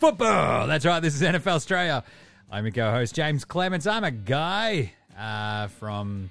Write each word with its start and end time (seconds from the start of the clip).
Football. 0.00 0.66
That's 0.66 0.84
right. 0.84 1.00
This 1.00 1.14
is 1.14 1.22
NFL 1.22 1.46
Australia. 1.46 2.02
I'm 2.50 2.64
your 2.64 2.72
co-host 2.72 3.14
James 3.14 3.44
Clements. 3.44 3.86
I'm 3.86 4.04
a 4.04 4.10
guy 4.10 4.92
uh, 5.16 5.68
from 5.68 6.30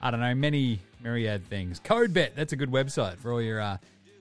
I 0.00 0.10
don't 0.10 0.20
know 0.20 0.34
many 0.34 0.80
myriad 1.02 1.44
things. 1.46 1.80
CodeBet. 1.80 2.34
That's 2.34 2.52
a 2.54 2.56
good 2.56 2.70
website 2.70 3.18
for 3.18 3.32
all 3.32 3.42
your 3.42 3.60
uh, 3.60 3.76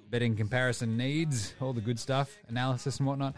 betting 0.10 0.36
comparison 0.36 0.98
needs, 0.98 1.54
all 1.62 1.72
the 1.72 1.82
good 1.82 2.00
stuff, 2.00 2.36
analysis 2.50 2.98
and 2.98 3.08
whatnot. 3.08 3.36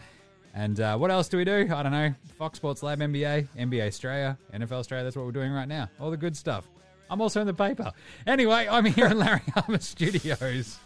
And 0.54 0.80
uh, 0.80 0.96
what 0.96 1.12
else 1.12 1.28
do 1.28 1.36
we 1.36 1.44
do? 1.44 1.68
I 1.72 1.82
don't 1.82 1.92
know. 1.92 2.12
Fox 2.38 2.56
Sports 2.56 2.82
Lab 2.82 2.98
NBA, 2.98 3.48
NBA 3.56 3.86
Australia, 3.86 4.36
NFL 4.52 4.72
Australia. 4.72 5.04
That's 5.04 5.16
what 5.16 5.26
we're 5.26 5.32
doing 5.32 5.52
right 5.52 5.68
now. 5.68 5.88
All 6.00 6.10
the 6.10 6.16
good 6.16 6.36
stuff. 6.36 6.64
I'm 7.10 7.20
also 7.20 7.40
in 7.40 7.46
the 7.46 7.54
paper. 7.54 7.92
Anyway, 8.26 8.66
I'm 8.70 8.84
here 8.84 9.06
in 9.06 9.18
Larry 9.18 9.42
Harmer 9.54 9.80
Studios, 9.80 10.78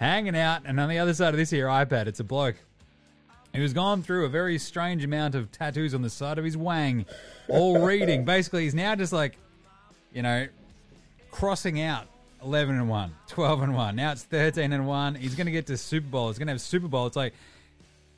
hanging 0.00 0.36
out, 0.36 0.62
and 0.64 0.78
on 0.78 0.88
the 0.88 0.98
other 0.98 1.14
side 1.14 1.34
of 1.34 1.36
this 1.38 1.50
here 1.50 1.66
iPad, 1.66 2.06
it's 2.06 2.20
a 2.20 2.24
bloke 2.24 2.56
who's 3.54 3.72
gone 3.72 4.02
through 4.02 4.24
a 4.24 4.28
very 4.28 4.58
strange 4.58 5.04
amount 5.04 5.34
of 5.34 5.50
tattoos 5.50 5.94
on 5.94 6.02
the 6.02 6.10
side 6.10 6.38
of 6.38 6.44
his 6.44 6.56
wang, 6.56 7.06
all 7.48 7.80
reading. 7.84 8.24
Basically, 8.24 8.64
he's 8.64 8.74
now 8.74 8.94
just 8.94 9.12
like, 9.12 9.36
you 10.12 10.22
know, 10.22 10.46
crossing 11.30 11.80
out 11.80 12.06
11 12.42 12.76
and 12.76 12.88
1, 12.88 13.14
12 13.28 13.62
and 13.62 13.74
1. 13.74 13.96
Now 13.96 14.12
it's 14.12 14.22
13 14.24 14.72
and 14.72 14.86
1. 14.86 15.14
He's 15.16 15.34
going 15.34 15.46
to 15.46 15.52
get 15.52 15.66
to 15.66 15.76
Super 15.76 16.08
Bowl. 16.08 16.28
He's 16.28 16.38
going 16.38 16.46
to 16.46 16.52
have 16.52 16.60
Super 16.60 16.88
Bowl. 16.88 17.06
It's 17.06 17.16
like, 17.16 17.34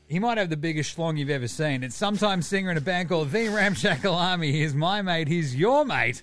he 0.09 0.19
might 0.19 0.39
have 0.39 0.51
the 0.51 0.56
biggest 0.56 0.97
schlong 0.97 1.19
you've 1.19 1.31
ever 1.31 1.48
seen. 1.48 1.84
It's 1.84 1.95
sometimes 1.95 2.47
singer 2.47 2.70
in 2.70 2.77
a 2.77 2.81
band 2.81 3.09
called 3.09 3.31
The 3.31 3.48
Ramshackle 3.48 4.15
Army. 4.15 4.51
He's 4.53 4.75
my 4.75 5.03
mate. 5.03 5.28
He's 5.28 5.55
your 5.55 5.84
mate. 5.84 6.23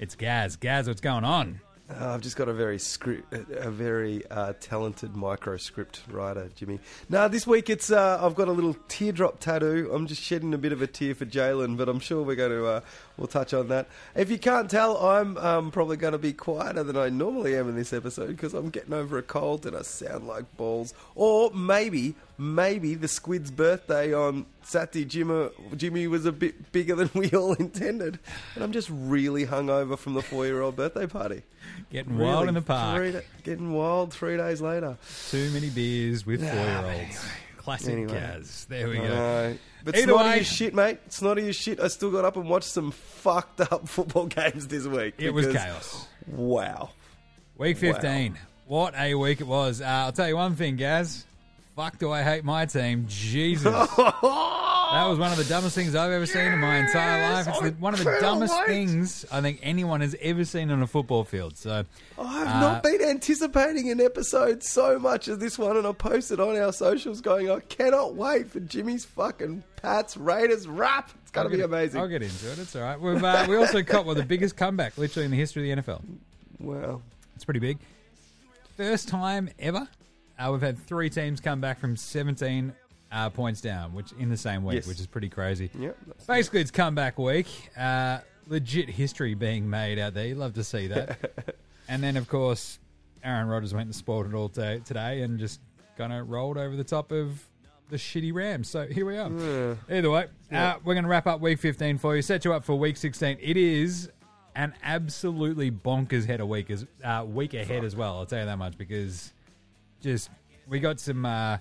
It's 0.00 0.14
Gaz. 0.14 0.56
Gaz, 0.56 0.88
what's 0.88 1.02
going 1.02 1.24
on? 1.24 1.60
Uh, 1.90 2.14
I've 2.14 2.22
just 2.22 2.34
got 2.34 2.48
a 2.48 2.54
very 2.54 2.78
script, 2.78 3.34
a 3.34 3.70
very 3.70 4.24
uh, 4.30 4.54
talented 4.58 5.14
micro 5.14 5.58
script 5.58 6.00
writer, 6.10 6.48
Jimmy. 6.54 6.80
Now 7.10 7.28
this 7.28 7.46
week 7.46 7.68
it's 7.68 7.90
uh, 7.90 8.18
I've 8.18 8.34
got 8.34 8.48
a 8.48 8.52
little 8.52 8.74
teardrop 8.88 9.40
tattoo. 9.40 9.90
I'm 9.92 10.06
just 10.06 10.22
shedding 10.22 10.54
a 10.54 10.58
bit 10.58 10.72
of 10.72 10.80
a 10.80 10.86
tear 10.86 11.14
for 11.14 11.26
Jalen, 11.26 11.76
but 11.76 11.90
I'm 11.90 12.00
sure 12.00 12.22
we're 12.22 12.34
going 12.34 12.50
to 12.50 12.64
uh, 12.64 12.80
we'll 13.20 13.28
touch 13.28 13.54
on 13.54 13.68
that. 13.68 13.88
If 14.16 14.30
you 14.30 14.38
can't 14.38 14.68
tell, 14.68 14.96
I'm 14.96 15.36
um, 15.36 15.70
probably 15.70 15.96
going 15.96 16.12
to 16.12 16.18
be 16.18 16.32
quieter 16.32 16.82
than 16.82 16.96
I 16.96 17.10
normally 17.10 17.54
am 17.56 17.68
in 17.68 17.76
this 17.76 17.92
episode 17.92 18.28
because 18.28 18.54
I'm 18.54 18.70
getting 18.70 18.94
over 18.94 19.18
a 19.18 19.22
cold 19.22 19.66
and 19.66 19.76
I 19.76 19.82
sound 19.82 20.26
like 20.26 20.56
balls. 20.56 20.94
Or 21.14 21.52
maybe, 21.52 22.14
maybe 22.38 22.94
the 22.94 23.08
squid's 23.08 23.50
birthday 23.50 24.12
on 24.12 24.46
Saturday, 24.62 25.04
Jimmy, 25.04 25.50
Jimmy 25.76 26.06
was 26.06 26.26
a 26.26 26.32
bit 26.32 26.72
bigger 26.72 26.94
than 26.94 27.10
we 27.14 27.30
all 27.30 27.52
intended, 27.58 28.18
and 28.54 28.64
I'm 28.64 28.72
just 28.72 28.88
really 28.90 29.46
hungover 29.46 29.98
from 29.98 30.14
the 30.14 30.22
four-year-old 30.22 30.76
birthday 30.76 31.06
party. 31.06 31.42
Getting 31.90 32.18
wild 32.18 32.48
in 32.48 32.54
the 32.54 32.62
park. 32.62 32.96
Three 32.96 33.20
getting 33.42 33.72
wild 33.72 34.12
three 34.12 34.36
days 34.36 34.60
later. 34.60 34.96
Too 35.28 35.50
many 35.50 35.70
beers 35.70 36.24
with 36.24 36.40
four 36.40 36.54
year 36.54 36.76
olds. 36.76 36.88
anyway. 36.88 37.10
Classic 37.60 37.92
Anyway. 37.92 38.12
Gaz. 38.14 38.66
There 38.70 38.88
we 38.88 38.96
go. 38.96 39.02
know. 39.04 39.56
But 39.84 39.94
Either 39.96 40.04
snotty 40.06 40.28
way- 40.30 40.40
as 40.40 40.46
shit, 40.46 40.74
mate. 40.74 40.98
It's 41.06 41.16
Snotty 41.16 41.48
as 41.48 41.56
shit. 41.56 41.78
I 41.80 41.88
still 41.88 42.10
got 42.10 42.24
up 42.24 42.36
and 42.36 42.48
watched 42.48 42.68
some 42.68 42.90
fucked 42.90 43.60
up 43.60 43.86
football 43.88 44.26
games 44.26 44.66
this 44.66 44.86
week. 44.86 45.14
It 45.18 45.30
was 45.34 45.46
chaos. 45.46 46.06
Wow. 46.26 46.90
Week 47.58 47.76
15. 47.76 48.38
What 48.66 48.94
a 48.96 49.14
week 49.14 49.40
it 49.40 49.46
was. 49.46 49.80
Uh, 49.82 49.84
I'll 49.84 50.12
tell 50.12 50.28
you 50.28 50.36
one 50.36 50.54
thing, 50.56 50.76
Gaz. 50.76 51.26
Fuck, 51.76 51.98
do 51.98 52.10
I 52.10 52.22
hate 52.22 52.44
my 52.44 52.66
team. 52.66 53.06
Jesus. 53.08 53.74
That 54.90 55.06
was 55.06 55.20
one 55.20 55.30
of 55.30 55.38
the 55.38 55.44
dumbest 55.44 55.76
things 55.76 55.94
I've 55.94 56.10
ever 56.10 56.26
seen 56.26 56.46
in 56.52 56.58
my 56.58 56.78
entire 56.78 57.32
life. 57.32 57.46
It's 57.46 57.60
the, 57.60 57.70
one 57.78 57.94
of 57.94 58.00
the 58.02 58.18
dumbest 58.20 58.64
things 58.66 59.24
I 59.30 59.40
think 59.40 59.60
anyone 59.62 60.00
has 60.00 60.16
ever 60.20 60.44
seen 60.44 60.68
on 60.72 60.82
a 60.82 60.86
football 60.88 61.22
field. 61.22 61.56
So, 61.56 61.84
I've 62.18 62.48
Uh, 62.48 62.60
not 62.60 62.82
been 62.82 63.00
anticipating 63.00 63.88
an 63.92 64.00
episode 64.00 64.64
so 64.64 64.98
much 64.98 65.28
as 65.28 65.38
this 65.38 65.56
one, 65.60 65.76
and 65.76 65.86
I 65.86 65.92
posted 65.92 66.40
on 66.40 66.56
our 66.56 66.72
socials 66.72 67.20
going, 67.20 67.48
I 67.48 67.60
cannot 67.60 68.16
wait 68.16 68.50
for 68.50 68.58
Jimmy's 68.58 69.04
fucking 69.04 69.62
Pats 69.80 70.16
Raiders 70.16 70.66
rap. 70.66 71.12
It's 71.22 71.30
going 71.30 71.48
to 71.48 71.56
be 71.56 71.62
amazing. 71.62 72.00
I'll 72.00 72.08
get 72.08 72.22
into 72.22 72.50
it. 72.50 72.58
It's 72.58 72.74
all 72.74 72.82
right. 72.82 73.00
We've, 73.00 73.22
uh, 73.22 73.46
we 73.48 73.54
also 73.58 73.84
caught 73.84 74.06
well, 74.06 74.16
the 74.16 74.24
biggest 74.24 74.56
comeback, 74.56 74.98
literally, 74.98 75.24
in 75.26 75.30
the 75.30 75.36
history 75.36 75.70
of 75.70 75.76
the 75.76 75.82
NFL. 75.92 76.02
Wow. 76.58 77.00
It's 77.36 77.44
pretty 77.44 77.60
big. 77.60 77.78
First 78.76 79.06
time 79.08 79.50
ever. 79.60 79.86
Uh, 80.40 80.50
we've 80.52 80.62
had 80.62 80.78
three 80.86 81.10
teams 81.10 81.38
come 81.40 81.60
back 81.60 81.78
from 81.78 81.96
17 81.96 82.72
uh, 83.12 83.28
points 83.30 83.60
down, 83.60 83.92
which 83.92 84.12
in 84.18 84.30
the 84.30 84.36
same 84.36 84.64
week, 84.64 84.76
Yes. 84.76 84.86
which 84.86 84.98
is 84.98 85.06
pretty 85.06 85.28
crazy. 85.28 85.70
Yep. 85.78 85.96
that's- 86.06 86.26
Basically, 86.26 86.60
it's 86.60 86.70
comeback 86.70 87.18
week. 87.18 87.46
Uh, 87.76 88.20
legit 88.48 88.88
history 88.88 89.34
being 89.34 89.68
made 89.68 89.98
out 89.98 90.14
there. 90.14 90.26
You 90.26 90.36
love 90.36 90.54
to 90.54 90.64
see 90.64 90.86
that. 90.86 91.56
and 91.88 92.02
then, 92.02 92.16
of 92.16 92.26
course, 92.28 92.78
Aaron 93.22 93.48
Rodgers 93.48 93.74
went 93.74 93.86
and 93.86 93.94
spoiled 93.94 94.26
it 94.26 94.34
all 94.34 94.48
to, 94.50 94.80
today 94.80 95.20
and 95.22 95.38
just 95.38 95.60
kind 95.98 96.12
of 96.12 96.30
rolled 96.30 96.56
over 96.56 96.74
the 96.74 96.84
top 96.84 97.12
of 97.12 97.44
the 97.90 97.96
shitty 97.96 98.32
Rams. 98.32 98.68
So 98.70 98.86
here 98.86 99.04
we 99.04 99.18
are. 99.18 99.76
Either 99.90 100.10
way, 100.10 100.26
uh, 100.52 100.76
we're 100.84 100.94
going 100.94 101.04
to 101.04 101.10
wrap 101.10 101.26
up 101.26 101.40
week 101.40 101.58
15 101.58 101.98
for 101.98 102.16
you, 102.16 102.22
set 102.22 102.44
you 102.46 102.54
up 102.54 102.64
for 102.64 102.76
week 102.78 102.96
16. 102.96 103.36
It 103.42 103.56
is 103.58 104.08
an 104.56 104.72
absolutely 104.82 105.70
bonkers 105.70 106.24
head 106.24 106.40
a 106.40 106.46
week, 106.46 106.70
as, 106.70 106.86
uh, 107.04 107.24
week 107.28 107.52
ahead 107.52 107.84
as 107.84 107.94
well. 107.94 108.16
I'll 108.18 108.26
tell 108.26 108.38
you 108.40 108.46
that 108.46 108.56
much 108.58 108.78
because 108.78 109.32
just 110.00 110.30
we 110.68 110.80
got 110.80 111.00
some 111.00 111.24
uh, 111.26 111.58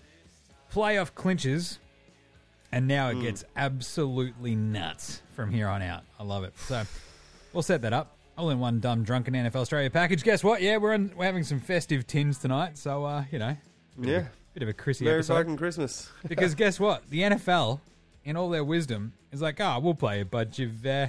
playoff 0.74 1.14
clinches, 1.16 1.80
and 2.72 2.88
now 2.88 3.10
it 3.10 3.22
gets 3.22 3.44
absolutely 3.56 4.56
nuts 4.56 5.22
from 5.34 5.52
here 5.52 5.68
on 5.68 5.82
out. 5.82 6.04
I 6.20 6.24
love 6.24 6.44
it. 6.44 6.54
So 6.60 6.84
we'll 7.54 7.64
set 7.64 7.82
that 7.82 7.94
up. 7.94 8.16
All 8.38 8.50
in 8.52 8.60
one 8.60 8.80
dumb 8.80 9.04
drunken 9.04 9.34
NFL 9.34 9.56
Australia 9.58 9.90
package. 9.90 10.24
Guess 10.24 10.44
what? 10.44 10.62
Yeah, 10.62 10.78
we're 10.78 10.94
in, 10.94 11.12
we're 11.18 11.26
having 11.26 11.44
some 11.44 11.60
festive 11.60 12.08
tins 12.08 12.38
tonight. 12.38 12.78
So 12.78 13.04
uh, 13.04 13.26
you 13.32 13.40
know, 13.40 13.58
Yeah. 14.00 14.20
a 14.20 14.26
bit 14.54 14.64
of 14.64 14.70
a 14.70 14.74
Chrissy 14.74 15.04
Merry 15.06 15.18
episode. 15.18 15.34
fucking 15.36 15.58
Christmas. 15.58 16.10
Because 16.28 16.56
guess 16.56 16.80
what? 16.80 17.10
The 17.10 17.22
NFL, 17.22 17.82
in 18.24 18.38
all 18.38 18.50
their 18.50 18.64
wisdom, 18.64 19.12
is 19.34 19.42
like, 19.42 19.60
oh, 19.60 19.80
we'll 19.80 19.94
play 19.94 20.22
a 20.22 20.26
bunch 20.26 20.60
of 20.60 20.86
uh, 20.86 21.08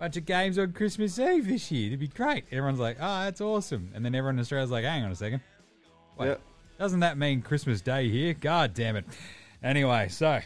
bunch 0.00 0.16
of 0.16 0.24
games 0.24 0.58
on 0.58 0.72
Christmas 0.72 1.18
Eve 1.18 1.46
this 1.48 1.70
year. 1.70 1.88
It'd 1.88 2.00
be 2.00 2.08
great. 2.08 2.44
Everyone's 2.50 2.80
like, 2.80 2.96
oh, 2.98 3.24
that's 3.24 3.42
awesome. 3.42 3.90
And 3.94 4.02
then 4.04 4.14
everyone 4.14 4.36
in 4.36 4.40
Australia's 4.40 4.70
like, 4.70 4.84
hang 4.84 5.04
on 5.04 5.10
a 5.10 5.16
second. 5.16 5.40
Wait, 6.18 6.28
Yeah. 6.28 6.34
Doesn't 6.78 7.00
that 7.00 7.16
mean 7.16 7.42
Christmas 7.42 7.80
Day 7.80 8.08
here? 8.08 8.34
God 8.34 8.74
damn 8.74 8.96
it. 8.96 9.04
Anyway, 9.62 10.08
so 10.08 10.40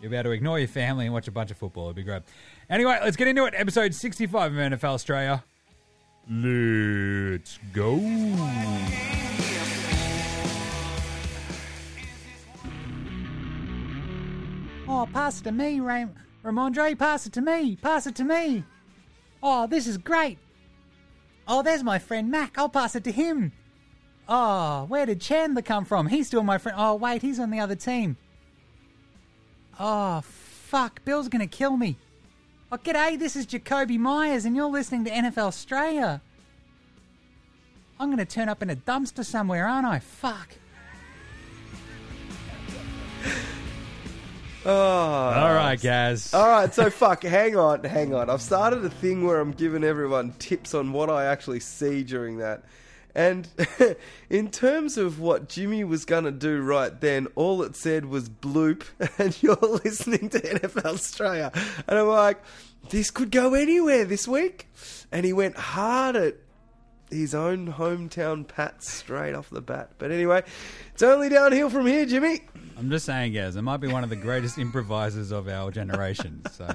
you'll 0.00 0.10
be 0.10 0.16
able 0.16 0.30
to 0.30 0.32
ignore 0.32 0.58
your 0.58 0.68
family 0.68 1.06
and 1.06 1.14
watch 1.14 1.26
a 1.28 1.32
bunch 1.32 1.50
of 1.50 1.56
football. 1.56 1.86
It'd 1.86 1.96
be 1.96 2.02
great. 2.02 2.22
Anyway, 2.68 2.98
let's 3.02 3.16
get 3.16 3.28
into 3.28 3.44
it. 3.46 3.54
Episode 3.56 3.94
65 3.94 4.52
of 4.52 4.58
NFL 4.58 4.84
Australia. 4.84 5.42
Let's 6.28 7.58
go. 7.72 7.98
Oh, 14.88 15.08
pass 15.12 15.40
it 15.40 15.44
to 15.44 15.52
me, 15.52 15.80
Ram- 15.80 16.14
Rhamondre. 16.44 16.98
Pass 16.98 17.26
it 17.26 17.32
to 17.34 17.40
me. 17.40 17.76
Pass 17.76 18.06
it 18.06 18.14
to 18.16 18.24
me. 18.24 18.64
Oh, 19.42 19.66
this 19.66 19.86
is 19.86 19.96
great. 19.98 20.38
Oh, 21.48 21.62
there's 21.62 21.82
my 21.82 21.98
friend 21.98 22.30
Mac. 22.30 22.58
I'll 22.58 22.68
pass 22.68 22.94
it 22.94 23.04
to 23.04 23.12
him. 23.12 23.52
Oh, 24.32 24.84
where 24.84 25.06
did 25.06 25.20
Chandler 25.20 25.60
come 25.60 25.84
from? 25.84 26.06
He's 26.06 26.28
still 26.28 26.44
my 26.44 26.56
friend. 26.56 26.78
Oh, 26.80 26.94
wait, 26.94 27.20
he's 27.20 27.40
on 27.40 27.50
the 27.50 27.58
other 27.58 27.74
team. 27.74 28.16
Oh, 29.80 30.20
fuck. 30.20 31.04
Bill's 31.04 31.28
going 31.28 31.46
to 31.46 31.48
kill 31.48 31.76
me. 31.76 31.96
Oh, 32.70 32.76
g'day, 32.78 33.18
this 33.18 33.34
is 33.34 33.44
Jakobi 33.44 33.98
Meyers, 33.98 34.44
and 34.44 34.54
you're 34.54 34.70
listening 34.70 35.04
to 35.06 35.10
NFL 35.10 35.48
Australia. 35.48 36.22
I'm 37.98 38.06
going 38.08 38.18
to 38.18 38.24
turn 38.24 38.48
up 38.48 38.62
in 38.62 38.70
a 38.70 38.76
dumpster 38.76 39.24
somewhere, 39.24 39.66
aren't 39.66 39.86
I? 39.86 39.98
Fuck. 39.98 40.54
Oh. 44.62 44.70
All 44.70 45.54
right, 45.54 45.80
Gaz. 45.80 46.34
All 46.34 46.46
right, 46.46 46.72
so 46.74 46.90
fuck, 46.90 47.22
hang 47.22 47.56
on, 47.56 47.82
hang 47.82 48.12
on. 48.12 48.28
I've 48.28 48.42
started 48.42 48.84
a 48.84 48.90
thing 48.90 49.26
where 49.26 49.40
I'm 49.40 49.52
giving 49.52 49.82
everyone 49.82 50.34
tips 50.38 50.74
on 50.74 50.92
what 50.92 51.08
I 51.08 51.24
actually 51.24 51.60
see 51.60 52.02
during 52.02 52.36
that. 52.36 52.62
And 53.14 53.48
in 54.30 54.50
terms 54.50 54.96
of 54.96 55.20
what 55.20 55.48
Jimmy 55.48 55.84
was 55.84 56.04
going 56.04 56.24
to 56.24 56.30
do 56.30 56.60
right 56.60 56.98
then, 57.00 57.28
all 57.34 57.62
it 57.62 57.76
said 57.76 58.06
was 58.06 58.28
bloop, 58.28 58.84
and 59.18 59.40
you're 59.42 59.56
listening 59.84 60.28
to 60.30 60.40
NFL 60.40 60.84
Australia. 60.84 61.52
And 61.86 61.98
I'm 61.98 62.08
like, 62.08 62.42
this 62.90 63.10
could 63.10 63.30
go 63.30 63.54
anywhere 63.54 64.04
this 64.04 64.26
week. 64.26 64.68
And 65.12 65.26
he 65.26 65.32
went 65.32 65.56
hard 65.56 66.16
at 66.16 66.36
his 67.10 67.34
own 67.34 67.72
hometown 67.72 68.46
Pats 68.46 68.90
straight 68.90 69.34
off 69.34 69.50
the 69.50 69.60
bat. 69.60 69.90
But 69.98 70.12
anyway, 70.12 70.44
it's 70.92 71.02
only 71.02 71.28
downhill 71.28 71.68
from 71.68 71.86
here, 71.86 72.06
Jimmy. 72.06 72.42
I'm 72.78 72.88
just 72.88 73.04
saying, 73.04 73.32
guys, 73.32 73.56
it 73.56 73.62
might 73.62 73.78
be 73.78 73.88
one 73.88 74.04
of 74.04 74.10
the 74.10 74.16
greatest 74.16 74.58
improvisers 74.58 75.32
of 75.32 75.48
our 75.48 75.70
generation. 75.70 76.42
So 76.52 76.68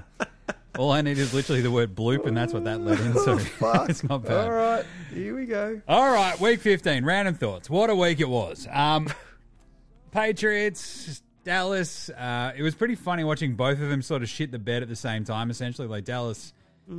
all 0.77 0.91
I 0.91 1.01
need 1.01 1.17
is 1.17 1.33
literally 1.33 1.61
the 1.61 1.71
word 1.71 1.95
bloop, 1.95 2.25
and 2.25 2.35
that's 2.35 2.53
what 2.53 2.63
that 2.65 2.81
led 2.81 2.99
into. 2.99 3.19
Oh, 3.19 3.37
Fuck. 3.59 3.89
it's 3.89 4.03
not 4.03 4.23
bad. 4.23 4.45
All 4.45 4.51
right, 4.51 4.85
here 5.13 5.35
we 5.35 5.45
go. 5.45 5.81
All 5.87 6.11
right, 6.11 6.39
week 6.39 6.59
15, 6.61 7.03
random 7.05 7.35
thoughts. 7.35 7.69
What 7.69 7.89
a 7.89 7.95
week 7.95 8.19
it 8.19 8.29
was. 8.29 8.67
Um, 8.71 9.07
Patriots, 10.11 11.21
Dallas. 11.43 12.09
Uh, 12.09 12.53
it 12.55 12.63
was 12.63 12.75
pretty 12.75 12.95
funny 12.95 13.23
watching 13.23 13.55
both 13.55 13.81
of 13.81 13.89
them 13.89 14.01
sort 14.01 14.21
of 14.23 14.29
shit 14.29 14.51
the 14.51 14.59
bed 14.59 14.81
at 14.81 14.89
the 14.89 14.95
same 14.95 15.23
time, 15.23 15.49
essentially. 15.49 15.87
Like 15.87 16.05
Dallas 16.05 16.53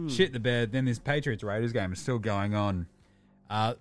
shit 0.09 0.33
the 0.33 0.41
bed, 0.41 0.73
then 0.73 0.85
this 0.85 0.99
Patriots 0.99 1.43
Raiders 1.45 1.73
game 1.73 1.93
is 1.93 2.01
still 2.01 2.19
going 2.19 2.55
on. 2.55 2.87
Uh, 3.49 3.75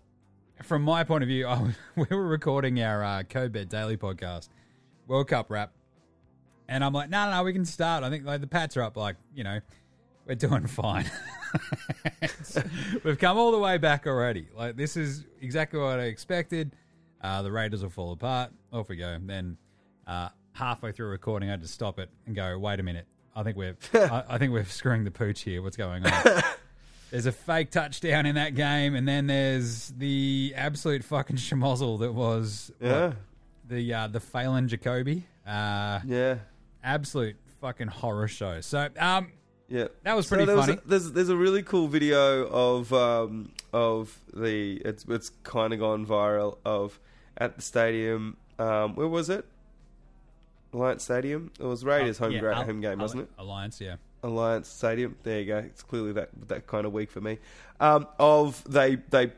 from 0.63 0.83
my 0.83 1.03
point 1.03 1.24
of 1.24 1.27
view, 1.27 1.47
I, 1.47 1.62
was- 1.62 1.75
we 1.95 2.15
were 2.15 2.27
recording 2.27 2.81
our 2.81 3.03
uh, 3.03 3.24
Code 3.24 3.51
Bet 3.51 3.69
Daily 3.69 3.97
podcast, 3.97 4.50
World 5.07 5.27
Cup 5.27 5.47
wrap, 5.50 5.71
and 6.68 6.83
I'm 6.83 6.94
like, 6.94 7.09
no, 7.09 7.25
no, 7.25 7.38
no, 7.38 7.44
we 7.44 7.53
can 7.53 7.65
start. 7.65 8.03
I 8.03 8.09
think 8.09 8.25
like 8.25 8.42
the 8.42 8.47
Pats 8.47 8.77
are 8.77 8.83
up, 8.83 8.95
like 8.97 9.15
you 9.36 9.44
know, 9.44 9.59
we're 10.25 10.36
doing 10.36 10.68
fine. 10.68 11.10
We've 13.04 13.18
come 13.18 13.38
all 13.38 13.51
the 13.51 13.60
way 13.60 13.77
back 13.77 14.07
already. 14.07 14.48
Like 14.56 14.75
this 14.75 14.98
is 14.98 15.25
exactly 15.42 15.80
what 15.80 16.00
I 16.00 16.04
expected. 16.04 16.72
Uh, 17.22 17.42
the 17.42 17.51
Raiders 17.51 17.81
will 17.81 17.89
fall 17.89 18.12
apart. 18.12 18.51
Off 18.72 18.89
we 18.89 18.95
go. 18.98 19.18
Then 19.22 19.57
uh, 20.06 20.30
halfway 20.54 20.92
through 20.92 21.07
recording, 21.07 21.50
I 21.50 21.54
had 21.54 21.62
to 21.62 21.68
stop 21.68 22.00
it 22.00 22.10
and 22.25 22.36
go, 22.36 22.57
wait 22.57 22.80
a 22.80 22.83
minute. 22.83 23.07
I 23.36 23.44
think 23.44 23.57
we're 23.57 23.77
I, 23.94 24.24
I 24.30 24.38
think 24.38 24.54
we're 24.54 24.66
screwing 24.66 25.04
the 25.04 25.12
pooch 25.12 25.42
here. 25.42 25.62
What's 25.62 25.77
going 25.77 26.06
on? 26.06 26.42
There's 27.12 27.28
a 27.28 27.31
fake 27.31 27.71
touchdown 27.71 28.25
in 28.25 28.36
that 28.36 28.56
game, 28.56 28.95
and 28.95 29.07
then 29.07 29.28
there's 29.28 29.89
the 29.89 30.54
absolute 30.57 31.04
fucking 31.04 31.38
schmozzle 31.38 32.00
that 32.00 32.12
was 32.12 32.71
what, 32.80 33.13
the 33.69 33.94
uh, 33.94 34.07
the 34.07 34.19
Phelan 34.19 34.68
Jacoby. 34.68 35.24
Uh, 35.48 36.00
yeah, 36.06 36.38
absolute 36.83 37.38
fucking 37.62 37.88
horror 37.88 38.28
show. 38.28 38.60
So 38.60 38.89
um, 39.00 39.31
yeah. 39.67 39.88
That 40.03 40.15
was 40.15 40.27
So 40.27 40.35
pretty 40.35 40.45
there 40.45 40.57
funny. 40.57 40.73
a, 40.73 40.81
there's 40.88 41.12
there's 41.12 41.29
a 41.29 41.35
really 41.38 41.63
cool 41.63 41.88
video 41.88 42.47
of 42.47 42.91
um 42.94 43.51
of 43.73 44.19
the 44.33 44.81
it's 44.85 45.06
it's 45.09 45.29
kind 45.44 45.73
of 45.73 45.79
gone 45.79 46.06
viral 46.06 46.57
of 46.65 47.00
at 47.38 47.56
the 47.56 47.62
stadium. 47.62 48.38
Um, 48.59 48.95
where 48.95 49.07
was 49.07 49.29
it? 49.29 49.45
Alliance 50.73 51.03
Stadium. 51.03 51.51
It 51.59 51.63
was 51.63 51.85
Raiders 51.85 52.17
home 52.17 52.33
yeah, 52.33 52.39
gra- 52.39 52.56
Al- 52.57 52.65
home 52.65 52.81
game, 52.81 53.00
Al- 53.00 53.06
wasn't 53.06 53.23
it? 53.23 53.29
Alliance, 53.38 53.79
yeah. 53.79 53.95
Alliance 54.23 54.67
Stadium. 54.67 55.15
There 55.23 55.39
you 55.39 55.45
go. 55.45 55.57
It's 55.59 55.83
clearly 55.83 56.11
that 56.13 56.29
that 56.47 56.68
kind 56.68 56.85
of 56.85 56.91
week 56.94 57.11
for 57.11 57.21
me. 57.21 57.38
Um, 57.79 58.07
of 58.19 58.63
they 58.69 58.95
they 59.09 59.31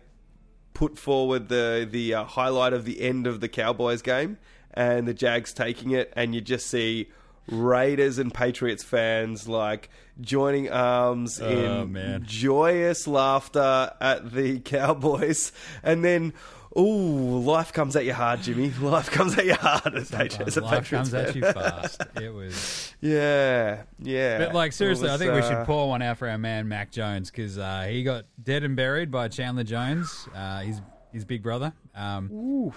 put 0.74 0.98
forward 0.98 1.50
the 1.50 1.88
the 1.90 2.14
uh, 2.16 2.24
highlight 2.24 2.74
of 2.74 2.86
the 2.86 3.02
end 3.02 3.28
of 3.28 3.40
the 3.40 3.48
Cowboys 3.48 4.02
game 4.02 4.38
and 4.74 5.08
the 5.08 5.14
Jags 5.14 5.54
taking 5.54 5.92
it, 5.92 6.12
and 6.16 6.34
you 6.36 6.42
just 6.42 6.68
see 6.68 7.10
Raiders 7.48 8.18
and 8.20 8.34
Patriots 8.34 8.84
fans 8.84 9.48
like 9.48 9.90
joining 10.22 10.70
arms 10.70 11.40
Oh, 11.42 11.48
in 11.84 11.94
man. 11.94 12.24
joyous 12.26 13.08
laughter 13.08 13.92
at 14.02 14.32
the 14.34 14.60
Cowboys, 14.60 15.52
and 15.84 16.04
then. 16.04 16.34
Ooh, 16.78 17.40
life 17.40 17.74
comes 17.74 17.96
at 17.96 18.06
you 18.06 18.14
hard, 18.14 18.44
Jimmy. 18.44 18.70
Life 18.70 19.10
comes 19.10 19.36
at 19.36 19.48
you 19.48 19.56
hard 19.56 19.96
as, 19.96 20.12
Patri- 20.12 20.46
as 20.46 20.58
a 20.58 20.62
Life 20.62 20.84
Patriots 20.84 21.10
comes 21.10 21.14
at 21.30 21.36
you 21.36 21.42
fast. 21.54 22.04
It 22.22 22.32
was, 22.32 22.94
Yeah, 23.02 23.82
yeah. 23.98 24.38
but 24.38 24.54
like 24.54 24.74
seriously, 24.74 25.08
It 25.08 25.10
I 25.10 25.14
was, 25.14 25.22
think 25.22 25.34
we 25.34 25.42
should 25.42 25.54
uh, 25.54 25.66
pour 25.66 25.90
one 25.90 26.04
out 26.04 26.20
for 26.20 26.30
our 26.30 26.38
man 26.38 26.68
Mac 26.68 26.92
Jones 26.92 27.32
because 27.32 27.58
uh, 27.58 27.88
he 27.90 28.04
got 28.04 28.26
dead 28.44 28.64
and 28.64 28.76
buried 28.76 29.10
by 29.10 29.28
Chandler 29.28 29.64
Jones, 29.64 30.28
uh, 30.36 30.60
his 30.60 30.80
his 31.12 31.26
big 31.26 31.42
brother. 31.42 31.74
Um, 31.96 32.72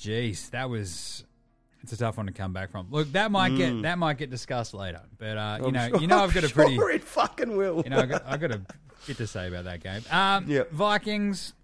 Jeez, 0.00 0.50
that 0.50 0.68
was 0.68 1.24
it's 1.82 1.92
a 1.92 1.96
tough 1.96 2.16
one 2.16 2.26
to 2.26 2.32
come 2.32 2.52
back 2.52 2.70
from. 2.70 2.86
Look, 2.90 3.10
that 3.12 3.30
might 3.30 3.56
get 3.56 3.82
that 3.82 3.98
might 3.98 4.18
get 4.18 4.30
discussed 4.30 4.72
later, 4.74 5.00
but 5.18 5.36
uh, 5.36 5.58
you 5.60 5.64
Mm. 5.64 5.66
I'm 5.66 5.72
know, 5.72 5.88
sure- 5.88 6.00
you 6.00 6.06
know, 6.06 6.18
I've 6.24 6.34
got 6.34 6.44
a 6.44 6.48
pretty, 6.48 6.74
Sure 6.76 6.90
it 6.90 7.04
fucking 7.04 7.56
will. 7.56 7.82
you 7.84 7.90
know, 7.90 7.98
I've 7.98 8.08
got, 8.08 8.24
I've 8.26 8.40
got 8.40 8.50
a 8.52 8.60
bit 9.06 9.16
to 9.16 9.26
say 9.26 9.48
about 9.48 9.64
that 9.64 9.82
game. 9.82 10.02
Um, 10.10 10.46
Yep. 10.48 10.70
Vikings, 10.72 11.54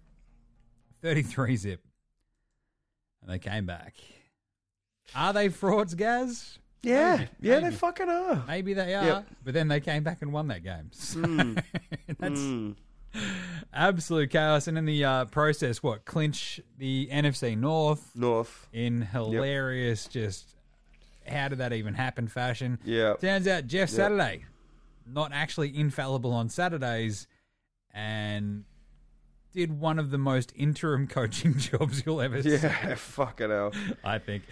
thirty-three 1.01 1.55
zip, 1.55 1.81
and 3.21 3.31
they 3.31 3.39
came 3.39 3.65
back. 3.65 3.95
Are 5.15 5.33
they 5.33 5.49
frauds, 5.49 5.95
Gaz? 5.95 6.59
yeah, 6.83 7.15
Maybe, 7.17 7.29
yeah, 7.41 7.59
maybe. 7.59 7.69
they 7.71 7.75
fucking 7.75 8.09
are. 8.09 8.43
Maybe 8.47 8.73
they 8.73 8.93
are, 8.95 9.05
Yep. 9.05 9.27
but 9.43 9.53
then 9.53 9.67
they 9.69 9.79
came 9.79 10.03
back 10.03 10.21
and 10.21 10.31
won 10.33 10.47
that 10.49 10.63
game. 10.63 10.91
So 10.93 11.21
that's 12.19 12.39
Mm. 12.41 12.75
Absolute 13.73 14.29
chaos. 14.31 14.67
And 14.67 14.77
in 14.77 14.85
the 14.85 15.03
uh, 15.03 15.25
process, 15.25 15.81
what 15.83 16.05
clinch 16.05 16.59
the 16.77 17.07
NFC 17.11 17.57
North 17.57 18.11
North. 18.15 18.67
in 18.73 19.01
hilarious, 19.01 20.07
just 20.07 20.55
how 21.27 21.47
did 21.47 21.59
that 21.59 21.73
even 21.73 21.93
happen 21.93 22.27
fashion? 22.27 22.79
Yeah. 22.83 23.13
Turns 23.15 23.47
out 23.47 23.67
Jeff 23.67 23.89
Saturday, 23.89 24.45
not 25.05 25.31
actually 25.33 25.77
infallible 25.77 26.31
on 26.33 26.49
Saturdays, 26.49 27.27
and 27.93 28.63
did 29.53 29.79
one 29.79 29.99
of 29.99 30.11
the 30.11 30.17
most 30.17 30.53
interim 30.55 31.07
coaching 31.09 31.57
jobs 31.57 32.03
you'll 32.05 32.21
ever 32.21 32.41
see. 32.41 32.55
Yeah, 32.57 32.95
fucking 32.95 33.49
hell. 33.49 33.73
I 34.03 34.19
think. 34.19 34.43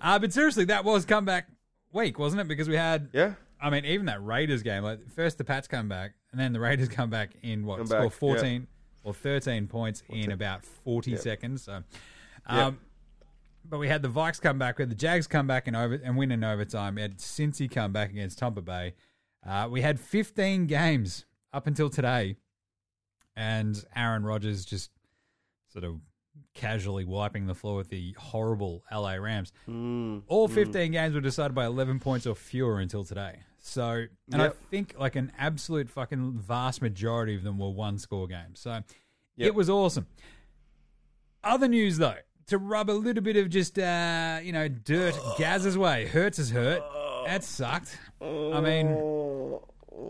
Uh, 0.00 0.18
but 0.18 0.32
seriously, 0.32 0.64
that 0.66 0.84
was 0.84 1.04
comeback 1.04 1.48
week, 1.92 2.18
wasn't 2.18 2.40
it? 2.40 2.48
Because 2.48 2.68
we 2.68 2.76
had 2.76 3.08
Yeah. 3.12 3.34
I 3.60 3.70
mean, 3.70 3.84
even 3.84 4.06
that 4.06 4.22
Raiders 4.24 4.62
game, 4.62 4.82
like 4.82 5.08
first 5.10 5.38
the 5.38 5.44
Pats 5.44 5.66
come 5.66 5.88
back, 5.88 6.12
and 6.32 6.40
then 6.40 6.52
the 6.52 6.60
Raiders 6.60 6.88
come 6.90 7.10
back 7.10 7.32
in 7.42 7.64
what 7.64 7.78
Come 7.78 7.86
score 7.86 8.02
back, 8.04 8.12
fourteen 8.12 8.66
or 9.02 9.14
thirteen 9.14 9.66
points 9.66 10.02
in 10.08 10.32
about 10.32 10.64
forty 10.64 11.16
seconds. 11.16 11.62
So, 11.62 11.82
um, 12.46 12.58
Yep. 12.58 12.74
but 13.70 13.78
we 13.78 13.88
had 13.88 14.02
the 14.02 14.08
Vikes 14.08 14.40
come 14.40 14.58
back, 14.58 14.78
we 14.78 14.82
had 14.82 14.90
the 14.90 14.94
Jags 14.96 15.26
come 15.26 15.46
back 15.46 15.66
and 15.66 15.76
over 15.76 15.94
and 15.94 16.16
win 16.16 16.30
in 16.32 16.44
overtime. 16.44 16.96
We 16.96 17.02
had 17.02 17.18
Cincy 17.18 17.70
come 17.70 17.92
back 17.92 18.10
against 18.10 18.38
Tampa 18.38 18.60
Bay. 18.62 18.94
Uh, 19.46 19.68
we 19.70 19.80
had 19.80 19.98
fifteen 20.00 20.66
games 20.66 21.24
up 21.52 21.66
until 21.66 21.88
today, 21.88 22.36
and 23.36 23.82
Aaron 23.94 24.24
Rodgers 24.24 24.64
just 24.64 24.90
sort 25.72 25.84
of 25.84 26.00
casually 26.54 27.04
wiping 27.04 27.46
the 27.46 27.54
floor 27.54 27.76
with 27.76 27.88
the 27.88 28.12
horrible 28.18 28.82
LA 28.92 29.14
Rams. 29.14 29.52
Mm. 29.68 30.22
All 30.26 30.48
15 30.48 30.92
games 30.92 31.14
were 31.14 31.20
decided 31.20 31.54
by 31.54 31.66
11 31.66 31.98
points 31.98 32.26
or 32.26 32.34
fewer 32.34 32.78
until 32.80 33.04
today. 33.04 33.40
So, 33.66 34.06
and 34.32 34.40
I 34.42 34.50
think 34.70 34.94
like 34.98 35.16
an 35.16 35.32
absolute 35.38 35.90
fucking 35.90 36.38
vast 36.38 36.80
majority 36.80 37.34
of 37.34 37.42
them 37.42 37.58
were 37.58 37.70
one 37.70 37.98
score 37.98 38.26
games. 38.28 38.60
So, 38.60 38.80
Yep. 39.36 39.48
it 39.48 39.54
was 39.54 39.68
awesome. 39.68 40.06
Other 41.44 41.68
news 41.68 41.98
though, 41.98 42.14
to 42.46 42.58
rub 42.58 42.90
a 42.90 42.92
little 42.92 43.22
bit 43.22 43.36
of 43.36 43.48
just 43.50 43.78
uh, 43.78 44.38
you 44.42 44.52
know, 44.52 44.68
dirt 44.68 45.14
Gaz's 45.38 45.76
way. 45.76 46.06
Hurts 46.06 46.38
is 46.38 46.50
hurt. 46.50 46.82
That 47.26 47.42
sucked. 47.44 47.98
I 48.22 48.60
mean, 48.60 48.86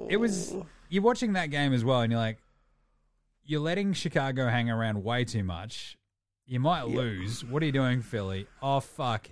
it 0.09 0.17
was 0.19 0.55
you're 0.89 1.03
watching 1.03 1.33
that 1.33 1.51
game 1.51 1.73
as 1.73 1.85
well 1.85 2.01
and 2.03 2.13
you're 2.13 2.21
like 2.21 2.39
you're 3.45 3.61
letting 3.61 3.93
Chicago 3.93 4.49
hang 4.49 4.71
around 4.71 5.03
way 5.03 5.25
too 5.25 5.45
much. 5.45 5.97
You 6.47 6.61
might 6.61 6.87
lose. 6.89 7.45
What 7.45 7.63
are 7.63 7.67
you 7.67 7.73
doing, 7.73 8.03
Philly? 8.03 8.47
Oh 8.63 8.81
fuck. 8.81 9.29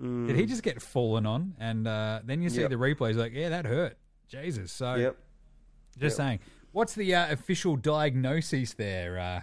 Did 0.00 0.36
he 0.36 0.46
just 0.46 0.62
get 0.62 0.80
fallen 0.80 1.26
on? 1.26 1.54
And 1.58 1.86
uh, 1.88 2.20
then 2.24 2.40
you 2.40 2.50
see 2.50 2.58
Mm. 2.58 2.62
Yep. 2.62 2.70
the 2.70 2.76
replays, 2.76 3.16
like, 3.16 3.32
yeah, 3.32 3.48
that 3.48 3.64
hurt. 3.66 3.96
Jesus. 4.28 4.70
So, 4.72 4.94
Yep. 4.94 5.16
just 5.98 6.16
saying. 6.16 6.38
What's 6.72 6.94
the 6.94 7.14
uh, 7.14 7.32
official 7.32 7.74
diagnosis 7.76 8.74
there, 8.74 9.18
uh, 9.18 9.40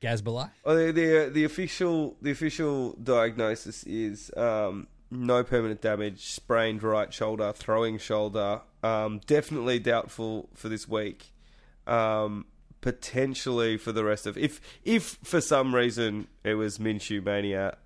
Gazbala? 0.00 0.50
Oh, 0.64 0.76
the, 0.76 0.92
the 0.92 1.30
the 1.32 1.44
official 1.44 2.16
the 2.22 2.30
official 2.30 2.92
diagnosis 3.02 3.82
is 3.84 4.30
um, 4.36 4.86
no 5.10 5.42
permanent 5.42 5.80
damage, 5.80 6.26
sprained 6.26 6.82
right 6.82 7.12
shoulder, 7.12 7.52
throwing 7.52 7.98
shoulder. 7.98 8.60
Um, 8.82 9.20
definitely 9.26 9.78
doubtful 9.80 10.50
for 10.54 10.68
this 10.68 10.86
week. 10.86 11.32
Um, 11.86 12.44
potentially 12.80 13.76
for 13.76 13.90
the 13.92 14.04
rest 14.04 14.26
of 14.26 14.36
if 14.38 14.60
if 14.84 15.18
for 15.24 15.40
some 15.40 15.74
reason 15.74 16.28
it 16.44 16.54
was 16.54 16.78
Minshew 16.78 17.24
mania 17.24 17.76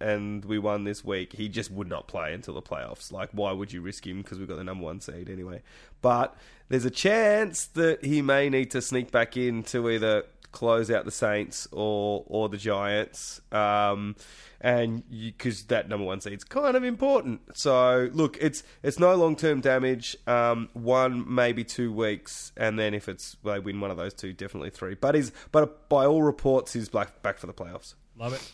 and 0.00 0.44
we 0.44 0.58
won 0.58 0.84
this 0.84 1.04
week, 1.04 1.32
he 1.34 1.48
just 1.48 1.70
would 1.70 1.88
not 1.88 2.08
play 2.08 2.32
until 2.32 2.54
the 2.54 2.62
playoffs. 2.62 3.12
Like, 3.12 3.30
why 3.32 3.52
would 3.52 3.72
you 3.72 3.82
risk 3.82 4.06
him? 4.06 4.22
Because 4.22 4.38
we've 4.38 4.48
got 4.48 4.56
the 4.56 4.64
number 4.64 4.84
one 4.84 5.00
seed 5.00 5.28
anyway. 5.28 5.62
But 6.02 6.36
there's 6.68 6.84
a 6.84 6.90
chance 6.90 7.66
that 7.66 8.04
he 8.04 8.22
may 8.22 8.48
need 8.48 8.70
to 8.72 8.82
sneak 8.82 9.10
back 9.10 9.36
in 9.36 9.62
to 9.64 9.90
either 9.90 10.24
close 10.52 10.90
out 10.90 11.04
the 11.04 11.10
Saints 11.10 11.68
or 11.70 12.24
or 12.26 12.48
the 12.48 12.56
Giants, 12.56 13.40
um, 13.52 14.16
and 14.60 15.08
because 15.08 15.64
that 15.64 15.88
number 15.88 16.04
one 16.04 16.20
seed's 16.20 16.44
kind 16.44 16.76
of 16.76 16.84
important. 16.84 17.40
So 17.54 18.08
look, 18.12 18.36
it's 18.40 18.62
it's 18.82 18.98
no 18.98 19.14
long 19.14 19.36
term 19.36 19.60
damage. 19.60 20.16
Um, 20.26 20.68
one 20.72 21.32
maybe 21.32 21.64
two 21.64 21.92
weeks, 21.92 22.52
and 22.56 22.78
then 22.78 22.94
if 22.94 23.08
it's 23.08 23.36
they 23.44 23.58
win 23.58 23.80
one 23.80 23.90
of 23.90 23.96
those 23.96 24.14
two, 24.14 24.32
definitely 24.32 24.70
three. 24.70 24.94
But 24.94 25.14
he's 25.14 25.32
but 25.52 25.88
by 25.88 26.06
all 26.06 26.22
reports, 26.22 26.72
he's 26.72 26.88
back 26.88 27.22
back 27.22 27.38
for 27.38 27.46
the 27.46 27.54
playoffs. 27.54 27.94
Love 28.16 28.34
it. 28.34 28.52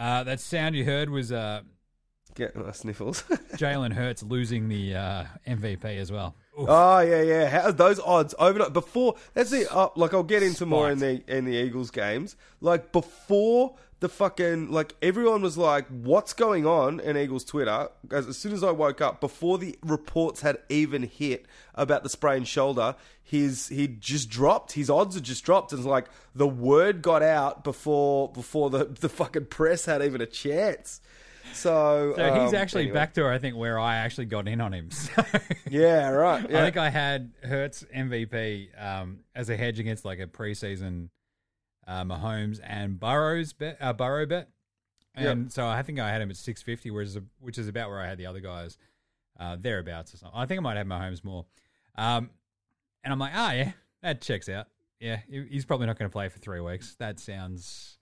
Uh, 0.00 0.24
that 0.24 0.40
sound 0.40 0.74
you 0.74 0.84
heard 0.84 1.10
was 1.10 1.30
uh, 1.30 1.60
Get 2.34 2.54
my 2.56 2.72
sniffles. 2.72 3.22
Jalen 3.54 3.92
Hurts 3.92 4.22
losing 4.22 4.68
the 4.68 4.94
uh, 4.94 5.24
MVP 5.46 5.84
as 5.84 6.12
well. 6.12 6.36
Oof. 6.58 6.66
Oh 6.68 7.00
yeah, 7.00 7.22
yeah. 7.22 7.48
How, 7.48 7.70
those 7.70 7.98
odds 8.00 8.34
overnight 8.38 8.72
before 8.72 9.16
that's 9.34 9.52
it. 9.52 9.66
Uh, 9.70 9.88
like 9.96 10.14
I'll 10.14 10.22
get 10.22 10.42
into 10.42 10.64
more 10.64 10.90
in 10.90 10.98
the 10.98 11.22
in 11.26 11.44
the 11.44 11.52
Eagles 11.52 11.90
games. 11.90 12.36
Like 12.60 12.92
before 12.92 13.76
the 14.00 14.08
fucking 14.08 14.70
like 14.70 14.96
everyone 15.02 15.42
was 15.42 15.56
like, 15.56 15.86
"What's 15.88 16.32
going 16.32 16.66
on?" 16.66 17.00
in 17.00 17.16
Eagles 17.16 17.44
Twitter. 17.44 17.88
As, 18.10 18.26
as 18.26 18.38
soon 18.38 18.52
as 18.52 18.64
I 18.64 18.70
woke 18.70 19.00
up, 19.00 19.20
before 19.20 19.58
the 19.58 19.78
reports 19.82 20.40
had 20.40 20.58
even 20.68 21.02
hit 21.04 21.46
about 21.74 22.02
the 22.02 22.08
sprained 22.08 22.48
shoulder, 22.48 22.96
his 23.22 23.68
he 23.68 23.86
just 23.86 24.30
dropped. 24.30 24.72
His 24.72 24.88
odds 24.90 25.14
had 25.14 25.24
just 25.24 25.44
dropped, 25.44 25.72
and 25.72 25.84
like 25.84 26.06
the 26.34 26.48
word 26.48 27.02
got 27.02 27.22
out 27.22 27.62
before 27.62 28.32
before 28.32 28.70
the 28.70 28.86
the 28.86 29.08
fucking 29.10 29.46
press 29.46 29.84
had 29.84 30.02
even 30.02 30.20
a 30.20 30.26
chance. 30.26 31.00
So, 31.52 32.14
So 32.16 32.34
he's 32.34 32.50
um, 32.50 32.54
actually 32.54 32.82
anyway. 32.82 32.94
back 32.94 33.14
to, 33.14 33.26
I 33.26 33.38
think, 33.38 33.56
where 33.56 33.78
I 33.78 33.96
actually 33.96 34.26
got 34.26 34.46
in 34.46 34.60
on 34.60 34.72
him. 34.72 34.90
So 35.00 35.24
Yeah, 35.68 36.10
right. 36.10 36.48
Yeah. 36.48 36.60
I 36.60 36.64
think 36.64 36.76
I 36.76 36.90
had 36.90 37.32
Hurts 37.42 37.84
MVP 37.94 38.68
um, 38.80 39.20
as 39.34 39.50
a 39.50 39.56
hedge 39.56 39.80
against 39.80 40.04
like 40.04 40.20
a 40.20 40.26
preseason 40.26 41.08
uh, 41.90 42.04
Mahomes 42.04 42.60
and 42.62 43.00
Burrows 43.00 43.52
bet, 43.52 43.76
uh, 43.80 43.92
Burrow 43.92 44.24
bet, 44.24 44.48
and 45.16 45.52
so 45.52 45.66
I 45.66 45.82
think 45.82 45.98
I 45.98 46.08
had 46.08 46.22
him 46.22 46.30
at 46.30 46.36
six 46.36 46.62
fifty, 46.62 46.90
which 46.90 47.08
is 47.08 47.18
which 47.40 47.58
is 47.58 47.66
about 47.66 47.90
where 47.90 48.00
I 48.00 48.06
had 48.06 48.16
the 48.16 48.26
other 48.26 48.38
guys 48.40 48.78
uh, 49.40 49.56
thereabouts 49.60 50.14
or 50.14 50.18
something. 50.18 50.38
I 50.38 50.46
think 50.46 50.60
I 50.60 50.62
might 50.62 50.76
have 50.76 50.86
Mahomes 50.86 51.24
more, 51.24 51.46
um, 51.96 52.30
and 53.02 53.12
I'm 53.12 53.18
like, 53.18 53.32
ah, 53.34 53.52
yeah, 53.52 53.72
that 54.02 54.20
checks 54.20 54.48
out. 54.48 54.68
Yeah, 55.00 55.18
he's 55.28 55.64
probably 55.64 55.86
not 55.86 55.98
going 55.98 56.08
to 56.08 56.12
play 56.12 56.28
for 56.28 56.38
three 56.38 56.60
weeks. 56.60 56.94
That 57.00 57.18
sounds. 57.18 57.98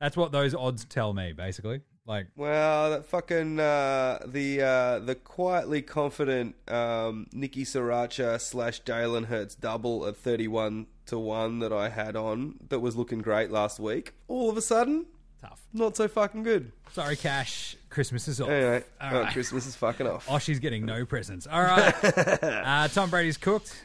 That's 0.00 0.16
what 0.16 0.32
those 0.32 0.54
odds 0.54 0.84
tell 0.84 1.12
me, 1.12 1.32
basically. 1.32 1.80
Like, 2.06 2.26
Well, 2.34 2.90
that 2.90 3.06
fucking 3.06 3.60
uh, 3.60 4.18
the 4.26 4.62
uh, 4.62 4.98
the 4.98 5.14
quietly 5.14 5.80
confident 5.80 6.56
um, 6.68 7.26
Nicky 7.32 7.64
Sriracha 7.64 8.40
slash 8.40 8.82
Jalen 8.82 9.26
Hurts 9.26 9.54
double 9.54 10.06
at 10.06 10.16
thirty 10.16 10.48
one 10.48 10.88
to 11.10 11.18
one 11.18 11.58
that 11.60 11.72
I 11.72 11.88
had 11.88 12.16
on 12.16 12.56
that 12.68 12.80
was 12.80 12.96
looking 12.96 13.18
great 13.18 13.50
last 13.50 13.78
week. 13.78 14.14
All 14.28 14.50
of 14.50 14.56
a 14.56 14.62
sudden, 14.62 15.06
tough. 15.40 15.60
not 15.72 15.96
so 15.96 16.08
fucking 16.08 16.42
good. 16.42 16.72
Sorry, 16.92 17.16
Cash. 17.16 17.76
Christmas 17.90 18.26
is 18.28 18.40
off. 18.40 18.48
Anyway, 18.48 18.84
All 19.00 19.16
oh. 19.16 19.26
Christmas 19.26 19.66
is 19.66 19.76
fucking 19.76 20.06
off. 20.06 20.26
Oh, 20.28 20.38
she's 20.38 20.58
getting 20.58 20.86
no 20.86 21.04
presents. 21.04 21.46
All 21.46 21.62
right. 21.62 21.94
uh, 22.42 22.88
Tom 22.88 23.10
Brady's 23.10 23.36
cooked. 23.36 23.84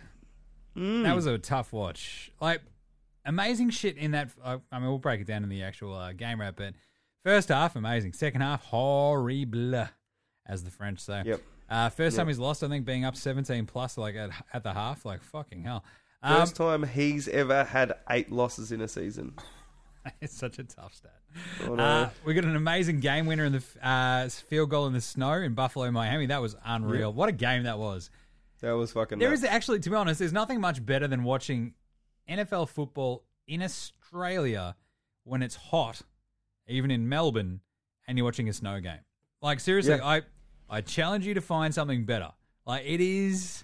That 0.76 1.16
was 1.16 1.26
a 1.26 1.38
tough 1.38 1.72
watch. 1.72 2.32
Like, 2.42 2.62
amazing 3.26 3.70
shit 3.70 3.98
in 3.98 4.12
that. 4.12 4.30
I 4.44 4.60
I 4.72 4.80
mean, 4.80 4.90
we'll 4.90 4.98
break 4.98 5.22
it 5.22 5.28
down 5.28 5.44
in 5.44 5.50
the 5.50 5.64
actual 5.64 5.94
uh, 5.94 6.12
game 6.14 6.42
wrap, 6.42 6.56
but 6.58 6.74
first 7.24 7.50
half, 7.50 7.76
amazing. 7.76 8.14
Second 8.14 8.42
half, 8.42 8.64
horrible, 8.64 9.88
as 10.46 10.64
the 10.64 10.72
French 10.72 11.00
say. 11.00 11.24
Yep. 11.26 11.42
Uh, 11.70 11.90
first 11.90 12.18
time 12.18 12.28
he's 12.28 12.38
lost, 12.38 12.62
I 12.64 12.68
think, 12.68 12.86
being 12.86 13.06
up 13.06 13.16
17 13.16 13.66
plus, 13.66 13.98
like 13.98 14.16
at, 14.16 14.30
at 14.54 14.64
the 14.64 14.74
half. 14.74 15.06
Like, 15.06 15.24
fucking 15.24 15.64
hell. 15.64 15.84
Um, 16.26 16.40
First 16.40 16.56
time 16.56 16.84
he's 16.84 17.28
ever 17.28 17.64
had 17.66 17.94
eight 18.10 18.32
losses 18.32 18.72
in 18.72 18.82
a 18.82 18.88
season. 18.88 19.36
it's 20.22 20.36
such 20.36 20.58
a 20.58 20.64
tough 20.64 20.96
stat. 20.96 21.14
Oh, 21.68 21.76
no. 21.76 21.84
Uh, 21.84 22.10
we 22.26 22.34
got 22.34 22.46
an 22.46 22.56
amazing 22.56 23.00
game 23.00 23.26
winner 23.26 23.46
in 23.46 23.52
the 23.54 23.64
uh, 23.88 24.28
field 24.30 24.70
goal 24.70 24.88
in 24.88 24.94
the 24.94 25.02
snow 25.02 25.34
in 25.34 25.54
Buffalo, 25.54 25.92
Miami. 25.92 26.26
That 26.26 26.42
was 26.42 26.56
unreal. 26.66 27.14
What 27.14 27.30
a 27.30 27.34
game 27.34 27.64
that 27.64 27.78
was. 27.78 28.10
that 28.62 28.72
was 28.72 28.92
fucking. 28.94 29.20
There 29.20 29.30
nuts. 29.30 29.44
is 29.44 29.48
actually, 29.50 29.80
to 29.82 29.90
be 29.90 29.96
honest, 29.96 30.20
there's 30.20 30.34
nothing 30.34 30.60
much 30.60 30.84
better 30.84 31.08
than 31.08 31.24
watching 31.24 31.74
NFL 32.30 32.70
football 32.70 33.24
in 33.48 33.62
Australia 33.62 34.76
when 35.26 35.44
it's 35.44 35.56
hot, 35.56 36.02
even 36.68 36.90
in 36.90 37.08
Melbourne, 37.08 37.60
and 38.08 38.18
you're 38.18 38.26
watching 38.26 38.50
a 38.50 38.54
snow 38.54 38.80
game. 38.80 39.00
Like 39.42 39.60
seriously, 39.60 39.96
Yeah. 39.96 40.06
I 40.08 40.22
I 40.70 40.82
challenge 40.82 41.28
you 41.28 41.36
to 41.36 41.42
find 41.42 41.74
something 41.74 42.06
better. 42.06 42.32
Like 42.66 42.84
it 42.86 43.02
is 43.02 43.64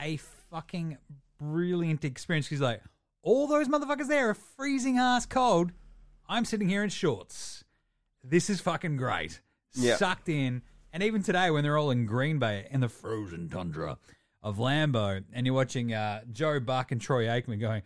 a 0.00 0.18
fucking 0.50 0.98
brilliant 1.38 2.04
experience 2.04 2.48
because 2.48 2.60
like 2.60 2.82
all 3.22 3.46
those 3.46 3.68
motherfuckers 3.68 4.08
there 4.08 4.30
are 4.30 4.34
freezing 4.34 4.98
ass 4.98 5.26
cold. 5.26 5.72
I'm 6.28 6.44
sitting 6.44 6.68
here 6.68 6.82
in 6.82 6.90
shorts. 6.90 7.64
This 8.22 8.50
is 8.50 8.60
fucking 8.60 8.96
great. 8.96 9.40
Yeah. 9.74 9.96
Sucked 9.96 10.28
in. 10.28 10.62
And 10.92 11.02
even 11.02 11.22
today, 11.22 11.50
when 11.50 11.62
they're 11.62 11.76
all 11.76 11.90
in 11.90 12.06
Green 12.06 12.38
Bay 12.38 12.66
in 12.70 12.80
the 12.80 12.88
frozen 12.88 13.48
tundra 13.48 13.98
of 14.42 14.56
Lambeau, 14.56 15.22
and 15.32 15.46
you're 15.46 15.54
watching 15.54 15.92
uh, 15.92 16.22
Joe 16.32 16.60
Buck 16.60 16.92
and 16.92 17.00
Troy 17.00 17.26
Aikman 17.26 17.60
going, 17.60 17.82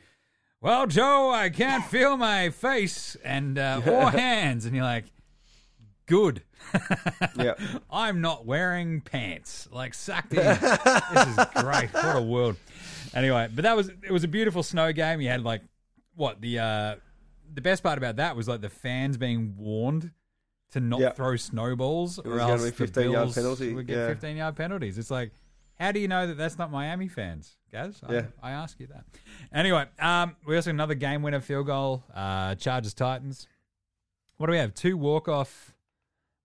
Well, 0.60 0.86
Joe, 0.86 1.30
I 1.30 1.50
can't 1.50 1.84
feel 1.84 2.16
my 2.16 2.50
face 2.50 3.16
and 3.24 3.58
uh, 3.58 3.80
or 3.86 4.10
hands. 4.10 4.64
And 4.64 4.74
you're 4.74 4.84
like, 4.84 5.06
Good. 6.06 6.42
yeah. 7.36 7.54
I'm 7.90 8.20
not 8.20 8.46
wearing 8.46 9.00
pants. 9.00 9.68
Like 9.70 9.94
sucked 9.94 10.34
in. 10.34 10.40
this 10.40 10.62
is 10.62 11.38
great. 11.54 11.92
What 11.92 12.16
a 12.16 12.22
world. 12.22 12.56
Anyway, 13.14 13.48
but 13.54 13.62
that 13.62 13.76
was 13.76 13.88
it 13.88 14.10
was 14.10 14.24
a 14.24 14.28
beautiful 14.28 14.62
snow 14.62 14.92
game. 14.92 15.20
You 15.20 15.28
had 15.28 15.42
like 15.42 15.62
what 16.14 16.40
the 16.40 16.58
uh 16.58 16.94
the 17.54 17.60
best 17.60 17.82
part 17.82 17.98
about 17.98 18.16
that 18.16 18.36
was 18.36 18.48
like 18.48 18.60
the 18.60 18.70
fans 18.70 19.16
being 19.16 19.54
warned 19.58 20.10
to 20.72 20.80
not 20.80 21.00
Yeah. 21.00 21.10
throw 21.12 21.36
snowballs 21.36 22.18
or 22.18 22.30
was 22.30 22.38
gonna 22.40 22.52
else 22.52 22.62
be 22.64 22.70
the 22.70 22.76
15 22.76 23.10
yard 23.10 23.24
Bills 23.26 23.34
penalty, 23.34 23.74
would 23.74 23.86
get 23.86 23.96
yeah. 23.96 24.06
15 24.08 24.36
yard 24.36 24.56
penalties. 24.56 24.96
It's 24.98 25.10
like 25.10 25.32
how 25.78 25.90
do 25.92 26.00
you 26.00 26.08
know 26.08 26.26
that 26.26 26.36
that's 26.38 26.58
not 26.58 26.70
Miami 26.70 27.08
fans, 27.08 27.56
Gaz? 27.70 28.00
I, 28.06 28.12
Yeah. 28.14 28.26
I 28.42 28.52
ask 28.52 28.78
you 28.78 28.86
that. 28.88 29.04
Anyway, 29.52 29.84
um, 29.98 30.36
we 30.46 30.54
also 30.56 30.70
another 30.70 30.94
game 30.94 31.22
winner 31.22 31.40
field 31.40 31.66
goal. 31.66 32.04
Uh, 32.14 32.54
Chargers 32.54 32.94
Titans. 32.94 33.48
What 34.36 34.46
do 34.46 34.52
we 34.52 34.58
have? 34.58 34.74
Two 34.74 34.96
walk 34.96 35.28
off, 35.28 35.74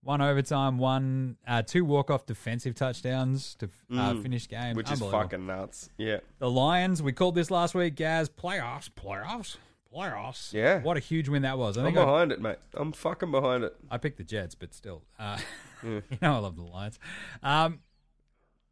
one 0.08 0.22
overtime, 0.22 0.78
one 0.78 1.36
uh, 1.46 1.60
two 1.60 1.84
walk 1.84 2.10
off 2.10 2.24
defensive 2.24 2.74
touchdowns 2.74 3.54
to 3.56 3.68
uh, 3.94 4.14
finish 4.14 4.48
game. 4.48 4.72
Mm. 4.72 4.76
Which 4.76 4.90
is 4.90 5.00
fucking 5.00 5.44
nuts. 5.44 5.90
Yeah. 5.98 6.20
The 6.38 6.50
Lions. 6.50 7.02
We 7.02 7.12
called 7.12 7.34
this 7.34 7.50
last 7.50 7.74
week, 7.74 7.94
Gaz. 7.94 8.30
Playoffs, 8.30 8.88
playoffs, 8.88 9.58
playoffs. 9.94 10.54
Yeah. 10.54 10.80
What 10.80 10.96
a 10.96 11.00
huge 11.00 11.28
win 11.28 11.42
that 11.42 11.58
was. 11.58 11.76
I 11.76 11.82
I'm 11.82 11.88
think 11.88 11.98
I, 11.98 12.06
behind 12.06 12.32
it, 12.32 12.40
mate. 12.40 12.56
I'm 12.72 12.92
fucking 12.92 13.30
behind 13.30 13.64
it. 13.64 13.76
I 13.90 13.98
picked 13.98 14.16
the 14.16 14.24
Jets, 14.24 14.54
but 14.54 14.72
still, 14.72 15.02
uh, 15.18 15.36
you 15.82 16.02
know 16.22 16.36
I 16.36 16.38
love 16.38 16.56
the 16.56 16.62
Lions. 16.62 16.98
Um, 17.42 17.80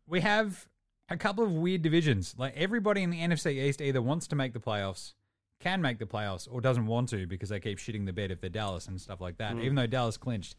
we 0.07 0.23
have 0.23 0.67
a 1.11 1.19
couple 1.19 1.45
of 1.45 1.53
weird 1.53 1.83
divisions. 1.83 2.35
Like 2.39 2.57
everybody 2.57 3.03
in 3.03 3.11
the 3.11 3.21
NFC 3.21 3.63
East 3.63 3.83
either 3.83 4.01
wants 4.01 4.27
to 4.29 4.37
make 4.37 4.55
the 4.55 4.61
playoffs, 4.61 5.13
can 5.61 5.83
make 5.83 5.99
the 5.99 6.07
playoffs, 6.07 6.49
or 6.51 6.63
doesn't 6.63 6.87
want 6.87 7.11
to 7.11 7.27
because 7.27 7.51
they 7.51 7.61
keep 7.61 7.77
shitting 7.77 8.07
the 8.07 8.15
bed 8.15 8.31
if 8.31 8.41
they're 8.41 8.49
Dallas 8.49 8.87
and 8.87 8.99
stuff 8.99 9.21
like 9.21 9.37
that. 9.37 9.59
Even 9.59 9.75
though 9.75 9.87
Dallas 9.87 10.17
clinched, 10.17 10.57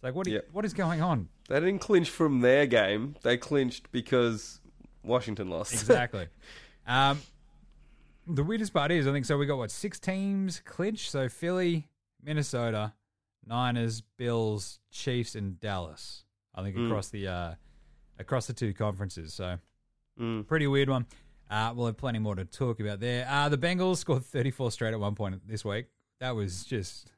it's 0.00 0.04
like 0.04 0.14
what? 0.14 0.26
you- 0.26 0.34
Yep. 0.34 0.48
what 0.52 0.64
is 0.64 0.72
going 0.74 1.00
on? 1.02 1.28
They 1.48 1.60
didn't 1.60 1.80
clinch 1.80 2.08
from 2.10 2.40
their 2.40 2.66
game. 2.66 3.16
They 3.22 3.36
clinched 3.36 3.90
because 3.92 4.60
Washington 5.02 5.50
lost. 5.50 5.72
Exactly. 5.72 6.28
um, 6.86 7.20
the 8.26 8.44
weirdest 8.44 8.72
part 8.72 8.92
is, 8.92 9.06
I 9.08 9.12
think 9.12 9.24
so. 9.26 9.36
We 9.36 9.46
got 9.46 9.58
what 9.58 9.70
six 9.70 9.98
teams 9.98 10.60
clinch. 10.64 11.10
So 11.10 11.28
Philly, 11.28 11.88
Minnesota, 12.22 12.92
Niners, 13.46 14.02
Bills, 14.16 14.78
Chiefs, 14.90 15.34
and 15.34 15.58
Dallas. 15.58 16.24
I 16.54 16.62
think 16.62 16.76
across 16.76 17.08
the 17.08 17.26
uh, 17.28 17.54
across 18.18 18.46
the 18.46 18.52
two 18.52 18.72
conferences. 18.74 19.34
So 19.34 19.58
Mm. 20.20 20.46
pretty 20.46 20.66
weird 20.66 20.90
one. 20.90 21.06
Uh, 21.50 21.72
we'll 21.74 21.86
have 21.86 21.96
plenty 21.96 22.18
more 22.18 22.34
to 22.34 22.44
talk 22.44 22.78
about 22.78 23.00
there. 23.00 23.26
Uh, 23.28 23.48
the 23.48 23.56
Bengals 23.58 23.96
scored 23.96 24.24
34 24.24 24.70
straight 24.70 24.92
at 24.92 25.00
one 25.00 25.14
point 25.14 25.40
this 25.48 25.64
week. 25.64 25.86
That 26.20 26.36
was 26.36 26.64
just 26.64 27.10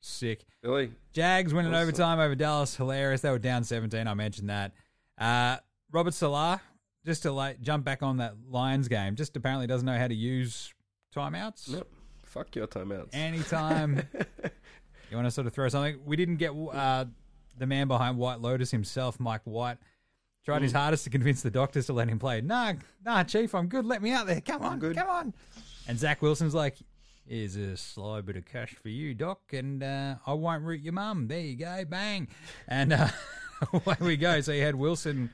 sick. 0.00 0.44
Really? 0.62 0.90
Jags 1.12 1.52
winning 1.54 1.72
Awesome. 1.74 1.82
overtime 1.88 2.18
over 2.20 2.34
Dallas, 2.34 2.76
hilarious. 2.76 3.20
They 3.22 3.30
were 3.30 3.38
down 3.38 3.64
17. 3.64 4.06
I 4.06 4.14
mentioned 4.14 4.50
that. 4.50 4.72
Uh, 5.16 5.56
Robert 5.90 6.14
Saleh, 6.14 6.60
just 7.04 7.22
to 7.22 7.32
like 7.32 7.60
jump 7.60 7.84
back 7.84 8.02
on 8.02 8.18
that 8.18 8.34
Lions 8.48 8.88
game, 8.88 9.16
just 9.16 9.36
apparently 9.36 9.66
doesn't 9.66 9.86
know 9.86 9.98
how 9.98 10.08
to 10.08 10.14
use 10.14 10.72
timeouts. 11.14 11.68
Yep. 11.74 11.86
Fuck 12.24 12.54
your 12.56 12.66
timeouts. 12.66 13.08
Anytime 13.14 14.02
you 15.10 15.16
want 15.16 15.26
to 15.26 15.30
sort 15.30 15.46
of 15.46 15.52
throw 15.52 15.68
something, 15.68 15.98
we 16.04 16.16
didn't 16.16 16.36
get 16.36 16.50
uh, 16.50 17.06
the 17.56 17.66
man 17.66 17.88
behind 17.88 18.18
White 18.18 18.40
Lotus 18.40 18.70
himself, 18.70 19.18
Mike 19.18 19.42
White. 19.44 19.78
Tried 20.44 20.60
Mm. 20.60 20.64
his 20.64 20.72
hardest 20.72 21.04
to 21.04 21.10
convince 21.10 21.42
the 21.42 21.50
doctors 21.50 21.86
to 21.86 21.92
let 21.92 22.08
him 22.08 22.18
play. 22.18 22.40
Nah, 22.40 22.74
nah, 23.04 23.22
Chief, 23.22 23.54
I'm 23.54 23.66
good. 23.66 23.84
Let 23.84 24.00
me 24.02 24.12
out 24.12 24.26
there. 24.26 24.40
Come 24.40 24.62
on, 24.62 24.78
good. 24.78 24.96
come 24.96 25.08
on. 25.08 25.34
And 25.88 25.98
Zach 25.98 26.22
Wilson's 26.22 26.54
like, 26.54 26.76
here's 27.28 27.56
a 27.56 27.76
sly 27.76 28.20
bit 28.20 28.36
of 28.36 28.46
cash 28.46 28.74
for 28.82 28.88
you, 28.88 29.14
Doc, 29.14 29.40
and 29.52 29.82
uh, 29.82 30.16
I 30.26 30.32
won't 30.32 30.64
root 30.64 30.80
your 30.80 30.94
mum. 30.94 31.28
There 31.28 31.40
you 31.40 31.56
go, 31.56 31.84
bang. 31.84 32.28
And 32.66 32.92
uh, 32.92 33.08
away 33.72 33.96
we 34.00 34.16
go. 34.16 34.40
So 34.40 34.52
you 34.52 34.62
had 34.62 34.74
Wilson 34.74 35.30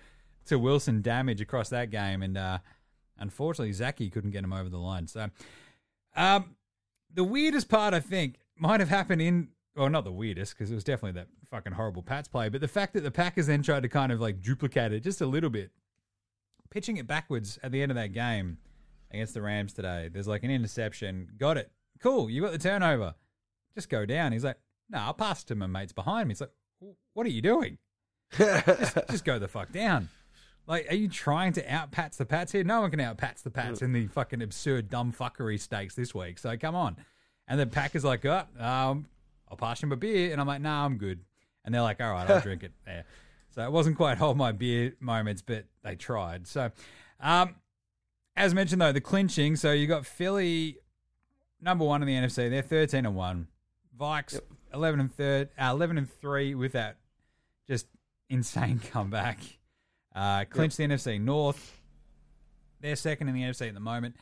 to 0.46 0.58
Wilson 0.58 1.02
damage 1.02 1.40
across 1.40 1.68
that 1.70 1.90
game, 1.90 2.22
and 2.22 2.36
uh, 2.36 2.58
unfortunately, 3.18 3.72
Zachy 3.72 4.10
couldn't 4.10 4.32
get 4.32 4.44
him 4.44 4.52
over 4.52 4.68
the 4.68 4.78
line. 4.78 5.06
So 5.06 5.30
um, 6.16 6.56
the 7.12 7.24
weirdest 7.24 7.68
part, 7.68 7.94
I 7.94 8.00
think, 8.00 8.36
might 8.58 8.80
have 8.80 8.88
happened 8.88 9.22
in, 9.22 9.48
well, 9.76 9.88
not 9.88 10.04
the 10.04 10.12
weirdest, 10.12 10.54
because 10.54 10.70
it 10.70 10.74
was 10.74 10.84
definitely 10.84 11.20
that 11.20 11.28
fucking 11.50 11.72
horrible 11.72 12.02
Pats 12.02 12.28
play, 12.28 12.48
but 12.48 12.60
the 12.60 12.68
fact 12.68 12.94
that 12.94 13.02
the 13.02 13.10
Packers 13.10 13.46
then 13.46 13.62
tried 13.62 13.84
to 13.84 13.88
kind 13.88 14.12
of 14.12 14.20
like 14.20 14.42
duplicate 14.42 14.92
it 14.92 15.00
just 15.00 15.20
a 15.20 15.26
little 15.26 15.50
bit, 15.50 15.70
pitching 16.70 16.96
it 16.96 17.06
backwards 17.06 17.58
at 17.62 17.72
the 17.72 17.80
end 17.82 17.92
of 17.92 17.96
that 17.96 18.12
game 18.12 18.58
against 19.12 19.34
the 19.34 19.42
Rams 19.42 19.72
today. 19.72 20.10
There's 20.12 20.28
like 20.28 20.42
an 20.42 20.50
interception. 20.50 21.28
Got 21.38 21.56
it. 21.56 21.70
Cool. 22.00 22.30
You 22.30 22.42
got 22.42 22.52
the 22.52 22.58
turnover. 22.58 23.14
Just 23.74 23.88
go 23.88 24.06
down. 24.06 24.32
He's 24.32 24.44
like, 24.44 24.58
no, 24.90 24.98
I'll 24.98 25.14
pass 25.14 25.42
it 25.42 25.46
to 25.46 25.54
my 25.54 25.66
mates 25.66 25.92
behind 25.92 26.28
me. 26.28 26.32
It's 26.32 26.40
like, 26.40 26.52
what 27.14 27.26
are 27.26 27.30
you 27.30 27.42
doing? 27.42 27.78
just, 28.36 28.98
just 29.10 29.24
go 29.24 29.38
the 29.38 29.48
fuck 29.48 29.72
down. 29.72 30.08
Like, 30.66 30.90
are 30.90 30.94
you 30.94 31.08
trying 31.08 31.52
to 31.54 31.72
out 31.72 31.90
Pats 31.90 32.16
the 32.16 32.24
Pats 32.24 32.52
here? 32.52 32.64
No 32.64 32.80
one 32.80 32.90
can 32.90 33.00
out 33.00 33.18
Pats 33.18 33.42
the 33.42 33.50
Pats 33.50 33.82
in 33.82 33.92
the 33.92 34.06
fucking 34.06 34.42
absurd 34.42 34.88
dumb 34.88 35.12
fuckery 35.12 35.60
stakes 35.60 35.94
this 35.94 36.14
week. 36.14 36.38
So 36.38 36.56
come 36.56 36.74
on. 36.74 36.96
And 37.46 37.60
the 37.60 37.66
Packers 37.66 38.04
like, 38.04 38.24
oh, 38.24 38.44
um, 38.58 39.06
I'll 39.48 39.58
pass 39.58 39.82
him 39.82 39.92
a 39.92 39.96
beer, 39.96 40.32
and 40.32 40.40
I'm 40.40 40.46
like, 40.46 40.62
nah, 40.62 40.86
I'm 40.86 40.96
good. 40.96 41.20
And 41.64 41.74
they're 41.74 41.82
like, 41.82 42.00
all 42.00 42.12
right, 42.12 42.28
I'll 42.28 42.40
drink 42.40 42.62
it. 42.62 42.72
There. 42.86 43.04
So 43.50 43.62
it 43.62 43.70
wasn't 43.70 43.96
quite 43.96 44.18
hold 44.18 44.36
my 44.36 44.50
beer 44.52 44.94
moments, 45.00 45.40
but 45.40 45.66
they 45.84 45.94
tried. 45.94 46.48
So, 46.48 46.72
um, 47.20 47.54
as 48.36 48.52
mentioned 48.52 48.80
though, 48.80 48.90
the 48.90 49.00
clinching. 49.00 49.54
So 49.54 49.70
you 49.70 49.86
got 49.86 50.04
Philly 50.04 50.78
number 51.64 51.84
one 51.84 52.02
in 52.02 52.06
the 52.06 52.14
NFC. 52.14 52.50
They're 52.50 52.62
thirteen 52.62 53.06
and 53.06 53.16
one. 53.16 53.48
Vikes 53.98 54.38
eleven 54.72 55.00
and 55.00 55.12
third, 55.14 55.48
uh, 55.58 55.70
eleven 55.70 55.98
and 55.98 56.10
three 56.20 56.54
with 56.54 56.72
that 56.72 56.98
just 57.66 57.86
insane 58.28 58.80
comeback. 58.90 59.38
Uh, 60.14 60.44
clinched 60.44 60.76
the 60.76 60.84
NFC 60.84 61.20
North. 61.20 61.80
They're 62.80 62.96
second 62.96 63.28
in 63.28 63.34
the 63.34 63.42
NFC 63.42 63.68
at 63.68 63.74
the 63.74 63.80
moment. 63.80 64.16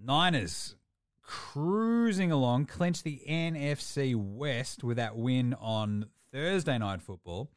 Niners 0.00 0.74
cruising 1.22 2.32
along, 2.32 2.66
clinched 2.66 3.04
the 3.04 3.20
NFC 3.28 4.16
West 4.16 4.82
with 4.82 4.96
that 4.96 5.16
win 5.16 5.54
on 5.60 6.06
Thursday 6.32 6.78
night 6.78 7.02
football 7.02 7.50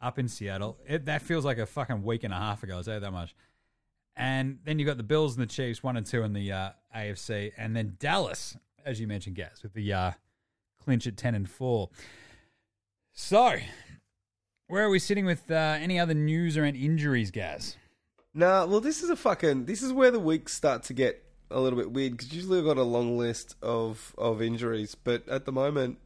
up 0.00 0.18
in 0.18 0.28
Seattle. 0.28 0.78
It, 0.86 1.06
that 1.06 1.22
feels 1.22 1.44
like 1.44 1.58
a 1.58 1.66
fucking 1.66 2.02
week 2.02 2.24
and 2.24 2.32
a 2.32 2.36
half 2.36 2.62
ago. 2.62 2.76
I'll 2.76 2.82
say 2.82 2.98
that 2.98 3.12
much. 3.12 3.34
And 4.16 4.58
then 4.64 4.78
you 4.78 4.84
got 4.84 4.96
the 4.96 5.02
Bills 5.02 5.36
and 5.36 5.42
the 5.42 5.52
Chiefs, 5.52 5.82
one 5.82 5.96
and 5.96 6.04
two 6.06 6.22
in 6.22 6.32
the 6.32 6.52
uh, 6.52 6.70
AFC, 6.94 7.52
and 7.56 7.74
then 7.74 7.96
Dallas, 7.98 8.56
as 8.84 9.00
you 9.00 9.06
mentioned, 9.06 9.36
Gaz, 9.36 9.62
with 9.62 9.74
the 9.74 9.92
uh, 9.92 10.10
clinch 10.82 11.06
at 11.06 11.16
ten 11.16 11.34
and 11.34 11.48
four. 11.48 11.90
So, 13.12 13.56
where 14.68 14.84
are 14.84 14.90
we 14.90 14.98
sitting 14.98 15.26
with 15.26 15.50
uh, 15.50 15.54
any 15.54 15.98
other 15.98 16.14
news 16.14 16.56
around 16.56 16.76
injuries, 16.76 17.30
Gaz? 17.30 17.76
Nah, 18.34 18.64
well, 18.64 18.80
this 18.80 19.02
is 19.02 19.10
a 19.10 19.16
fucking. 19.16 19.66
This 19.66 19.82
is 19.82 19.92
where 19.92 20.10
the 20.10 20.20
weeks 20.20 20.54
start 20.54 20.84
to 20.84 20.94
get 20.94 21.22
a 21.50 21.60
little 21.60 21.78
bit 21.78 21.92
weird 21.92 22.12
because 22.12 22.32
usually 22.32 22.58
I've 22.58 22.64
got 22.64 22.78
a 22.78 22.82
long 22.82 23.18
list 23.18 23.56
of 23.62 24.14
of 24.16 24.40
injuries, 24.40 24.94
but 24.94 25.28
at 25.28 25.44
the 25.44 25.52
moment, 25.52 25.98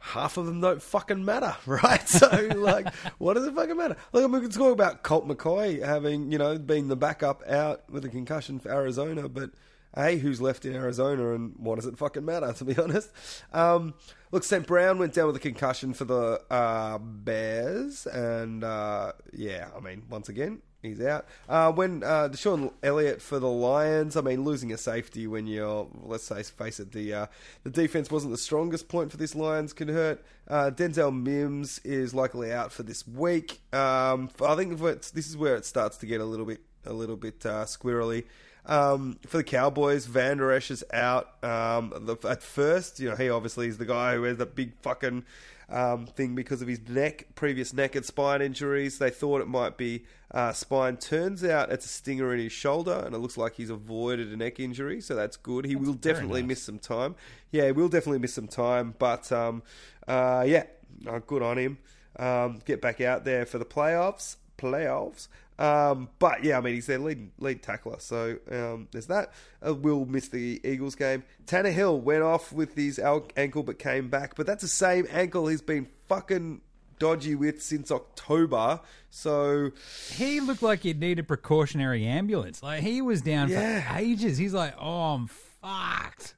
half 0.00 0.36
of 0.38 0.46
them 0.46 0.60
don't 0.60 0.82
fucking 0.82 1.24
matter, 1.24 1.54
right? 1.66 2.08
So, 2.08 2.48
like, 2.56 2.92
what 3.18 3.34
does 3.34 3.46
it 3.46 3.54
fucking 3.54 3.76
matter? 3.76 3.96
I'm 4.12 4.30
going 4.30 4.48
to 4.48 4.58
talk 4.58 4.72
about 4.72 5.02
Colt 5.02 5.28
McCoy 5.28 5.84
having, 5.84 6.32
you 6.32 6.38
know, 6.38 6.58
been 6.58 6.88
the 6.88 6.96
backup 6.96 7.46
out 7.46 7.88
with 7.90 8.04
a 8.04 8.08
concussion 8.08 8.58
for 8.58 8.70
Arizona, 8.70 9.28
but 9.28 9.50
hey, 9.94 10.18
who's 10.18 10.40
left 10.40 10.64
in 10.64 10.74
Arizona 10.74 11.34
and 11.34 11.54
what 11.56 11.76
does 11.76 11.86
it 11.86 11.98
fucking 11.98 12.24
matter, 12.24 12.52
to 12.56 12.64
be 12.64 12.76
honest? 12.76 13.10
Um, 13.52 13.94
look, 14.30 14.44
St. 14.44 14.66
Brown 14.66 14.98
went 14.98 15.14
down 15.14 15.26
with 15.26 15.36
a 15.36 15.40
concussion 15.40 15.94
for 15.94 16.04
the 16.04 16.40
uh, 16.50 16.98
Bears, 16.98 18.06
and 18.06 18.64
uh, 18.64 19.12
yeah, 19.32 19.68
I 19.76 19.80
mean, 19.80 20.04
once 20.08 20.28
again, 20.28 20.62
he's 20.82 21.00
out. 21.00 21.26
Uh, 21.48 21.72
when 21.72 22.02
uh, 22.02 22.28
DeShon 22.28 22.72
Elliott 22.82 23.20
for 23.20 23.38
the 23.38 23.48
Lions, 23.48 24.16
I 24.16 24.20
mean, 24.20 24.44
losing 24.44 24.72
a 24.72 24.78
safety 24.78 25.26
when 25.26 25.46
you're, 25.46 25.88
let's 26.02 26.24
say, 26.24 26.42
face 26.42 26.80
it, 26.80 26.92
the 26.92 27.14
uh, 27.14 27.26
the 27.64 27.70
defense 27.70 28.10
wasn't 28.10 28.32
the 28.32 28.38
strongest 28.38 28.88
point 28.88 29.10
for 29.10 29.16
this 29.16 29.34
Lions 29.34 29.72
can 29.72 29.88
hurt. 29.88 30.24
Uh, 30.48 30.70
Denzel 30.74 31.14
Mims 31.14 31.78
is 31.84 32.14
likely 32.14 32.52
out 32.52 32.72
for 32.72 32.82
this 32.82 33.06
week. 33.06 33.60
Um, 33.72 34.30
I 34.44 34.56
think 34.56 34.78
this 34.78 35.28
is 35.28 35.36
where 35.36 35.56
it 35.56 35.64
starts 35.64 35.96
to 35.98 36.06
get 36.06 36.20
a 36.20 36.24
little 36.24 36.46
bit 36.46 36.60
a 36.86 36.92
little 36.92 37.16
bit 37.16 37.44
uh, 37.44 37.64
squirrely. 37.64 38.24
Um, 38.70 39.18
for 39.26 39.38
the 39.38 39.44
Cowboys, 39.44 40.06
Vander 40.06 40.52
Esch 40.52 40.70
is 40.70 40.84
out. 40.92 41.42
Um, 41.44 41.92
the, 42.06 42.16
at 42.28 42.40
first, 42.40 43.00
you 43.00 43.10
know, 43.10 43.16
he 43.16 43.28
obviously 43.28 43.66
is 43.66 43.78
the 43.78 43.84
guy 43.84 44.14
who 44.14 44.22
has 44.22 44.36
the 44.36 44.46
big 44.46 44.74
fucking 44.80 45.24
um, 45.68 46.06
thing 46.06 46.36
because 46.36 46.62
of 46.62 46.68
his 46.68 46.80
neck, 46.88 47.26
previous 47.34 47.72
neck 47.72 47.96
and 47.96 48.06
spine 48.06 48.40
injuries. 48.40 48.98
They 48.98 49.10
thought 49.10 49.40
it 49.40 49.48
might 49.48 49.76
be 49.76 50.04
uh, 50.30 50.52
spine. 50.52 50.98
Turns 50.98 51.42
out 51.44 51.72
it's 51.72 51.84
a 51.84 51.88
stinger 51.88 52.32
in 52.32 52.38
his 52.38 52.52
shoulder, 52.52 53.02
and 53.04 53.12
it 53.12 53.18
looks 53.18 53.36
like 53.36 53.54
he's 53.54 53.70
avoided 53.70 54.28
a 54.28 54.36
neck 54.36 54.60
injury, 54.60 55.00
so 55.00 55.16
that's 55.16 55.36
good. 55.36 55.64
He 55.64 55.74
That's 55.74 55.86
will 55.86 55.94
definitely 55.94 56.42
nice. 56.42 56.48
miss 56.48 56.62
some 56.62 56.78
time. 56.78 57.16
Yeah, 57.50 57.66
he 57.66 57.72
will 57.72 57.88
definitely 57.88 58.20
miss 58.20 58.34
some 58.34 58.48
time, 58.48 58.94
but 59.00 59.32
um, 59.32 59.64
uh, 60.06 60.44
yeah, 60.46 60.64
uh, 61.08 61.18
good 61.18 61.42
on 61.42 61.58
him. 61.58 61.78
Um, 62.16 62.60
get 62.64 62.80
back 62.80 63.00
out 63.00 63.24
there 63.24 63.46
for 63.46 63.58
the 63.58 63.64
playoffs. 63.64 64.36
Playoffs. 64.58 65.26
Um, 65.60 66.08
but 66.18 66.42
yeah, 66.42 66.56
I 66.56 66.62
mean, 66.62 66.74
he's 66.74 66.86
their 66.86 66.98
lead 66.98 67.32
lead 67.38 67.62
tackler, 67.62 67.96
so 67.98 68.38
um, 68.50 68.88
there's 68.92 69.08
that. 69.08 69.32
Uh, 69.64 69.74
will 69.74 70.06
miss 70.06 70.28
the 70.28 70.58
Eagles 70.64 70.94
game. 70.94 71.22
Tannehill 71.44 72.00
went 72.00 72.22
off 72.22 72.50
with 72.50 72.74
his 72.74 72.98
ankle, 72.98 73.62
but 73.62 73.78
came 73.78 74.08
back. 74.08 74.36
But 74.36 74.46
that's 74.46 74.62
the 74.62 74.68
same 74.68 75.06
ankle 75.10 75.48
he's 75.48 75.60
been 75.60 75.86
fucking 76.08 76.62
dodgy 76.98 77.34
with 77.34 77.62
since 77.62 77.90
October. 77.90 78.80
So 79.10 79.70
He 80.12 80.40
looked 80.40 80.62
like 80.62 80.80
he'd 80.80 80.98
need 81.00 81.18
a 81.18 81.22
precautionary 81.24 82.06
ambulance. 82.06 82.62
Like 82.62 82.82
he 82.82 83.02
was 83.02 83.20
down 83.20 83.50
Yeah. 83.50 83.82
for 83.92 83.98
ages. 83.98 84.38
He's 84.38 84.54
like, 84.54 84.74
"Oh, 84.80 85.12
I'm 85.14 85.26
fucked," 85.26 86.36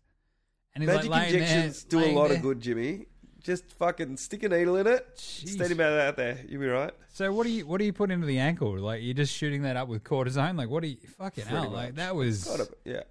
and 0.75 0.83
he's 0.83 0.93
magic 0.93 1.11
like 1.11 1.33
injections 1.33 1.85
there, 1.85 2.01
do 2.01 2.07
a 2.07 2.11
lot 2.13 2.29
there. 2.29 2.39
of 2.39 2.43
good, 2.43 2.61
Jimmy. 2.61 3.07
Just 3.43 3.65
fucking 3.73 4.17
stick 4.19 4.43
a 4.45 4.49
needle 4.49 4.77
in 4.77 4.87
it. 4.87 5.17
Jeez. 5.17 5.51
Steady 5.51 5.75
about 5.75 5.93
out 5.99 6.17
there. 6.17 6.39
You'll 6.49 6.61
be 6.61 6.67
right. 6.69 6.93
So 7.09 7.33
what 7.33 7.45
do 7.45 7.51
you 7.51 7.67
what 7.67 7.79
do 7.79 7.85
you 7.85 7.93
put 7.93 8.11
into 8.11 8.27
the 8.27 8.39
ankle? 8.39 8.79
Like 8.79 9.03
you're 9.03 9.15
just 9.15 9.35
shooting 9.35 9.63
that 9.63 9.77
up 9.77 9.89
with 9.89 10.05
cortisone? 10.05 10.57
Like 10.57 10.71
what 10.71 10.83
do 10.83 10.89
you 10.89 10.97
fucking 11.19 11.45
Pretty 11.45 11.59
hell? 11.59 11.71
Like 11.71 11.97
that 11.97 12.15
was 12.15 12.49
yeah. 12.85 13.03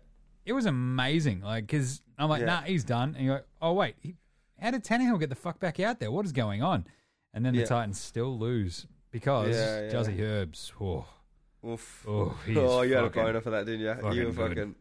it 0.45 0.53
was 0.53 0.65
amazing. 0.65 1.41
Like 1.41 1.67
because 1.67 2.01
I'm 2.17 2.29
like, 2.29 2.41
Yeah. 2.41 2.45
nah, 2.45 2.61
he's 2.61 2.83
done. 2.83 3.15
And 3.15 3.25
you're 3.25 3.35
like, 3.35 3.47
oh 3.61 3.73
wait, 3.73 3.95
he, 3.99 4.15
how 4.59 4.71
did 4.71 4.83
Tannehill 4.83 5.19
get 5.19 5.29
the 5.29 5.35
fuck 5.35 5.59
back 5.59 5.79
out 5.79 5.99
there? 5.99 6.11
What 6.11 6.25
is 6.25 6.31
going 6.31 6.63
on? 6.63 6.85
And 7.33 7.45
then 7.45 7.53
the 7.53 7.61
Yeah. 7.61 7.65
Titans 7.65 7.99
still 7.99 8.37
lose 8.39 8.87
because 9.11 9.55
Yeah, 9.55 9.81
yeah. 9.81 9.91
Juzzy 9.91 10.19
Herbs. 10.21 10.71
Oh, 10.79 11.05
Oof. 11.67 12.05
oh, 12.07 12.37
he's 12.45 12.57
oh, 12.57 12.81
you 12.83 12.95
had 12.95 13.03
a 13.03 13.09
boner 13.09 13.41
for 13.41 13.49
that, 13.51 13.65
didn't 13.65 13.81
you? 13.81 13.93
fucking 13.93 14.13
you 14.13 14.25
were 14.27 14.33
fucking. 14.33 14.75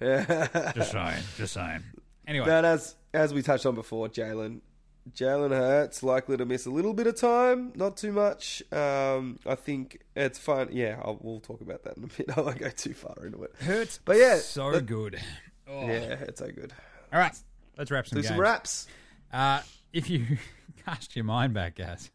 Yeah. 0.00 0.72
Just 0.74 0.92
saying, 0.92 1.22
just 1.36 1.54
saying. 1.54 1.82
Anyway, 2.24 2.46
But 2.46 2.64
as 2.64 2.94
as 3.12 3.34
we 3.34 3.42
touched 3.42 3.66
on 3.66 3.74
before, 3.74 4.08
Jalen, 4.08 4.60
Jalen 5.10 5.50
Hurts 5.50 6.02
likely 6.02 6.36
to 6.36 6.44
miss 6.44 6.64
a 6.66 6.70
little 6.70 6.94
bit 6.94 7.06
of 7.06 7.16
time, 7.16 7.72
not 7.74 7.96
too 7.96 8.12
much. 8.12 8.62
Um, 8.72 9.38
I 9.44 9.54
think 9.56 10.00
it's 10.14 10.38
fun. 10.38 10.68
Yeah, 10.72 11.00
I'll, 11.04 11.18
we'll 11.20 11.40
talk 11.40 11.60
about 11.60 11.82
that 11.84 11.96
in 11.96 12.04
a 12.04 12.06
bit. 12.06 12.26
I 12.36 12.40
won't 12.40 12.58
go 12.58 12.70
too 12.70 12.94
far 12.94 13.16
into 13.26 13.42
it. 13.42 13.52
hurts. 13.60 13.98
But 14.04 14.16
yeah, 14.18 14.36
so 14.36 14.68
let- 14.68 14.86
good. 14.86 15.20
Oh. 15.68 15.86
Yeah, 15.86 16.16
it's 16.20 16.38
so 16.40 16.46
good. 16.50 16.72
All 17.12 17.18
right, 17.18 17.34
let's 17.76 17.90
wrap 17.90 18.06
some 18.06 18.16
Do 18.16 18.22
games. 18.22 18.28
some 18.28 18.40
raps. 18.40 18.86
Uh, 19.32 19.60
if 19.92 20.08
you 20.08 20.38
cast 20.84 21.16
your 21.16 21.24
mind 21.24 21.52
back, 21.54 21.76
guys, 21.76 22.10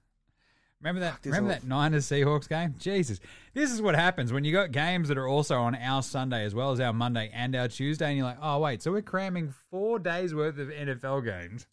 remember 0.81 1.01
that? 1.01 1.19
Remember 1.25 1.51
off. 1.53 1.61
that 1.61 1.67
Niners 1.67 2.05
Seahawks 2.05 2.47
game? 2.47 2.75
Jesus, 2.79 3.19
this 3.53 3.71
is 3.71 3.81
what 3.81 3.95
happens 3.95 4.31
when 4.31 4.43
you 4.43 4.51
got 4.53 4.71
games 4.71 5.07
that 5.09 5.17
are 5.17 5.27
also 5.27 5.57
on 5.57 5.75
our 5.75 6.01
Sunday 6.03 6.43
as 6.45 6.53
well 6.55 6.71
as 6.71 6.79
our 6.79 6.93
Monday 6.93 7.29
and 7.33 7.55
our 7.55 7.67
Tuesday, 7.67 8.07
and 8.07 8.17
you're 8.17 8.25
like, 8.27 8.37
oh 8.41 8.59
wait, 8.59 8.81
so 8.81 8.91
we're 8.91 9.01
cramming 9.01 9.53
four 9.69 9.99
days 9.99 10.33
worth 10.33 10.57
of 10.57 10.69
NFL 10.69 11.25
games 11.25 11.65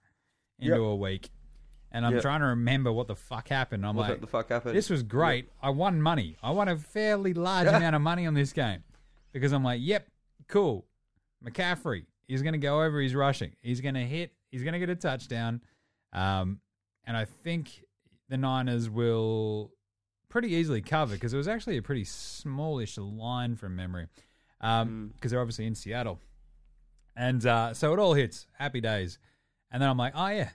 into 0.58 0.72
Yep. 0.76 0.80
a 0.80 0.96
week, 0.96 1.30
and 1.90 2.04
I'm 2.06 2.14
Yep. 2.14 2.22
trying 2.22 2.40
to 2.40 2.46
remember 2.46 2.92
what 2.92 3.06
the 3.08 3.16
fuck 3.16 3.48
happened. 3.48 3.84
I'm 3.86 3.96
What 3.96 4.08
like, 4.10 4.20
the 4.20 4.26
fuck 4.26 4.48
happened? 4.48 4.76
this 4.76 4.90
was 4.90 5.02
great. 5.02 5.48
I 5.62 5.70
won 5.70 6.00
money. 6.00 6.36
I 6.42 6.50
won 6.50 6.68
a 6.68 6.76
fairly 6.78 7.34
large 7.34 7.66
amount 7.68 7.96
of 7.96 8.02
money 8.02 8.26
on 8.26 8.34
this 8.34 8.52
game 8.52 8.82
because 9.32 9.52
I'm 9.52 9.64
like, 9.64 9.80
yep, 9.82 10.08
cool. 10.48 10.86
McCaffrey, 11.44 12.06
he's 12.26 12.42
going 12.42 12.52
to 12.54 12.58
go 12.58 12.82
over. 12.82 13.00
He's 13.00 13.14
rushing. 13.14 13.52
He's 13.60 13.80
going 13.80 13.94
to 13.94 14.04
hit. 14.06 14.32
He's 14.50 14.62
going 14.62 14.72
to 14.74 14.78
get 14.78 14.88
a 14.90 14.96
touchdown. 14.96 15.60
Um, 16.12 16.60
and 17.04 17.16
I 17.16 17.24
think 17.26 17.84
the 18.28 18.36
Niners 18.36 18.88
will 18.88 19.72
pretty 20.28 20.54
easily 20.54 20.80
cover 20.80 21.14
because 21.14 21.34
it 21.34 21.36
was 21.36 21.48
actually 21.48 21.76
a 21.76 21.82
pretty 21.82 22.04
smallish 22.04 22.96
line 22.98 23.56
from 23.56 23.76
memory 23.76 24.08
because 24.60 25.30
they're 25.30 25.40
obviously 25.40 25.66
in 25.66 25.74
Seattle. 25.74 26.18
And 27.16 27.44
uh, 27.46 27.74
so 27.74 27.92
it 27.92 27.98
all 27.98 28.14
hits. 28.14 28.46
Happy 28.54 28.80
days. 28.80 29.18
And 29.74 29.82
then 29.82 29.90
I'm 29.90 29.98
like, 29.98 30.12
oh, 30.14 30.28
yeah, 30.28 30.50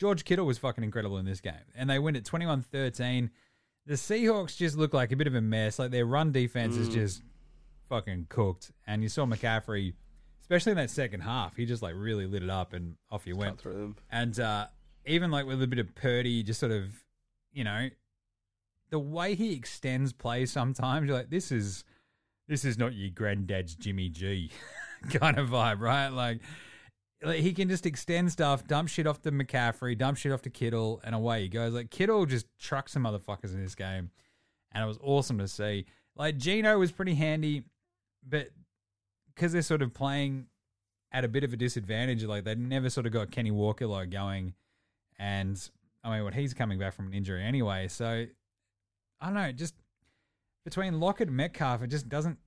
George 0.00 0.24
Kittle 0.24 0.46
was 0.46 0.58
fucking 0.58 0.82
incredible 0.82 1.18
in 1.18 1.24
this 1.24 1.40
game. 1.40 1.54
And 1.76 1.88
they 1.88 2.00
win 2.00 2.16
at 2.16 2.24
21 2.24 2.62
13. 2.62 3.30
The 3.86 3.94
Seahawks 3.94 4.56
just 4.56 4.76
look 4.76 4.92
like 4.92 5.12
a 5.12 5.16
bit 5.16 5.28
of 5.28 5.36
a 5.36 5.40
mess. 5.40 5.78
Like 5.78 5.92
their 5.92 6.04
run 6.04 6.32
defense 6.32 6.74
is 6.76 6.88
just 6.88 7.22
fucking 7.88 8.26
cooked. 8.28 8.72
And 8.84 9.00
you 9.00 9.08
saw 9.08 9.26
McCaffrey, 9.26 9.92
especially 10.40 10.72
in 10.72 10.78
that 10.78 10.90
second 10.90 11.20
half, 11.20 11.54
he 11.54 11.66
just 11.66 11.82
like 11.82 11.94
really 11.96 12.26
lit 12.26 12.42
it 12.42 12.50
up 12.50 12.72
and 12.72 12.96
off 13.12 13.28
you 13.28 13.36
went. 13.36 13.62
And 14.10 14.40
uh, 14.40 14.66
even 15.06 15.30
like 15.30 15.46
with 15.46 15.62
a 15.62 15.68
bit 15.68 15.78
of 15.78 15.94
Purdy, 15.94 16.42
just 16.42 16.58
sort 16.58 16.72
of, 16.72 16.88
you 17.52 17.62
know, 17.62 17.90
the 18.90 18.98
way 18.98 19.36
he 19.36 19.52
extends 19.52 20.12
plays 20.12 20.50
sometimes, 20.50 21.06
you're 21.06 21.16
like, 21.16 21.30
this 21.30 21.52
is 21.52 21.84
this 22.48 22.64
is 22.64 22.76
not 22.76 22.92
your 22.92 23.10
granddad's 23.10 23.76
Jimmy 23.76 24.08
G 24.08 24.50
kind 25.10 25.38
of 25.38 25.50
vibe, 25.50 25.78
right? 25.78 26.08
Like, 26.08 26.40
like 27.24 27.40
he 27.40 27.52
can 27.52 27.68
just 27.68 27.86
extend 27.86 28.30
stuff, 28.30 28.66
dump 28.66 28.88
shit 28.88 29.06
off 29.06 29.22
to 29.22 29.32
McCaffrey, 29.32 29.96
dump 29.96 30.18
shit 30.18 30.32
off 30.32 30.42
to 30.42 30.50
Kittle, 30.50 31.00
and 31.04 31.14
away 31.14 31.42
he 31.42 31.48
goes. 31.48 31.72
Like 31.72 31.90
Kittle 31.90 32.26
just 32.26 32.46
trucks 32.58 32.92
some 32.92 33.04
motherfuckers 33.04 33.54
in 33.54 33.62
this 33.62 33.74
game, 33.74 34.10
and 34.72 34.84
it 34.84 34.86
was 34.86 34.98
awesome 35.02 35.38
to 35.38 35.48
see. 35.48 35.86
Like 36.16 36.36
Gino 36.36 36.78
was 36.78 36.92
pretty 36.92 37.14
handy, 37.14 37.64
but 38.26 38.48
because 39.34 39.52
they're 39.52 39.62
sort 39.62 39.82
of 39.82 39.92
playing 39.94 40.46
at 41.12 41.24
a 41.24 41.28
bit 41.28 41.44
of 41.44 41.52
a 41.52 41.56
disadvantage, 41.56 42.24
like 42.24 42.44
they 42.44 42.54
never 42.54 42.90
sort 42.90 43.06
of 43.06 43.12
got 43.12 43.30
Kenny 43.30 43.50
Walker 43.50 43.86
like 43.86 44.10
going, 44.10 44.54
and 45.18 45.58
I 46.02 46.14
mean, 46.14 46.24
what 46.24 46.34
he's 46.34 46.54
coming 46.54 46.78
back 46.78 46.94
from 46.94 47.06
an 47.06 47.14
injury 47.14 47.42
anyway, 47.42 47.88
so 47.88 48.26
I 49.20 49.26
don't 49.26 49.34
know, 49.34 49.52
just 49.52 49.74
between 50.64 51.00
Lockett 51.00 51.28
and 51.28 51.36
Metcalf, 51.36 51.82
it 51.82 51.88
just 51.88 52.08
doesn't 52.08 52.38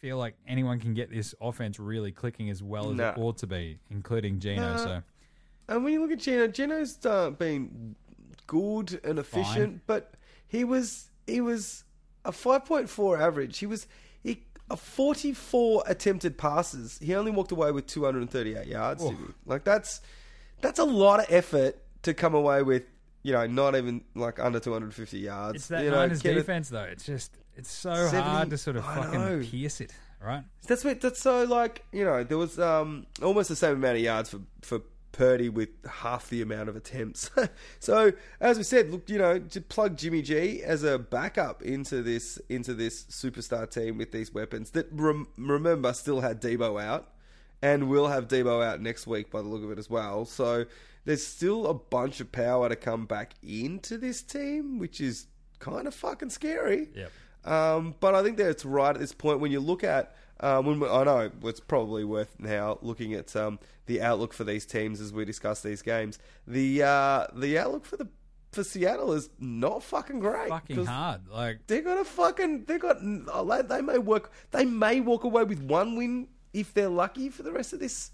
feel 0.00 0.16
like 0.18 0.34
anyone 0.46 0.78
can 0.80 0.94
get 0.94 1.10
this 1.10 1.34
offense 1.40 1.78
really 1.78 2.12
clicking 2.12 2.50
as 2.50 2.62
well 2.62 2.90
as 2.90 2.96
No. 2.96 3.08
it 3.10 3.18
ought 3.18 3.38
to 3.38 3.46
be, 3.46 3.78
including 3.90 4.38
Gino. 4.38 4.72
No. 4.72 4.76
So 4.76 5.02
And 5.68 5.84
when 5.84 5.92
you 5.92 6.00
look 6.00 6.12
at 6.12 6.18
Gino, 6.20 6.46
Gino's 6.48 6.98
uh, 7.04 7.30
been 7.30 7.96
good 8.46 9.00
and 9.04 9.18
efficient, 9.18 9.82
but 9.86 10.14
he 10.46 10.64
was 10.64 11.10
he 11.26 11.40
was 11.40 11.84
a 12.24 12.32
five 12.32 12.64
point 12.64 12.88
four 12.88 13.20
average. 13.20 13.58
He 13.58 13.66
was 13.66 13.86
he 14.22 14.44
a 14.70 14.76
forty 14.76 15.32
four 15.32 15.82
attempted 15.86 16.38
passes. 16.38 16.98
He 17.02 17.14
only 17.14 17.30
walked 17.30 17.52
away 17.52 17.72
with 17.72 17.86
two 17.86 18.04
hundred 18.04 18.20
and 18.22 18.30
thirty 18.30 18.56
eight 18.56 18.66
yards. 18.68 19.04
Like 19.46 19.64
that's 19.64 20.00
that's 20.60 20.78
a 20.78 20.84
lot 20.84 21.20
of 21.20 21.26
effort 21.28 21.76
to 22.02 22.14
come 22.14 22.34
away 22.34 22.62
with. 22.62 22.84
You 23.24 23.32
know, 23.32 23.46
not 23.46 23.74
even 23.74 24.04
like 24.14 24.38
under 24.38 24.60
two 24.60 24.72
hundred 24.72 24.94
fifty 24.94 25.18
yards. 25.18 25.56
it's 25.56 25.68
that 25.68 25.84
you 25.84 25.90
know, 25.90 25.96
Niners 25.96 26.22
Kenneth- 26.22 26.38
defense, 26.46 26.68
though. 26.70 26.84
It's 26.84 27.04
just 27.04 27.36
it's 27.58 27.70
so 27.70 27.92
70 27.94 28.22
hard 28.22 28.50
to 28.50 28.58
sort 28.58 28.76
of 28.76 28.86
I 28.86 29.02
fucking 29.02 29.20
know. 29.20 29.44
pierce 29.44 29.80
it 29.80 29.92
right? 30.20 30.44
That's 30.66 30.84
what, 30.84 31.00
that's 31.00 31.20
so 31.20 31.44
like 31.44 31.84
you 31.92 32.04
know 32.04 32.24
there 32.24 32.38
was 32.38 32.58
um, 32.58 33.06
almost 33.22 33.48
the 33.48 33.56
same 33.56 33.74
amount 33.74 33.96
of 33.96 34.02
yards 34.02 34.30
for 34.30 34.40
for 34.62 34.80
Purdy 35.12 35.48
with 35.48 35.70
half 35.86 36.28
the 36.28 36.42
amount 36.42 36.68
of 36.68 36.76
attempts. 36.76 37.30
so 37.80 38.12
as 38.40 38.56
we 38.56 38.62
said, 38.62 38.90
look, 38.90 39.08
you 39.08 39.18
know, 39.18 39.38
to 39.38 39.60
plug 39.60 39.96
Jimmy 39.96 40.22
G 40.22 40.62
as 40.62 40.84
a 40.84 40.98
backup 40.98 41.62
into 41.62 42.02
this 42.02 42.38
into 42.48 42.74
this 42.74 43.04
superstar 43.04 43.68
team 43.68 43.98
with 43.98 44.12
these 44.12 44.32
weapons 44.32 44.70
that 44.70 44.88
rem- 44.92 45.28
remember 45.36 45.92
still 45.92 46.20
had 46.20 46.40
Deebo 46.40 46.80
out 46.80 47.12
and 47.60 47.88
will 47.88 48.08
have 48.08 48.28
Deebo 48.28 48.64
out 48.64 48.80
next 48.80 49.06
week 49.06 49.30
by 49.30 49.42
the 49.42 49.48
look 49.48 49.64
of 49.64 49.72
it 49.72 49.78
as 49.78 49.90
well. 49.90 50.24
So 50.24 50.66
there's 51.04 51.26
still 51.26 51.66
a 51.66 51.74
bunch 51.74 52.20
of 52.20 52.30
power 52.30 52.68
to 52.68 52.76
come 52.76 53.06
back 53.06 53.32
into 53.42 53.98
this 53.98 54.22
team, 54.22 54.78
which 54.78 55.00
is 55.00 55.26
kind 55.58 55.88
of 55.88 55.94
fucking 55.94 56.30
scary. 56.30 56.88
Yep. 56.94 57.10
Um, 57.44 57.94
but 58.00 58.14
I 58.14 58.22
think 58.22 58.36
that 58.38 58.48
it's 58.48 58.64
right 58.64 58.90
at 58.94 58.98
this 59.00 59.12
point 59.12 59.40
when 59.40 59.50
you 59.52 59.60
look 59.60 59.84
at 59.84 60.14
um, 60.40 60.66
when 60.66 60.80
we, 60.80 60.88
I 60.88 61.04
know 61.04 61.30
it's 61.44 61.60
probably 61.60 62.04
worth 62.04 62.34
now 62.38 62.78
looking 62.82 63.14
at 63.14 63.34
um, 63.34 63.58
the 63.86 64.00
outlook 64.02 64.32
for 64.32 64.44
these 64.44 64.64
teams 64.66 65.00
as 65.00 65.12
we 65.12 65.24
discuss 65.24 65.62
these 65.62 65.82
games. 65.82 66.18
The 66.46 66.82
uh, 66.82 67.26
the 67.34 67.58
outlook 67.58 67.84
for 67.84 67.96
the 67.96 68.08
for 68.52 68.64
Seattle 68.64 69.12
is 69.12 69.28
not 69.38 69.82
fucking 69.82 70.20
great. 70.20 70.48
Fucking 70.48 70.76
hard. 70.86 71.28
Like 71.28 71.66
They're 71.66 71.82
gonna 71.82 72.04
fucking 72.04 72.64
they 72.64 72.78
got 72.78 72.96
oh, 73.32 73.44
they- 73.44 73.62
they 73.62 73.82
may 73.82 73.98
work 73.98 74.30
they 74.52 74.64
may 74.64 75.00
walk 75.00 75.24
away 75.24 75.44
with 75.44 75.62
one 75.62 75.96
win 75.96 76.28
if 76.52 76.72
they're 76.72 76.88
lucky 76.88 77.28
for 77.30 77.42
the 77.42 77.52
rest 77.52 77.72
of 77.72 77.80
this 77.80 78.10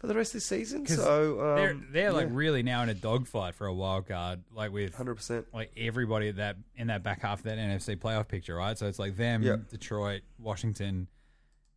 for 0.00 0.06
the 0.06 0.14
rest 0.14 0.30
of 0.30 0.40
the 0.40 0.46
season. 0.46 0.86
So 0.86 1.40
um, 1.40 1.56
they're 1.56 1.76
they're 1.92 2.12
like 2.12 2.28
really 2.30 2.62
now 2.62 2.82
in 2.82 2.88
a 2.88 2.94
dogfight 2.94 3.54
for 3.54 3.66
a 3.66 3.72
wild 3.74 4.08
card, 4.08 4.40
like 4.52 4.72
with 4.72 4.94
hundred 4.94 5.16
percent. 5.16 5.46
like 5.52 5.70
everybody 5.76 6.30
that 6.32 6.56
in 6.74 6.88
that 6.88 7.02
back 7.02 7.20
half 7.20 7.38
of 7.40 7.44
that 7.44 7.58
NFC 7.58 7.96
playoff 7.96 8.26
picture, 8.26 8.56
right? 8.56 8.76
So 8.76 8.86
it's 8.86 8.98
like 8.98 9.16
them, 9.16 9.42
Yeah. 9.42 9.56
Detroit, 9.68 10.22
Washington, 10.38 11.06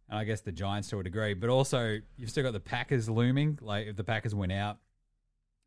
and 0.10 0.18
I 0.18 0.24
guess 0.24 0.42
the 0.42 0.54
Giants 0.54 0.90
to 0.90 1.00
a 1.00 1.04
degree. 1.04 1.34
But 1.34 1.50
also 1.50 2.00
you've 2.18 2.30
still 2.30 2.44
got 2.44 2.54
the 2.54 2.60
Packers 2.62 3.10
looming. 3.10 3.60
Like 3.62 3.88
if 3.88 3.98
the 3.98 4.04
Packers 4.06 4.34
win 4.34 4.52
out, 4.52 4.78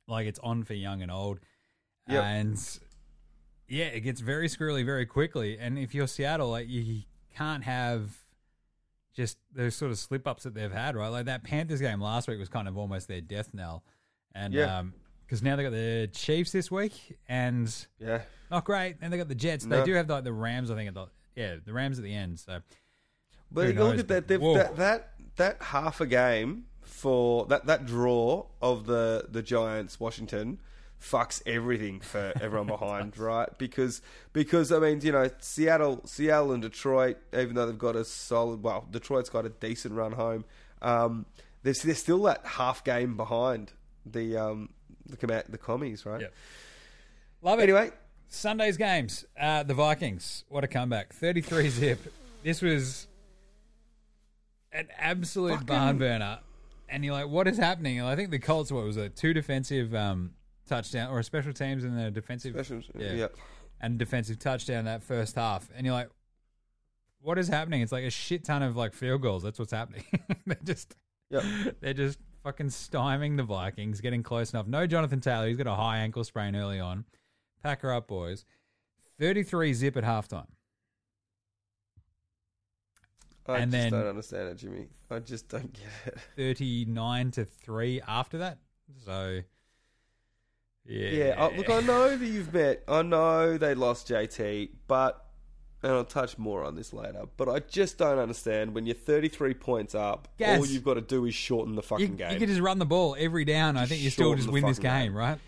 like 0.08 0.26
it's 0.26 0.38
on 0.40 0.64
for 0.64 0.74
young 0.74 1.02
and 1.02 1.10
old. 1.10 1.40
Yep. 2.08 2.24
And 2.24 2.78
yeah, 3.68 3.86
it 3.86 4.00
gets 4.00 4.20
very 4.20 4.48
squirrely 4.48 4.84
very 4.84 5.04
quickly. 5.04 5.58
And 5.58 5.78
if 5.78 5.94
you're 5.94 6.06
Seattle, 6.06 6.50
like 6.50 6.68
you 6.68 7.02
can't 7.36 7.64
have 7.64 8.16
just 9.16 9.38
those 9.54 9.74
sort 9.74 9.90
of 9.90 9.98
slip 9.98 10.26
ups 10.28 10.42
that 10.44 10.54
they've 10.54 10.70
had, 10.70 10.94
right? 10.94 11.08
Like 11.08 11.24
that 11.24 11.42
Panthers 11.42 11.80
game 11.80 12.00
last 12.00 12.28
week 12.28 12.38
was 12.38 12.48
kind 12.50 12.68
of 12.68 12.76
almost 12.76 13.08
their 13.08 13.20
death 13.22 13.50
knell. 13.54 13.82
And 14.34 14.52
Yeah. 14.54 14.78
um 14.78 14.92
because 15.24 15.42
now 15.42 15.56
they 15.56 15.64
got 15.64 15.72
the 15.72 16.08
Chiefs 16.12 16.52
this 16.52 16.70
week, 16.70 17.16
and 17.28 17.68
Yeah. 17.98 18.22
not 18.50 18.64
great. 18.64 18.96
And 19.00 19.12
they 19.12 19.16
got 19.16 19.26
the 19.28 19.34
Jets. 19.34 19.64
No. 19.64 19.80
They 19.80 19.84
do 19.86 19.94
have 19.94 20.08
like 20.08 20.22
the 20.22 20.32
Rams, 20.32 20.70
I 20.70 20.76
think. 20.76 20.88
At 20.88 20.94
the 20.94 21.06
yeah, 21.34 21.56
the 21.64 21.72
Rams 21.72 21.98
at 21.98 22.04
the 22.04 22.14
end. 22.14 22.38
So 22.38 22.60
But 23.50 23.62
you 23.62 23.66
look 23.68 23.76
knows, 23.76 23.98
at 24.00 24.08
that, 24.08 24.26
but 24.28 24.54
that 24.54 24.76
that 24.76 25.12
that 25.36 25.62
half 25.62 26.00
a 26.00 26.06
game 26.06 26.66
for 26.82 27.46
that 27.46 27.66
that 27.66 27.86
draw 27.86 28.46
of 28.62 28.86
the 28.86 29.26
the 29.30 29.42
Giants 29.42 29.98
Washington 29.98 30.60
fucks 31.02 31.42
everything 31.46 32.00
for 32.00 32.32
everyone 32.40 32.66
behind, 32.66 33.18
right? 33.18 33.48
Because 33.58 34.00
because 34.32 34.72
I 34.72 34.78
mean, 34.78 35.00
you 35.02 35.12
know, 35.12 35.30
Seattle 35.40 36.02
Seattle 36.06 36.52
and 36.52 36.62
Detroit, 36.62 37.18
even 37.36 37.54
though 37.54 37.66
they've 37.66 37.78
got 37.78 37.96
a 37.96 38.04
solid, 38.04 38.62
well, 38.62 38.86
Detroit's 38.90 39.28
got 39.30 39.44
a 39.46 39.50
decent 39.50 39.94
run 39.94 40.12
home. 40.12 40.44
Um, 40.82 41.26
they're, 41.62 41.74
they're 41.74 41.94
still 41.94 42.22
that 42.24 42.44
half 42.44 42.84
game 42.84 43.16
behind 43.16 43.72
the 44.04 44.36
um 44.36 44.70
the 45.06 45.16
comm- 45.16 45.50
the 45.50 45.58
commies, 45.58 46.04
right? 46.06 46.20
Yep. 46.22 46.34
love 47.42 47.58
it. 47.58 47.64
Anyway, 47.64 47.90
Sunday's 48.28 48.76
games. 48.76 49.24
Uh, 49.38 49.62
the 49.62 49.74
Vikings. 49.74 50.44
What 50.48 50.64
a 50.64 50.68
comeback! 50.68 51.12
Thirty-three 51.12 51.68
zip. 51.70 52.12
This 52.42 52.62
was 52.62 53.06
an 54.72 54.88
absolute 54.98 55.52
Fucking- 55.52 55.66
barn 55.66 55.98
burner. 55.98 56.38
And 56.88 57.04
you're 57.04 57.14
like, 57.14 57.26
what 57.28 57.48
is 57.48 57.58
happening? 57.58 57.98
And 57.98 58.06
I 58.06 58.14
think 58.14 58.30
the 58.30 58.38
Colts. 58.38 58.70
What 58.70 58.84
was 58.84 58.96
it? 58.96 59.16
Two 59.16 59.34
defensive 59.34 59.92
um, 59.92 60.34
touchdown 60.66 61.10
or 61.10 61.18
a 61.20 61.24
special 61.24 61.52
teams 61.52 61.84
and 61.84 61.98
a 61.98 62.10
defensive 62.10 62.52
specials, 62.54 62.84
Yeah. 62.98 63.12
yeah. 63.12 63.26
and 63.80 63.98
defensive 63.98 64.38
touchdown 64.38 64.84
that 64.86 65.02
first 65.02 65.34
half, 65.36 65.68
and 65.74 65.86
you're 65.86 65.94
like, 65.94 66.10
"What 67.20 67.38
is 67.38 67.48
happening?" 67.48 67.80
It's 67.82 67.92
like 67.92 68.04
a 68.04 68.10
shit 68.10 68.44
ton 68.44 68.62
of 68.62 68.76
like 68.76 68.92
field 68.92 69.22
goals. 69.22 69.42
That's 69.42 69.58
what's 69.58 69.72
happening. 69.72 70.04
they're 70.46 70.56
just, 70.64 70.94
Yep. 71.30 71.42
they're 71.80 71.94
just 71.94 72.18
fucking 72.42 72.68
stymieing 72.68 73.36
the 73.36 73.42
Vikings, 73.42 74.00
getting 74.00 74.22
close 74.22 74.52
enough. 74.52 74.66
No 74.66 74.86
Jonathan 74.86 75.20
Taylor. 75.20 75.48
He's 75.48 75.56
got 75.56 75.66
a 75.66 75.74
high 75.74 75.98
ankle 75.98 76.22
sprain 76.24 76.54
early 76.54 76.78
on. 76.80 77.04
Pack 77.62 77.82
her 77.82 77.92
up, 77.92 78.06
boys. 78.06 78.44
Thirty-three 79.18 79.72
zip 79.74 79.96
at 79.96 80.04
halftime. 80.04 80.46
I 83.48 83.58
And 83.58 83.70
just 83.70 83.82
then- 83.82 83.92
don't 83.92 84.08
understand 84.08 84.48
it, 84.48 84.54
Jimmy. 84.56 84.88
I 85.10 85.20
just 85.20 85.48
don't 85.48 85.72
get 85.72 85.84
it. 86.06 86.18
Thirty-nine 86.36 87.30
to 87.32 87.44
three 87.44 88.00
after 88.06 88.38
that. 88.38 88.58
So, 89.04 89.40
yeah, 90.88 91.08
Yeah, 91.08 91.34
uh, 91.44 91.50
look, 91.56 91.70
I 91.70 91.80
know 91.80 92.16
that 92.16 92.26
you've 92.26 92.52
met. 92.52 92.82
I 92.88 93.02
know 93.02 93.58
they 93.58 93.74
lost 93.74 94.08
JT, 94.08 94.70
but 94.88 95.22
and 95.82 95.92
I'll 95.92 96.04
touch 96.04 96.36
more 96.38 96.64
on 96.64 96.74
this 96.74 96.92
later. 96.92 97.24
But 97.36 97.48
I 97.48 97.60
just 97.60 97.98
don't 97.98 98.18
understand 98.18 98.74
when 98.74 98.86
you're 98.86 98.94
33 98.94 99.54
points 99.54 99.94
up. 99.94 100.28
All 100.58 100.66
you've 100.66 100.84
got 100.84 100.94
to 100.94 101.00
do 101.00 101.26
is 101.26 101.34
shorten 101.34 101.74
the 101.74 101.82
you, 101.82 101.86
fucking 101.88 102.16
game. 102.16 102.32
you 102.32 102.38
could 102.38 102.48
just 102.48 102.60
run 102.60 102.78
the 102.78 102.86
ball 102.86 103.14
every 103.18 103.44
down. 103.44 103.76
I 103.76 103.86
think 103.86 104.02
you 104.02 104.10
still 104.10 104.26
shorten 104.26 104.38
just 104.38 104.46
the 104.48 104.52
win 104.52 104.64
this 104.64 104.78
fucking 104.78 104.90
game, 104.90 105.06
game. 105.12 105.16
right? 105.16 105.38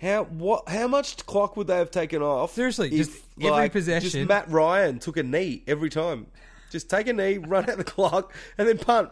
how 0.00 0.24
what? 0.24 0.68
How 0.68 0.86
much 0.86 1.24
clock 1.26 1.56
would 1.56 1.66
they 1.66 1.78
have 1.78 1.90
taken 1.90 2.20
off? 2.22 2.52
Seriously, 2.52 2.90
just 2.90 3.12
every 3.40 3.70
possession- 3.70 4.10
Just 4.10 4.28
Matt 4.28 4.50
Ryan 4.50 4.98
took 4.98 5.16
a 5.16 5.22
knee 5.22 5.62
every 5.66 5.88
time. 5.90 6.26
Just 6.70 6.90
take 6.90 7.06
a 7.06 7.12
knee, 7.12 7.38
run 7.38 7.68
out 7.70 7.78
the 7.78 7.84
clock, 7.84 8.32
and 8.58 8.68
then 8.68 8.78
punt. 8.78 9.10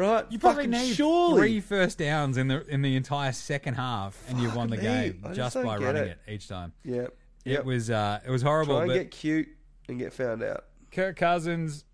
Right? 0.00 0.24
You 0.30 0.38
probably 0.38 0.64
Fucking 0.64 0.70
need 0.88 0.94
surely. 0.94 1.40
three 1.40 1.60
first 1.60 1.98
downs 1.98 2.36
in 2.38 2.48
the 2.48 2.66
in 2.68 2.80
the 2.82 2.96
entire 2.96 3.32
second 3.32 3.74
half, 3.74 4.18
and 4.28 4.38
you've 4.40 4.56
won 4.56 4.70
the 4.70 4.78
game. 4.78 5.20
I 5.24 5.28
just 5.28 5.36
just 5.36 5.54
don't 5.54 5.66
by 5.66 5.78
get 5.78 5.84
running 5.84 6.02
it. 6.04 6.18
it. 6.26 6.32
each 6.32 6.48
time. 6.48 6.72
Yeah. 6.84 7.08
It 7.44 7.64
was 7.64 7.90
uh, 7.90 8.20
it 8.26 8.30
was 8.30 8.42
horrible. 8.42 8.74
Try 8.76 8.82
and 8.82 8.88
but 8.90 8.94
get 8.94 9.10
cute 9.10 9.48
and 9.88 9.98
get 9.98 10.12
found 10.12 10.42
out. 10.42 10.64
Kirk 10.90 11.16
Cousins, 11.16 11.84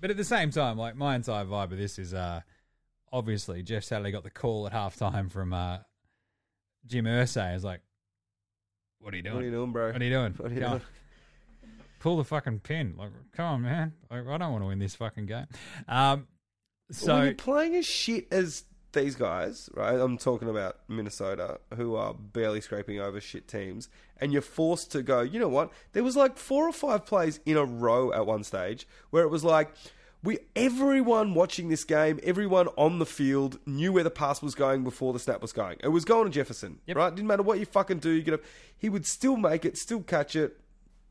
but 0.00 0.10
at 0.10 0.16
the 0.16 0.24
same 0.24 0.50
time, 0.50 0.78
like 0.78 0.96
my 0.96 1.14
entire 1.14 1.44
vibe 1.44 1.72
of 1.72 1.78
this 1.78 1.98
is 1.98 2.14
uh, 2.14 2.40
obviously 3.12 3.62
Jeff 3.62 3.84
Saturday 3.84 4.10
got 4.10 4.24
the 4.24 4.30
call 4.30 4.66
at 4.66 4.72
halftime 4.72 5.30
from 5.30 5.52
uh, 5.52 5.78
Jim 6.86 7.04
Irsay. 7.04 7.54
Is 7.54 7.62
like, 7.64 7.80
what 9.00 9.12
are 9.12 9.16
you 9.18 9.22
doing? 9.22 9.34
What 9.34 9.42
are 9.42 9.46
you 9.46 9.52
doing, 9.52 9.72
bro? 9.72 9.92
What 9.92 10.00
are 10.00 10.04
you 10.04 10.10
doing? 10.10 10.32
What 10.36 10.50
are 10.50 10.54
you 10.54 10.60
Come 10.60 10.72
on. 10.72 10.78
doing? 10.78 10.88
Pull 12.00 12.16
the 12.16 12.24
fucking 12.24 12.60
pin. 12.60 12.94
Like, 12.96 13.10
come 13.36 13.44
on, 13.46 13.62
man. 13.62 13.92
Like, 14.10 14.26
I 14.26 14.38
don't 14.38 14.52
want 14.52 14.62
to 14.62 14.68
win 14.68 14.78
this 14.78 14.94
fucking 14.94 15.26
game. 15.26 15.46
Um, 15.86 16.26
so 16.90 17.14
when 17.14 17.24
you're 17.24 17.34
playing 17.34 17.74
as 17.76 17.86
shit 17.86 18.26
as 18.32 18.64
these 18.92 19.14
guys, 19.14 19.68
right? 19.74 19.94
I'm 19.94 20.18
talking 20.18 20.48
about 20.48 20.78
Minnesota, 20.88 21.60
who 21.76 21.94
are 21.94 22.12
barely 22.14 22.60
scraping 22.60 22.98
over 23.00 23.20
shit 23.20 23.46
teams, 23.46 23.88
and 24.20 24.32
you're 24.32 24.42
forced 24.42 24.90
to 24.92 25.02
go. 25.02 25.20
You 25.20 25.38
know 25.38 25.48
what? 25.48 25.70
There 25.92 26.02
was 26.02 26.16
like 26.16 26.36
four 26.36 26.68
or 26.68 26.72
five 26.72 27.06
plays 27.06 27.38
in 27.46 27.56
a 27.56 27.64
row 27.64 28.12
at 28.12 28.26
one 28.26 28.42
stage 28.44 28.86
where 29.10 29.22
it 29.22 29.28
was 29.30 29.44
like. 29.44 29.70
We 30.22 30.36
everyone 30.54 31.32
watching 31.32 31.70
this 31.70 31.82
game, 31.82 32.20
everyone 32.22 32.68
on 32.76 32.98
the 32.98 33.06
field 33.06 33.58
knew 33.64 33.90
where 33.90 34.04
the 34.04 34.10
pass 34.10 34.42
was 34.42 34.54
going 34.54 34.84
before 34.84 35.14
the 35.14 35.18
snap 35.18 35.40
was 35.40 35.54
going. 35.54 35.78
It 35.82 35.88
was 35.88 36.04
going 36.04 36.24
to 36.26 36.30
Jefferson, 36.30 36.78
Yep. 36.84 36.96
right? 36.98 37.14
Didn't 37.14 37.26
matter 37.26 37.42
what 37.42 37.58
you 37.58 37.64
fucking 37.64 38.00
do, 38.00 38.10
you 38.10 38.20
get 38.22 38.34
up. 38.34 38.42
He 38.76 38.90
would 38.90 39.06
still 39.06 39.38
make 39.38 39.64
it, 39.64 39.78
still 39.78 40.02
catch 40.02 40.36
it. 40.36 40.60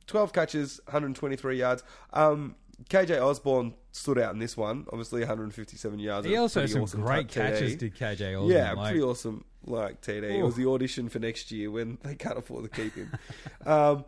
12 0.06 0.32
catches, 0.32 0.80
123 0.86 1.58
yards. 1.58 1.84
Um, 2.14 2.54
KJ 2.90 3.22
Osborne 3.22 3.74
stood 3.92 4.20
out 4.20 4.34
in 4.34 4.40
this 4.40 4.56
one. 4.56 4.86
Obviously, 4.92 5.22
157 5.22 6.00
yards. 6.00 6.28
he 6.28 6.36
also 6.38 6.62
had 6.62 6.70
some 6.70 6.84
awesome 6.84 7.02
great 7.02 7.28
TD. 7.28 7.32
catches. 7.32 7.76
Did 7.76 7.96
KJ 7.96 8.36
Osborne? 8.36 8.52
Yeah, 8.52 8.74
like, 8.74 8.92
pretty 8.92 9.04
awesome. 9.04 9.46
Like 9.66 10.02
TD, 10.02 10.24
it 10.24 10.44
was 10.44 10.56
the 10.56 10.68
audition 10.68 11.10
for 11.10 11.20
next 11.20 11.52
year 11.52 11.70
when 11.70 11.98
they 12.04 12.16
can't 12.16 12.38
afford 12.38 12.64
to 12.64 12.70
keep 12.70 12.96
him. 12.96 13.12
um, 13.66 14.06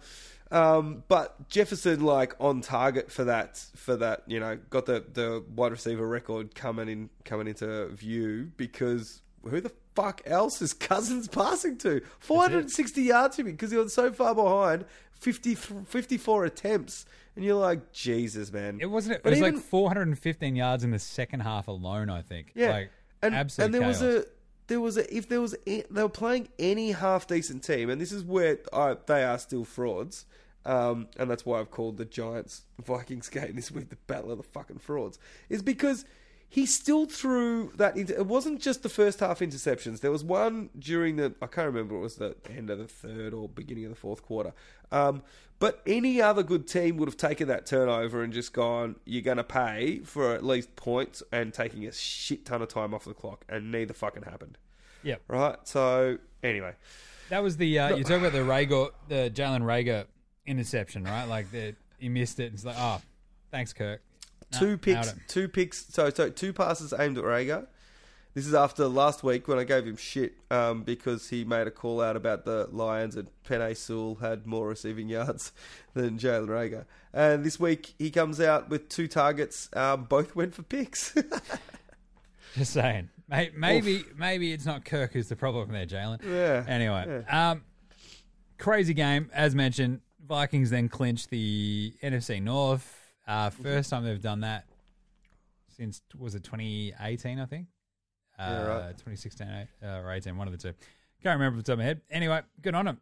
um, 0.50 1.04
but 1.08 1.50
Jefferson, 1.50 2.04
like 2.04 2.36
on 2.40 2.62
target 2.62 3.12
for 3.12 3.26
that, 3.26 3.58
for 3.76 3.96
that, 3.98 4.24
you 4.28 4.40
know, 4.40 4.58
got 4.70 4.86
the 4.86 5.04
the 5.14 5.44
wide 5.56 5.72
receiver 5.72 6.08
record 6.08 6.56
coming 6.56 6.90
in, 6.90 7.10
coming 7.26 7.48
into 7.48 7.88
view 7.90 8.52
because 8.58 9.22
who 9.50 9.62
the 9.62 9.72
fuck 9.96 10.22
else 10.26 10.62
is 10.62 10.74
Cousins 10.74 11.28
passing 11.28 11.78
to? 11.80 12.02
460 12.20 13.02
yards 13.02 13.38
to 13.38 13.44
me 13.44 13.52
because 13.52 13.72
he 13.72 13.78
was 13.78 13.94
so 13.94 14.12
far 14.12 14.36
behind. 14.36 14.86
50, 15.22 15.56
54 15.56 16.46
attempts, 16.46 17.06
and 17.36 17.46
you're 17.46 17.56
like, 17.56 17.92
Jesus, 17.94 18.52
man. 18.52 18.80
It 18.82 18.88
wasn't. 18.88 19.16
It 19.18 19.24
But 19.24 19.32
was 19.32 19.40
even- 19.40 19.56
like 19.56 19.64
415 19.64 20.56
yards 20.56 20.84
in 20.84 20.92
the 20.92 21.00
second 21.00 21.42
half 21.42 21.68
alone. 21.68 22.10
I 22.10 22.22
think. 22.22 22.52
Yeah, 22.56 22.72
like 22.72 22.92
and 23.22 23.34
absolute 23.36 23.66
and 23.66 23.74
there 23.74 23.82
chaos. 23.82 24.02
was 24.02 24.16
a 24.16 24.26
there 24.68 24.82
was 24.82 24.98
a 24.98 25.16
if 25.16 25.30
there 25.30 25.40
was 25.42 25.56
a, 25.68 25.84
they 25.90 26.04
were 26.04 26.10
playing 26.10 26.50
any 26.60 26.92
half 26.92 27.28
decent 27.28 27.64
team, 27.64 27.90
and 27.90 28.02
this 28.02 28.12
is 28.12 28.24
where 28.24 28.58
I, 28.74 28.98
they 29.06 29.24
are 29.24 29.38
still 29.40 29.64
frauds. 29.64 30.26
Um, 30.64 31.08
and 31.18 31.28
that's 31.30 31.44
why 31.44 31.60
I've 31.60 31.72
called 31.72 31.98
the 31.98 32.06
Giants 32.06 32.62
Vikings 32.84 33.30
game 33.38 33.56
this 33.56 33.72
week 33.72 33.90
the 33.90 33.96
battle 34.08 34.32
of 34.32 34.38
the 34.38 34.44
fucking 34.44 34.78
frauds. 34.78 35.18
Is 35.50 35.62
because 35.64 36.06
he 36.52 36.66
still 36.66 37.06
threw 37.06 37.72
that. 37.78 37.96
Inter- 37.96 38.16
it 38.16 38.26
wasn't 38.26 38.60
just 38.60 38.84
the 38.84 38.90
first 38.90 39.22
half 39.22 39.40
interceptions. 39.40 40.02
There 40.02 40.12
was 40.12 40.22
one 40.22 40.70
during 40.78 41.16
the. 41.16 41.34
I 41.42 41.48
can't 41.48 41.68
remember. 41.68 41.96
It 41.96 42.02
was 42.02 42.18
the 42.18 42.36
end 42.54 42.70
of 42.70 42.78
the 42.78 42.88
third 42.88 43.34
or 43.34 43.48
beginning 43.48 43.86
of 43.86 43.92
the 43.92 43.96
fourth 43.96 44.22
quarter. 44.22 44.52
Um, 44.92 45.24
but 45.60 45.82
any 45.88 46.22
other 46.22 46.44
good 46.44 46.68
team 46.68 46.98
would 46.98 47.08
have 47.08 47.16
taken 47.16 47.48
that 47.48 47.66
turnover 47.66 48.22
and 48.22 48.34
just 48.34 48.52
gone. 48.52 48.98
You're 49.06 49.22
going 49.22 49.38
to 49.38 49.46
pay 49.46 50.00
for 50.00 50.34
at 50.34 50.44
least 50.44 50.76
points 50.76 51.24
and 51.32 51.54
taking 51.54 51.88
a 51.88 51.94
shit 51.94 52.46
ton 52.46 52.62
of 52.62 52.68
time 52.68 52.94
off 52.94 53.06
the 53.06 53.14
clock, 53.14 53.46
and 53.48 53.72
neither 53.72 53.94
fucking 53.94 54.24
happened. 54.24 54.58
Yeah. 55.04 55.16
Right. 55.30 55.56
So 55.64 56.18
anyway, 56.44 56.74
That 57.30 57.44
was 57.44 57.56
the 57.56 57.80
uh, 57.80 57.96
you 57.96 58.04
talk 58.04 58.20
about 58.20 58.34
the 58.34 58.40
Reagor, 58.40 58.90
the 59.08 59.32
Jalen 59.34 59.62
Reagor 59.62 60.04
interception, 60.46 61.06
right? 61.06 61.24
Like 61.26 61.50
the 61.52 61.76
he 61.98 62.10
missed 62.10 62.42
it. 62.42 62.48
And 62.48 62.56
it's 62.56 62.66
like, 62.66 62.76
oh, 62.78 63.02
thanks, 63.52 63.72
Kirk. 63.72 64.02
Two 64.60 64.78
picks, 64.78 65.14
two 65.28 65.48
picks. 65.48 65.86
So, 65.94 66.10
so 66.10 66.30
two 66.30 66.54
passes 66.54 66.94
aimed 66.98 67.18
at 67.18 67.24
Reagor. 67.24 67.68
This 68.34 68.48
is 68.48 68.54
after 68.54 68.88
last 68.88 69.24
week 69.24 69.50
when 69.50 69.60
I 69.60 69.66
gave 69.66 69.86
him 69.86 69.98
shit 69.98 70.36
um, 70.50 70.84
because 70.84 71.28
he 71.30 71.44
made 71.44 71.68
a 71.68 71.72
call 71.72 72.00
out 72.02 72.16
about 72.16 72.46
the 72.46 72.70
Lions 72.72 73.18
and 73.18 73.28
Penei 73.46 73.76
Sewell 73.76 74.16
had 74.22 74.48
more 74.48 74.68
receiving 74.70 75.10
yards 75.10 75.52
than 75.94 76.18
Jalen 76.18 76.48
Reagor. 76.48 76.86
And 77.14 77.44
this 77.44 77.60
week 77.60 77.94
he 78.00 78.10
comes 78.10 78.40
out 78.40 78.70
with 78.70 78.88
two 78.88 79.10
targets. 79.10 79.70
Um, 79.74 80.06
both 80.06 80.34
went 80.34 80.54
for 80.54 80.64
picks. 80.64 81.14
Just 82.56 82.74
saying. 82.74 83.10
May- 83.30 83.52
Maybe 83.56 84.04
maybe 84.18 84.52
it's 84.52 84.66
not 84.66 84.84
Kirk 84.86 85.14
who's 85.14 85.30
the 85.30 85.36
problem 85.38 85.72
there, 85.72 85.86
Jalen. 85.86 86.22
yeah. 86.24 86.64
Anyway, 86.68 87.24
um, 87.30 87.64
crazy 88.58 88.94
game 88.94 89.30
as 89.34 89.56
mentioned. 89.56 90.02
Vikings 90.28 90.70
then 90.70 90.88
clinch 90.88 91.28
the 91.28 91.94
NFC 92.02 92.42
North. 92.42 93.01
Uh, 93.32 93.50
first 93.50 93.90
time 93.90 94.04
they've 94.04 94.22
done 94.22 94.42
that 94.42 94.66
since 95.78 96.02
was 96.18 96.36
it 96.36 96.44
2018? 96.44 97.40
I 97.40 97.46
think. 97.46 97.68
Uh, 98.38 98.44
Yeah, 98.44 98.62
right. 98.64 98.90
2016 98.98 99.48
uh, 99.48 99.66
or 100.04 100.12
18, 100.12 100.36
one 100.38 100.48
of 100.48 100.52
the 100.52 100.58
two. 100.58 100.74
Can't 101.24 101.40
remember 101.40 101.60
off 101.60 101.64
the 101.64 101.72
top 101.72 101.74
of 101.74 101.80
my 101.80 101.86
head. 101.86 102.02
Anyway, 102.10 102.42
good 102.62 102.74
on 102.76 102.86
them. 102.86 103.00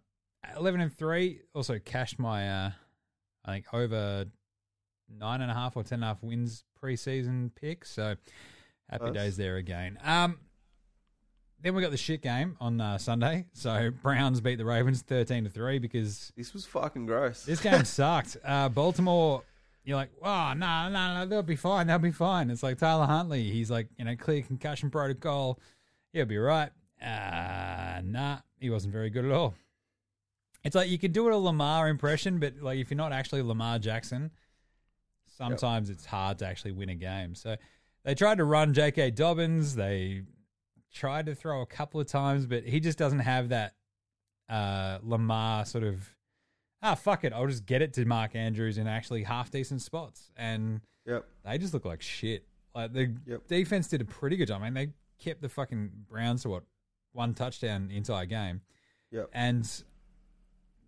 11 0.58 0.82
and 0.82 0.96
three. 0.98 1.42
Also 1.56 1.80
cashed 1.80 2.20
my, 2.20 2.50
uh, 2.50 2.72
I 3.46 3.52
think 3.54 3.66
over 3.74 4.26
nine 5.10 5.42
and 5.42 5.50
a 5.50 5.54
half 5.54 5.76
or 5.78 5.84
ten 5.84 5.98
and 5.98 6.04
a 6.04 6.08
half 6.08 6.22
wins 6.24 6.64
preseason 6.82 7.52
pick. 7.56 7.86
So 7.86 8.16
happy 8.90 9.06
Nice. 9.06 9.14
days 9.14 9.38
there 9.38 9.56
again. 9.58 9.98
Um, 10.04 10.40
then 11.62 11.76
we 11.76 11.82
got 11.82 11.92
the 11.92 11.98
shit 11.98 12.22
game 12.22 12.56
on 12.60 12.80
uh, 12.80 12.98
Sunday. 12.98 13.46
So 13.54 13.92
Browns 14.02 14.40
beat 14.42 14.58
the 14.58 14.66
Ravens 14.66 15.02
thirteen 15.02 15.44
to 15.46 15.50
three 15.50 15.80
because 15.80 16.32
This 16.38 16.54
was 16.54 16.66
fucking 16.66 17.06
gross. 17.06 17.44
this 17.46 17.62
game 17.62 17.84
sucked. 17.86 18.38
Uh, 18.46 18.70
Baltimore, 18.70 19.44
you're 19.90 19.98
like, 19.98 20.12
oh 20.22 20.54
no, 20.56 20.88
no, 20.90 21.16
no, 21.16 21.26
they'll 21.26 21.42
be 21.42 21.56
fine. 21.56 21.88
They'll 21.88 22.00
be 22.00 22.12
fine. 22.12 22.52
It's 22.52 22.62
like 22.62 22.78
Tyler 22.78 23.08
Huntley. 23.08 23.50
He's 23.50 23.72
like, 23.72 23.88
you 23.98 24.06
know, 24.06 24.16
clear 24.16 24.44
concussion 24.44 24.92
protocol. 24.92 25.60
He'll 26.14 26.26
be 26.26 26.38
right. 26.38 26.70
Uh, 27.02 28.02
nah, 28.04 28.38
he 28.60 28.70
wasn't 28.70 28.94
very 28.94 29.10
good 29.10 29.26
at 29.26 29.32
all. 29.32 29.56
It's 30.64 30.76
like 30.76 30.90
you 30.90 31.00
could 31.00 31.14
do 31.14 31.28
it 31.28 31.34
a 31.34 31.38
Lamar 31.38 31.88
impression, 31.88 32.40
but 32.40 32.62
like 32.62 32.78
if 32.78 32.92
you're 32.92 32.98
not 32.98 33.12
actually 33.14 33.42
Lamar 33.42 33.80
Jackson, 33.80 34.30
sometimes 35.38 35.90
it's 35.90 36.06
hard 36.06 36.38
to 36.40 36.46
actually 36.46 36.74
win 36.74 36.90
a 36.90 36.96
game. 36.96 37.34
So 37.34 37.56
they 38.04 38.14
tried 38.14 38.38
to 38.38 38.44
run 38.44 38.74
J.K. 38.74 39.12
Dobbins. 39.12 39.76
They 39.76 40.24
tried 40.94 41.26
to 41.28 41.36
throw 41.36 41.62
a 41.62 41.66
couple 41.66 42.00
of 42.00 42.08
times, 42.08 42.46
but 42.46 42.64
he 42.64 42.80
just 42.80 42.98
doesn't 42.98 43.20
have 43.20 43.50
that 43.50 43.74
uh, 44.50 45.00
Lamar 45.02 45.66
sort 45.66 45.84
of 45.84 46.08
ah 46.82 46.96
fuck 46.96 47.24
it, 47.24 47.34
I'll 47.34 47.48
just 47.48 47.66
get 47.66 47.82
it 47.82 47.94
to 47.94 48.06
Mark 48.06 48.36
Andrews 48.36 48.78
in 48.78 48.88
actually 48.88 49.24
half 49.24 49.52
decent 49.52 49.82
spots, 49.82 50.32
and 50.38 50.82
Yep. 51.06 51.26
they 51.44 51.58
just 51.58 51.74
look 51.74 51.86
like 51.86 52.02
shit. 52.02 52.46
Like 52.76 52.94
the 52.94 53.16
Yep. 53.26 53.48
defense 53.48 53.88
did 53.88 54.02
a 54.02 54.06
pretty 54.06 54.38
good 54.38 54.48
job. 54.48 54.62
I 54.62 54.70
mean, 54.70 54.74
they 54.74 54.94
kept 55.24 55.42
the 55.42 55.50
fucking 55.50 56.06
Browns 56.10 56.44
to 56.44 56.50
what 56.50 56.64
one 57.12 57.34
touchdown 57.34 57.88
the 57.88 57.98
entire 57.98 58.26
game, 58.26 58.62
Yep. 59.12 59.30
and 59.34 59.84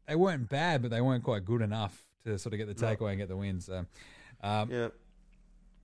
they 0.07 0.15
weren't 0.15 0.49
bad, 0.49 0.81
but 0.81 0.91
they 0.91 1.01
weren't 1.01 1.23
quite 1.23 1.45
good 1.45 1.61
enough 1.61 2.05
to 2.25 2.37
sort 2.37 2.53
of 2.53 2.59
get 2.59 2.67
the 2.67 2.79
No. 2.85 2.95
takeaway 2.95 3.09
and 3.11 3.17
get 3.17 3.27
the 3.29 3.37
win. 3.37 3.59
So 3.59 3.85
um, 4.43 4.69
Yeah. 4.71 4.89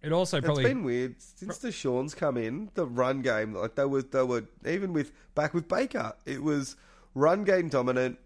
it 0.01 0.11
also 0.11 0.39
probably 0.41 0.63
it's 0.63 0.69
been 0.73 0.83
weird 0.83 1.21
since 1.21 1.57
the 1.57 1.71
Sean's 1.71 2.13
come 2.13 2.37
in. 2.37 2.69
The 2.75 2.85
run 2.85 3.21
game, 3.21 3.53
like 3.53 3.75
they 3.75 3.85
were, 3.85 4.01
they 4.03 4.23
were 4.23 4.45
even 4.65 4.93
with 4.93 5.11
back 5.35 5.53
with 5.53 5.67
Baker, 5.67 6.13
it 6.25 6.41
was 6.43 6.75
run 7.15 7.43
game 7.43 7.69
dominant. 7.69 8.19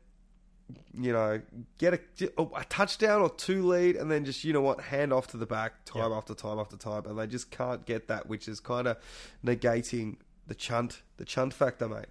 You 0.98 1.14
know, 1.14 1.42
get 1.78 1.94
a, 1.94 2.42
a 2.56 2.66
touchdown 2.66 3.22
or 3.22 3.30
two 3.30 3.66
lead, 3.68 3.96
and 3.96 4.10
then 4.12 4.26
just 4.26 4.44
you 4.44 4.54
know 4.54 4.62
what, 4.62 4.82
hand 4.82 5.12
off 5.14 5.28
to 5.28 5.38
the 5.38 5.46
back 5.46 5.86
time 5.86 6.10
Yep. 6.10 6.18
after 6.18 6.34
time 6.34 6.60
after 6.60 6.78
time, 6.78 7.06
and 7.06 7.18
they 7.18 7.28
just 7.28 7.52
can't 7.52 7.86
get 7.86 8.08
that, 8.08 8.28
which 8.28 8.48
is 8.48 8.60
kind 8.60 8.88
of 8.88 8.98
negating 9.46 10.18
the 10.48 10.56
chunt, 10.56 11.02
the 11.18 11.26
chunt 11.26 11.54
factor, 11.54 11.88
mate. 11.88 12.08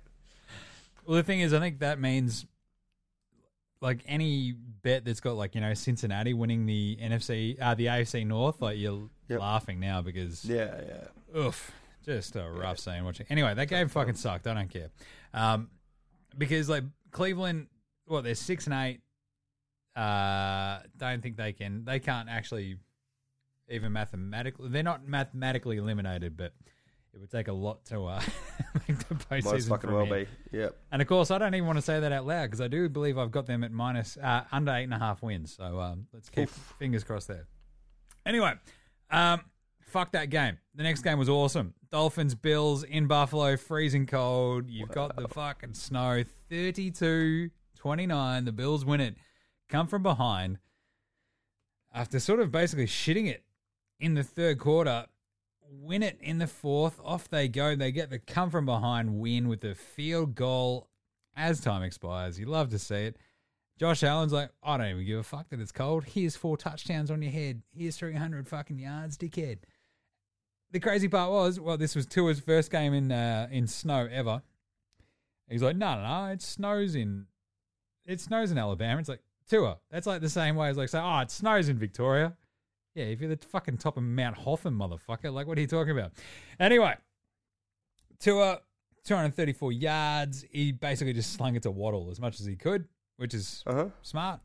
Well, 1.07 1.17
the 1.17 1.23
thing 1.23 1.41
is, 1.41 1.53
I 1.53 1.59
think 1.61 1.81
that 1.81 1.99
means 2.01 2.47
like 3.81 4.01
any 4.07 4.53
bet 4.53 5.05
that's 5.05 5.21
got 5.21 5.37
like 5.37 5.55
you 5.55 5.61
know 5.61 5.73
Cincinnati 5.75 6.35
winning 6.35 6.67
the 6.67 6.97
NFC, 7.03 7.57
uh, 7.61 7.75
the 7.75 7.87
AFC 7.87 8.27
North, 8.27 8.61
like 8.61 8.79
you're 8.79 9.09
Yep. 9.29 9.41
laughing 9.41 9.79
now 9.81 10.03
because 10.03 10.45
Yeah, 10.45 10.81
yeah. 11.35 11.39
oof, 11.41 11.71
just 12.05 12.35
a 12.37 12.49
rough 12.51 12.79
scene 12.79 13.05
watching. 13.05 13.27
Anyway, 13.31 13.55
that 13.55 13.69
game 13.69 13.89
fucking 13.89 14.15
sucked. 14.15 14.47
I 14.49 14.55
don't 14.55 14.69
care, 14.69 14.91
um, 15.33 15.71
because 16.37 16.69
like 16.69 16.85
Cleveland, 17.13 17.69
what 18.11 18.25
they're 18.25 18.35
six 18.35 18.67
and 18.67 18.75
eight. 18.75 19.01
Uh, 19.97 20.81
don't 20.97 21.23
think 21.23 21.37
they 21.37 21.53
can. 21.53 21.85
They 21.85 21.99
can't 21.99 22.29
actually 22.29 22.77
even 23.69 23.93
mathematically. 23.93 24.69
They're 24.69 24.83
not 24.83 25.07
mathematically 25.07 25.79
eliminated, 25.79 26.37
but 26.37 26.53
it 27.13 27.19
would 27.19 27.31
take 27.31 27.49
a 27.49 27.53
lot 27.53 27.85
to 27.87 28.07
uh, 28.07 28.21
make 28.89 28.99
the 29.09 29.15
postseason. 29.15 29.53
Might 29.53 29.63
fucking 29.63 29.93
well 29.93 30.05
here. 30.05 30.29
be. 30.53 30.59
Yep. 30.59 30.77
And 30.93 31.03
of 31.03 31.09
course, 31.09 31.31
I 31.31 31.39
don't 31.39 31.55
even 31.55 31.67
want 31.67 31.79
to 31.79 31.83
say 31.83 32.01
that 32.01 32.13
out 32.13 32.27
loud 32.27 32.47
because 32.47 32.61
I 32.61 32.69
do 32.69 32.89
believe 32.89 33.19
I've 33.19 33.31
got 33.31 33.47
them 33.47 33.65
at 33.65 33.73
minus 33.73 34.17
uh, 34.17 34.45
under 34.53 34.73
eight 34.73 34.85
and 34.85 34.95
a 34.95 34.99
half 34.99 35.23
wins. 35.23 35.55
So 35.57 35.81
um, 35.81 36.07
let's 36.13 36.29
keep 36.29 36.49
Oof. 36.49 36.75
fingers 36.79 37.05
crossed 37.05 37.29
there. 37.29 37.47
Anyway, 38.27 38.53
um, 39.11 39.41
fuck 39.87 40.13
that 40.13 40.31
game. 40.31 40.59
The 40.75 40.83
next 40.83 41.03
game 41.03 41.19
was 41.19 41.29
awesome. 41.29 41.75
Dolphins 41.91 42.35
Bills 42.35 42.85
in 42.85 43.07
Buffalo, 43.07 43.57
freezing 43.57 44.07
cold. 44.07 44.69
You've 44.69 44.91
got 44.91 45.17
the 45.17 45.29
fucking 45.29 45.75
snow, 45.75 46.23
32 46.49 47.51
29. 47.81 48.45
The 48.45 48.53
Bills 48.53 48.85
win 48.85 49.01
it. 49.01 49.17
Come 49.69 49.87
from 49.87 50.03
behind 50.03 50.59
after 51.93 52.21
sort 52.21 52.41
of 52.41 52.53
basically 52.53 52.87
shitting 52.87 53.27
it 53.27 53.45
in 53.99 54.15
the 54.15 54.23
third 54.23 54.59
quarter 54.59 55.07
win 55.71 56.03
it 56.03 56.19
in 56.21 56.39
the 56.39 56.47
fourth. 56.47 57.01
Off 57.05 57.29
they 57.29 57.49
go. 57.49 57.75
They 57.77 57.93
get 57.93 58.11
the 58.11 58.19
come 58.19 58.51
from 58.51 58.67
behind 58.67 59.21
win 59.21 59.49
with 59.49 59.61
the 59.61 59.75
field 59.75 60.35
goal 60.35 60.89
as 61.37 61.61
time 61.61 61.83
expires. 61.83 62.39
You 62.39 62.47
love 62.47 62.71
to 62.71 62.79
see 62.79 63.07
it. 63.07 63.17
Josh 63.79 64.03
Allen's 64.03 64.33
like, 64.33 64.51
I 64.63 64.77
don't 64.77 64.89
even 64.89 65.07
give 65.07 65.21
a 65.21 65.23
fuck 65.23 65.49
that 65.51 65.61
it's 65.61 65.73
cold. 65.73 66.05
Here's 66.05 66.37
four 66.37 66.57
touchdowns 66.59 67.11
on 67.11 67.23
your 67.23 67.33
head. 67.33 67.63
Here's 67.75 67.97
300 67.97 68.47
fucking 68.47 68.79
yards, 68.79 69.17
dickhead. 69.17 69.61
The 70.71 70.81
crazy 70.81 71.09
part 71.09 71.31
was, 71.31 71.59
well, 71.59 71.79
this 71.79 71.97
was 71.97 72.05
Tua's 72.05 72.41
first 72.41 72.71
game 72.71 72.93
in 72.93 73.11
uh, 73.11 73.49
in 73.51 73.67
snow 73.67 74.07
ever. 74.11 74.43
He's 75.49 75.63
like, 75.63 75.77
no, 75.77 75.97
no, 75.97 76.03
no, 76.03 76.33
it 76.33 76.43
snows 76.43 76.95
in, 76.95 77.27
it 78.11 78.21
snows 78.21 78.51
in 78.51 78.59
Alabama. 78.59 79.01
It's 79.01 79.09
like 79.09 79.23
Tua. 79.49 79.79
That's 79.91 80.07
like 80.07 80.21
the 80.21 80.29
same 80.29 80.57
way 80.57 80.69
as 80.69 80.77
like 80.77 80.89
say, 80.89 81.01
oh, 81.01 81.19
it 81.21 81.31
snows 81.31 81.69
in 81.69 81.79
Victoria. 81.79 82.37
Yeah, 82.95 83.05
if 83.05 83.21
you're 83.21 83.35
the 83.35 83.47
fucking 83.47 83.79
top 83.79 83.97
of 83.97 84.03
Mount 84.03 84.37
Hotham, 84.37 84.77
motherfucker, 84.79 85.33
like 85.33 85.47
what 85.47 85.57
are 85.57 85.61
you 85.61 85.67
talking 85.67 85.97
about? 85.97 86.13
Anyway, 86.59 86.95
Tua, 88.19 88.61
234 89.05 89.73
yards. 89.73 90.45
He 90.51 90.73
basically 90.73 91.13
just 91.13 91.33
slung 91.33 91.57
it 91.57 91.63
to 91.63 91.71
Waddle 91.71 92.09
as 92.11 92.21
much 92.21 92.41
as 92.41 92.47
he 92.47 92.57
could, 92.57 92.87
which 93.17 93.35
is 93.35 93.63
Uh 93.67 93.75
huh. 93.75 93.89
smart. 94.03 94.41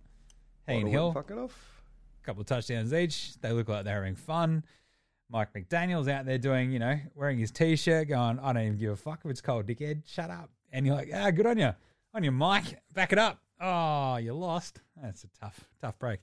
Hay 0.67 0.79
and 0.79 0.89
Hill, 0.89 1.11
fucking 1.13 1.37
off. 1.37 1.81
A 2.21 2.25
couple 2.25 2.41
of 2.41 2.47
touchdowns 2.47 2.93
each. 2.93 3.39
They 3.41 3.51
look 3.51 3.69
like 3.69 3.85
they're 3.85 3.95
having 3.95 4.15
fun. 4.15 4.63
Mike 5.29 5.53
McDaniel's 5.53 6.07
out 6.07 6.25
there 6.25 6.37
doing, 6.37 6.71
you 6.71 6.79
know, 6.79 6.99
wearing 7.15 7.37
his 7.39 7.51
t-shirt, 7.51 8.07
going, 8.07 8.39
"I 8.39 8.53
don't 8.53 8.61
even 8.63 8.77
give 8.77 8.91
a 8.91 8.95
fuck 8.95 9.21
if 9.25 9.31
it's 9.31 9.41
cold, 9.41 9.65
dickhead. 9.67 10.03
Shut 10.07 10.29
up." 10.29 10.49
And 10.71 10.85
you're 10.85 10.95
like, 10.95 11.09
"Ah, 11.13 11.31
good 11.31 11.45
on 11.47 11.57
you, 11.57 11.71
on 12.13 12.23
your 12.23 12.31
mic. 12.31 12.79
Back 12.93 13.11
it 13.11 13.19
up." 13.19 13.41
Oh, 13.59 14.17
you 14.17 14.33
lost. 14.33 14.81
That's 15.01 15.23
a 15.23 15.27
tough, 15.39 15.65
tough 15.81 15.97
break. 15.99 16.19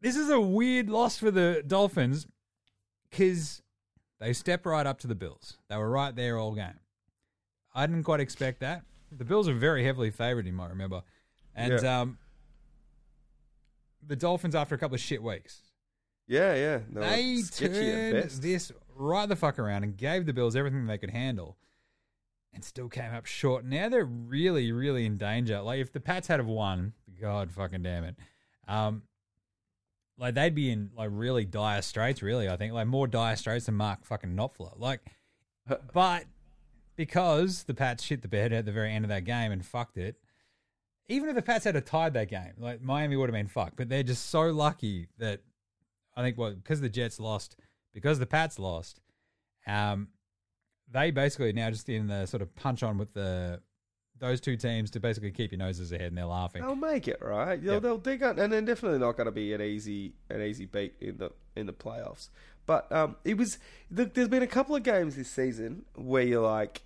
This 0.00 0.16
is 0.16 0.30
a 0.30 0.40
weird 0.40 0.88
loss 0.90 1.18
for 1.18 1.30
the 1.30 1.62
Dolphins 1.66 2.26
because 3.10 3.62
they 4.20 4.32
stepped 4.32 4.66
right 4.66 4.86
up 4.86 4.98
to 5.00 5.06
the 5.06 5.14
Bills. 5.14 5.58
They 5.68 5.76
were 5.76 5.90
right 5.90 6.14
there 6.14 6.38
all 6.38 6.54
game. 6.54 6.78
I 7.74 7.86
didn't 7.86 8.04
quite 8.04 8.20
expect 8.20 8.60
that. 8.60 8.82
The 9.12 9.24
Bills 9.24 9.48
are 9.48 9.54
very 9.54 9.84
heavily 9.84 10.10
favored, 10.10 10.46
you 10.46 10.52
might 10.52 10.70
remember, 10.70 11.02
and 11.54 11.82
Yeah. 11.82 12.00
um, 12.00 12.18
the 14.06 14.16
Dolphins 14.16 14.54
after 14.54 14.74
a 14.74 14.78
couple 14.78 14.94
of 14.94 15.00
shit 15.00 15.22
weeks 15.22 15.60
Yeah, 16.26 16.54
yeah. 16.54 16.78
They 16.90 17.38
sketchy 17.42 17.72
turned 17.74 18.30
this 18.30 18.72
right 18.94 19.26
the 19.26 19.36
fuck 19.36 19.58
around 19.58 19.82
and 19.84 19.96
gave 19.96 20.26
the 20.26 20.32
Bills 20.32 20.56
everything 20.56 20.86
they 20.86 20.98
could 20.98 21.10
handle, 21.10 21.56
and 22.56 22.64
still 22.64 22.88
came 22.88 23.14
up 23.14 23.26
short. 23.26 23.64
Now 23.64 23.88
they're 23.88 24.04
really, 24.04 24.72
really 24.72 25.06
in 25.06 25.16
danger. 25.16 25.60
Like 25.60 25.80
if 25.80 25.92
the 25.92 26.00
Pats 26.00 26.26
had 26.26 26.40
have 26.40 26.48
won, 26.48 26.94
God 27.20 27.52
fucking 27.52 27.82
damn 27.82 28.02
it, 28.02 28.16
um, 28.66 29.02
like 30.18 30.34
they'd 30.34 30.54
be 30.54 30.70
in 30.70 30.90
like 30.96 31.10
really 31.12 31.44
dire 31.44 31.82
straits. 31.82 32.22
Really, 32.22 32.48
I 32.48 32.56
think 32.56 32.72
like 32.72 32.86
more 32.88 33.06
dire 33.06 33.36
straits 33.36 33.66
than 33.66 33.76
Mark 33.76 34.04
fucking 34.04 34.30
Knopfler. 34.34 34.72
Like, 34.78 35.00
but 35.92 36.24
because 36.96 37.64
the 37.64 37.74
Pats 37.74 38.02
shit 38.02 38.22
the 38.22 38.28
bed 38.28 38.52
at 38.52 38.64
the 38.64 38.72
very 38.72 38.92
end 38.92 39.04
of 39.04 39.10
that 39.10 39.24
game 39.24 39.52
and 39.52 39.64
fucked 39.64 39.98
it. 39.98 40.16
Even 41.08 41.28
if 41.28 41.36
the 41.36 41.42
Pats 41.42 41.64
had 41.64 41.76
a 41.76 41.80
tied 41.80 42.14
that 42.14 42.28
game, 42.28 42.54
like 42.58 42.82
Miami 42.82 43.14
would 43.14 43.28
have 43.28 43.34
been 43.34 43.46
fucked. 43.46 43.76
But 43.76 43.88
they're 43.88 44.02
just 44.02 44.30
so 44.30 44.50
lucky 44.50 45.06
that 45.18 45.40
I 46.16 46.22
think 46.22 46.36
what 46.36 46.56
because 46.56 46.80
the 46.80 46.88
Jets 46.88 47.20
lost, 47.20 47.54
because 47.94 48.18
the 48.18 48.26
Pats 48.26 48.58
lost, 48.58 49.00
um, 49.66 50.08
they 50.90 51.10
basically 51.10 51.52
now 51.52 51.70
just 51.70 51.88
in 51.88 52.06
the 52.06 52.26
sort 52.26 52.42
of 52.42 52.54
punch 52.54 52.82
on 52.82 52.98
with 52.98 53.12
the 53.14 53.60
those 54.18 54.40
two 54.40 54.56
teams 54.56 54.90
to 54.92 55.00
basically 55.00 55.30
keep 55.30 55.52
your 55.52 55.58
noses 55.58 55.92
ahead, 55.92 56.06
and 56.06 56.16
they're 56.16 56.24
laughing. 56.24 56.62
They'll 56.62 56.74
make 56.74 57.06
it 57.06 57.18
right. 57.20 57.62
They'll, 57.62 57.74
Yep. 57.74 57.82
they'll 57.82 57.98
dig 57.98 58.22
on, 58.22 58.38
and 58.38 58.50
they're 58.52 58.62
definitely 58.62 58.98
not 58.98 59.16
going 59.16 59.26
to 59.26 59.32
be 59.32 59.52
an 59.52 59.60
easy 59.60 60.14
an 60.30 60.40
easy 60.42 60.64
beat 60.64 60.94
in 61.00 61.18
the 61.18 61.30
in 61.54 61.66
the 61.66 61.72
playoffs. 61.74 62.28
But 62.64 62.90
um, 62.90 63.16
it 63.24 63.36
was. 63.36 63.58
There's 63.90 64.28
been 64.28 64.42
a 64.42 64.46
couple 64.46 64.74
of 64.74 64.82
games 64.82 65.16
this 65.16 65.30
season 65.30 65.84
where 65.94 66.22
you're 66.22 66.42
like, 66.46 66.82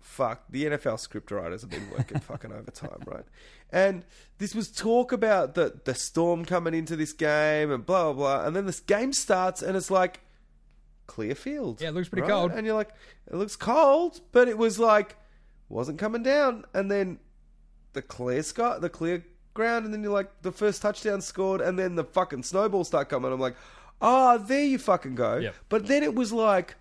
"Fuck, 0.00 0.44
the 0.50 0.64
NFL 0.64 0.98
script 0.98 1.30
writers 1.30 1.60
have 1.60 1.70
been 1.70 1.88
working 1.90 2.18
fucking 2.20 2.50
overtime, 2.52 3.02
right?" 3.06 3.24
And 3.72 4.04
this 4.38 4.54
was 4.54 4.70
talk 4.72 5.12
about 5.12 5.54
the 5.54 5.80
the 5.84 5.94
storm 5.94 6.44
coming 6.44 6.74
into 6.74 6.96
this 6.96 7.12
game 7.12 7.70
and 7.70 7.84
blah 7.84 8.12
blah 8.12 8.38
blah, 8.38 8.46
and 8.46 8.56
then 8.56 8.66
this 8.66 8.80
game 8.80 9.12
starts 9.12 9.60
and 9.62 9.76
it's 9.76 9.90
like 9.90 10.20
clear 11.10 11.34
field. 11.34 11.80
Yeah, 11.80 11.88
it 11.88 11.94
looks 11.94 12.08
pretty 12.08 12.22
right? 12.22 12.30
cold. 12.30 12.52
And 12.52 12.64
you're 12.64 12.76
like, 12.76 12.90
it 13.26 13.34
looks 13.34 13.56
cold, 13.56 14.20
but 14.30 14.46
it 14.46 14.56
was 14.56 14.78
like 14.78 15.16
wasn't 15.68 15.98
coming 15.98 16.22
down, 16.22 16.64
and 16.72 16.90
then 16.90 17.18
the 17.92 18.02
clear 18.02 18.42
sky, 18.42 18.78
the 18.78 18.88
clear 18.88 19.24
ground, 19.54 19.84
and 19.84 19.92
then 19.92 20.02
you're 20.02 20.12
like, 20.12 20.30
the 20.42 20.52
first 20.52 20.82
touchdown 20.82 21.20
scored, 21.20 21.60
and 21.60 21.76
then 21.78 21.96
the 21.96 22.04
fucking 22.04 22.44
snowballs 22.44 22.86
start 22.88 23.08
coming. 23.08 23.32
I'm 23.32 23.40
like, 23.40 23.56
oh, 24.00 24.38
there 24.38 24.64
you 24.64 24.78
fucking 24.78 25.16
go. 25.16 25.38
Yep. 25.38 25.54
But 25.68 25.86
then 25.86 26.02
it 26.02 26.14
was 26.14 26.32
like, 26.32 26.76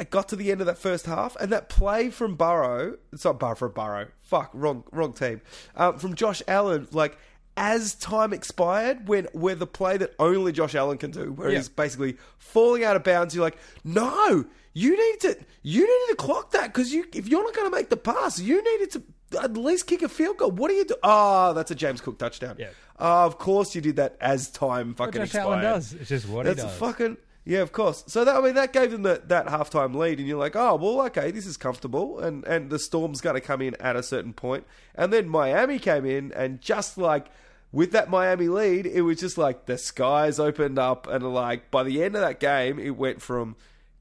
it 0.00 0.08
got 0.08 0.28
to 0.28 0.36
the 0.36 0.50
end 0.50 0.60
of 0.60 0.66
that 0.66 0.78
first 0.78 1.04
half, 1.06 1.36
and 1.36 1.52
that 1.52 1.68
play 1.68 2.10
from 2.10 2.34
Burrow, 2.34 2.96
it's 3.12 3.24
not 3.24 3.38
Burrow 3.38 3.54
for 3.54 3.68
Burrow, 3.68 4.08
fuck, 4.20 4.50
wrong, 4.54 4.84
wrong 4.90 5.12
team, 5.12 5.42
um, 5.76 5.98
from 5.98 6.14
Josh 6.14 6.42
Allen, 6.48 6.88
like. 6.92 7.18
As 7.58 7.94
time 7.94 8.32
expired, 8.34 9.08
when 9.08 9.24
where 9.32 9.54
the 9.54 9.66
play 9.66 9.96
that 9.96 10.14
only 10.18 10.52
Josh 10.52 10.74
Allen 10.74 10.98
can 10.98 11.10
do, 11.10 11.32
where 11.32 11.50
Yeah. 11.50 11.56
he's 11.56 11.68
basically 11.70 12.16
falling 12.38 12.84
out 12.84 12.96
of 12.96 13.02
bounds, 13.04 13.34
you're 13.34 13.44
like, 13.44 13.56
no, 13.82 14.44
you 14.74 14.90
need 14.94 15.20
to, 15.20 15.38
you 15.62 15.80
needed 15.80 16.10
to 16.10 16.16
clock 16.16 16.50
that 16.50 16.66
because 16.72 16.92
you, 16.92 17.06
if 17.14 17.26
you're 17.28 17.42
not 17.42 17.54
going 17.54 17.70
to 17.70 17.74
make 17.74 17.88
the 17.88 17.96
pass, 17.96 18.38
you 18.38 18.62
needed 18.62 18.90
to 18.90 19.02
at 19.42 19.56
least 19.56 19.86
kick 19.86 20.02
a 20.02 20.08
field 20.08 20.36
goal. 20.36 20.50
What 20.50 20.68
do 20.68 20.74
you 20.74 20.84
do? 20.84 20.96
Oh, 21.02 21.54
that's 21.54 21.70
a 21.70 21.74
James 21.74 22.02
Cook 22.02 22.18
touchdown. 22.18 22.56
Yeah. 22.58 22.68
Oh, 22.98 23.24
of 23.24 23.38
course 23.38 23.74
you 23.74 23.80
did 23.80 23.96
that 23.96 24.16
as 24.20 24.50
time 24.50 24.88
What 24.88 24.98
fucking 25.06 25.20
Josh 25.22 25.28
expired. 25.28 25.46
Allen 25.46 25.60
does. 25.62 25.92
It's 25.94 26.08
just 26.10 26.28
what 26.28 26.44
That's 26.44 26.60
he 26.60 26.68
does. 26.68 26.76
fucking 26.78 27.16
yeah, 27.48 27.60
of 27.60 27.70
course. 27.72 28.02
So 28.08 28.24
that 28.24 28.34
I 28.36 28.40
mean 28.40 28.54
that 28.56 28.72
gave 28.72 28.90
them 28.90 29.02
the, 29.02 29.22
that 29.28 29.46
halftime 29.46 29.94
lead, 29.94 30.18
and 30.18 30.26
you're 30.26 30.38
like, 30.38 30.56
oh 30.56 30.74
well, 30.76 31.00
okay, 31.06 31.30
this 31.30 31.46
is 31.46 31.56
comfortable, 31.56 32.18
and 32.18 32.44
and 32.44 32.70
the 32.70 32.78
storm's 32.78 33.20
going 33.20 33.34
to 33.34 33.40
come 33.40 33.62
in 33.62 33.76
at 33.80 33.94
a 33.96 34.02
certain 34.02 34.32
point, 34.32 34.64
and 34.96 35.12
then 35.12 35.28
Miami 35.28 35.78
came 35.78 36.04
in, 36.04 36.32
and 36.32 36.60
just 36.60 36.98
like 36.98 37.26
with 37.72 37.92
that 37.92 38.08
Miami 38.08 38.48
lead, 38.48 38.86
it 38.86 39.02
was 39.02 39.18
just 39.18 39.36
like 39.38 39.66
the 39.66 39.78
skies 39.78 40.38
opened 40.38 40.78
up, 40.78 41.06
and 41.06 41.34
like 41.34 41.70
by 41.70 41.82
the 41.82 42.02
end 42.02 42.14
of 42.14 42.22
that 42.22 42.40
game, 42.40 42.78
it 42.78 42.96
went 42.96 43.20
from 43.20 43.56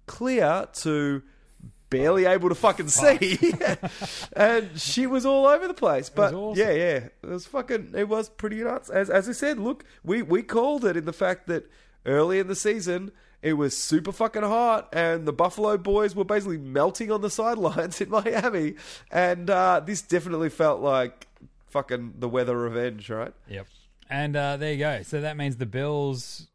clear 0.06 0.67
to 0.71 1.23
barely 1.89 2.25
able 2.25 2.49
to 2.49 2.56
fucking 2.56 2.88
see, 2.88 3.54
and 4.36 4.80
she 4.80 5.08
was 5.08 5.25
all 5.25 5.45
over 5.45 5.67
the 5.67 5.73
place. 5.73 6.10
But 6.10 6.34
awesome. 6.34 6.60
yeah, 6.60 6.71
yeah, 6.71 7.08
it 7.21 7.28
was 7.28 7.45
fucking. 7.45 7.93
It 7.95 8.08
was 8.08 8.30
pretty 8.30 8.63
nuts. 8.63 8.89
As 8.89 9.10
as 9.10 9.28
I 9.28 9.34
said, 9.34 9.60
look, 9.60 9.84
we 10.04 10.21
we 10.21 10.43
called 10.43 10.86
it 10.86 10.95
in 10.95 11.06
the 11.06 11.13
fact 11.13 11.47
that 11.47 11.69
early 12.06 12.39
in 12.39 12.47
the 12.47 12.56
season 12.56 13.12
it 13.45 13.54
was 13.54 13.78
super 13.78 14.12
fucking 14.12 14.41
hot, 14.41 14.89
and 14.91 15.28
the 15.28 15.32
Buffalo 15.32 15.78
boys 15.78 16.15
were 16.15 16.23
basically 16.23 16.58
melting 16.58 17.12
on 17.12 17.21
the 17.21 17.30
sidelines 17.30 18.01
in 18.01 18.10
Miami, 18.10 18.73
and 19.12 19.51
uh, 19.51 19.80
this 19.86 20.01
definitely 20.01 20.49
felt 20.49 20.82
like 20.82 21.28
fucking 21.76 22.14
the 22.20 22.30
weather 22.30 22.58
revenge, 22.58 23.10
right? 23.10 23.34
Yep. 23.50 23.68
And 24.10 24.34
uh, 24.38 24.56
there 24.56 24.72
you 24.72 24.80
go. 24.80 25.02
So 25.04 25.20
that 25.20 25.36
means 25.36 25.58
the 25.58 25.66
Bills 25.66 26.48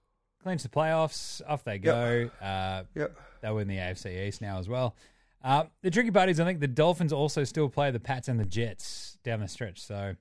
clinch 0.43 0.63
the 0.63 0.71
playoffs. 0.71 1.43
Off 1.47 1.63
they 1.63 1.77
go. 1.77 2.31
Uh, 2.41 2.85
Yep. 2.95 3.15
they 3.43 3.51
win 3.51 3.69
the 3.69 3.77
AFC 3.77 4.27
East 4.27 4.41
now 4.41 4.59
as 4.59 4.67
well. 4.67 4.97
Uh, 5.45 5.65
the 5.83 5.91
tricky 5.91 6.11
part 6.11 6.31
is 6.31 6.41
I 6.41 6.45
think 6.47 6.61
the 6.61 6.67
Dolphins 6.69 7.13
also 7.13 7.45
still 7.45 7.69
play 7.69 7.91
the 7.91 8.01
Pats 8.01 8.29
and 8.29 8.41
the 8.41 8.47
Jets 8.47 9.19
down 9.23 9.41
the 9.41 9.49
stretch. 9.49 9.79
So 9.83 10.15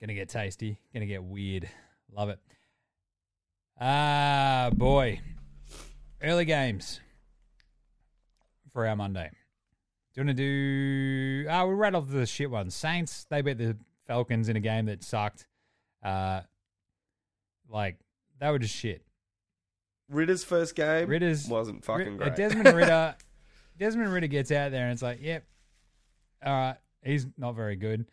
gonna 0.00 0.14
get 0.14 0.28
tasty. 0.28 0.80
Gonna 0.92 1.06
get 1.06 1.22
weird. 1.22 1.68
Love 2.12 2.28
it. 2.28 2.40
Ah, 3.80 4.70
boy. 4.72 5.20
Early 6.20 6.44
games 6.44 6.98
for 8.72 8.84
our 8.84 8.96
Monday. 8.96 9.30
Do 10.14 10.20
you 10.20 10.26
want 10.26 10.36
to 10.36 10.42
do? 11.44 11.48
Ah, 11.48 11.64
we'll 11.64 11.74
rattle 11.76 12.02
off 12.02 12.08
the 12.10 12.26
shit 12.26 12.50
ones. 12.50 12.74
Saints. 12.74 13.26
They 13.30 13.40
beat 13.42 13.56
the 13.58 13.76
Falcons 14.12 14.50
in 14.50 14.56
a 14.56 14.60
game 14.60 14.84
that 14.86 15.02
sucked. 15.02 15.46
Uh, 16.04 16.42
like 17.70 17.96
they 18.38 18.50
were 18.50 18.58
just 18.58 18.74
shit. 18.74 19.02
Ridder's 20.10 20.44
first 20.44 20.74
game 20.74 21.08
Ridder's- 21.08 21.48
wasn't 21.48 21.82
fucking 21.82 22.12
Ri- 22.12 22.16
great. 22.18 22.32
uh, 22.32 22.34
Desmond 22.34 22.66
Ridder. 22.76 23.14
Desmond 23.78 24.12
Ridder 24.12 24.26
gets 24.26 24.50
out 24.52 24.70
there 24.70 24.84
and 24.84 24.92
it's 24.92 25.00
like, 25.00 25.20
yep, 25.22 25.44
all 26.44 26.52
right, 26.52 26.76
he's 27.02 27.26
not 27.38 27.52
very 27.56 27.76
good. 27.76 28.04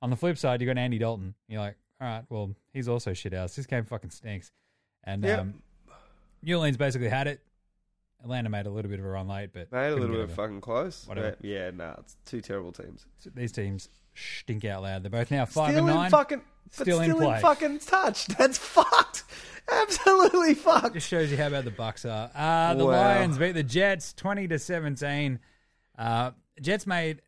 On 0.00 0.10
the 0.10 0.16
flip 0.16 0.38
side, 0.38 0.60
you 0.60 0.66
got 0.68 0.78
Andy 0.78 0.98
Dalton. 0.98 1.34
You're 1.48 1.60
like, 1.60 1.76
all 2.00 2.06
right, 2.06 2.22
well, 2.28 2.54
he's 2.72 2.86
also 2.88 3.12
shit 3.12 3.32
house. 3.32 3.56
This 3.56 3.66
game 3.66 3.84
fucking 3.84 4.10
stinks. 4.10 4.52
And 5.02 5.24
Yep. 5.24 5.40
um, 5.40 5.54
New 6.42 6.54
Orleans 6.54 6.76
basically 6.76 7.08
had 7.08 7.26
it. 7.26 7.40
Atlanta 8.22 8.48
made 8.48 8.66
a 8.66 8.70
little 8.70 8.90
bit 8.90 8.98
of 8.98 9.04
a 9.06 9.08
run 9.08 9.28
late, 9.28 9.50
but 9.52 9.70
Made 9.70 9.88
a 9.92 9.94
little 9.96 10.16
bit 10.16 10.24
of 10.24 10.32
fucking 10.32 10.60
close. 10.60 11.06
Whatever. 11.06 11.36
But 11.40 11.44
yeah, 11.44 11.70
nah, 11.70 11.94
it's 11.98 12.16
two 12.26 12.40
terrible 12.40 12.72
teams. 12.72 13.06
These 13.34 13.52
teams 13.52 13.88
stink 14.14 14.64
out 14.64 14.82
loud. 14.82 15.02
They're 15.04 15.10
both 15.10 15.30
now 15.30 15.46
five 15.46 15.70
still 15.70 15.86
and 15.86 15.94
nine. 15.94 16.04
in 16.06 16.10
fucking, 16.10 16.42
but 16.76 16.84
Still 16.84 17.02
still, 17.02 17.20
in 17.20 17.34
in, 17.34 17.40
fucking 17.40 17.78
touch. 17.78 18.26
That's 18.38 18.58
fucked. 18.58 19.24
Absolutely 19.70 20.54
fucked. 20.54 20.94
Just 20.94 21.08
shows 21.08 21.30
you 21.30 21.36
how 21.36 21.50
bad 21.50 21.64
the 21.64 21.70
Bucks 21.70 22.04
are. 22.04 22.30
Uh, 22.34 22.74
the 22.74 22.84
Wow. 22.86 22.92
Lions 22.92 23.38
beat 23.38 23.52
the 23.52 23.62
Jets 23.62 24.12
twenty 24.12 24.48
to 24.48 24.58
seventeen. 24.58 25.38
Uh, 25.96 26.32
Jets 26.60 26.86
made 26.86 27.22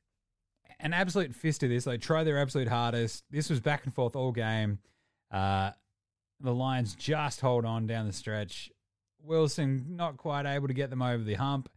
an 0.81 0.93
absolute 0.93 1.35
fist 1.35 1.63
of 1.63 1.69
this. 1.71 1.85
They 1.85 1.99
tried 1.99 2.25
their 2.25 2.39
absolute 2.39 2.69
hardest. 2.69 3.25
This 3.31 3.51
was 3.51 3.61
back 3.61 3.85
and 3.85 3.95
forth 3.95 4.17
all 4.17 4.33
game. 4.33 4.79
Uh, 5.31 5.71
the 6.41 6.55
Lions 6.55 6.95
just 6.95 7.41
hold 7.41 7.65
on 7.65 7.87
down 7.87 8.07
the 8.07 8.13
stretch. 8.13 8.71
Wilson 9.25 9.85
not 9.97 10.17
quite 10.17 10.47
able 10.47 10.69
to 10.69 10.75
get 10.75 10.91
them 10.91 11.03
over 11.03 11.23
the 11.23 11.35
hump. 11.35 11.69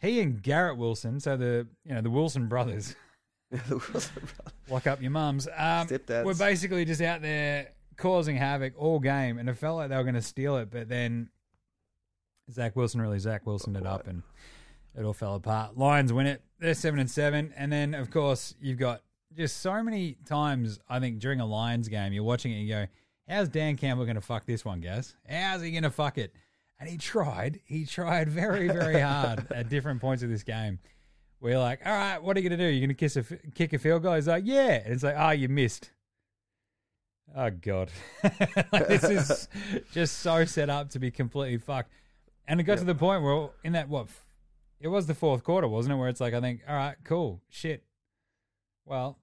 He 0.00 0.20
and 0.20 0.42
Garrett 0.42 0.76
Wilson, 0.76 1.20
so 1.20 1.36
the 1.36 1.66
you 1.84 1.94
know 1.94 2.02
the 2.02 2.10
Wilson 2.10 2.48
brothers, 2.48 2.94
lock 4.70 4.86
up 4.86 5.00
your 5.00 5.10
mums. 5.10 5.48
Um, 5.56 5.86
We're 6.24 6.34
basically 6.34 6.84
just 6.84 7.00
out 7.00 7.22
there 7.22 7.70
causing 7.96 8.36
havoc 8.36 8.74
all 8.76 8.98
game, 8.98 9.38
and 9.38 9.48
it 9.48 9.56
felt 9.56 9.76
like 9.76 9.88
they 9.88 9.96
were 9.96 10.02
going 10.02 10.14
to 10.14 10.22
steal 10.22 10.56
it, 10.58 10.70
but 10.70 10.88
then 10.88 11.30
Zach 12.52 12.76
Wilson 12.76 13.00
really 13.00 13.18
Zach 13.18 13.46
Wilson 13.46 13.74
it 13.76 13.86
up, 13.86 14.06
and 14.06 14.22
it 14.96 15.04
all 15.04 15.12
fell 15.12 15.34
apart. 15.34 15.76
Lions 15.76 16.12
win 16.12 16.26
it. 16.26 16.42
They're 16.58 16.74
seven 16.74 17.00
and 17.00 17.10
seven, 17.10 17.52
and 17.56 17.72
then 17.72 17.94
of 17.94 18.10
course 18.10 18.54
you've 18.60 18.78
got 18.78 19.02
just 19.36 19.58
so 19.58 19.82
many 19.82 20.16
times. 20.26 20.78
I 20.88 21.00
think 21.00 21.18
during 21.18 21.40
a 21.40 21.46
Lions 21.46 21.88
game, 21.88 22.12
you're 22.12 22.24
watching 22.24 22.52
it, 22.52 22.56
and 22.56 22.68
you 22.68 22.74
go, 22.74 22.86
"How's 23.28 23.48
Dan 23.48 23.76
Campbell 23.76 24.04
going 24.04 24.16
to 24.16 24.20
fuck 24.20 24.44
this 24.46 24.64
one, 24.64 24.80
guys? 24.80 25.16
How's 25.28 25.62
he 25.62 25.70
going 25.70 25.82
to 25.82 25.90
fuck 25.90 26.18
it?" 26.18 26.34
And 26.78 26.88
he 26.88 26.98
tried. 26.98 27.60
He 27.64 27.86
tried 27.86 28.28
very, 28.28 28.68
very 28.68 29.00
hard 29.00 29.46
at 29.54 29.68
different 29.68 30.00
points 30.00 30.22
of 30.22 30.28
this 30.28 30.42
game. 30.42 30.78
We're 31.40 31.58
like, 31.58 31.80
all 31.84 31.92
right, 31.92 32.22
what 32.22 32.36
are 32.36 32.40
you 32.40 32.48
going 32.48 32.58
to 32.58 32.64
do? 32.64 32.70
You're 32.70 32.80
going 32.80 32.88
to 32.88 32.94
kiss 32.94 33.16
a 33.16 33.20
f- 33.20 33.54
kick 33.54 33.72
a 33.72 33.78
field 33.78 34.02
goal? 34.02 34.14
He's 34.14 34.28
like, 34.28 34.44
yeah. 34.46 34.82
And 34.84 34.92
it's 34.92 35.02
like, 35.02 35.16
oh, 35.16 35.30
you 35.30 35.48
missed. 35.48 35.90
Oh, 37.34 37.50
God. 37.50 37.90
like, 38.72 38.88
this 38.88 39.04
is 39.04 39.48
just 39.92 40.18
so 40.20 40.44
set 40.44 40.70
up 40.70 40.90
to 40.90 40.98
be 40.98 41.10
completely 41.10 41.58
fucked. 41.58 41.90
And 42.48 42.60
it 42.60 42.64
got 42.64 42.78
to 42.78 42.84
the 42.84 42.94
point 42.94 43.22
where, 43.22 43.48
in 43.64 43.72
that, 43.72 43.88
what, 43.88 44.08
it 44.80 44.88
was 44.88 45.06
the 45.06 45.14
fourth 45.14 45.44
quarter, 45.44 45.68
wasn't 45.68 45.94
it? 45.94 45.96
Where 45.98 46.08
it's 46.08 46.20
like, 46.20 46.34
I 46.34 46.40
think, 46.40 46.60
all 46.68 46.76
right, 46.76 46.96
cool, 47.04 47.42
shit. 47.48 47.82
Well, 48.84 49.18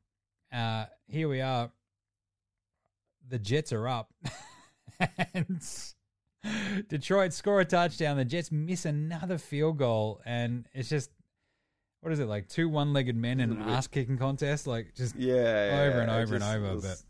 uh, 0.52 0.86
here 1.08 1.30
we 1.30 1.42
are. 1.42 1.72
The 3.28 3.40
Jets 3.40 3.72
are 3.72 3.88
up. 3.88 4.14
and 5.34 5.64
Detroit 6.90 7.34
score 7.34 7.62
a 7.62 7.66
touchdown. 7.66 8.18
The 8.18 8.26
Jets 8.26 8.52
miss 8.52 8.86
another 8.86 9.38
field 9.38 9.78
goal. 9.78 10.22
And 10.26 10.66
it's 10.74 10.90
just, 10.90 11.10
what 12.02 12.12
is 12.12 12.20
it, 12.20 12.28
like 12.28 12.48
two 12.50 12.68
one 12.70 12.94
legged 12.94 13.16
men 13.16 13.40
in 13.40 13.52
an 13.52 13.62
ass 13.62 13.88
kicking 13.88 14.18
contest? 14.18 14.68
Like, 14.68 14.94
just 14.96 15.16
Yeah, 15.16 15.34
over 15.34 16.00
and 16.02 16.10
yeah, 16.12 16.18
it 16.18 16.22
over 16.24 16.36
and 16.36 16.44
over. 16.44 16.76
was- 16.76 17.06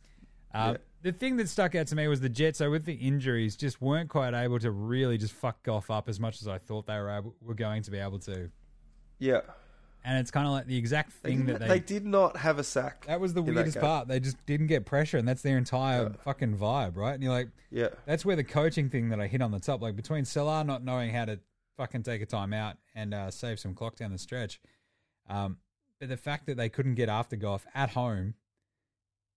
But 0.51 0.57
uh, 0.57 0.71
yeah. 0.73 0.77
the 1.01 1.11
thing 1.11 1.37
that 1.37 1.49
stuck 1.49 1.73
out 1.75 1.87
to 1.87 1.95
me 1.95 2.07
was 2.07 2.21
the 2.21 2.29
Jets. 2.29 2.59
So 2.59 2.69
with 2.69 2.85
the 2.85 2.93
injuries, 2.93 3.55
just 3.55 3.81
weren't 3.81 4.09
quite 4.09 4.33
able 4.35 4.59
to 4.59 4.69
really 4.71 5.17
just 5.17 5.33
fuck 5.33 5.67
off 5.67 5.89
up 5.89 6.07
as 6.09 6.19
much 6.19 6.41
as 6.41 6.47
I 6.47 6.57
thought 6.59 6.85
they 6.85 6.97
were 6.97 7.09
able, 7.09 7.35
were 7.41 7.55
going 7.55 7.81
to 7.83 7.91
be 7.91 7.97
able 7.97 8.19
to. 8.19 8.49
yeah, 9.19 9.41
and 10.05 10.17
it's 10.19 10.31
kind 10.31 10.45
of 10.45 10.51
like 10.53 10.65
the 10.67 10.77
exact 10.77 11.11
thing 11.13 11.45
didn't- 11.45 11.59
that 11.59 11.67
they 11.67 11.67
they. 11.67 11.79
did 11.79 12.05
not 12.05 12.37
have 12.37 12.59
a 12.59 12.63
sack. 12.63 13.05
that 13.07 13.19
was 13.19 13.33
the 13.33 13.41
weirdest 13.41 13.79
part. 13.79 14.07
They 14.07 14.19
just 14.19 14.43
didn't 14.45 14.67
get 14.67 14.85
pressure, 14.85 15.17
and 15.17 15.27
that's 15.27 15.41
their 15.41 15.57
entire 15.57 16.03
Yeah. 16.03 16.15
fucking 16.23 16.57
vibe, 16.57 16.95
right? 16.97 17.13
And 17.13 17.23
you're 17.23 17.31
like, 17.31 17.49
Yeah. 17.71 17.89
that's 18.05 18.25
where 18.25 18.35
the 18.35 18.43
coaching 18.43 18.89
thing 18.89 19.09
that 19.09 19.19
I 19.21 19.27
hit 19.27 19.41
on 19.41 19.51
the 19.51 19.59
top, 19.59 19.81
like 19.81 19.95
between 19.95 20.25
Saleh 20.25 20.65
not 20.65 20.83
knowing 20.83 21.11
how 21.11 21.25
to 21.25 21.39
fucking 21.77 22.03
take 22.03 22.21
a 22.21 22.25
time 22.25 22.53
out 22.53 22.77
and 22.93 23.13
uh, 23.13 23.31
save 23.31 23.59
some 23.59 23.73
clock 23.73 23.95
down 23.95 24.11
the 24.11 24.17
stretch, 24.17 24.59
um, 25.29 25.57
but 25.99 26.09
the 26.09 26.17
fact 26.17 26.45
that 26.47 26.57
they 26.57 26.69
couldn't 26.69 26.95
get 26.95 27.09
after 27.09 27.35
Goff 27.35 27.65
at 27.73 27.91
home, 27.91 28.33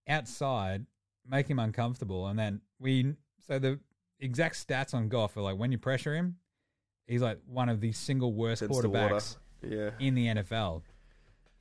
outside, 0.09 0.87
make 1.29 1.49
him 1.49 1.59
uncomfortable, 1.59 2.27
and 2.27 2.39
then 2.39 2.61
we 2.79 3.15
so 3.47 3.59
the 3.59 3.79
exact 4.21 4.55
stats 4.67 4.95
on 4.95 5.09
Goff 5.09 5.37
are 5.37 5.43
like 5.43 5.57
when 5.59 5.73
you 5.73 5.79
pressure 5.79 6.15
him, 6.15 6.37
he's 7.07 7.23
like 7.23 7.39
one 7.47 7.69
of 7.69 7.81
the 7.81 7.93
single 7.93 8.33
worst 8.33 8.63
quarterbacks 8.63 9.37
Yeah. 9.63 9.91
in 9.99 10.15
the 10.15 10.27
NFL. 10.27 10.83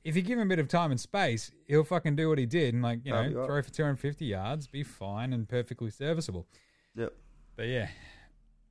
If 0.04 0.14
you 0.14 0.22
give 0.22 0.38
him 0.38 0.46
a 0.46 0.48
bit 0.48 0.60
of 0.60 0.68
time 0.68 0.92
and 0.92 1.00
space, 1.00 1.50
he'll 1.66 1.82
fucking 1.82 2.14
do 2.14 2.28
what 2.28 2.38
he 2.38 2.46
did 2.46 2.74
and 2.74 2.82
like 2.82 3.00
you 3.04 3.12
know 3.12 3.28
be 3.28 3.34
right. 3.34 3.46
throw 3.46 3.62
for 3.62 3.70
250 3.70 4.24
yards, 4.24 4.66
be 4.68 4.82
fine 4.82 5.32
and 5.32 5.48
perfectly 5.48 5.90
serviceable. 5.90 6.46
Yep. 6.94 7.12
But 7.56 7.66
yeah, 7.66 7.88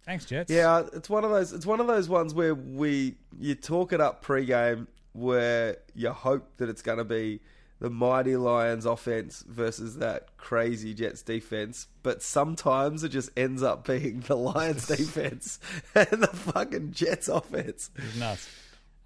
thanks 0.05 0.26
Jets. 0.26 0.51
Yeah, 0.51 0.84
it's 0.93 1.09
one 1.09 1.26
of 1.26 1.32
those. 1.32 1.51
It's 1.51 1.65
one 1.65 1.82
of 1.82 1.88
those 1.88 2.07
ones 2.07 2.34
where 2.34 2.55
we 2.55 3.15
you 3.38 3.55
talk 3.55 3.91
it 3.91 3.99
up 3.99 4.21
pre-game, 4.21 4.88
where 5.11 5.78
you 5.93 6.11
hope 6.11 6.57
that 6.57 6.69
it's 6.69 6.82
going 6.82 6.99
to 6.99 7.03
be 7.03 7.41
the 7.80 7.89
mighty 7.89 8.38
Lions 8.38 8.86
offense 8.86 9.43
versus 9.47 9.97
that 9.97 10.38
crazy 10.38 10.93
Jets 10.93 11.21
defense, 11.21 11.88
but 12.03 12.21
sometimes 12.21 13.03
it 13.03 13.09
just 13.09 13.30
ends 13.36 13.61
up 13.61 13.86
being 13.86 14.21
the 14.21 14.36
Lions 14.36 14.88
defense 14.95 15.59
and 15.93 16.23
the 16.23 16.28
fucking 16.28 16.91
Jets 16.91 17.28
offense. 17.28 17.91
it's 17.95 18.15
nuts. 18.17 18.49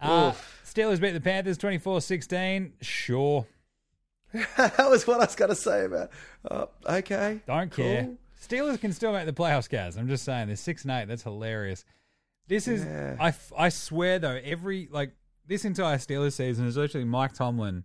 Uh, 0.01 0.31
Steelers 0.65 0.99
beat 1.01 1.11
the 1.11 1.21
Panthers 1.21 1.57
24-16. 1.57 2.71
Sure, 2.81 3.45
that 4.33 4.89
was 4.89 5.05
what 5.07 5.17
I 5.17 5.25
was 5.25 5.35
going 5.35 5.49
to 5.49 5.55
say 5.55 5.85
about. 5.85 6.09
Uh, 6.49 6.65
okay, 6.87 7.41
don't 7.47 7.71
cool. 7.71 7.85
care. 7.85 8.09
Steelers 8.41 8.79
can 8.79 8.93
still 8.93 9.11
make 9.11 9.25
the 9.25 9.33
playoffs, 9.33 9.69
guys. 9.69 9.97
I'm 9.97 10.07
just 10.07 10.23
saying, 10.23 10.47
they're 10.47 10.55
six 10.55 10.83
and 10.83 10.91
eight. 10.91 11.07
That's 11.07 11.23
hilarious. 11.23 11.83
This 12.47 12.67
is, 12.67 12.85
Yeah. 12.85 13.15
I, 13.19 13.27
f- 13.29 13.51
I 13.57 13.69
swear 13.69 14.17
though, 14.19 14.39
every 14.43 14.87
like 14.91 15.11
this 15.45 15.65
entire 15.65 15.97
Steelers 15.97 16.33
season 16.33 16.65
is 16.65 16.77
literally 16.77 17.05
Mike 17.05 17.33
Tomlin 17.33 17.83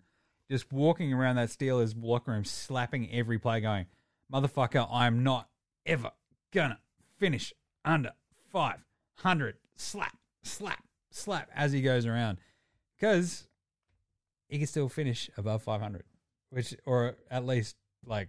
just 0.50 0.72
walking 0.72 1.12
around 1.12 1.36
that 1.36 1.48
Steelers 1.48 1.94
locker 2.00 2.30
room, 2.30 2.44
slapping 2.44 3.10
every 3.12 3.38
play, 3.38 3.60
going, 3.60 3.86
"Motherfucker, 4.32 4.86
I 4.90 5.06
am 5.06 5.22
not 5.22 5.48
ever 5.84 6.12
gonna 6.52 6.78
finish 7.18 7.52
under 7.84 8.12
500." 8.52 9.56
Slap, 9.76 10.16
slap, 10.42 10.83
slap 11.14 11.50
as 11.54 11.72
he 11.72 11.80
goes 11.82 12.06
around, 12.06 12.38
because 12.98 13.46
he 14.48 14.58
can 14.58 14.66
still 14.66 14.88
finish 14.88 15.30
above 15.36 15.62
500, 15.62 16.02
which 16.50 16.74
or 16.84 17.16
at 17.30 17.46
least 17.46 17.76
like 18.06 18.28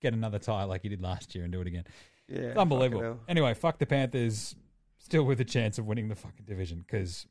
get 0.00 0.12
another 0.14 0.38
tie 0.38 0.64
like 0.64 0.82
he 0.82 0.88
did 0.88 1.00
last 1.00 1.34
year 1.34 1.44
and 1.44 1.52
do 1.52 1.60
it 1.60 1.66
again. 1.66 1.84
Yeah, 2.28 2.38
It's 2.40 2.58
unbelievable. 2.58 3.02
hell. 3.02 3.20
Anyway, 3.28 3.54
fuck 3.54 3.78
the 3.78 3.86
Panthers. 3.86 4.54
Still 4.98 5.24
with 5.24 5.40
a 5.40 5.44
chance 5.44 5.78
of 5.78 5.86
winning 5.86 6.08
the 6.08 6.14
fucking 6.14 6.44
division 6.46 6.78
because 6.86 7.26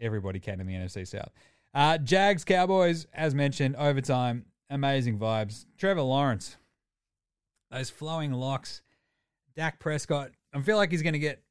everybody 0.00 0.40
can 0.40 0.60
in 0.60 0.66
the 0.66 0.72
NFC 0.74 1.06
South. 1.06 1.30
Uh, 1.74 1.98
Jags, 1.98 2.44
Cowboys, 2.44 3.06
as 3.12 3.34
mentioned, 3.34 3.76
overtime. 3.76 4.46
Amazing 4.70 5.18
vibes. 5.18 5.66
Trevor 5.76 6.00
Lawrence. 6.02 6.56
Those 7.70 7.90
flowing 7.90 8.32
locks. 8.32 8.80
Dak 9.54 9.78
Prescott. 9.78 10.30
I 10.54 10.60
feel 10.62 10.76
like 10.78 10.90
he's 10.90 11.02
going 11.02 11.12
to 11.12 11.18
get. 11.18 11.42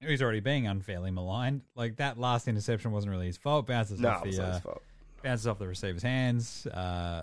He's 0.00 0.20
already 0.22 0.40
being 0.40 0.66
unfairly 0.66 1.10
maligned. 1.10 1.62
Like 1.74 1.96
that 1.96 2.18
last 2.18 2.48
interception 2.48 2.92
wasn't 2.92 3.12
really 3.12 3.26
his 3.26 3.36
fault. 3.38 3.66
Bounces 3.66 3.98
No, 4.00 4.10
off 4.10 4.24
the 4.24 4.42
uh, 4.42 4.60
bounces 5.22 5.46
off 5.46 5.58
the 5.58 5.66
receiver's 5.66 6.02
hands. 6.02 6.66
Uh, 6.66 7.22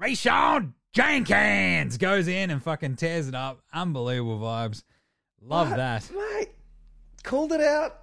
Rayshawn 0.00 0.72
Jenkins 0.92 1.98
goes 1.98 2.28
in 2.28 2.50
and 2.50 2.62
fucking 2.62 2.96
tears 2.96 3.28
it 3.28 3.34
up. 3.34 3.60
Unbelievable 3.72 4.38
vibes. 4.38 4.82
Love 5.42 5.70
What? 5.70 5.76
that. 5.76 6.10
mate. 6.14 6.48
Called 7.22 7.52
it 7.52 7.60
out. 7.60 7.98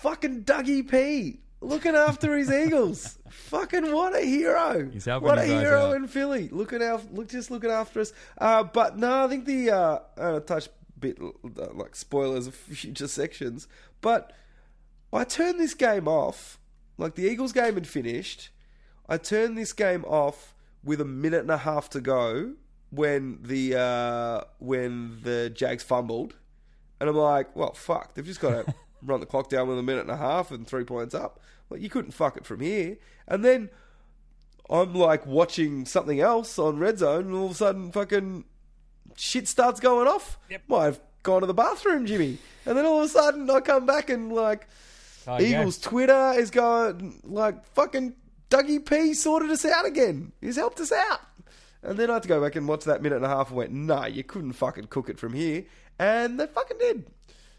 Fucking 0.00 0.44
Dougie 0.44 0.88
P. 0.88 1.40
Looking 1.60 1.94
after 1.94 2.36
his 2.36 2.50
Eagles. 2.52 3.18
Fucking 3.28 3.92
what 3.92 4.16
a 4.16 4.20
hero. 4.24 4.88
He's 4.92 5.04
helping 5.04 5.28
what 5.28 5.38
a 5.38 5.44
hero 5.44 5.90
out. 5.90 5.96
in 5.96 6.08
Philly. 6.08 6.48
Looking 6.50 6.82
out, 6.82 7.12
look, 7.14 7.28
just 7.28 7.50
looking 7.50 7.70
after 7.70 8.00
us. 8.00 8.12
Uh, 8.38 8.64
but 8.64 8.96
no, 8.98 9.24
I 9.24 9.28
think 9.28 9.44
the 9.44 9.70
uh, 9.70 9.98
uh, 10.18 10.40
touch 10.40 10.68
bit 11.02 11.18
like 11.74 11.94
spoilers 11.94 12.46
of 12.46 12.54
future 12.54 13.08
sections. 13.08 13.68
But 14.00 14.32
I 15.12 15.24
turned 15.24 15.60
this 15.60 15.74
game 15.74 16.08
off. 16.08 16.58
Like 16.96 17.14
the 17.14 17.24
Eagles 17.24 17.52
game 17.52 17.74
had 17.74 17.86
finished. 17.86 18.50
I 19.08 19.18
turned 19.18 19.58
this 19.58 19.72
game 19.72 20.04
off 20.04 20.54
with 20.84 21.00
a 21.00 21.04
minute 21.04 21.40
and 21.40 21.50
a 21.50 21.58
half 21.58 21.90
to 21.90 22.00
go 22.00 22.54
when 22.90 23.38
the 23.42 23.76
uh, 23.76 24.44
when 24.58 25.20
the 25.22 25.50
Jags 25.50 25.82
fumbled, 25.82 26.36
and 27.00 27.08
I'm 27.08 27.16
like, 27.16 27.54
well, 27.56 27.72
fuck, 27.72 28.14
they've 28.14 28.24
just 28.24 28.40
got 28.40 28.66
to 28.66 28.74
run 29.02 29.20
the 29.20 29.26
clock 29.26 29.48
down 29.48 29.68
with 29.68 29.78
a 29.78 29.82
minute 29.82 30.02
and 30.02 30.10
a 30.10 30.16
half 30.16 30.50
and 30.50 30.66
three 30.66 30.84
points 30.84 31.14
up. 31.14 31.40
Like 31.70 31.80
you 31.80 31.88
couldn't 31.88 32.12
fuck 32.12 32.36
it 32.36 32.46
from 32.46 32.60
here. 32.60 32.98
And 33.26 33.44
then 33.44 33.70
I'm 34.68 34.94
like 34.94 35.26
watching 35.26 35.84
something 35.86 36.20
else 36.20 36.58
on 36.58 36.78
Red 36.78 36.98
Zone, 36.98 37.26
and 37.26 37.34
all 37.34 37.46
of 37.46 37.52
a 37.52 37.54
sudden, 37.54 37.90
fucking 37.90 38.44
shit 39.16 39.48
starts 39.48 39.80
going 39.80 40.08
off. 40.08 40.38
Yep. 40.50 40.62
Well, 40.68 40.80
I've 40.80 41.00
gone 41.22 41.40
to 41.42 41.46
the 41.46 41.54
bathroom, 41.54 42.06
Jimmy, 42.06 42.38
and 42.66 42.76
then 42.76 42.84
all 42.84 42.98
of 43.00 43.06
a 43.06 43.08
sudden 43.08 43.48
I 43.50 43.60
come 43.60 43.86
back 43.86 44.10
and 44.10 44.32
like 44.32 44.66
Oh, 45.26 45.38
yeah. 45.38 45.60
Eagles 45.60 45.78
Twitter 45.78 46.32
is 46.36 46.50
going 46.50 47.20
like 47.24 47.64
fucking 47.74 48.14
Dougie 48.50 48.84
P 48.84 49.14
sorted 49.14 49.50
us 49.50 49.64
out 49.64 49.86
again. 49.86 50.32
He's 50.40 50.56
helped 50.56 50.80
us 50.80 50.92
out. 50.92 51.20
And 51.82 51.98
then 51.98 52.10
I 52.10 52.14
had 52.14 52.22
to 52.22 52.28
go 52.28 52.40
back 52.42 52.56
and 52.56 52.66
watch 52.68 52.84
that 52.84 53.02
minute 53.02 53.16
and 53.16 53.24
a 53.24 53.28
half 53.28 53.48
and 53.48 53.56
went, 53.56 53.72
no, 53.72 54.04
you 54.06 54.22
couldn't 54.24 54.52
fucking 54.52 54.86
cook 54.86 55.08
it 55.08 55.18
from 55.18 55.32
here. 55.32 55.64
And 55.98 56.38
they 56.38 56.46
fucking 56.46 56.78
did. 56.78 57.06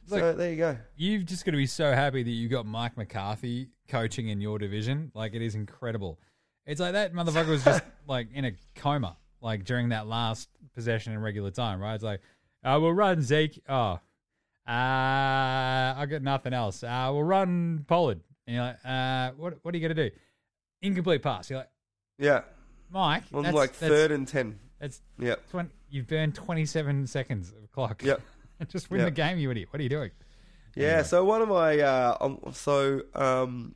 so 0.07 0.33
there 0.33 0.51
you 0.51 0.57
go. 0.57 0.77
You've 0.95 1.25
just 1.25 1.45
got 1.45 1.51
to 1.51 1.57
be 1.57 1.65
so 1.65 1.93
happy 1.93 2.23
that 2.23 2.29
you 2.29 2.47
got 2.49 2.65
Mike 2.65 2.97
McCarthy 2.97 3.69
coaching 3.87 4.27
in 4.29 4.41
your 4.41 4.59
division. 4.59 5.11
Like 5.13 5.33
it 5.33 5.41
is 5.41 5.55
incredible. 5.55 6.19
It's 6.65 6.79
like 6.79 6.93
that 6.93 7.13
motherfucker 7.13 7.47
was 7.47 7.63
just 7.63 7.83
like 8.07 8.27
in 8.33 8.45
a 8.45 8.51
coma, 8.75 9.17
like 9.43 9.65
during 9.65 9.89
that 9.89 10.07
last 10.07 10.49
possession 10.73 11.13
in 11.13 11.19
regular 11.19 11.51
time, 11.51 11.79
right? 11.79 11.93
It's 11.95 12.03
like, 12.03 12.21
uh, 12.63 12.79
we'll 12.81 12.93
run 12.93 13.21
Zeke. 13.21 13.61
Oh, 13.69 13.99
uh, 14.65 15.93
I 15.97 16.05
got 16.09 16.21
nothing 16.21 16.53
else. 16.53 16.83
Uh, 16.83 17.09
we'll 17.11 17.23
run 17.23 17.85
Pollard. 17.87 18.21
And 18.47 18.55
you're 18.55 18.65
like, 18.65 18.77
uh, 18.85 19.31
what, 19.37 19.57
what 19.61 19.73
are 19.73 19.77
you 19.77 19.87
going 19.87 19.95
to 19.95 20.09
do? 20.09 20.15
Incomplete 20.81 21.21
pass. 21.21 21.49
You're 21.49 21.59
like, 21.59 21.69
Yeah. 22.17 22.41
Mike, 22.89 23.23
On 23.33 23.43
that's, 23.43 23.55
like 23.55 23.77
that's, 23.77 23.89
third 23.91 24.11
and 24.11 24.27
10. 24.27 24.59
That's. 24.79 25.01
20, 25.49 25.69
you've 25.89 26.07
burned 26.07 26.35
27 26.35 27.07
seconds 27.07 27.51
of 27.51 27.71
clock. 27.71 28.03
Yep. 28.03 28.21
just 28.69 28.89
win 28.91 28.99
Yep. 29.01 29.07
the 29.07 29.11
game, 29.11 29.37
you 29.39 29.49
idiot. 29.51 29.69
What 29.71 29.79
are 29.79 29.83
you 29.83 29.89
doing? 29.89 30.11
Yeah, 30.75 30.87
Anyway. 30.87 31.03
so 31.03 31.25
one 31.25 31.41
of 31.41 31.49
my 31.49 31.79
uh, 31.79 32.17
um, 32.19 32.39
so 32.53 33.01
um, 33.13 33.75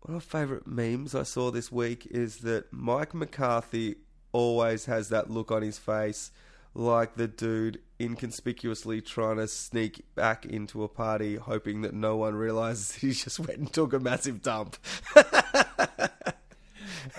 one 0.00 0.14
of 0.16 0.22
my 0.32 0.40
favourite 0.40 0.66
memes 0.66 1.14
I 1.14 1.22
saw 1.24 1.50
this 1.50 1.72
week 1.72 2.06
is 2.10 2.38
that 2.38 2.72
Mike 2.72 3.14
McCarthy 3.14 3.96
always 4.32 4.86
has 4.86 5.08
that 5.10 5.30
look 5.30 5.50
on 5.52 5.62
his 5.62 5.78
face, 5.78 6.30
like 6.74 7.16
the 7.16 7.28
dude 7.28 7.80
inconspicuously 8.00 9.00
trying 9.00 9.36
to 9.36 9.46
sneak 9.46 10.04
back 10.14 10.44
into 10.44 10.82
a 10.82 10.88
party, 10.88 11.36
hoping 11.36 11.82
that 11.82 11.94
no 11.94 12.16
one 12.16 12.34
realizes 12.34 12.92
he 12.96 13.12
just 13.12 13.38
went 13.40 13.58
and 13.58 13.72
took 13.72 13.92
a 13.92 14.00
massive 14.00 14.42
dump. 14.42 14.76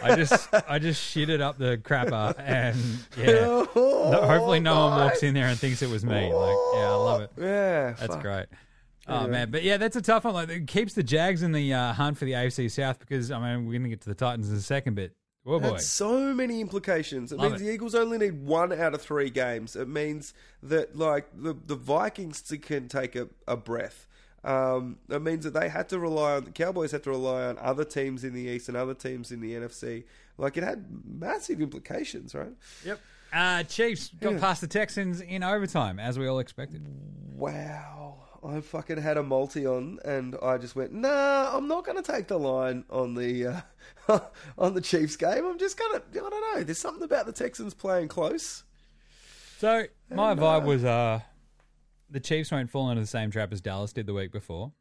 I 0.02 0.16
just 0.16 0.50
I 0.68 0.80
just 0.80 1.02
shitted 1.02 1.42
up 1.42 1.58
the 1.58 1.78
crapper 1.78 2.38
and 2.40 2.78
yeah. 3.18 3.66
No, 3.76 4.22
hopefully 4.26 4.60
no 4.60 4.76
one 4.88 5.00
walks 5.00 5.24
in 5.24 5.34
there 5.34 5.48
and 5.48 5.58
thinks 5.58 5.82
it 5.82 5.90
was 5.90 6.04
me. 6.06 6.34
Like, 6.34 6.58
yeah, 6.76 6.90
I 6.90 6.96
love 6.96 7.22
it. 7.22 7.32
Yeah, 7.38 7.92
That's 7.92 8.14
fuck. 8.14 8.22
great. 8.22 8.46
Oh 9.08 9.28
man, 9.28 9.52
but 9.52 9.64
yeah, 9.64 9.78
that's 9.78 9.96
a 9.98 10.02
tough 10.02 10.24
one. 10.24 10.34
Like, 10.34 10.50
it 10.50 10.68
keeps 10.68 10.94
the 10.94 11.04
Jags 11.04 11.44
in 11.44 11.52
the 11.52 11.74
uh, 11.74 11.94
hunt 11.94 12.18
for 12.18 12.24
the 12.26 12.32
AFC 12.34 12.72
South 12.72 13.00
because 13.00 13.32
I 13.32 13.40
mean 13.40 13.66
we're 13.68 13.78
gonna 13.78 13.90
get 13.90 14.02
to 14.02 14.10
the 14.10 14.16
Titans 14.16 14.50
in 14.50 14.56
a 14.56 14.62
second, 14.62 14.96
but 14.96 15.12
oh 15.46 15.60
boy, 15.60 15.70
That's 15.72 15.88
so 15.88 16.34
many 16.34 16.62
implications. 16.62 17.32
It 17.32 17.38
Love 17.40 17.52
means 17.52 17.62
it. 17.62 17.66
the 17.66 17.72
Eagles 17.72 17.96
only 17.96 18.18
need 18.18 18.46
one 18.46 18.72
out 18.74 18.94
of 18.94 19.02
three 19.02 19.30
games. 19.30 19.76
It 19.76 19.88
means 19.88 20.34
that 20.62 20.98
like 20.98 21.28
the 21.36 21.54
the 21.54 21.76
Vikings 21.76 22.42
can 22.62 22.88
take 22.88 23.16
a, 23.16 23.28
a 23.48 23.56
breath. 23.58 24.08
Um, 24.46 24.98
it 25.10 25.22
means 25.22 25.46
that 25.46 25.54
they 25.54 25.70
had 25.70 25.88
to 25.90 26.00
rely 26.00 26.34
on 26.36 26.44
the 26.46 26.52
Cowboys 26.52 26.92
had 26.92 27.04
to 27.04 27.12
rely 27.12 27.44
on 27.46 27.58
other 27.60 27.86
teams 27.86 28.24
in 28.26 28.34
the 28.34 28.42
East 28.42 28.68
and 28.68 28.76
other 28.78 28.94
teams 28.94 29.32
in 29.32 29.40
the 29.40 29.54
NFC. 29.54 30.04
Like 30.38 30.58
it 30.58 30.64
had 30.64 30.86
massive 31.06 31.62
implications, 31.62 32.36
right? 32.36 32.52
yep. 32.86 33.00
Uh, 33.32 33.64
Chiefs 33.64 34.10
got 34.20 34.34
Yeah. 34.34 34.40
past 34.40 34.62
the 34.62 34.68
Texans 34.68 35.22
in 35.22 35.44
overtime 35.44 35.98
as 36.00 36.20
we 36.20 36.28
all 36.28 36.40
expected. 36.40 36.86
Wow. 37.36 38.23
I 38.46 38.60
fucking 38.62 38.98
had 38.98 39.18
a 39.18 39.24
multi 39.24 39.66
on, 39.66 40.00
and 40.04 40.36
I 40.42 40.58
just 40.58 40.76
went, 40.76 40.94
"Nah, 40.94 41.56
I'm 41.56 41.68
not 41.68 41.86
going 41.86 42.02
to 42.02 42.12
take 42.12 42.28
the 42.28 42.38
line 42.38 42.84
on 42.90 43.16
the 43.16 43.64
uh, 44.08 44.20
on 44.58 44.74
the 44.74 44.82
Chiefs 44.82 45.16
game. 45.16 45.46
I'm 45.46 45.60
just 45.60 45.78
going 45.78 46.00
to, 46.00 46.26
I 46.26 46.30
don't 46.30 46.56
know. 46.56 46.64
There's 46.64 46.78
something 46.78 47.04
about 47.04 47.26
the 47.26 47.32
Texans 47.32 47.74
playing 47.74 48.10
close. 48.10 48.64
So 49.60 49.86
my 50.10 50.36
vibe 50.36 50.64
uh, 50.64 50.66
was 50.66 50.84
uh, 50.84 51.22
the 52.10 52.20
Chiefs 52.20 52.52
won't 52.52 52.70
fall 52.70 52.90
into 52.90 53.02
the 53.02 53.08
same 53.08 53.32
trap 53.32 53.54
as 53.54 53.62
Dallas 53.62 53.94
did 53.94 54.08
the 54.08 54.14
week 54.14 54.32
before. 54.32 54.72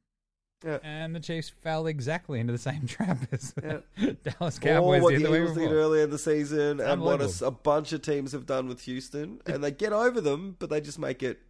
Yeah. 0.65 0.79
And 0.83 1.15
the 1.15 1.21
Chiefs 1.21 1.49
fell 1.49 1.87
exactly 1.87 2.41
into 2.41 2.53
the 2.53 2.59
same 2.59 2.87
trap 2.87 3.19
as 3.33 3.55
Yeah. 3.63 3.79
Dallas 4.25 4.59
Cowboys 4.59 5.03
what 5.03 5.13
did 5.13 5.23
the 5.23 5.29
the 5.29 5.37
Eagles 5.37 5.57
did 5.57 5.73
earlier 5.73 6.05
in 6.05 6.11
the 6.11 6.19
season, 6.19 6.81
and 6.81 7.01
what 7.01 7.21
a, 7.21 7.47
a 7.47 7.51
bunch 7.51 7.93
of 7.93 8.03
teams 8.03 8.33
have 8.33 8.47
done 8.47 8.69
with 8.69 8.83
Houston, 8.83 9.41
and 9.47 9.63
they 9.63 9.71
get 9.71 9.93
over 9.93 10.21
them, 10.21 10.57
but 10.59 10.71
they 10.71 10.81
just 10.81 10.99
make 10.99 11.23
it. 11.23 11.41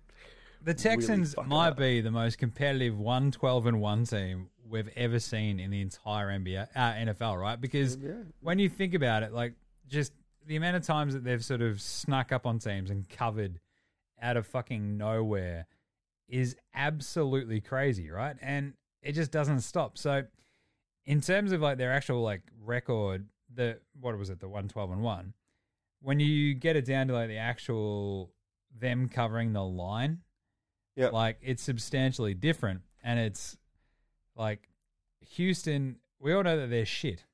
The 0.64 0.74
Texans 0.74 1.34
it 1.34 1.46
might 1.46 1.70
up. 1.70 1.76
be 1.76 2.00
the 2.00 2.10
most 2.10 2.38
competitive 2.38 2.98
1 2.98 3.32
12 3.32 3.66
and 3.66 3.80
1 3.80 4.04
team 4.04 4.48
we've 4.68 4.88
ever 4.96 5.18
seen 5.18 5.60
in 5.60 5.70
the 5.70 5.80
entire 5.80 6.28
NBA, 6.28 6.68
uh, 6.74 6.92
NFL, 6.92 7.40
right? 7.40 7.60
Because 7.60 7.96
NBA. 7.96 8.26
when 8.40 8.58
you 8.58 8.68
think 8.68 8.94
about 8.94 9.22
it, 9.22 9.32
like 9.32 9.54
just 9.88 10.12
the 10.46 10.56
amount 10.56 10.76
of 10.76 10.84
times 10.84 11.14
that 11.14 11.24
they've 11.24 11.44
sort 11.44 11.62
of 11.62 11.80
snuck 11.80 12.32
up 12.32 12.46
on 12.46 12.58
teams 12.58 12.90
and 12.90 13.08
covered 13.08 13.60
out 14.20 14.36
of 14.36 14.46
fucking 14.46 14.96
nowhere 14.96 15.66
is 16.28 16.56
absolutely 16.74 17.60
crazy, 17.60 18.10
right? 18.10 18.36
And 18.40 18.74
it 19.02 19.12
just 19.12 19.30
doesn't 19.30 19.60
stop. 19.60 19.98
So, 19.98 20.24
in 21.04 21.20
terms 21.20 21.52
of 21.52 21.60
like 21.60 21.78
their 21.78 21.92
actual 21.92 22.22
like 22.22 22.42
record, 22.64 23.26
the 23.52 23.78
what 24.00 24.16
was 24.16 24.30
it, 24.30 24.40
the 24.40 24.48
1 24.48 24.68
12 24.68 24.92
and 24.92 25.02
1, 25.02 25.34
when 26.00 26.20
you 26.20 26.54
get 26.54 26.76
it 26.76 26.84
down 26.84 27.08
to 27.08 27.14
like 27.14 27.28
the 27.28 27.36
actual 27.36 28.32
them 28.80 29.08
covering 29.08 29.52
the 29.52 29.62
line, 29.64 30.20
Yeah. 30.96 31.08
like 31.08 31.38
it's 31.42 31.62
substantially 31.62 32.34
different, 32.34 32.82
and 33.02 33.18
it's 33.18 33.56
like 34.36 34.68
Houston. 35.36 35.96
We 36.18 36.32
all 36.32 36.42
know 36.42 36.58
that 36.58 36.68
they're 36.70 36.86
shit, 36.86 37.24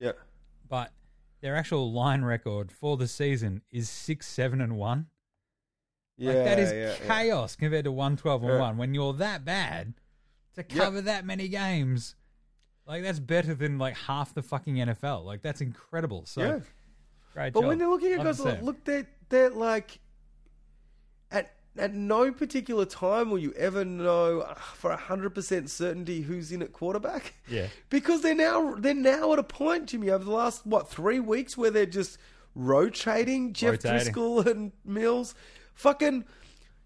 Yeah. 0.00 0.12
but 0.68 0.92
their 1.40 1.56
actual 1.56 1.92
line 1.92 2.22
record 2.22 2.70
for 2.72 2.96
the 2.96 3.08
season 3.08 3.62
is 3.70 3.90
six, 3.90 4.26
seven, 4.28 4.60
and 4.60 4.76
one. 4.76 5.08
Yeah. 6.16 6.32
Like 6.34 6.44
that 6.44 6.58
is 6.58 6.72
yeah, 6.72 6.78
yeah. 7.00 7.06
chaos 7.06 7.56
compared 7.56 7.84
to 7.84 7.92
one 7.92 8.16
twelve 8.16 8.44
and 8.44 8.58
one. 8.58 8.76
When 8.76 8.94
you're 8.94 9.12
that 9.14 9.44
bad 9.44 9.94
to 10.54 10.64
Yeah. 10.68 10.76
cover 10.76 11.00
that 11.02 11.24
many 11.26 11.48
games, 11.48 12.14
like 12.86 13.02
that's 13.02 13.18
better 13.18 13.54
than 13.54 13.78
like 13.78 13.96
half 13.96 14.32
the 14.34 14.42
fucking 14.42 14.76
NFL. 14.76 15.24
Like 15.24 15.42
that's 15.42 15.60
incredible. 15.60 16.24
So 16.26 16.40
Yeah. 16.42 16.60
great 17.34 17.52
But 17.54 17.60
job. 17.60 17.68
when 17.68 17.78
they're 17.78 17.88
looking 17.88 18.12
at 18.12 18.22
guys, 18.22 18.38
look, 18.40 18.84
they're, 18.84 19.06
they're 19.30 19.50
like 19.50 19.98
at 21.78 21.94
no 21.94 22.30
particular 22.32 22.84
time 22.84 23.30
will 23.30 23.38
you 23.38 23.52
ever 23.54 23.84
know 23.84 24.40
uh, 24.40 24.54
for 24.54 24.92
hundred 24.92 25.30
percent 25.34 25.70
certainty 25.70 26.22
who's 26.22 26.52
in 26.52 26.62
at 26.62 26.72
quarterback. 26.72 27.34
Yeah. 27.48 27.68
because 27.90 28.22
they're 28.22 28.34
now 28.34 28.74
they're 28.76 28.94
now 28.94 29.32
at 29.32 29.38
a 29.38 29.42
point, 29.42 29.86
Jimmy, 29.86 30.10
over 30.10 30.24
the 30.24 30.30
last 30.30 30.66
what 30.66 30.88
three 30.90 31.20
weeks 31.20 31.56
where 31.56 31.70
they're 31.70 31.86
just 31.86 32.18
rotating 32.54 33.52
Jeff 33.52 33.84
Rotating. 33.84 34.12
Driskel 34.12 34.46
and 34.50 34.72
Mills. 34.84 35.34
Fucking 35.74 36.24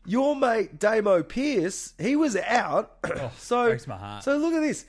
your 0.05 0.37
mate 0.37 0.79
Damo 0.79 1.23
Pierce, 1.23 1.93
he 1.99 2.15
was 2.17 2.37
out. 2.37 2.99
so 3.39 3.63
Oh, 3.63 3.67
breaks 3.67 3.87
my 3.87 3.97
heart. 3.97 4.23
so 4.25 4.37
look 4.37 4.55
at 4.55 4.61
this. 4.61 4.85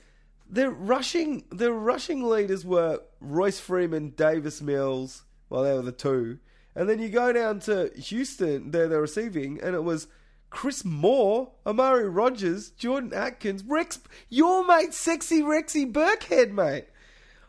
The 0.49 0.69
rushing 0.69 1.43
the 1.51 1.73
rushing 1.73 2.23
leaders 2.23 2.63
were 2.63 3.01
Royce 3.19 3.59
Freeman, 3.59 4.09
Davis 4.11 4.61
Mills. 4.61 5.23
Well, 5.49 5.63
they 5.63 5.73
were 5.73 5.81
the 5.81 5.91
two. 5.91 6.39
And 6.78 6.88
then 6.88 6.99
you 6.99 7.09
go 7.09 7.34
down 7.34 7.59
to 7.61 7.91
Houston, 7.95 8.69
they're 8.69 8.88
the 8.88 9.01
receiving, 9.01 9.59
and 9.61 9.73
it 9.75 9.84
was 9.84 10.07
Chris 10.51 10.86
Moore, 10.86 11.51
Amari 11.65 12.07
Rogers, 12.07 12.69
Jordan 12.69 13.11
Akins, 13.15 13.63
Rex, 13.63 13.99
your 14.30 14.63
mate, 14.65 14.93
sexy 14.93 15.41
Rexy 15.41 15.91
Burkhead, 15.91 16.51
mate. 16.51 16.86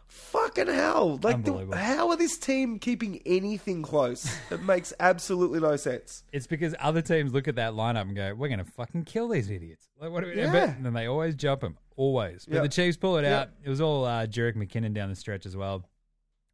Fucking 0.07 0.69
hell! 0.69 1.21
Like, 1.23 1.45
the, 1.45 1.77
how 1.77 2.09
are 2.09 2.17
this 2.17 2.39
team 2.39 2.79
keeping 2.79 3.21
anything 3.27 3.83
close? 3.83 4.35
It 4.51 4.63
makes 4.63 4.95
absolutely 4.99 5.61
no 5.61 5.77
sense. 5.77 6.25
It's 6.33 6.47
because 6.47 6.75
other 6.81 7.03
teams 7.03 7.35
look 7.35 7.47
at 7.47 7.57
that 7.57 7.75
lineup 7.75 8.03
and 8.03 8.17
go, 8.17 8.35
"We're 8.35 8.49
going 8.49 8.65
to 8.65 8.65
fucking 8.73 9.05
kill 9.05 9.29
these 9.29 9.51
idiots." 9.51 9.87
Like, 10.01 10.11
what? 10.11 10.25
Do 10.25 10.31
we, 10.31 10.37
Yeah. 10.37 10.51
but, 10.51 10.69
and 10.71 10.87
then 10.87 10.95
they 10.95 11.07
always 11.07 11.35
jump 11.35 11.61
them, 11.61 11.77
always. 11.97 12.47
But 12.47 12.55
Yeah. 12.57 12.63
the 12.63 12.69
Chiefs 12.71 12.97
pull 12.97 13.19
it 13.19 13.27
out. 13.27 13.51
It 13.63 13.69
was 13.69 13.83
all 13.83 14.07
uh, 14.07 14.27
Jerick 14.27 14.55
McKinnon 14.57 14.95
down 14.95 15.11
the 15.11 15.17
stretch 15.17 15.45
as 15.45 15.55
well. 15.55 15.87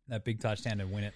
That 0.08 0.24
big 0.24 0.40
touchdown 0.40 0.78
to 0.78 0.86
win 0.86 1.04
it. 1.04 1.14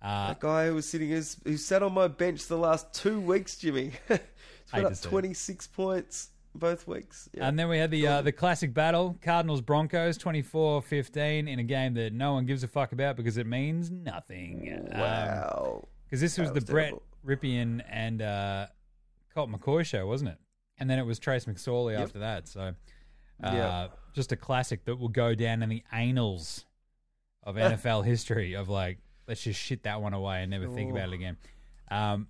Uh, 0.00 0.28
That 0.28 0.40
guy 0.40 0.66
who 0.66 0.74
was 0.74 0.88
sitting, 0.88 1.08
who 1.10 1.56
sat 1.56 1.82
on 1.82 1.92
my 1.92 2.06
bench 2.08 2.46
the 2.46 2.56
last 2.56 2.92
two 2.94 3.20
weeks, 3.20 3.56
Jimmy. 3.56 3.92
He's 4.08 4.84
up 4.84 5.00
26 5.00 5.66
points 5.68 6.28
both 6.54 6.86
weeks. 6.86 7.28
Yeah. 7.34 7.48
And 7.48 7.58
then 7.58 7.68
we 7.68 7.78
had 7.78 7.90
the 7.90 8.06
uh, 8.06 8.22
the 8.22 8.32
classic 8.32 8.74
battle, 8.74 9.16
Cardinals 9.22 9.60
Broncos, 9.60 10.18
24-15 10.18 11.48
in 11.48 11.58
a 11.58 11.62
game 11.62 11.94
that 11.94 12.12
no 12.12 12.34
one 12.34 12.46
gives 12.46 12.62
a 12.64 12.68
fuck 12.68 12.92
about 12.92 13.16
because 13.16 13.36
it 13.38 13.46
means 13.46 13.90
nothing. 13.90 14.88
wow. 14.92 15.86
Because 16.04 16.20
this 16.20 16.38
was 16.38 16.48
That 16.48 16.54
the 16.54 16.60
was 16.60 16.64
Brett 16.70 16.86
terrible. 16.88 17.02
Rypien 17.26 17.82
and 17.88 18.22
uh, 18.22 18.66
Colt 19.34 19.50
McCoy 19.50 19.84
show, 19.84 20.06
wasn't 20.06 20.30
it? 20.30 20.38
And 20.78 20.88
then 20.88 20.98
it 20.98 21.06
was 21.06 21.18
Trace 21.18 21.44
McSorley 21.46 21.92
Yep. 21.92 22.02
after 22.02 22.18
that. 22.20 22.48
So 22.48 22.60
uh, 22.60 22.72
Yeah. 23.42 23.88
just 24.14 24.32
a 24.32 24.36
classic 24.36 24.84
that 24.84 24.96
will 24.96 25.08
go 25.08 25.34
down 25.34 25.62
in 25.62 25.68
the 25.68 25.82
annals 25.92 26.64
of 27.42 27.56
NFL 27.56 28.04
history 28.04 28.54
of 28.54 28.68
like, 28.68 28.98
let's 29.28 29.42
just 29.42 29.60
shit 29.60 29.82
that 29.84 30.00
one 30.00 30.14
away 30.14 30.42
and 30.42 30.50
never 30.50 30.66
think 30.66 30.90
about 30.90 31.10
it 31.10 31.14
again. 31.14 31.36
Um, 31.90 32.28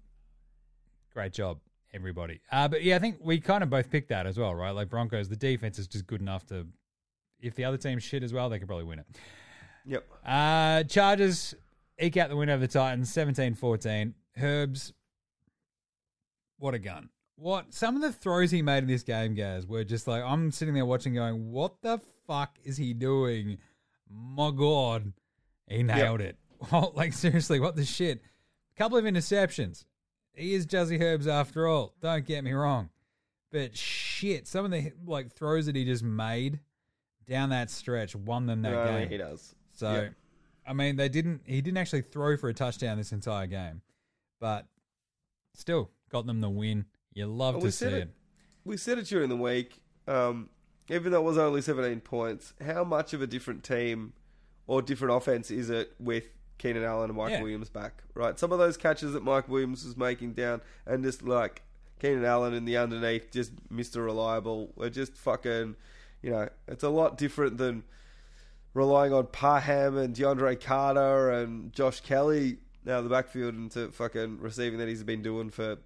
great 1.14 1.32
job, 1.32 1.58
everybody. 1.94 2.40
Uh, 2.50 2.68
but 2.68 2.82
yeah, 2.82 2.96
I 2.96 2.98
think 2.98 3.18
we 3.22 3.40
kind 3.40 3.62
of 3.62 3.70
both 3.70 3.90
picked 3.90 4.08
that 4.08 4.26
as 4.26 4.36
well, 4.36 4.54
right? 4.54 4.72
Like 4.72 4.90
Broncos, 4.90 5.28
the 5.28 5.36
defense 5.36 5.78
is 5.78 5.86
just 5.86 6.06
good 6.06 6.20
enough 6.20 6.44
to, 6.46 6.66
if 7.40 7.54
the 7.54 7.64
other 7.64 7.76
team's 7.76 8.02
shit 8.02 8.22
as 8.22 8.32
well, 8.32 8.50
they 8.50 8.58
could 8.58 8.68
probably 8.68 8.84
win 8.84 8.98
it. 8.98 9.06
Yep. 9.86 10.04
Uh, 10.26 10.82
Chargers 10.82 11.54
eke 11.98 12.16
out 12.18 12.28
the 12.28 12.36
win 12.36 12.50
over 12.50 12.66
the 12.66 12.72
Titans, 12.72 13.10
17-14. 13.14 14.12
Herbs, 14.40 14.92
what 16.58 16.74
a 16.74 16.78
gun. 16.78 17.08
What 17.36 17.72
some 17.72 17.94
of 17.94 18.02
the 18.02 18.12
throws 18.12 18.50
he 18.50 18.62
made 18.62 18.78
in 18.78 18.88
this 18.88 19.04
game, 19.04 19.34
guys, 19.34 19.64
were 19.64 19.84
just 19.84 20.08
like 20.08 20.24
I'm 20.24 20.50
sitting 20.50 20.74
there 20.74 20.84
watching 20.84 21.14
going, 21.14 21.52
What 21.52 21.80
the 21.82 22.00
fuck 22.26 22.58
is 22.64 22.76
he 22.76 22.92
doing? 22.94 23.58
My 24.10 24.50
God. 24.50 25.12
He 25.68 25.84
nailed 25.84 26.20
it. 26.20 26.36
Well, 26.72 26.92
like 26.96 27.12
seriously, 27.12 27.60
what 27.60 27.76
the 27.76 27.84
shit? 27.84 28.20
A 28.74 28.78
couple 28.78 28.98
of 28.98 29.04
interceptions. 29.04 29.84
He 30.34 30.54
is 30.54 30.66
Juzzy 30.66 31.00
Herbs 31.00 31.26
after 31.26 31.66
all. 31.66 31.94
Don't 32.00 32.24
get 32.26 32.42
me 32.44 32.52
wrong. 32.52 32.90
But 33.50 33.76
shit, 33.76 34.46
some 34.46 34.64
of 34.64 34.70
the 34.70 34.92
like 35.06 35.32
throws 35.32 35.66
that 35.66 35.76
he 35.76 35.84
just 35.84 36.02
made 36.02 36.60
down 37.28 37.50
that 37.50 37.70
stretch 37.70 38.14
won 38.16 38.46
them 38.46 38.62
that 38.62 38.72
No, 38.72 38.84
game. 38.86 39.08
he 39.08 39.16
does. 39.18 39.54
So, 39.72 39.92
Yeah. 39.92 40.08
I 40.66 40.72
mean, 40.74 40.96
they 40.96 41.08
didn't. 41.08 41.42
He 41.46 41.60
didn't 41.62 41.78
actually 41.78 42.02
throw 42.02 42.36
for 42.36 42.48
a 42.48 42.54
touchdown 42.54 42.98
this 42.98 43.12
entire 43.12 43.46
game, 43.46 43.80
but 44.40 44.66
still 45.54 45.90
got 46.10 46.26
them 46.26 46.40
the 46.40 46.50
win. 46.50 46.84
You 47.14 47.26
love 47.26 47.54
Well, 47.54 47.62
to 47.62 47.72
see 47.72 47.86
it. 47.86 47.92
it. 47.94 48.08
We 48.64 48.76
said 48.76 48.98
it 48.98 49.06
during 49.06 49.28
the 49.28 49.36
week. 49.36 49.80
Um, 50.06 50.50
even 50.90 51.12
though 51.12 51.20
it 51.20 51.24
was 51.24 51.38
only 51.38 51.62
17 51.62 52.00
points, 52.00 52.52
how 52.64 52.82
much 52.84 53.12
of 53.14 53.22
a 53.22 53.26
different 53.26 53.62
team 53.64 54.12
or 54.66 54.82
different 54.82 55.14
offense 55.16 55.50
is 55.50 55.70
it 55.70 55.92
with 55.98 56.24
Keenan 56.58 56.84
Allen 56.84 57.10
and 57.10 57.16
Mike 57.16 57.30
Yeah. 57.30 57.42
Williams 57.42 57.70
back? 57.70 58.02
Right, 58.14 58.38
some 58.38 58.52
of 58.52 58.58
those 58.58 58.76
catches 58.76 59.12
that 59.12 59.22
Mike 59.22 59.48
Williams 59.48 59.84
was 59.84 59.96
making 59.96 60.34
down, 60.34 60.60
and 60.86 61.02
just 61.04 61.22
like 61.22 61.62
Keenan 62.00 62.24
Allen 62.24 62.52
in 62.54 62.64
the 62.64 62.76
underneath, 62.76 63.30
just 63.30 63.52
Mister 63.70 64.02
Reliable, 64.02 64.72
were 64.76 64.90
just 64.90 65.16
fucking. 65.16 65.76
You 66.20 66.30
know, 66.30 66.48
it's 66.66 66.82
a 66.82 66.88
lot 66.88 67.16
different 67.16 67.58
than 67.58 67.84
relying 68.74 69.12
on 69.12 69.26
Parham 69.28 69.96
and 69.96 70.14
DeAndre 70.14 70.60
Carter 70.60 71.30
and 71.30 71.72
Josh 71.72 72.00
Kelley 72.00 72.58
now 72.84 73.00
the 73.00 73.08
backfield 73.08 73.54
into 73.54 73.90
fucking 73.92 74.38
receiving 74.40 74.78
that 74.78 74.88
he's 74.88 75.02
been 75.04 75.22
doing 75.22 75.50
for 75.50 75.76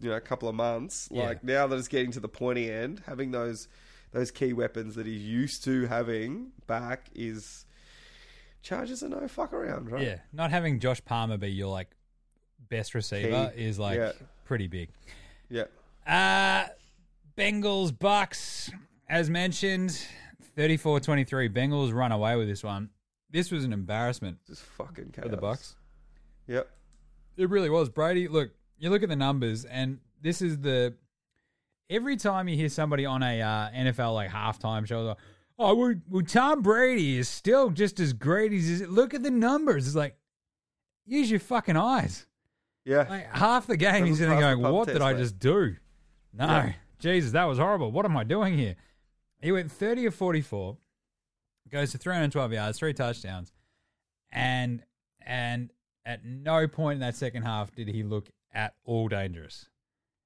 you 0.00 0.10
know 0.10 0.16
a 0.16 0.20
couple 0.20 0.48
of 0.48 0.54
months. 0.54 1.08
Yeah. 1.10 1.24
Like 1.24 1.44
now 1.44 1.66
that 1.66 1.76
it's 1.76 1.88
getting 1.88 2.10
to 2.12 2.20
the 2.20 2.28
pointy 2.28 2.70
end, 2.70 3.02
having 3.06 3.30
those 3.30 3.68
those 4.12 4.30
key 4.30 4.52
weapons 4.52 4.94
that 4.94 5.06
he's 5.06 5.22
used 5.22 5.64
to 5.64 5.86
having 5.86 6.48
back 6.66 7.08
is 7.14 7.64
Chargers 8.62 9.02
are 9.02 9.08
no 9.08 9.26
fuck 9.28 9.52
around, 9.52 9.90
right? 9.90 10.02
Yeah, 10.02 10.18
not 10.32 10.50
having 10.50 10.80
Josh 10.80 11.02
Palmer 11.04 11.36
be 11.38 11.48
your 11.50 11.68
like 11.68 11.88
best 12.68 12.94
receiver 12.94 13.52
Key. 13.54 13.62
is 13.64 13.78
like 13.78 13.98
Yeah. 13.98 14.12
pretty 14.44 14.66
big. 14.66 14.90
Yeah. 15.48 15.64
Uh 16.06 16.68
Bengals 17.36 17.96
Bucks, 17.96 18.70
as 19.08 19.30
mentioned, 19.30 19.90
34-23. 20.56 21.48
Bengals 21.48 21.94
run 21.94 22.10
away 22.12 22.34
with 22.36 22.48
this 22.48 22.64
one. 22.64 22.90
This 23.30 23.50
was 23.52 23.64
an 23.64 23.72
embarrassment 23.72 24.38
Just 24.46 24.62
fucking 24.62 25.10
chaos. 25.12 25.22
for 25.24 25.28
the 25.28 25.36
Bucks. 25.36 25.76
Yep. 26.48 26.68
It 27.36 27.48
really 27.48 27.70
was. 27.70 27.88
Brady, 27.90 28.26
look, 28.26 28.50
you 28.78 28.90
look 28.90 29.02
at 29.04 29.08
the 29.08 29.16
numbers, 29.16 29.64
and 29.64 29.98
this 30.20 30.42
is 30.42 30.58
the. 30.58 30.94
Every 31.90 32.16
time 32.16 32.48
you 32.48 32.56
hear 32.56 32.68
somebody 32.68 33.06
on 33.06 33.22
a 33.22 33.40
uh, 33.40 33.70
NFL 33.70 34.14
like 34.14 34.30
halftime 34.30 34.86
show, 34.86 34.98
they're 35.04 35.08
like, 35.10 35.18
oh, 35.58 35.74
well, 35.74 35.94
well, 36.08 36.22
Tom 36.24 36.62
Brady 36.62 37.18
is 37.18 37.28
still 37.28 37.70
just 37.70 38.00
as 38.00 38.12
great 38.12 38.52
as. 38.52 38.66
His, 38.66 38.88
look 38.88 39.14
at 39.14 39.22
the 39.22 39.30
numbers. 39.30 39.86
It's 39.86 39.96
like, 39.96 40.16
use 41.06 41.30
your 41.30 41.40
fucking 41.40 41.76
eyes. 41.76 42.26
Yeah. 42.84 43.06
Like 43.08 43.34
half 43.34 43.66
the 43.66 43.76
game, 43.76 44.06
he's 44.06 44.18
sitting 44.18 44.38
there 44.38 44.56
going, 44.56 44.72
"What 44.72 44.88
did 44.88 45.02
I 45.02 45.12
just 45.14 45.38
do?" 45.38 45.76
No, 46.32 46.46
Yeah. 46.46 46.72
Jesus, 46.98 47.32
that 47.32 47.44
was 47.44 47.58
horrible. 47.58 47.92
What 47.92 48.04
am 48.04 48.16
I 48.16 48.24
doing 48.24 48.56
here? 48.56 48.76
He 49.40 49.52
went 49.52 49.70
thirty 49.70 50.06
of 50.06 50.14
forty-four, 50.14 50.78
goes 51.70 51.92
to 51.92 51.98
three 51.98 52.14
hundred 52.14 52.32
twelve 52.32 52.52
yards, 52.52 52.78
three 52.78 52.94
touchdowns, 52.94 53.52
and 54.32 54.82
and 55.20 55.70
at 56.06 56.24
no 56.24 56.66
point 56.66 56.94
in 56.94 57.00
that 57.00 57.14
second 57.14 57.42
half 57.42 57.70
did 57.72 57.88
he 57.88 58.02
look 58.02 58.30
at 58.54 58.74
all 58.84 59.08
dangerous. 59.08 59.66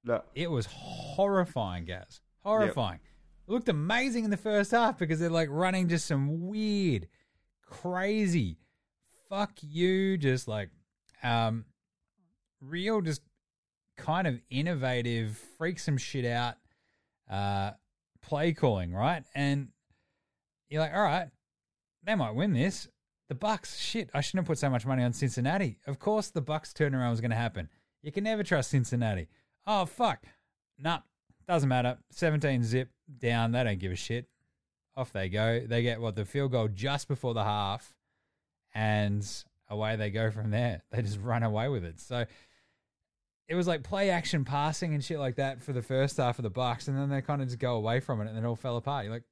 no. 0.05 0.21
It 0.33 0.49
was 0.49 0.65
horrifying, 0.67 1.83
guys. 1.85 2.21
Horrifying. 2.43 2.99
It 3.03 3.12
looked 3.47 3.69
amazing 3.69 4.23
in 4.23 4.31
the 4.31 4.37
first 4.37 4.71
half 4.71 4.97
because 4.97 5.19
they're 5.19 5.29
like 5.29 5.49
running 5.51 5.89
just 5.89 6.05
some 6.05 6.47
weird, 6.47 7.07
crazy, 7.65 8.57
fuck 9.29 9.51
you, 9.61 10.17
just 10.17 10.47
like 10.47 10.69
um, 11.23 11.65
real, 12.61 13.01
just 13.01 13.21
kind 13.97 14.27
of 14.27 14.39
innovative, 14.49 15.39
freak 15.57 15.79
some 15.79 15.97
shit 15.97 16.25
out, 16.25 16.55
uh, 17.29 17.71
play 18.21 18.53
calling, 18.53 18.93
right? 18.93 19.23
And 19.35 19.69
you're 20.69 20.81
like, 20.81 20.93
all 20.93 21.03
right, 21.03 21.27
they 22.03 22.15
might 22.15 22.35
win 22.35 22.53
this. 22.53 22.87
The 23.29 23.35
Bucks, 23.35 23.79
shit, 23.79 24.09
I 24.13 24.21
shouldn't 24.21 24.41
have 24.41 24.47
put 24.47 24.59
so 24.59 24.69
much 24.69 24.85
money 24.85 25.03
on 25.03 25.13
Cincinnati. 25.13 25.79
Of 25.87 25.97
course, 25.97 26.29
the 26.29 26.41
Bucks 26.41 26.73
turnaround 26.73 27.11
was 27.11 27.21
going 27.21 27.31
to 27.31 27.37
happen. 27.37 27.69
You 28.01 28.11
can 28.11 28.25
never 28.25 28.43
trust 28.43 28.69
Cincinnati. 28.69 29.29
Oh 29.65 29.85
fuck, 29.85 30.25
nah, 30.77 30.99
doesn't 31.47 31.69
matter. 31.69 31.97
17 32.11 32.63
zip 32.63 32.89
down. 33.19 33.51
They 33.51 33.63
don't 33.63 33.79
give 33.79 33.91
a 33.91 33.95
shit. 33.95 34.27
Off 34.95 35.11
they 35.11 35.29
go. 35.29 35.61
They 35.65 35.81
get 35.81 35.99
what 35.99 36.15
the 36.15 36.25
field 36.25 36.51
goal 36.51 36.67
just 36.67 37.07
before 37.07 37.33
the 37.33 37.43
half, 37.43 37.95
and 38.75 39.27
away 39.69 39.95
they 39.95 40.11
go 40.11 40.29
from 40.29 40.51
there. 40.51 40.83
They 40.91 41.01
just 41.01 41.19
run 41.19 41.43
away 41.43 41.67
with 41.67 41.83
it. 41.83 41.99
So 41.99 42.25
it 43.47 43.55
was 43.55 43.67
like 43.67 43.83
play 43.83 44.09
action 44.09 44.45
passing 44.45 44.93
and 44.93 45.03
shit 45.03 45.19
like 45.19 45.35
that 45.35 45.61
for 45.61 45.73
the 45.73 45.81
first 45.81 46.17
half 46.17 46.39
of 46.39 46.43
the 46.43 46.49
Bucks, 46.49 46.87
and 46.87 46.97
then 46.97 47.09
they 47.09 47.21
kind 47.21 47.41
of 47.41 47.47
just 47.47 47.59
go 47.59 47.75
away 47.75 47.99
from 47.99 48.21
it, 48.21 48.27
and 48.27 48.37
then 48.37 48.43
it 48.43 48.47
all 48.47 48.55
fell 48.55 48.77
apart. 48.77 49.05
You're 49.05 49.13
like, 49.13 49.23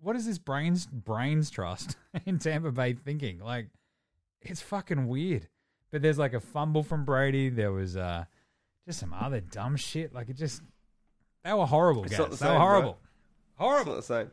what 0.00 0.16
is 0.16 0.26
this 0.26 0.38
brains 0.38 0.86
brains 0.86 1.50
trust 1.50 1.96
in 2.26 2.38
Tampa 2.38 2.72
Bay 2.72 2.94
thinking? 2.94 3.38
Like, 3.38 3.68
it's 4.40 4.60
fucking 4.60 5.06
weird. 5.06 5.48
But 5.90 6.02
there's 6.02 6.18
like 6.18 6.34
a 6.34 6.40
fumble 6.40 6.82
from 6.82 7.04
Brady. 7.04 7.48
There 7.48 7.72
was 7.72 7.96
uh, 7.96 8.24
just 8.90 9.00
some 9.00 9.14
other 9.14 9.40
dumb 9.40 9.76
shit. 9.76 10.12
Like 10.14 10.28
it 10.28 10.36
just 10.36 10.62
they 11.44 11.52
were 11.52 11.66
horrible. 11.66 12.04
It's 12.04 12.16
Guys. 12.16 12.38
the 12.38 12.44
They 12.44 12.50
were 12.52 12.58
horrible. 12.58 12.98
It's 13.00 13.58
Horrible. 13.58 13.92
not 13.92 13.96
the 13.98 14.02
same. 14.02 14.30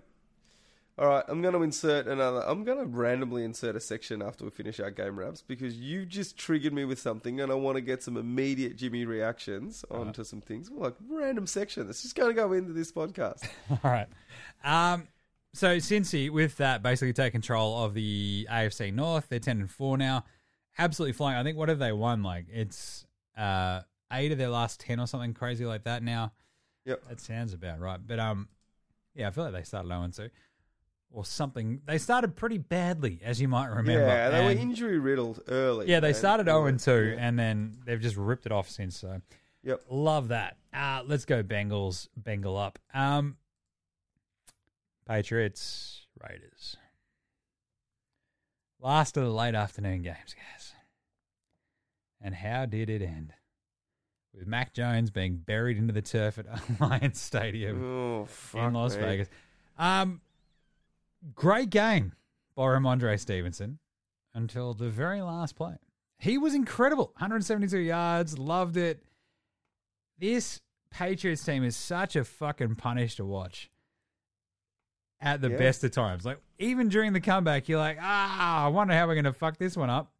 All 0.99 1.08
right, 1.08 1.24
I'm 1.28 1.43
going 1.43 1.53
to 1.53 1.62
insert 1.62 2.08
another. 2.08 2.39
I'm 2.47 2.64
going 2.64 2.80
to 2.80 2.86
randomly 2.86 3.43
insert 3.43 3.76
a 3.76 3.80
section 3.80 4.24
after 4.24 4.43
we 4.45 4.49
finish 4.49 4.80
our 4.80 4.89
game 4.89 5.20
wraps 5.20 5.43
because 5.43 5.78
you 5.78 6.08
just 6.08 6.38
triggered 6.39 6.74
me 6.74 6.86
with 6.86 6.97
something, 6.97 7.39
and 7.39 7.51
I 7.51 7.55
want 7.55 7.76
to 7.76 7.82
get 7.82 8.01
some 8.01 8.18
immediate 8.18 8.78
Jimmy 8.78 9.05
reactions 9.05 9.86
onto 9.91 10.24
some 10.24 10.41
things. 10.41 10.72
Well, 10.72 10.86
like 10.86 10.95
random 11.08 11.45
section. 11.45 11.86
That's 11.86 12.01
just 12.01 12.16
going 12.16 12.30
to 12.30 12.34
go 12.34 12.51
into 12.53 12.74
this 12.74 12.91
podcast. 12.91 13.47
All 13.70 13.80
right. 13.84 14.08
Um, 14.64 15.08
so 15.53 15.78
Cincy, 15.78 16.32
with 16.32 16.58
that, 16.58 16.82
basically 16.82 17.14
take 17.14 17.32
control 17.32 17.84
of 17.84 17.93
the 17.93 18.47
AFC 18.49 18.91
North. 18.91 19.28
They're 19.30 19.38
ten 19.39 19.60
and 19.60 19.70
four 19.70 19.99
now, 19.99 20.26
absolutely 20.80 21.14
flying. 21.14 21.38
I 21.38 21.43
think 21.43 21.58
what 21.60 21.70
have 21.70 21.78
they 21.80 21.91
won? 21.91 22.24
Like 22.24 22.47
it's 22.51 23.05
uh, 23.38 23.82
eight 24.12 24.32
of 24.32 24.38
their 24.38 24.49
last 24.49 24.80
ten 24.80 24.99
or 24.99 25.08
something 25.08 25.34
crazy 25.34 25.66
like 25.66 25.84
that. 25.84 26.03
Now 26.03 26.32
Yep. 26.86 27.03
that 27.10 27.20
sounds 27.20 27.53
about 27.53 27.80
right. 27.80 27.99
But 28.05 28.20
um, 28.20 28.47
yeah, 29.14 29.28
I 29.28 29.32
feel 29.32 29.43
like 29.45 29.53
they 29.53 29.64
started 29.64 29.88
zero 29.89 30.01
and 30.03 30.14
two 30.14 30.30
or 31.12 31.26
something. 31.26 31.82
They 31.86 31.97
started 31.97 32.36
pretty 32.36 32.58
badly, 32.58 33.20
as 33.24 33.39
you 33.41 33.47
might 33.47 33.68
remember. 33.68 33.91
Yeah, 33.93 34.30
they 34.30 34.38
And- 34.45 34.45
were 34.58 34.62
injury 34.62 34.99
riddled 34.99 35.41
early. 35.47 35.88
yeah, 35.89 35.99
they 35.99 36.10
and- 36.10 36.16
started 36.18 36.45
zero 36.47 36.66
and 36.68 36.80
two, 36.80 37.16
Yeah. 37.16 37.28
and 37.28 37.38
then 37.39 37.80
they've 37.86 37.99
just 38.01 38.16
ripped 38.18 38.45
it 38.45 38.51
off 38.51 38.70
since. 38.70 38.97
So 38.97 39.22
Yep. 39.64 39.86
Love 39.89 40.28
that. 40.30 40.58
Uh, 40.74 41.03
let's 41.05 41.26
go 41.26 41.43
Bengals. 41.43 42.08
Bengal 42.16 42.55
up. 42.58 42.80
Um, 42.93 43.38
Patriots, 45.05 46.05
Raiders. 46.22 46.78
Last 48.80 49.18
of 49.18 49.24
the 49.24 49.32
late 49.32 49.55
afternoon 49.55 50.03
games, 50.03 50.36
guys. 50.36 50.74
And 52.22 52.36
how 52.36 52.66
did 52.66 52.89
it 52.89 53.01
end? 53.01 53.34
With 54.38 54.48
Mac 54.48 54.74
Jones 54.74 55.10
being 55.10 55.38
buried 55.38 55.78
into 55.78 55.94
the 55.94 56.02
turf 56.02 56.38
at 56.38 56.46
Allegiant 56.80 57.16
Stadium 57.16 57.84
Oh, 57.84 58.28
in 58.54 58.74
Las 58.74 58.96
me. 58.96 59.02
Vegas. 59.02 59.30
Um, 59.80 60.22
great 61.34 61.70
game 61.72 62.14
by 62.56 62.64
Rhamondre 62.66 63.20
Stevenson 63.20 63.80
until 64.36 64.74
the 64.76 64.90
very 64.90 65.22
last 65.24 65.56
play. 65.56 65.78
He 66.20 66.38
was 66.38 66.54
incredible. 66.54 67.06
172 67.18 67.80
yards. 67.80 68.38
Loved 68.38 68.78
it. 68.78 69.02
This 70.20 70.62
Patriots 70.92 71.44
team 71.44 71.64
is 71.64 71.76
such 71.76 72.16
a 72.16 72.24
fucking 72.24 72.76
punish 72.76 73.16
to 73.16 73.26
watch 73.26 73.70
at 75.20 75.42
the 75.42 75.50
Yeah. 75.50 75.58
best 75.58 75.84
of 75.84 75.92
times. 75.92 76.26
Like, 76.26 76.40
even 76.60 76.90
during 76.90 77.14
the 77.14 77.20
comeback, 77.22 77.68
you're 77.68 77.80
like, 77.80 77.98
ah, 78.00 78.66
I 78.66 78.68
wonder 78.68 78.94
how 78.94 79.08
we're 79.08 79.16
going 79.16 79.26
to 79.26 79.34
fuck 79.34 79.58
this 79.58 79.76
one 79.76 79.90
up. 79.90 80.12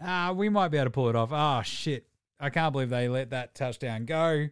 Ah, 0.00 0.32
we 0.32 0.48
might 0.48 0.68
be 0.68 0.78
able 0.78 0.86
to 0.86 0.90
pull 0.90 1.08
it 1.10 1.16
off. 1.16 1.30
Oh, 1.32 1.62
shit. 1.62 2.06
I 2.44 2.50
can't 2.50 2.72
believe 2.72 2.90
they 2.90 3.08
let 3.08 3.30
that 3.30 3.54
touchdown 3.54 4.04
go. 4.04 4.50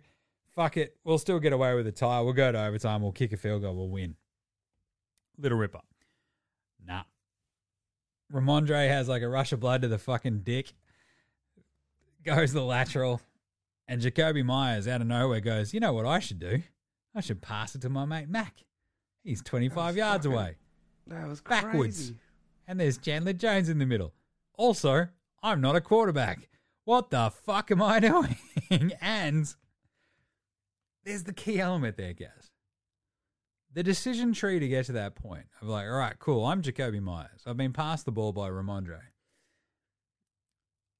Fuck 0.55 0.79
it. 0.79 0.97
We'll 1.05 1.19
still 1.19 1.39
get 1.39 1.53
away 1.53 1.75
with 1.75 1.87
a 1.87 1.93
tie. 1.93 2.23
We'll 2.23 2.33
go 2.33 2.51
to 2.51 2.65
overtime. 2.65 3.03
We'll 3.03 3.13
kick 3.13 3.35
a 3.35 3.37
field 3.37 3.61
goal. 3.61 3.77
We'll 3.77 3.91
win. 3.91 4.17
Little 5.37 5.59
Ripper. 5.59 5.83
Nah. 6.87 7.03
Rhamondre 8.33 8.89
has 8.89 9.11
like 9.11 9.21
a 9.21 9.29
rush 9.29 9.53
of 9.53 9.61
blood 9.61 9.83
to 9.83 9.89
the 9.89 9.99
fucking 9.99 10.39
dick. 10.39 10.73
Goes 12.25 12.55
the 12.55 12.63
lateral. 12.63 13.21
And 13.87 14.01
Jakobi 14.01 14.43
Meyers 14.43 14.89
out 14.89 15.03
of 15.03 15.07
nowhere 15.07 15.41
goes, 15.41 15.75
You 15.75 15.81
know 15.81 15.93
what 15.93 16.07
I 16.07 16.19
should 16.19 16.39
do? 16.39 16.63
I 17.15 17.21
should 17.21 17.43
pass 17.43 17.75
it 17.75 17.83
to 17.83 17.91
my 17.91 18.07
mate 18.07 18.31
Mac. 18.31 18.55
He's 19.23 19.43
25 19.43 19.99
yards 19.99 20.25
fucking 20.25 20.39
away. 20.39 20.57
That 21.09 21.29
was 21.29 21.43
Backwards. 21.43 22.15
And 22.67 22.81
there's 22.81 22.97
Chandler 22.97 23.35
Jones 23.35 23.69
in 23.69 23.79
the 23.79 23.85
middle. 23.85 24.15
Also, 24.57 25.09
I'm 25.43 25.61
not 25.61 25.77
a 25.77 25.83
quarterback. 25.83 26.49
What 26.85 27.11
the 27.11 27.31
fuck 27.31 27.71
am 27.71 27.81
I 27.83 28.01
doing? 28.71 28.93
and 29.01 29.53
there's 31.05 31.25
the 31.25 31.33
key 31.33 31.61
element 31.61 31.97
there, 31.97 32.13
guys. 32.13 32.51
The 33.75 33.83
decision 33.83 34.33
tree 34.35 34.59
to 34.59 34.69
get 34.69 34.87
to 34.87 34.93
that 34.93 35.15
point 35.15 35.47
of 35.61 35.69
like, 35.69 35.87
all 35.87 35.93
right, 35.97 36.19
cool, 36.19 36.45
I'm 36.45 36.61
Jakobi 36.63 37.01
Meyers. 37.01 37.43
I've 37.47 37.57
been 37.57 37.73
passed 37.73 38.05
the 38.05 38.13
ball 38.13 38.33
by 38.33 38.51
Rhamondre. 38.51 38.99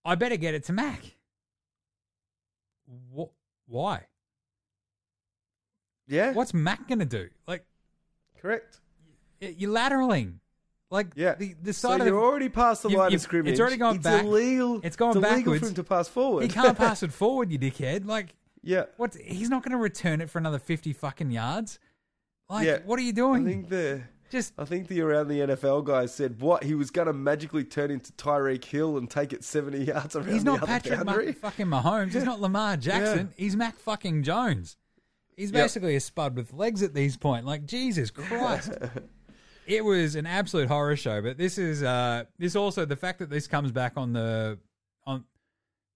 I 0.05 0.15
better 0.15 0.37
get 0.37 0.55
it 0.55 0.65
to 0.65 0.73
Mac. 0.73 1.17
What? 3.11 3.31
Why? 3.67 4.07
Yeah, 6.09 6.33
What's 6.33 6.53
Mac 6.53 6.89
going 6.89 6.99
to 6.99 7.05
do? 7.05 7.29
Like, 7.47 7.65
correct. 8.41 8.81
you're 9.41 9.73
lateraling. 9.73 10.35
Like, 10.93 11.09
Yeah. 11.17 11.35
the, 11.35 11.55
the 11.63 11.73
So 11.73 11.93
of 11.93 11.99
you're 11.99 12.11
the, 12.11 12.17
already 12.17 12.49
past 12.51 12.83
the 12.83 12.91
you- 12.91 12.99
line 12.99 13.15
of 13.15 13.21
scrimmage. 13.21 13.53
it's 13.53 13.61
already 13.61 13.79
gone 13.79 13.97
it's 13.97 14.05
back. 14.05 14.25
Illegal. 14.25 14.81
It's 14.85 14.95
gone 14.97 15.17
illegal 15.17 15.37
backwards. 15.37 15.61
for 15.63 15.67
him 15.69 15.75
to 15.75 15.85
pass 15.85 16.07
forward. 16.09 16.43
He 16.43 16.49
can't 16.49 16.77
pass 16.77 17.03
it 17.03 17.13
forward, 17.13 17.51
you 17.51 17.59
dickhead. 17.59 18.07
Like, 18.07 18.35
yeah. 18.63 18.85
what? 18.99 19.15
He's 19.17 19.49
not 19.49 19.63
going 19.63 19.73
to 19.73 19.79
return 19.83 20.21
it 20.21 20.29
for 20.31 20.39
another 20.39 20.59
fifty 20.59 20.93
fucking 20.93 21.31
yards. 21.31 21.79
Like, 22.51 22.67
Yeah. 22.67 22.79
what 22.85 22.99
are 22.99 23.03
you 23.03 23.15
doing? 23.15 23.47
I 23.49 23.51
think 23.51 23.69
the 23.71 24.03
Just 24.31 24.53
I 24.59 24.67
think 24.67 24.89
the 24.89 25.01
around 25.01 25.29
the 25.29 25.41
NFL 25.41 25.85
guys 25.85 26.15
said 26.15 26.41
what 26.43 26.63
he 26.65 26.75
was 26.75 26.91
going 26.91 27.07
to 27.07 27.13
magically 27.15 27.65
turn 27.65 27.91
into 27.91 28.13
Tyreek 28.13 28.65
Hill 28.65 28.99
and 28.99 29.09
take 29.11 29.33
it 29.33 29.45
seventy 29.45 29.85
yards 29.93 30.15
around 30.15 30.29
he's 30.31 30.45
the 30.45 30.51
not 30.53 30.63
other 30.63 30.67
Patrick. 30.67 31.05
Mac 31.07 31.37
fucking 31.39 31.67
Mahomes. 31.67 32.13
He's 32.13 32.25
not 32.25 32.41
Lamar 32.43 32.77
Jackson. 32.77 33.33
He's 33.37 33.57
Mac 33.57 33.79
fucking 33.79 34.23
Jones. 34.25 34.77
He's 35.37 35.51
Yep. 35.51 35.65
basically 35.65 35.97
a 35.97 36.01
spud 36.01 36.37
with 36.37 36.53
legs 36.53 36.83
at 36.83 36.93
these 36.93 37.17
point. 37.17 37.47
Like 37.47 37.65
Jesus 37.65 38.11
Christ. 38.11 38.73
it 39.67 39.85
was 39.85 40.15
an 40.17 40.27
absolute 40.27 40.69
horror 40.69 40.97
show. 40.97 41.21
But 41.23 41.39
this 41.39 41.59
is 41.59 41.83
uh 41.83 42.25
this 42.39 42.57
also 42.57 42.85
the 42.85 42.97
fact 42.97 43.19
that 43.21 43.31
this 43.31 43.47
comes 43.47 43.73
back 43.73 43.95
on 43.97 44.13
the 44.13 44.59
on 45.07 45.25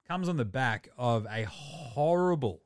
comes 0.08 0.28
on 0.28 0.36
the 0.36 0.44
back 0.44 0.88
of 0.96 1.26
a 1.30 1.44
horrible 1.44 2.60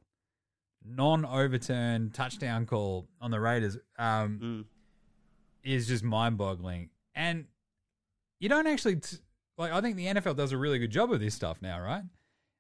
non 0.85 1.25
overturned 1.25 2.15
touchdown 2.15 2.67
call 2.67 3.09
on 3.21 3.31
the 3.31 3.41
Raiders. 3.41 3.77
Um 3.99 4.39
Mm. 4.41 4.65
is 5.63 5.87
just 5.89 6.03
mind 6.05 6.39
boggling. 6.39 6.91
And 7.15 7.47
you 8.39 8.49
don't 8.49 8.67
actually, 8.67 8.97
t- 8.97 9.19
like, 9.59 9.73
I 9.73 9.81
think 9.83 9.97
the 9.97 10.07
NFL 10.07 10.35
does 10.37 10.53
a 10.53 10.57
really 10.57 10.79
good 10.79 10.91
job 10.91 11.13
of 11.13 11.21
this 11.21 11.35
stuff 11.35 11.59
now, 11.61 11.79
right? 11.81 12.05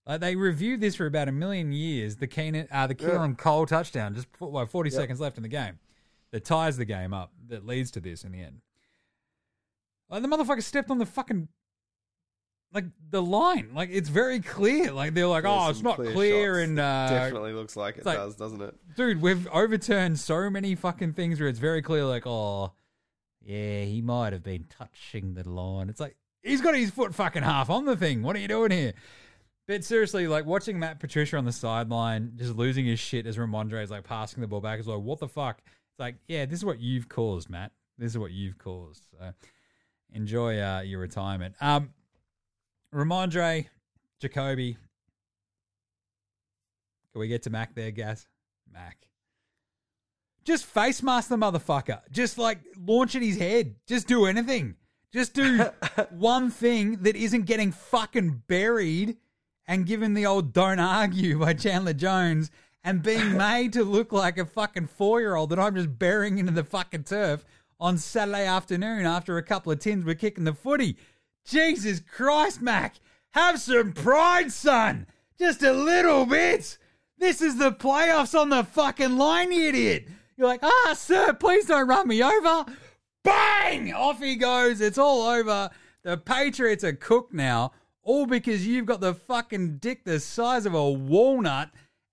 Like, 0.06 0.20
they 0.20 0.36
reviewed 0.36 0.80
this 0.82 0.96
for 0.96 1.06
about 1.06 1.28
a 1.28 1.32
million 1.32 1.72
years, 1.72 2.16
the 2.16 2.26
Keenan, 2.26 2.68
uh, 2.70 2.86
the 2.86 2.94
Keelan 2.94 3.38
Cole 3.38 3.64
touchdown, 3.64 4.14
just 4.14 4.26
for, 4.34 4.50
like, 4.50 4.68
40 4.68 4.90
Yep. 4.90 4.96
seconds 5.00 5.20
left 5.20 5.38
in 5.38 5.42
the 5.42 5.48
game, 5.48 5.78
that 6.32 6.44
ties 6.44 6.76
the 6.76 6.84
game 6.84 7.12
up, 7.12 7.32
that 7.48 7.66
leads 7.66 7.90
to 7.92 8.00
this 8.00 8.24
in 8.24 8.32
the 8.32 8.40
end. 8.40 8.60
Like, 10.08 10.22
the 10.22 10.28
motherfucker 10.28 10.62
stepped 10.62 10.90
on 10.90 10.98
the 10.98 11.06
fucking, 11.06 11.48
like, 12.72 12.84
the 13.10 13.22
line. 13.22 13.70
Like, 13.74 13.90
it's 13.92 14.08
very 14.08 14.40
clear. 14.40 14.92
Like, 14.92 15.14
they're 15.14 15.26
like, 15.26 15.44
There's 15.44 15.54
oh, 15.56 15.70
it's 15.70 15.82
not 15.82 15.96
clear 15.96 16.12
clear, 16.12 16.58
and, 16.60 16.78
uh, 16.78 17.08
Definitely 17.08 17.52
looks 17.52 17.76
like 17.76 17.98
it 17.98 18.06
like- 18.06 18.16
does, 18.16 18.36
doesn't 18.36 18.60
it? 18.60 18.74
dude, 18.96 19.20
we've 19.20 19.46
overturned 19.48 20.18
so 20.18 20.50
many 20.50 20.74
fucking 20.74 21.12
things 21.12 21.38
where 21.40 21.48
it's 21.48 21.58
very 21.60 21.82
clear, 21.82 22.04
like, 22.04 22.26
oh, 22.26 22.72
yeah, 23.42 23.82
he 23.84 24.02
might 24.02 24.32
have 24.32 24.42
been 24.42 24.64
touching 24.68 25.34
the 25.34 25.48
line. 25.48 25.88
It's 25.88 26.00
like 26.00 26.16
he's 26.42 26.60
got 26.60 26.74
his 26.74 26.90
foot 26.90 27.14
fucking 27.14 27.42
half 27.42 27.70
on 27.70 27.86
the 27.86 27.96
thing. 27.96 28.22
What 28.22 28.36
are 28.36 28.38
you 28.38 28.48
doing 28.48 28.70
here? 28.70 28.92
But 29.66 29.82
seriously, 29.82 30.26
like 30.28 30.44
watching 30.44 30.78
Matt 30.78 31.00
Patricia 31.00 31.38
on 31.38 31.46
the 31.46 31.52
sideline, 31.52 32.32
just 32.36 32.54
losing 32.54 32.84
his 32.84 33.00
shit 33.00 33.26
as 33.26 33.38
Rhamondre 33.38 33.82
is 33.82 33.90
like 33.90 34.04
passing 34.04 34.42
the 34.42 34.46
ball 34.46 34.60
back, 34.60 34.78
is 34.78 34.86
like, 34.86 35.00
what 35.00 35.20
the 35.20 35.28
fuck? 35.28 35.62
Like, 36.00 36.16
yeah, 36.26 36.46
this 36.46 36.58
is 36.58 36.64
what 36.64 36.80
you've 36.80 37.10
caused, 37.10 37.50
Matt. 37.50 37.72
This 37.98 38.12
is 38.12 38.18
what 38.18 38.32
you've 38.32 38.56
caused. 38.56 39.04
So 39.12 39.32
enjoy 40.14 40.58
uh, 40.58 40.80
your 40.80 40.98
retirement. 40.98 41.54
Um, 41.60 41.90
Rhamondre, 42.92 43.66
Jakobi. 44.22 44.76
Can 47.12 47.20
we 47.20 47.28
get 47.28 47.42
to 47.42 47.50
Mac 47.50 47.74
there, 47.74 47.90
Gas? 47.90 48.26
Mac. 48.72 48.96
just 50.44 50.64
face 50.64 51.02
mask 51.02 51.28
the 51.28 51.36
motherfucker. 51.36 52.00
Just 52.10 52.38
like 52.38 52.60
launch 52.78 53.14
at 53.14 53.22
his 53.22 53.36
head. 53.36 53.74
Just 53.86 54.08
do 54.08 54.24
anything. 54.24 54.76
Just 55.12 55.34
do 55.34 55.66
one 56.10 56.50
thing 56.50 57.02
that 57.02 57.14
isn't 57.14 57.42
getting 57.44 57.72
fucking 57.72 58.42
buried 58.46 59.18
and 59.66 59.86
given 59.86 60.14
the 60.14 60.24
old 60.24 60.52
don't 60.54 60.78
argue 60.78 61.38
by 61.38 61.52
Chandler 61.52 61.92
Jones 61.92 62.50
and 62.84 63.02
being 63.02 63.36
made 63.36 63.72
to 63.74 63.84
look 63.84 64.12
like 64.12 64.38
a 64.38 64.46
fucking 64.46 64.88
four 64.88 65.20
year 65.20 65.34
old 65.34 65.50
that 65.50 65.58
I'm 65.58 65.74
just 65.74 65.98
burying 65.98 66.38
into 66.38 66.52
the 66.52 66.64
fucking 66.64 67.04
turf 67.04 67.44
on 67.78 67.98
Saturday 67.98 68.46
afternoon 68.46 69.06
after 69.06 69.36
a 69.36 69.42
couple 69.42 69.72
of 69.72 69.78
tins 69.78 70.04
were 70.04 70.14
kicking 70.14 70.44
the 70.44 70.54
footy. 70.54 70.96
Jesus 71.44 72.00
Christ, 72.00 72.60
Mac. 72.60 72.96
Have 73.30 73.60
some 73.60 73.92
pride, 73.92 74.52
son. 74.52 75.06
Just 75.38 75.62
a 75.62 75.72
little 75.72 76.26
bit. 76.26 76.76
This 77.18 77.40
is 77.40 77.56
the 77.56 77.72
playoffs 77.72 78.38
on 78.38 78.50
the 78.50 78.64
fucking 78.64 79.16
line, 79.16 79.52
you 79.52 79.68
idiot. 79.68 80.08
You're 80.36 80.48
like, 80.48 80.62
ah, 80.62 80.94
sir, 80.96 81.32
please 81.34 81.66
don't 81.66 81.86
run 81.86 82.08
me 82.08 82.22
over. 82.22 82.64
Bang! 83.22 83.92
Off 83.92 84.20
he 84.20 84.36
goes. 84.36 84.80
It's 84.80 84.98
all 84.98 85.22
over. 85.22 85.70
The 86.02 86.16
Patriots 86.16 86.82
are 86.82 86.94
cooked 86.94 87.34
now, 87.34 87.72
all 88.02 88.26
because 88.26 88.66
you've 88.66 88.86
got 88.86 89.00
the 89.00 89.14
fucking 89.14 89.78
dick 89.78 90.04
the 90.04 90.18
size 90.18 90.64
of 90.64 90.74
a 90.74 90.90
walnut. 90.90 91.70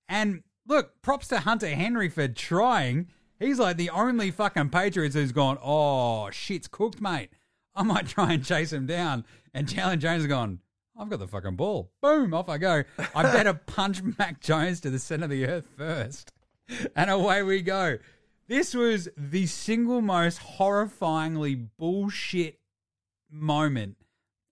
And 0.10 0.44
look, 0.68 1.02
props 1.02 1.28
to 1.30 1.40
Hunter 1.40 1.68
Henry 1.68 2.10
for 2.10 2.28
trying. 2.28 3.08
He's 3.40 3.60
like 3.60 3.78
the 3.78 3.90
only 3.90 4.32
fucking 4.32 4.70
Patriots 4.70 5.16
who's 5.16 5.32
gone, 5.32 5.58
oh, 5.64 6.30
shit's 6.32 6.68
cooked, 6.68 7.02
mate. 7.02 7.30
I 7.76 7.84
might 7.84 8.08
try 8.08 8.34
and 8.34 8.44
chase 8.44 8.74
him 8.74 8.86
down. 8.86 9.26
And 9.54 9.70
Chandler 9.70 9.96
Jones 9.96 10.24
has 10.24 10.28
gone, 10.28 10.60
I've 11.00 11.10
got 11.10 11.20
the 11.20 11.28
fucking 11.28 11.56
ball. 11.56 11.92
Boom, 12.02 12.34
off 12.34 12.50
I 12.50 12.58
go. 12.58 12.84
I 13.16 13.24
better 13.24 13.54
punch 13.66 14.02
Mac 14.18 14.42
Jones 14.42 14.82
to 14.82 14.90
the 14.90 15.00
center 15.00 15.26
of 15.26 15.30
the 15.30 15.46
earth 15.46 15.68
first. 15.78 16.32
And 16.96 17.10
away 17.10 17.44
we 17.44 17.62
go. 17.62 17.98
This 18.48 18.74
was 18.74 19.10
the 19.16 19.46
single 19.46 20.02
most 20.02 20.40
horrifyingly 20.40 21.68
bullshit 21.78 22.60
moment 23.30 23.98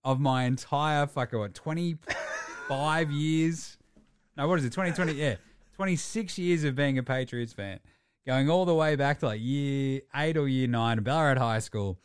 of 0.04 0.20
my 0.20 0.44
entire 0.44 1.06
fucking 1.06 1.38
what, 1.38 1.54
25 1.54 3.10
years? 3.10 3.76
No, 4.36 4.46
what 4.46 4.58
is 4.58 4.64
it? 4.64 4.70
2020? 4.70 5.14
Yeah. 5.14 5.36
26 5.76 6.38
years 6.38 6.64
of 6.64 6.74
being 6.74 6.96
a 6.96 7.02
Patriots 7.02 7.52
fan. 7.52 7.80
Going 8.26 8.48
all 8.48 8.64
the 8.64 8.74
way 8.74 8.96
back 8.96 9.20
to 9.20 9.26
like 9.26 9.40
year 9.42 10.00
eight 10.14 10.38
or 10.38 10.48
year 10.48 10.66
nine, 10.66 11.02
Ballarat 11.02 11.38
High 11.38 11.58
School. 11.58 11.98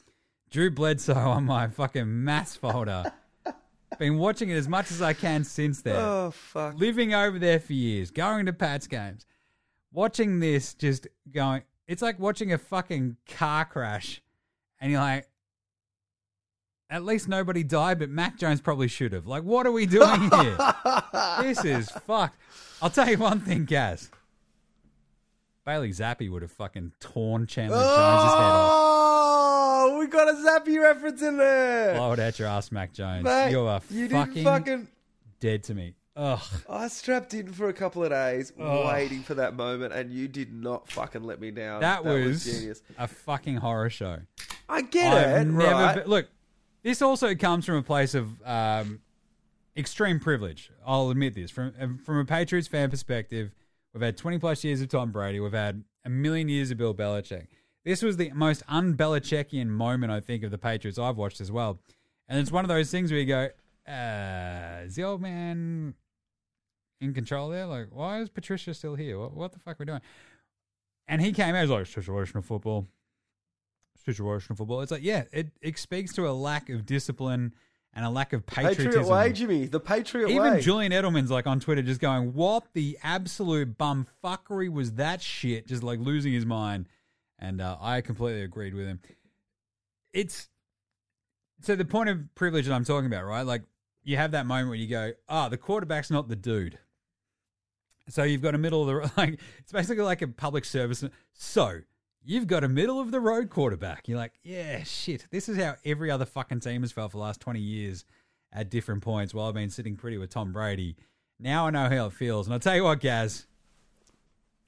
Drew 0.49 0.69
Bledsoe 0.69 1.13
on 1.15 1.45
my 1.45 1.67
fucking 1.67 2.23
mass 2.23 2.55
folder. 2.55 3.13
Been 3.97 4.17
watching 4.17 4.49
it 4.49 4.55
as 4.55 4.67
much 4.67 4.91
as 4.91 5.01
I 5.01 5.13
can 5.13 5.45
since 5.45 5.81
then. 5.81 5.95
Oh 5.95 6.31
fuck! 6.31 6.77
Living 6.77 7.13
over 7.13 7.39
there 7.39 7.59
for 7.59 7.73
years, 7.73 8.11
going 8.11 8.45
to 8.45 8.53
Pats 8.53 8.87
games, 8.87 9.25
watching 9.91 10.39
this, 10.39 10.73
just 10.73 11.07
going. 11.31 11.63
It's 11.87 12.01
like 12.01 12.19
watching 12.19 12.51
a 12.53 12.57
fucking 12.57 13.17
car 13.27 13.65
crash, 13.65 14.21
and 14.79 14.91
you're 14.91 15.01
like, 15.01 15.27
at 16.89 17.03
least 17.03 17.27
nobody 17.29 17.63
died, 17.63 17.99
but 17.99 18.09
Mac 18.09 18.37
Jones 18.37 18.59
probably 18.59 18.87
should 18.87 19.13
have. 19.13 19.27
Like, 19.27 19.43
what 19.43 19.65
are 19.65 19.71
we 19.71 19.85
doing 19.85 20.29
here? 20.29 20.57
this 21.41 21.63
is 21.63 21.89
fucked. 21.89 22.37
I'll 22.81 22.89
tell 22.89 23.09
you 23.09 23.17
one 23.17 23.39
thing, 23.39 23.65
Gaz. 23.65 24.09
Bailey 25.65 25.91
Zappi 25.91 26.27
would 26.29 26.41
have 26.41 26.51
fucking 26.51 26.93
torn 26.99 27.45
Chandler 27.45 27.77
Jones's 27.77 27.93
head 27.93 27.99
off. 27.99 28.71
Oh, 29.83 29.97
we 29.99 30.07
got 30.07 30.27
a 30.27 30.33
Zappy 30.33 30.81
reference 30.81 31.21
in 31.21 31.37
there. 31.37 31.95
Blow 31.95 32.13
it 32.13 32.19
at 32.19 32.39
your 32.39 32.47
ass, 32.47 32.71
Mac 32.71 32.93
Jones. 32.93 33.23
Mate, 33.23 33.51
you 33.51 33.61
are 33.61 33.81
you 33.89 34.09
fucking, 34.09 34.33
didn't 34.33 34.43
fucking. 34.45 34.87
dead 35.39 35.63
to 35.65 35.75
me. 35.75 35.93
Ugh. 36.15 36.41
I 36.69 36.87
strapped 36.87 37.33
in 37.33 37.51
for 37.53 37.69
a 37.69 37.73
couple 37.73 38.03
of 38.03 38.09
days, 38.09 38.51
Oh. 38.59 38.87
waiting 38.87 39.21
for 39.21 39.35
that 39.35 39.55
moment, 39.55 39.93
and 39.93 40.11
you 40.11 40.27
did 40.27 40.51
not 40.53 40.89
fucking 40.91 41.23
let 41.23 41.39
me 41.39 41.51
down. 41.51 41.81
That, 41.81 42.03
was, 42.03 42.43
genius. 42.43 42.81
a 42.97 43.07
fucking 43.07 43.57
horror 43.57 43.89
show. 43.89 44.17
I 44.67 44.81
get 44.81 45.13
I've 45.13 45.41
it, 45.47 45.51
never 45.51 45.71
right? 45.71 45.95
been- 45.97 46.07
look. 46.07 46.27
This 46.83 47.01
also 47.03 47.35
comes 47.35 47.65
from 47.67 47.75
a 47.75 47.83
place 47.83 48.15
of 48.15 48.27
um, 48.43 48.99
extreme 49.75 50.19
privilege. 50.19 50.71
I'll 50.85 51.09
admit 51.09 51.33
this 51.35 51.51
from 51.51 51.73
um, 51.79 51.97
from 51.97 52.17
a 52.17 52.25
Patriots 52.25 52.67
fan 52.67 52.89
perspective. 52.89 53.53
We've 53.93 54.03
had 54.03 54.17
twenty 54.17 54.39
plus 54.39 54.63
years 54.63 54.81
of 54.81 54.89
Tom 54.89 55.11
Brady. 55.11 55.39
We've 55.39 55.51
had 55.51 55.83
a 56.05 56.09
million 56.09 56.49
years 56.49 56.71
of 56.71 56.77
Bill 56.77 56.93
Belichick. 56.93 57.47
This 57.83 58.01
was 58.01 58.17
the 58.17 58.31
most 58.33 58.61
un-Belichickian 58.67 59.67
moment 59.67 60.11
I 60.11 60.19
think 60.19 60.43
of 60.43 60.51
the 60.51 60.57
Patriots 60.57 60.99
I've 60.99 61.17
watched 61.17 61.41
as 61.41 61.51
well. 61.51 61.79
And 62.27 62.39
it's 62.39 62.51
one 62.51 62.63
of 62.63 62.69
those 62.69 62.91
things 62.91 63.11
where 63.11 63.19
you 63.19 63.25
go, 63.25 63.49
uh, 63.91 64.83
"Is 64.85 64.95
the 64.95 65.03
old 65.03 65.21
man 65.21 65.95
in 66.99 67.13
control 67.13 67.49
there? 67.49 67.65
Like, 67.65 67.87
why 67.91 68.21
is 68.21 68.29
Patricia 68.29 68.73
still 68.73 68.95
here? 68.95 69.17
What, 69.19 69.33
what 69.33 69.51
the 69.51 69.59
fuck 69.59 69.75
are 69.75 69.77
we 69.79 69.85
doing?" 69.85 70.01
And 71.07 71.21
he 71.21 71.33
came 71.33 71.55
out, 71.55 71.65
he 71.65 71.73
like, 71.73 71.85
situational 71.85 72.43
football 72.43 72.87
situational 74.07 74.57
football. 74.57 74.81
It's 74.81 74.91
like, 74.91 75.03
yeah, 75.03 75.23
it, 75.31 75.49
it 75.61 75.77
speaks 75.77 76.13
to 76.13 76.27
a 76.27 76.31
lack 76.31 76.69
of 76.69 76.85
discipline 76.85 77.53
and 77.93 78.05
a 78.05 78.09
lack 78.09 78.33
of 78.33 78.45
patriotism. 78.45 78.85
Patriot 78.85 79.07
way, 79.07 79.33
Jimmy. 79.33 79.65
The 79.65 79.79
Patriot 79.79 80.29
Even 80.29 80.53
way. 80.53 80.61
Julian 80.61 80.91
Edelman's 80.91 81.31
like 81.31 81.47
on 81.47 81.59
Twitter 81.59 81.81
just 81.81 81.99
going, 81.99 82.33
What 82.33 82.65
the 82.73 82.97
absolute 83.03 83.77
bumfuckery 83.77 84.71
was 84.71 84.93
that 84.93 85.21
shit? 85.21 85.67
Just 85.67 85.83
like 85.83 85.99
losing 85.99 86.33
his 86.33 86.45
mind. 86.45 86.87
And 87.39 87.59
uh, 87.59 87.77
I 87.81 88.01
completely 88.01 88.43
agreed 88.43 88.73
with 88.73 88.87
him. 88.87 88.99
It's 90.13 90.47
so 91.61 91.75
the 91.75 91.85
point 91.85 92.09
of 92.09 92.33
privilege 92.35 92.67
that 92.67 92.73
I'm 92.73 92.85
talking 92.85 93.07
about, 93.07 93.25
right? 93.25 93.45
Like 93.45 93.63
you 94.03 94.17
have 94.17 94.31
that 94.31 94.45
moment 94.45 94.69
where 94.69 94.77
you 94.77 94.87
go, 94.87 95.11
Oh, 95.27 95.49
the 95.49 95.57
quarterback's 95.57 96.09
not 96.09 96.29
the 96.29 96.35
dude. 96.35 96.77
So 98.07 98.23
you've 98.23 98.41
got 98.41 98.55
a 98.55 98.57
middle 98.57 98.81
of 98.81 98.87
the 98.87 99.11
like 99.21 99.39
it's 99.59 99.71
basically 99.71 100.03
like 100.03 100.21
a 100.21 100.27
public 100.27 100.63
service. 100.63 101.03
So 101.33 101.81
you've 102.23 102.47
got 102.47 102.63
a 102.63 102.69
middle 102.69 102.99
of 102.99 103.11
the 103.11 103.19
road 103.19 103.49
quarterback. 103.49 104.07
You're 104.07 104.17
like, 104.17 104.33
yeah, 104.43 104.83
shit. 104.83 105.25
This 105.31 105.49
is 105.49 105.57
how 105.57 105.75
every 105.85 106.11
other 106.11 106.25
fucking 106.25 106.59
team 106.59 106.81
has 106.81 106.91
felt 106.91 107.11
for 107.11 107.17
the 107.17 107.23
last 107.23 107.41
20 107.41 107.59
years 107.59 108.05
at 108.53 108.69
different 108.69 109.01
points 109.01 109.33
while 109.33 109.47
I've 109.47 109.53
been 109.53 109.69
sitting 109.69 109.95
pretty 109.95 110.17
with 110.17 110.29
Tom 110.29 110.51
Brady. 110.51 110.95
Now 111.39 111.67
I 111.67 111.71
know 111.71 111.89
how 111.89 112.07
it 112.07 112.13
feels. 112.13 112.47
And 112.47 112.53
I'll 112.53 112.59
tell 112.59 112.75
you 112.75 112.83
what, 112.83 112.99
Gaz, 112.99 113.45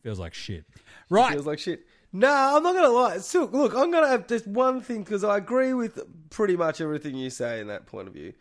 feels 0.01 0.19
like 0.19 0.33
shit. 0.33 0.65
Right. 1.09 1.33
Feels 1.33 1.45
like 1.45 1.59
shit. 1.59 1.85
No, 2.11 2.29
I'm 2.29 2.61
not 2.61 2.75
gonna 2.75 2.89
lie. 2.89 3.17
So, 3.17 3.45
look, 3.45 3.73
I'm 3.73 3.89
gonna 3.89 4.07
have 4.07 4.27
just 4.27 4.45
one 4.45 4.81
thing 4.81 5.03
because 5.03 5.23
I 5.23 5.37
agree 5.37 5.73
with 5.73 5.99
pretty 6.29 6.55
much 6.55 6.79
everything 6.79 7.15
you 7.15 7.31
say 7.31 7.59
in 7.59 7.67
that 7.67 7.87
point 7.87 8.07
of 8.07 8.13
view, 8.13 8.33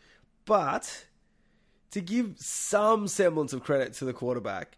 but 0.44 1.06
to 1.92 2.02
give 2.02 2.34
some 2.36 3.08
semblance 3.08 3.54
of 3.54 3.62
credit 3.62 3.94
to 3.94 4.04
the 4.04 4.12
quarterback, 4.12 4.76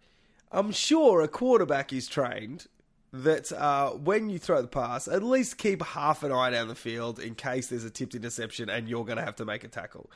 I'm 0.52 0.70
sure 0.70 1.22
a 1.22 1.28
quarterback 1.28 1.92
is 1.92 2.06
trained 2.06 2.66
that 3.22 3.52
uh, 3.52 3.90
when 3.90 4.28
you 4.28 4.38
throw 4.40 4.60
the 4.60 4.66
pass, 4.68 5.06
at 5.06 5.22
least 5.22 5.56
keep 5.56 5.82
half 5.82 6.24
an 6.24 6.32
eye 6.32 6.50
down 6.50 6.66
the 6.66 6.74
field 6.74 7.20
in 7.20 7.34
case 7.36 7.68
there's 7.68 7.84
a 7.84 7.90
tipped 7.90 8.14
interception 8.14 8.68
and 8.68 8.88
you're 8.88 9.04
going 9.04 9.18
to 9.18 9.24
have 9.24 9.36
to 9.36 9.44
make 9.44 9.62
a 9.62 9.68
tackle. 9.68 10.10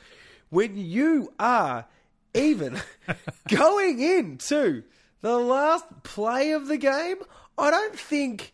When 0.49 0.75
you 0.77 1.31
are 1.39 1.85
even 2.33 2.79
going 3.47 4.01
into 4.01 4.83
the 5.21 5.37
last 5.37 5.85
play 6.03 6.51
of 6.51 6.67
the 6.67 6.77
game, 6.77 7.17
I 7.57 7.71
don't 7.71 7.97
think 7.97 8.53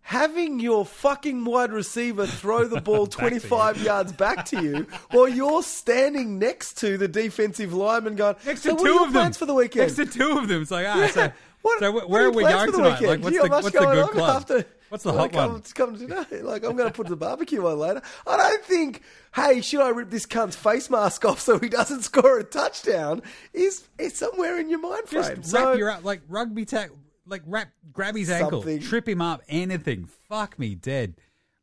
having 0.00 0.58
your 0.58 0.84
fucking 0.84 1.44
wide 1.44 1.72
receiver 1.72 2.26
throw 2.26 2.66
the 2.66 2.80
ball 2.80 3.06
25 3.06 3.80
yards 3.80 4.12
back 4.12 4.44
to 4.46 4.60
you 4.60 4.86
while 5.12 5.28
you're 5.28 5.62
standing 5.62 6.38
next 6.40 6.78
to 6.78 6.98
the 6.98 7.08
defensive 7.08 7.72
lineman 7.72 8.16
going, 8.16 8.34
Next 8.44 8.62
so 8.62 8.70
to 8.70 8.74
what 8.74 8.84
two 8.84 9.04
of 9.04 9.12
them. 9.12 9.32
for 9.32 9.46
the 9.46 9.54
weekend? 9.54 9.96
Next 9.96 10.12
to 10.12 10.18
two 10.18 10.36
of 10.36 10.48
them. 10.48 10.62
It's 10.62 10.70
like, 10.72 10.86
ah, 10.88 11.10
so, 11.12 11.32
What- 11.64 11.78
so 11.80 12.06
where 12.06 12.24
are 12.24 12.26
are 12.26 12.30
we 12.30 12.42
going 12.42 12.72
tonight? 12.72 13.00
weekend? 13.00 13.06
Like, 13.08 13.20
what's 13.22 13.34
you 13.36 13.42
the, 13.42 13.48
what's 13.48 13.64
the 13.70 13.70
good 13.72 14.10
club? 14.10 14.36
after- 14.36 14.66
what's 14.90 15.02
the 15.02 15.12
hot 15.14 15.34
I'm 15.34 15.52
one? 15.52 15.62
just 15.62 15.74
coming 15.74 15.98
to 15.98 16.06
know. 16.06 16.26
Like, 16.42 16.62
I'm 16.62 16.76
going 16.76 16.88
to 16.90 16.94
put 16.94 17.06
the 17.06 17.16
barbecue 17.16 17.66
on 17.66 17.78
later. 17.78 18.02
I 18.26 18.36
don't 18.36 18.64
think, 18.64 19.00
hey, 19.34 19.62
should 19.62 19.80
I 19.80 19.88
rip 19.88 20.10
this 20.10 20.26
cunt's 20.26 20.56
face 20.56 20.90
mask 20.90 21.24
off 21.24 21.40
so 21.40 21.58
he 21.58 21.68
doesn't 21.70 22.02
score 22.10 22.38
a 22.38 22.44
touchdown? 22.44 23.22
Is 23.54 23.88
is 23.98 24.14
somewhere 24.14 24.58
in 24.60 24.68
your 24.68 24.78
mind 24.80 25.08
frame. 25.08 25.36
Just 25.36 25.50
So- 25.50 25.70
wrap 25.70 25.78
your 25.78 25.90
up 25.90 26.04
like 26.04 26.20
rugby 26.28 26.66
tack, 26.66 26.90
like 27.26 27.42
wrap, 27.46 27.72
grab 27.92 28.14
his 28.14 28.28
ankle, 28.30 28.60
Something. 28.60 28.80
trip 28.80 29.08
him 29.08 29.22
up, 29.22 29.40
anything. 29.48 30.08
Fuck 30.28 30.58
me 30.58 30.74
dead. 30.74 31.14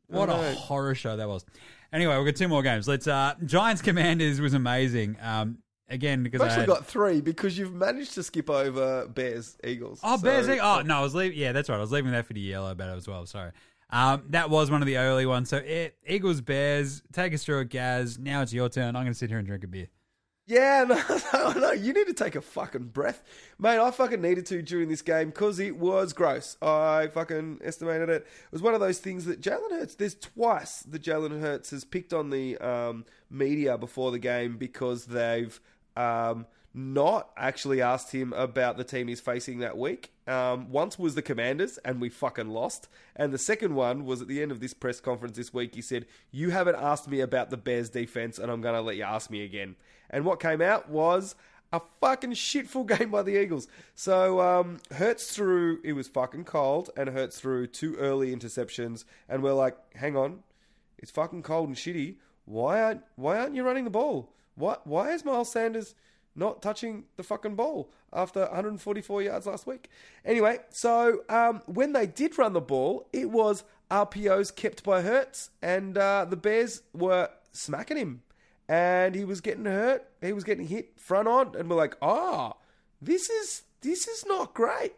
What 0.08 0.28
a 0.28 0.54
horror 0.56 0.94
show 0.96 1.16
that 1.16 1.28
was. 1.28 1.44
Anyway, 1.92 2.16
we've 2.16 2.26
got 2.26 2.36
two 2.36 2.48
more 2.48 2.62
games. 2.64 2.88
Let's. 2.88 3.06
uh 3.06 3.34
Giants 3.46 3.82
Commanders 3.82 4.40
was 4.40 4.52
amazing. 4.52 5.16
Um, 5.22 5.58
again 5.92 6.22
because 6.22 6.40
I've 6.40 6.48
I 6.48 6.50
actually 6.50 6.60
had, 6.62 6.68
got 6.68 6.86
three 6.86 7.20
because 7.20 7.56
you've 7.56 7.74
managed 7.74 8.14
to 8.14 8.22
skip 8.22 8.50
over 8.50 9.06
Bears 9.06 9.56
Eagles. 9.62 10.00
Oh, 10.02 10.16
So- 10.16 10.22
Bears. 10.22 10.48
Oh 10.48 10.82
no, 10.82 10.98
I 10.98 11.02
was 11.02 11.14
leaving. 11.14 11.38
Yeah, 11.38 11.52
that's 11.52 11.68
right. 11.68 11.76
I 11.76 11.80
was 11.80 11.92
leaving 11.92 12.12
that 12.12 12.26
for 12.26 12.32
the 12.32 12.40
yellow 12.40 12.74
bet 12.74 12.88
as 12.88 13.06
well. 13.06 13.24
Sorry. 13.26 13.52
Um, 13.90 14.24
that 14.30 14.48
was 14.48 14.70
one 14.70 14.80
of 14.80 14.86
the 14.86 14.96
early 14.96 15.26
ones. 15.26 15.50
So 15.50 15.58
it, 15.58 15.96
Eagles, 16.06 16.40
Bears. 16.40 17.02
Take 17.12 17.34
us 17.34 17.44
through 17.44 17.60
it, 17.60 17.68
Gaz. 17.68 18.18
Now 18.18 18.40
it's 18.40 18.52
your 18.52 18.70
turn. 18.70 18.96
I'm 18.96 19.02
going 19.02 19.12
to 19.12 19.14
sit 19.14 19.28
here 19.28 19.38
and 19.38 19.46
drink 19.46 19.64
a 19.64 19.68
beer. 19.68 19.88
Yeah, 20.46 20.84
no, 20.88 21.20
no, 21.32 21.52
no. 21.52 21.70
You 21.72 21.92
need 21.92 22.08
to 22.08 22.14
take 22.14 22.34
a 22.34 22.40
fucking 22.40 22.86
breath, 22.88 23.22
mate. 23.60 23.78
I 23.78 23.90
fucking 23.92 24.20
needed 24.20 24.44
to 24.46 24.60
during 24.60 24.88
this 24.88 25.00
game 25.02 25.28
because 25.28 25.60
it 25.60 25.76
was 25.76 26.12
gross. 26.12 26.56
I 26.60 27.08
fucking 27.08 27.60
estimated 27.62 28.08
it. 28.08 28.22
It 28.22 28.52
was 28.52 28.60
one 28.60 28.74
of 28.74 28.80
those 28.80 28.98
things 28.98 29.24
that 29.26 29.40
Jalen 29.40 29.70
Hurts. 29.70 29.94
There's 29.94 30.16
twice 30.16 30.80
that 30.80 31.00
Jalen 31.02 31.40
Hurts 31.40 31.70
has 31.70 31.84
picked 31.84 32.12
on 32.12 32.30
the 32.30 32.58
um, 32.58 33.04
media 33.30 33.78
before 33.78 34.10
the 34.10 34.18
game 34.18 34.56
because 34.56 35.04
they've 35.04 35.60
um, 35.96 36.46
not 36.74 37.30
actually 37.36 37.82
asked 37.82 38.12
him 38.12 38.32
about 38.32 38.76
the 38.76 38.84
team 38.84 39.08
he's 39.08 39.20
facing 39.20 39.58
that 39.58 39.76
week. 39.76 40.12
Um, 40.26 40.70
once 40.70 40.98
was 40.98 41.14
the 41.14 41.22
Commanders, 41.22 41.78
and 41.84 42.00
we 42.00 42.08
fucking 42.08 42.48
lost. 42.48 42.88
And 43.14 43.32
the 43.32 43.38
second 43.38 43.74
one 43.74 44.04
was 44.04 44.22
at 44.22 44.28
the 44.28 44.40
end 44.40 44.52
of 44.52 44.60
this 44.60 44.72
press 44.72 45.00
conference 45.00 45.36
this 45.36 45.52
week. 45.52 45.74
He 45.74 45.82
said, 45.82 46.06
You 46.30 46.50
haven't 46.50 46.76
asked 46.76 47.08
me 47.08 47.20
about 47.20 47.50
the 47.50 47.56
Bears 47.56 47.90
defense, 47.90 48.38
and 48.38 48.50
I'm 48.50 48.60
going 48.60 48.74
to 48.74 48.80
let 48.80 48.96
you 48.96 49.04
ask 49.04 49.30
me 49.30 49.44
again. 49.44 49.76
And 50.08 50.24
what 50.24 50.40
came 50.40 50.62
out 50.62 50.88
was 50.88 51.34
a 51.72 51.80
fucking 52.00 52.32
shitful 52.32 52.86
game 52.98 53.10
by 53.10 53.22
the 53.22 53.40
Eagles. 53.40 53.66
So 53.94 54.40
um, 54.40 54.78
Hurts 54.92 55.34
through, 55.34 55.80
it 55.84 55.94
was 55.94 56.08
fucking 56.08 56.44
cold, 56.44 56.90
and 56.96 57.08
Hurts 57.10 57.40
through 57.40 57.68
two 57.68 57.96
early 57.96 58.34
interceptions, 58.34 59.04
and 59.28 59.42
we're 59.42 59.52
like, 59.52 59.76
hang 59.96 60.16
on, 60.16 60.42
it's 60.98 61.10
fucking 61.10 61.42
cold 61.42 61.68
and 61.68 61.76
shitty. 61.76 62.16
Why 62.44 62.82
aren't 62.82 63.02
why 63.16 63.38
aren't 63.38 63.54
you 63.54 63.62
running 63.62 63.84
the 63.84 63.90
ball? 63.90 64.32
What 64.54 64.86
why 64.86 65.12
is 65.12 65.24
Miles 65.24 65.52
Sanders 65.52 65.94
not 66.34 66.62
touching 66.62 67.04
the 67.16 67.22
fucking 67.22 67.56
ball 67.56 67.90
after 68.12 68.40
144 68.40 69.22
yards 69.22 69.46
last 69.46 69.66
week? 69.66 69.88
Anyway, 70.24 70.58
so 70.70 71.20
um, 71.28 71.62
when 71.66 71.92
they 71.92 72.06
did 72.06 72.38
run 72.38 72.52
the 72.52 72.60
ball, 72.60 73.08
it 73.12 73.30
was 73.30 73.64
RPOs 73.90 74.54
kept 74.54 74.82
by 74.82 75.02
Hurts, 75.02 75.50
and 75.60 75.96
uh, 75.98 76.24
the 76.24 76.36
Bears 76.36 76.82
were 76.92 77.28
smacking 77.52 77.96
him 77.96 78.22
and 78.68 79.14
he 79.14 79.24
was 79.24 79.40
getting 79.40 79.66
hurt. 79.66 80.08
He 80.22 80.32
was 80.32 80.44
getting 80.44 80.66
hit 80.66 80.98
front 80.98 81.28
on, 81.28 81.54
and 81.56 81.68
we're 81.68 81.76
like, 81.76 81.96
"Ah, 82.00 82.54
oh, 82.54 82.56
this 83.00 83.28
is 83.28 83.64
this 83.80 84.08
is 84.08 84.24
not 84.26 84.54
great." 84.54 84.94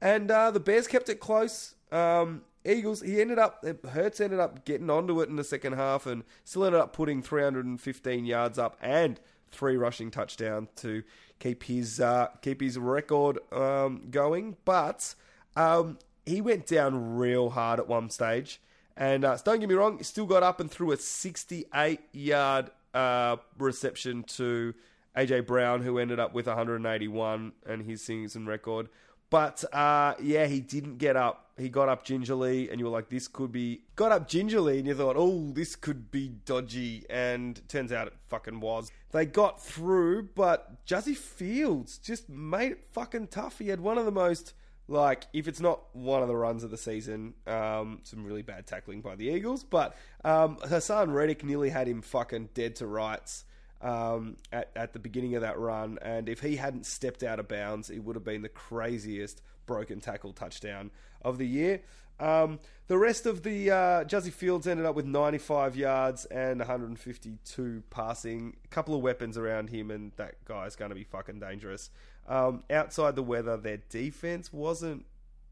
And 0.00 0.30
uh, 0.30 0.50
the 0.50 0.60
Bears 0.60 0.86
kept 0.86 1.08
it 1.08 1.20
close. 1.20 1.74
Um, 1.90 2.42
Eagles, 2.66 3.00
he 3.02 3.20
ended 3.20 3.38
up, 3.38 3.64
Hurts 3.86 4.20
ended 4.20 4.40
up 4.40 4.64
getting 4.64 4.90
onto 4.90 5.20
it 5.20 5.28
in 5.28 5.36
the 5.36 5.44
second 5.44 5.74
half 5.74 6.06
and 6.06 6.24
still 6.44 6.64
ended 6.64 6.80
up 6.80 6.92
putting 6.92 7.22
315 7.22 8.24
yards 8.24 8.58
up 8.58 8.76
and 8.80 9.20
three 9.50 9.76
rushing 9.76 10.10
touchdowns 10.10 10.68
to 10.76 11.02
keep 11.38 11.64
his 11.64 12.00
uh, 12.00 12.28
keep 12.42 12.60
his 12.60 12.78
record 12.78 13.38
um, 13.52 14.08
going. 14.10 14.56
But 14.64 15.14
um, 15.54 15.98
he 16.24 16.40
went 16.40 16.66
down 16.66 17.16
real 17.16 17.50
hard 17.50 17.78
at 17.80 17.88
one 17.88 18.10
stage. 18.10 18.60
And 18.96 19.24
uh, 19.24 19.36
don't 19.44 19.60
get 19.60 19.68
me 19.68 19.74
wrong, 19.74 19.98
he 19.98 20.04
still 20.04 20.26
got 20.26 20.42
up 20.42 20.58
and 20.58 20.70
threw 20.70 20.90
a 20.90 20.96
68 20.96 22.00
yard 22.12 22.70
uh, 22.94 23.36
reception 23.58 24.22
to 24.24 24.74
AJ 25.14 25.46
Brown, 25.46 25.82
who 25.82 25.98
ended 25.98 26.18
up 26.18 26.34
with 26.34 26.46
181 26.46 27.52
and 27.66 27.82
his 27.82 28.02
season 28.02 28.46
record. 28.46 28.88
But 29.30 29.64
uh, 29.74 30.14
yeah, 30.22 30.46
he 30.46 30.60
didn't 30.60 30.98
get 30.98 31.16
up. 31.16 31.50
He 31.58 31.68
got 31.68 31.88
up 31.88 32.04
gingerly, 32.04 32.70
and 32.70 32.78
you 32.78 32.86
were 32.86 32.92
like, 32.92 33.08
"This 33.08 33.28
could 33.28 33.50
be." 33.50 33.82
Got 33.96 34.12
up 34.12 34.28
gingerly, 34.28 34.78
and 34.78 34.86
you 34.86 34.94
thought, 34.94 35.16
"Oh, 35.18 35.50
this 35.52 35.74
could 35.74 36.10
be 36.10 36.28
dodgy." 36.28 37.04
And 37.10 37.60
turns 37.68 37.92
out 37.92 38.06
it 38.06 38.14
fucking 38.28 38.60
was. 38.60 38.90
They 39.10 39.26
got 39.26 39.62
through, 39.62 40.30
but 40.34 40.84
Jazzy 40.86 41.16
Fields 41.16 41.98
just 41.98 42.28
made 42.28 42.72
it 42.72 42.86
fucking 42.92 43.28
tough. 43.28 43.58
He 43.58 43.68
had 43.68 43.80
one 43.80 43.98
of 43.98 44.04
the 44.04 44.12
most 44.12 44.52
like 44.88 45.26
if 45.32 45.48
it's 45.48 45.60
not 45.60 45.80
one 45.94 46.22
of 46.22 46.28
the 46.28 46.36
runs 46.36 46.62
of 46.62 46.70
the 46.70 46.76
season, 46.76 47.34
um, 47.46 48.00
some 48.04 48.24
really 48.24 48.42
bad 48.42 48.66
tackling 48.66 49.00
by 49.00 49.16
the 49.16 49.26
Eagles. 49.26 49.64
But 49.64 49.96
um, 50.24 50.56
Haason 50.58 51.12
Reddick 51.12 51.44
nearly 51.44 51.70
had 51.70 51.88
him 51.88 52.02
fucking 52.02 52.50
dead 52.54 52.76
to 52.76 52.86
rights 52.86 53.44
um, 53.82 54.36
at 54.52 54.70
at 54.74 54.92
the 54.92 54.98
beginning 54.98 55.34
of 55.34 55.42
that 55.42 55.58
run, 55.58 55.98
and 56.02 56.28
if 56.28 56.40
he 56.40 56.56
hadn't 56.56 56.86
stepped 56.86 57.22
out 57.22 57.38
of 57.38 57.48
bounds, 57.48 57.90
it 57.90 58.00
would 58.00 58.16
have 58.16 58.24
been 58.24 58.42
the 58.42 58.48
craziest 58.48 59.42
broken 59.66 60.00
tackle 60.00 60.32
touchdown 60.32 60.90
of 61.22 61.38
the 61.38 61.46
year. 61.46 61.82
Um, 62.18 62.60
the 62.86 62.96
rest 62.96 63.26
of 63.26 63.42
the 63.42 63.70
uh, 63.70 64.20
Fields 64.20 64.66
ended 64.66 64.86
up 64.86 64.94
with 64.94 65.04
95 65.04 65.76
yards 65.76 66.24
and 66.26 66.60
152 66.60 67.82
passing. 67.90 68.56
A 68.64 68.68
couple 68.68 68.94
of 68.94 69.02
weapons 69.02 69.36
around 69.36 69.70
him, 69.70 69.90
and 69.90 70.12
that 70.16 70.42
guy's 70.44 70.76
going 70.76 70.88
to 70.90 70.94
be 70.94 71.04
fucking 71.04 71.40
dangerous. 71.40 71.90
Um, 72.26 72.64
outside 72.70 73.16
the 73.16 73.22
weather, 73.22 73.56
their 73.56 73.78
defense 73.88 74.52
wasn't 74.52 75.04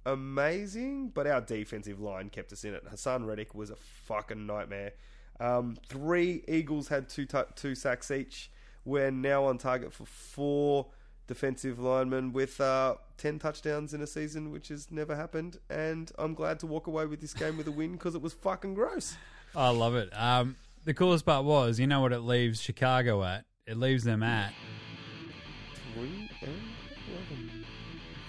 amazing, 0.07 1.09
but 1.09 1.27
our 1.27 1.41
defensive 1.41 2.01
line 2.01 2.31
kept 2.31 2.53
us 2.53 2.65
in 2.65 2.75
it. 2.75 2.85
Haason 2.87 3.27
Reddick 3.27 3.55
was 3.55 3.71
a 3.71 3.77
fucking 3.77 4.47
nightmare. 4.47 4.93
Um, 5.41 5.77
three 5.89 6.45
Eagles 6.49 6.89
had 6.89 7.09
two 7.09 7.27
t- 7.27 7.39
two 7.55 7.75
sacks 7.75 8.11
each. 8.11 8.51
We're 8.85 9.11
now 9.11 9.45
on 9.45 9.59
target 9.59 9.93
for 9.93 10.05
four 10.05 10.87
defensive 11.27 11.79
linemen 11.79 12.33
with 12.33 12.61
uh, 12.61 12.97
10 13.17 13.39
touchdowns 13.39 13.95
in 13.95 14.03
a 14.03 14.07
season, 14.07 14.51
which 14.51 14.69
has 14.69 14.91
never 14.91 15.17
happened. 15.17 15.59
And 15.71 16.11
I'm 16.19 16.35
glad 16.35 16.59
to 16.61 16.67
walk 16.67 16.87
away 16.87 17.07
with 17.07 17.21
this 17.21 17.33
game 17.33 17.57
with 17.57 17.67
a 17.67 17.73
win 17.73 17.93
because 17.93 18.15
it 18.15 18.23
was 18.23 18.35
fucking 18.35 18.75
gross. 18.75 19.17
I 19.57 19.71
love 19.71 19.95
it. 19.95 20.11
Um, 20.13 20.57
the 20.85 20.93
coolest 20.93 21.25
part 21.25 21.45
was, 21.45 21.81
you 21.81 21.87
know 21.87 22.01
what 22.01 22.13
it 22.13 22.21
leaves 22.21 22.61
Chicago 22.61 23.25
at? 23.25 23.45
It 23.67 23.79
leaves 23.79 24.05
them 24.05 24.23
at 24.23 24.53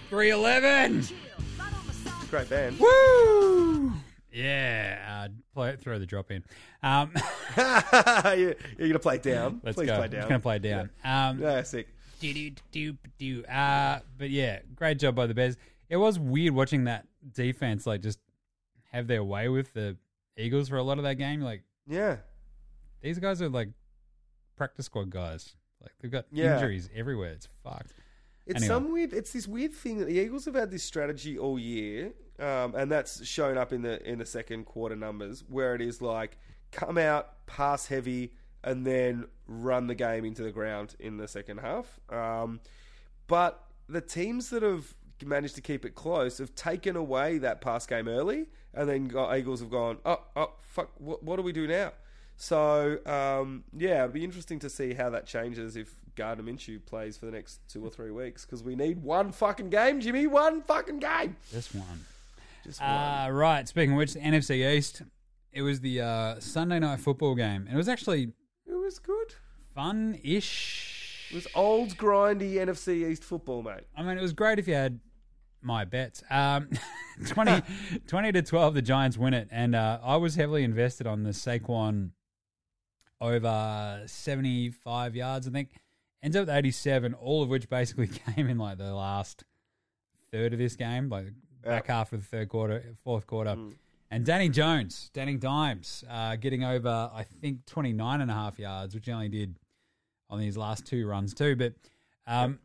311. 0.09 1.07
Great 2.29 2.49
band. 2.49 2.79
Woo! 2.79 3.93
Yeah, 4.35 5.25
uh, 5.27 5.33
play, 5.53 5.75
throw 5.77 5.97
the 5.97 6.05
drop 6.05 6.29
in. 6.31 6.43
Um, 6.83 7.11
you're, 7.57 8.53
going 8.77 8.91
to 8.93 8.99
play 8.99 9.15
it 9.15 9.23
down. 9.23 9.61
let's 9.63 9.75
Please 9.75 9.85
go. 9.87 9.95
play 9.95 10.05
I'm 10.05 10.11
going 10.11 10.27
to 10.29 10.39
play 10.39 10.55
it 10.57 10.61
down. 10.61 10.89
Um, 11.03 11.39
Yeah, 11.41 11.63
sick. 11.63 11.87
do, 12.19 12.33
do, 12.33 12.51
do, 12.71 12.97
do. 13.17 13.43
Uh, 13.45 13.99
but 14.17 14.29
yeah, 14.29 14.59
great 14.75 14.99
job 14.99 15.15
by 15.15 15.25
the 15.27 15.33
Bears. 15.33 15.55
It 15.89 15.97
was 15.97 16.19
weird 16.19 16.53
watching 16.53 16.83
that 16.85 17.07
defense 17.33 17.87
like 17.87 18.01
just 18.01 18.19
have 18.91 19.07
their 19.07 19.23
way 19.23 19.47
with 19.49 19.73
the 19.73 19.95
Eagles 20.37 20.67
for 20.69 20.77
a 20.77 20.83
lot 20.83 20.97
of 20.97 21.05
that 21.05 21.15
game. 21.15 21.39
Like 21.41 21.63
Yeah. 21.87 22.17
these 23.01 23.19
guys 23.19 23.41
are 23.41 23.49
like 23.49 23.69
practice 24.57 24.87
squad 24.87 25.09
guys. 25.11 25.55
Like 25.81 25.91
they've 26.01 26.11
got 26.11 26.25
Yeah. 26.31 26.55
injuries 26.55 26.89
everywhere. 26.93 27.31
It's 27.31 27.47
fucked. 27.63 27.93
It's 28.45 28.57
Anyway. 28.57 28.67
some 28.67 28.91
weird. 28.91 29.13
It's 29.13 29.31
this 29.31 29.47
weird 29.47 29.73
thing 29.73 29.99
that 29.99 30.05
the 30.05 30.19
Eagles 30.19 30.45
have 30.45 30.55
had 30.55 30.71
this 30.71 30.83
strategy 30.83 31.37
all 31.39 31.57
year, 31.57 32.13
um, 32.39 32.75
and 32.75 32.91
that's 32.91 33.25
shown 33.25 33.57
up 33.57 33.73
in 33.73 33.81
the 33.81 34.07
in 34.07 34.19
the 34.19 34.25
second 34.25 34.65
quarter 34.65 34.95
numbers, 34.95 35.43
where 35.47 35.75
it 35.75 35.81
is 35.81 36.01
like 36.01 36.37
come 36.71 36.97
out, 36.97 37.45
pass 37.45 37.87
heavy, 37.87 38.33
and 38.63 38.85
then 38.85 39.25
run 39.47 39.87
the 39.87 39.95
game 39.95 40.25
into 40.25 40.43
the 40.43 40.51
ground 40.51 40.95
in 40.99 41.17
the 41.17 41.27
second 41.27 41.59
half. 41.59 41.99
Um, 42.09 42.59
but 43.27 43.63
the 43.87 44.01
teams 44.01 44.49
that 44.49 44.63
have 44.63 44.93
managed 45.23 45.55
to 45.55 45.61
keep 45.61 45.85
it 45.85 45.95
close 45.95 46.39
have 46.39 46.53
taken 46.55 46.95
away 46.95 47.37
that 47.37 47.61
pass 47.61 47.85
game 47.85 48.07
early, 48.07 48.47
and 48.73 48.89
then 48.89 49.05
Eagles 49.35 49.61
have 49.61 49.69
gone, 49.69 49.97
oh, 50.05 50.21
oh, 50.35 50.53
fuck, 50.61 50.89
what, 50.97 51.23
what 51.23 51.37
do 51.37 51.41
we 51.41 51.51
do 51.51 51.67
now? 51.67 51.91
So 52.37 52.99
um, 53.05 53.63
yeah, 53.75 54.03
it'll 54.03 54.13
be 54.13 54.23
interesting 54.23 54.59
to 54.59 54.69
see 54.69 54.93
how 54.93 55.09
that 55.11 55.25
changes 55.25 55.77
if 55.77 55.95
Gardner 56.15 56.43
Minshew 56.43 56.85
plays 56.85 57.17
for 57.17 57.25
the 57.25 57.31
next 57.31 57.59
two 57.69 57.85
or 57.85 57.89
three 57.89 58.11
weeks 58.11 58.45
because 58.45 58.63
we 58.63 58.75
need 58.75 59.01
one 59.01 59.31
fucking 59.31 59.69
game, 59.69 60.01
Jimmy, 60.01 60.27
one 60.27 60.61
fucking 60.61 60.99
game. 60.99 61.37
This 61.51 61.73
one. 61.73 62.05
Just 62.65 62.81
one. 62.81 62.89
Uh, 62.89 63.29
right. 63.31 63.67
Speaking 63.67 63.91
of 63.91 63.97
which, 63.97 64.13
the 64.13 64.19
NFC 64.19 64.75
East. 64.75 65.03
It 65.51 65.61
was 65.61 65.79
the 65.79 66.01
uh, 66.01 66.39
Sunday 66.39 66.79
night 66.79 66.99
football 66.99 67.33
game, 67.33 67.61
and 67.65 67.73
it 67.73 67.77
was 67.77 67.87
actually 67.87 68.33
it 68.67 68.73
was 68.73 68.99
good. 68.99 69.35
fun-ish. 69.73 71.29
It 71.31 71.35
was 71.35 71.47
old 71.55 71.95
grindy 71.97 72.55
NFC 72.55 73.09
East 73.09 73.23
football, 73.23 73.63
mate. 73.63 73.85
I 73.95 74.03
mean, 74.03 74.17
it 74.17 74.21
was 74.21 74.33
great 74.33 74.59
if 74.59 74.67
you 74.67 74.73
had 74.73 74.99
my 75.61 75.85
bets. 75.85 76.23
Um, 76.29 76.69
20, 77.27 77.61
20 78.07 78.31
to 78.33 78.41
12, 78.41 78.73
the 78.73 78.81
Giants 78.81 79.17
win 79.17 79.33
it. 79.33 79.47
And 79.51 79.75
uh, 79.75 79.99
I 80.03 80.17
was 80.17 80.35
heavily 80.35 80.63
invested 80.63 81.07
on 81.07 81.23
the 81.23 81.31
Saquon 81.31 82.11
over 83.21 84.03
75 84.05 85.15
yards, 85.15 85.47
I 85.47 85.51
think. 85.51 85.69
Ends 86.21 86.35
up 86.35 86.47
with 86.47 86.55
87, 86.55 87.13
all 87.13 87.43
of 87.43 87.49
which 87.49 87.69
basically 87.69 88.07
came 88.35 88.49
in 88.49 88.57
like 88.57 88.77
the 88.77 88.93
last 88.93 89.45
third 90.31 90.53
of 90.53 90.59
this 90.59 90.75
game, 90.75 91.09
like 91.09 91.27
back 91.65 91.87
half 91.87 92.13
of 92.13 92.21
the 92.21 92.25
third 92.25 92.49
quarter, 92.49 92.95
fourth 93.03 93.27
quarter. 93.27 93.57
And 94.11 94.25
Danny 94.25 94.49
Jones, 94.49 95.09
Danny 95.13 95.35
Dimes, 95.35 96.03
uh, 96.09 96.35
getting 96.35 96.63
over, 96.63 97.11
I 97.13 97.23
think, 97.23 97.65
29 97.65 98.21
and 98.21 98.31
a 98.31 98.33
half 98.33 98.59
yards, 98.59 98.95
which 98.95 99.07
he 99.07 99.11
only 99.11 99.29
did 99.29 99.57
on 100.29 100.39
these 100.39 100.55
last 100.55 100.85
two 100.85 101.07
runs 101.07 101.33
too. 101.33 101.55
But 101.55 101.73
um, 102.27 102.59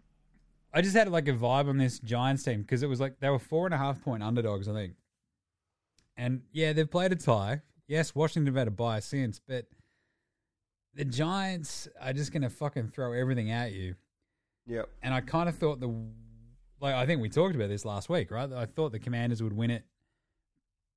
I 0.73 0.83
just 0.83 0.95
had 0.95 1.09
like 1.09 1.29
a 1.29 1.33
vibe 1.33 1.69
on 1.69 1.79
this 1.79 1.99
Giants 1.99 2.43
team 2.43 2.63
because 2.63 2.83
it 2.83 2.89
was 2.89 3.01
like 3.01 3.19
they 3.21 3.31
were 3.31 3.39
four 3.39 3.67
and 3.67 3.75
a 3.75 3.79
half 3.79 4.03
point 4.03 4.23
underdogs, 4.23 4.69
I 4.69 4.75
think. 4.75 4.95
And 6.17 6.43
yeah, 6.53 6.73
they've 6.73 6.91
played 6.91 7.13
a 7.13 7.17
tie. 7.17 7.63
Yes, 7.89 8.15
Washington 8.15 8.47
have 8.55 8.59
had 8.59 8.69
a 8.69 8.71
bye 8.71 9.01
since, 9.01 9.41
but 9.41 9.67
the 10.95 11.05
Giants 11.05 11.89
are 12.01 12.13
just 12.13 12.33
going 12.33 12.43
to 12.43 12.51
fucking 12.51 12.89
throw 12.89 13.13
everything 13.13 13.51
at 13.51 13.73
you. 13.73 13.95
Yep. 14.67 14.89
And 15.03 15.15
I 15.15 15.21
kind 15.21 15.49
of 15.49 15.57
thought 15.57 15.81
the, 15.81 15.89
like, 16.81 16.95
I 16.95 17.07
think 17.07 17.21
we 17.21 17.29
talked 17.29 17.55
about 17.55 17.69
this 17.69 17.85
last 17.85 18.09
week, 18.09 18.31
right? 18.31 18.51
I 18.53 18.67
thought 18.67 18.93
the 18.93 18.99
Commanders 18.99 19.43
would 19.43 19.53
win 19.53 19.71
it 19.71 19.85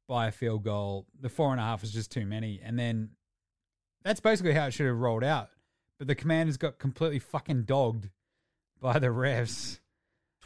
by 0.07 0.27
a 0.27 0.31
field 0.31 0.63
goal. 0.63 1.07
The 1.19 1.29
four 1.29 1.51
and 1.51 1.59
a 1.59 1.63
half 1.63 1.81
was 1.81 1.91
just 1.91 2.11
too 2.11 2.25
many. 2.25 2.59
And 2.63 2.77
then 2.77 3.09
that's 4.03 4.19
basically 4.19 4.53
how 4.53 4.67
it 4.67 4.71
should 4.71 4.87
have 4.87 4.97
rolled 4.97 5.23
out. 5.23 5.49
But 5.99 6.07
the 6.07 6.15
Commanders 6.15 6.57
got 6.57 6.79
completely 6.79 7.19
fucking 7.19 7.63
dogged 7.63 8.09
by 8.81 8.99
the 8.99 9.07
refs 9.07 9.79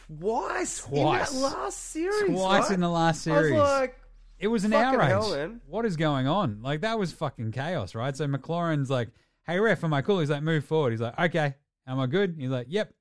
Twice, 0.07 0.81
Twice. 0.81 1.33
in 1.33 1.41
that 1.41 1.47
last 1.55 1.79
series. 1.79 2.29
twice 2.35 2.63
right? 2.63 2.71
in 2.71 2.79
the 2.79 2.89
last 2.89 3.27
I 3.27 3.31
was 3.31 3.39
series. 3.47 3.59
like, 3.59 3.99
It 4.39 4.47
was 4.47 4.63
an 4.63 4.73
outrage. 4.73 5.09
hell. 5.09 5.55
What 5.65 5.85
is 5.85 5.97
going 5.97 6.27
on? 6.27 6.61
Like 6.61 6.81
that 6.81 6.97
was 6.97 7.11
fucking 7.11 7.51
chaos, 7.51 7.93
right? 7.95 8.15
So 8.15 8.25
McLaurin's 8.27 8.89
like, 8.89 9.09
"Hey 9.45 9.59
ref, 9.59 9.83
am 9.83 9.93
I 9.93 10.01
cool?" 10.01 10.19
He's 10.19 10.29
like, 10.29 10.43
"Move 10.43 10.63
forward." 10.63 10.91
He's 10.91 11.01
like, 11.01 11.19
"Okay, 11.19 11.55
am 11.87 11.99
I 11.99 12.05
good?" 12.07 12.35
He's 12.37 12.49
like, 12.49 12.67
"Yep." 12.69 12.93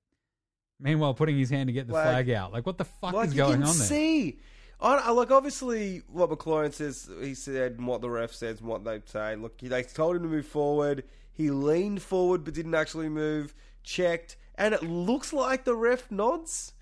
Meanwhile, 0.78 1.14
putting 1.14 1.38
his 1.38 1.50
hand 1.50 1.68
to 1.68 1.72
get 1.72 1.86
the 1.86 1.94
Like- 1.94 2.04
flag 2.04 2.30
out. 2.30 2.52
Like, 2.52 2.66
what 2.66 2.78
the 2.78 2.84
fuck 2.84 3.14
like 3.14 3.28
is 3.28 3.34
you 3.34 3.38
going 3.38 3.60
can 3.60 3.68
on 3.68 3.78
there? 3.78 3.86
see. 3.86 4.38
I, 4.80 4.96
I- 4.96 5.10
like 5.10 5.30
obviously 5.30 6.02
what 6.08 6.28
McLaurin 6.30 6.72
says, 6.72 7.08
he 7.20 7.34
said, 7.34 7.72
and 7.78 7.86
what 7.86 8.00
the 8.02 8.10
ref 8.10 8.32
says, 8.32 8.60
and 8.60 8.68
what 8.68 8.84
they 8.84 9.00
say. 9.06 9.36
Look, 9.36 9.58
they 9.58 9.82
told 9.82 10.16
him 10.16 10.22
to 10.22 10.28
move 10.28 10.46
forward. 10.46 11.04
He 11.32 11.50
leaned 11.50 12.02
forward, 12.02 12.44
but 12.44 12.54
didn't 12.54 12.74
actually 12.74 13.08
move. 13.08 13.54
Checked, 13.82 14.36
and 14.56 14.74
it 14.74 14.82
looks 14.82 15.32
like 15.32 15.64
the 15.64 15.74
ref 15.76 16.10
nods, 16.10 16.72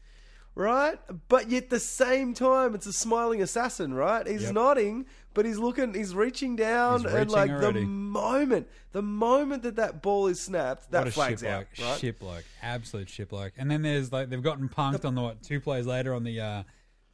right? 0.55 0.99
But 1.29 1.51
yet, 1.51 1.65
at 1.65 1.71
the 1.71 1.81
same 1.81 2.33
time, 2.35 2.75
it's 2.75 2.87
a 2.87 2.93
smiling 2.93 3.43
assassin, 3.43 3.93
right? 3.95 4.27
He's 4.27 4.51
nodding, 4.51 5.07
but 5.35 5.45
he's 5.45 5.59
looking, 5.59 5.93
he's 5.95 6.15
reaching 6.15 6.57
down, 6.57 7.01
He's 7.01 7.07
and 7.13 7.15
reaching 7.15 7.33
like 7.33 7.51
already. 7.51 7.81
the 7.81 7.87
moment, 7.87 8.69
the 8.93 9.03
moment 9.03 9.63
that 9.65 9.77
that 9.77 10.01
ball 10.03 10.29
is 10.29 10.41
snapped, 10.41 10.91
that 10.93 11.01
what 11.01 11.09
a 11.09 11.11
flag's 11.11 11.41
shit 11.43 11.51
out, 11.51 11.67
right? 11.81 11.99
Shit 12.01 12.19
bloke. 12.21 12.45
Absolute 12.63 13.09
ship 13.11 13.29
bloke. 13.31 13.53
And 13.59 13.71
then 13.71 13.83
there's 13.83 14.13
like 14.13 14.31
they've 14.31 14.43
gotten 14.43 14.69
punked 14.69 15.05
on 15.05 15.15
the 15.15 15.23
what 15.23 15.43
two 15.43 15.61
plays 15.61 15.87
later 15.87 16.15
on 16.15 16.25
the 16.25 16.41
uh, 16.41 16.63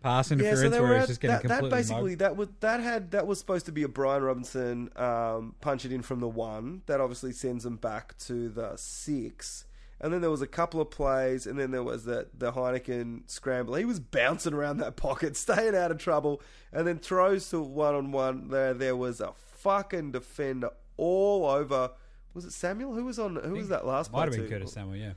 pass 0.03 0.31
interference 0.31 0.61
they 0.75 0.81
where 0.81 0.89
were 0.91 0.95
it's 0.97 1.03
at- 1.05 1.09
just 1.09 1.21
getting 1.21 1.37
that, 1.37 1.43
that 1.49 1.49
completely 1.61 1.79
basically 1.79 2.03
mugged. 2.13 2.19
that 2.21 2.37
was 2.37 2.49
that 2.61 2.81
had 2.81 3.11
that 3.11 3.27
was 3.27 3.39
supposed 3.39 3.67
to 3.67 3.73
be 3.73 3.83
a 3.83 3.89
Brian 3.89 4.23
Robinson 4.23 4.91
um, 4.97 5.55
punch 5.61 5.85
it 5.85 5.93
in 5.93 6.03
from 6.03 6.21
the 6.21 6.29
one 6.29 6.83
that 6.87 7.01
obviously 7.01 7.33
sends 7.33 7.65
them 7.65 7.77
back 7.77 8.17
to 8.19 8.49
the 8.49 8.77
six. 8.77 9.65
And 10.01 10.13
then 10.13 10.23
there 10.23 10.31
was 10.31 10.41
a 10.41 10.47
couple 10.47 10.81
of 10.81 10.91
plays, 10.91 11.47
and 11.47 11.59
then 11.59 11.71
there 11.71 11.83
was 11.83 12.05
the 12.05 12.29
the 12.37 12.53
Heinicke 12.53 13.23
scramble. 13.31 13.75
He 13.75 13.85
was 13.85 14.01
bouncing 14.01 14.55
around 14.55 14.79
that 14.79 14.97
pocket, 14.97 15.37
staying 15.37 15.75
out 15.75 15.91
of 15.91 15.99
trouble, 15.99 16.41
and 16.73 16.87
then 16.87 16.99
throws 16.99 17.51
to 17.51 17.61
one 17.61 17.95
on 17.95 18.13
one. 18.13 18.49
There, 18.49 18.73
there 18.75 18.97
was 18.97 19.21
a 19.21 19.33
fucking 19.59 20.13
defender 20.13 20.71
all 20.97 21.47
over. 21.47 21.91
Was 22.33 22.45
it 22.45 22.53
Samuel? 22.53 22.95
Who 22.95 23.05
was 23.05 23.19
on? 23.19 23.37
Who 23.37 23.53
was 23.53 23.69
that 23.69 23.87
last? 23.87 24.13
Might 24.13 24.25
have 24.25 24.33
been 24.33 24.43
too? 24.43 24.49
Curtis 24.49 24.73
Samuel, 24.73 24.97
yeah. 24.97 25.13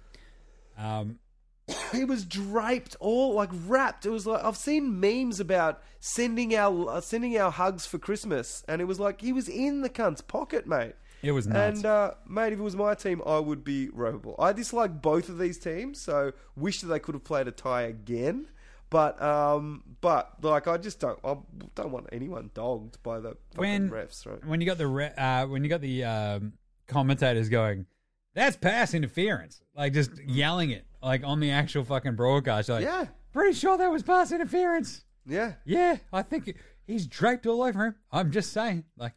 Um, 0.77 1.19
he 1.93 2.03
was 2.03 2.25
draped 2.25 2.95
all 2.99 3.33
like 3.33 3.49
wrapped. 3.67 4.05
It 4.05 4.09
was 4.09 4.25
like 4.25 4.43
I've 4.43 4.57
seen 4.57 4.99
memes 4.99 5.39
about 5.39 5.81
sending 5.99 6.55
our 6.55 6.89
uh, 6.89 7.01
sending 7.01 7.37
our 7.37 7.51
hugs 7.51 7.85
for 7.85 7.97
Christmas, 7.97 8.63
and 8.67 8.81
it 8.81 8.85
was 8.85 8.99
like 8.99 9.21
he 9.21 9.33
was 9.33 9.47
in 9.47 9.81
the 9.81 9.89
cunt's 9.89 10.21
pocket, 10.21 10.67
mate. 10.67 10.95
It 11.23 11.31
was 11.31 11.47
nuts. 11.47 11.77
And 11.77 11.85
uh, 11.85 12.11
mate, 12.27 12.53
if 12.53 12.59
it 12.59 12.61
was 12.61 12.75
my 12.75 12.93
team, 12.93 13.21
I 13.25 13.39
would 13.39 13.63
be 13.63 13.87
ropeable. 13.87 14.35
I 14.37 14.53
dislike 14.53 15.01
both 15.01 15.29
of 15.29 15.39
these 15.39 15.57
teams, 15.57 15.99
so 15.99 16.33
wish 16.55 16.81
that 16.81 16.87
they 16.87 16.99
could 16.99 17.15
have 17.15 17.23
played 17.23 17.47
a 17.47 17.51
tie 17.51 17.83
again. 17.83 18.47
But 18.89 19.19
um, 19.21 19.83
but 20.01 20.43
like 20.43 20.67
I 20.67 20.77
just 20.77 20.99
don't 20.99 21.17
I 21.23 21.37
don't 21.73 21.91
want 21.91 22.07
anyone 22.11 22.51
dogged 22.53 23.01
by 23.01 23.19
the 23.19 23.35
fucking 23.55 23.57
When- 23.57 23.89
refs, 23.89 24.25
right? 24.27 24.45
when 24.45 24.61
you 24.61 24.67
got 24.67 24.77
the 24.77 24.85
re- 24.87 25.13
uh, 25.17 25.47
when 25.47 25.63
you 25.63 25.69
got 25.69 25.81
the 25.81 26.03
um, 26.03 26.53
commentators 26.87 27.49
going, 27.49 27.87
that's 28.35 28.55
pass 28.55 28.93
interference, 28.93 29.61
like 29.75 29.93
just 29.93 30.11
yelling 30.27 30.69
it, 30.69 30.85
like 31.01 31.23
on 31.23 31.39
the 31.39 31.49
actual 31.51 31.83
fucking 31.83 32.15
broadcast. 32.15 32.69
Like, 32.69 32.83
Yeah, 32.83 33.05
pretty 33.31 33.57
sure 33.57 33.77
that 33.79 33.91
was 33.91 34.03
pass 34.03 34.31
interference. 34.31 35.03
yeah, 35.25 35.53
Yeah, 35.65 35.97
I 36.11 36.21
think 36.21 36.49
it, 36.49 36.57
he's 36.85 37.07
draped 37.07 37.47
all 37.47 37.63
over 37.63 37.85
him. 37.87 37.95
I'm 38.11 38.31
just 38.31 38.53
saying, 38.53 38.83
like, 38.97 39.13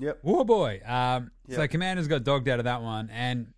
yep. 0.00 0.18
whoa 0.22 0.44
boy. 0.44 0.80
Um, 0.84 1.30
so 1.48 1.66
Commanders 1.68 2.08
got 2.08 2.24
dogged 2.24 2.48
out 2.48 2.58
of 2.58 2.64
that 2.64 2.82
one, 2.82 3.10
and 3.10 3.52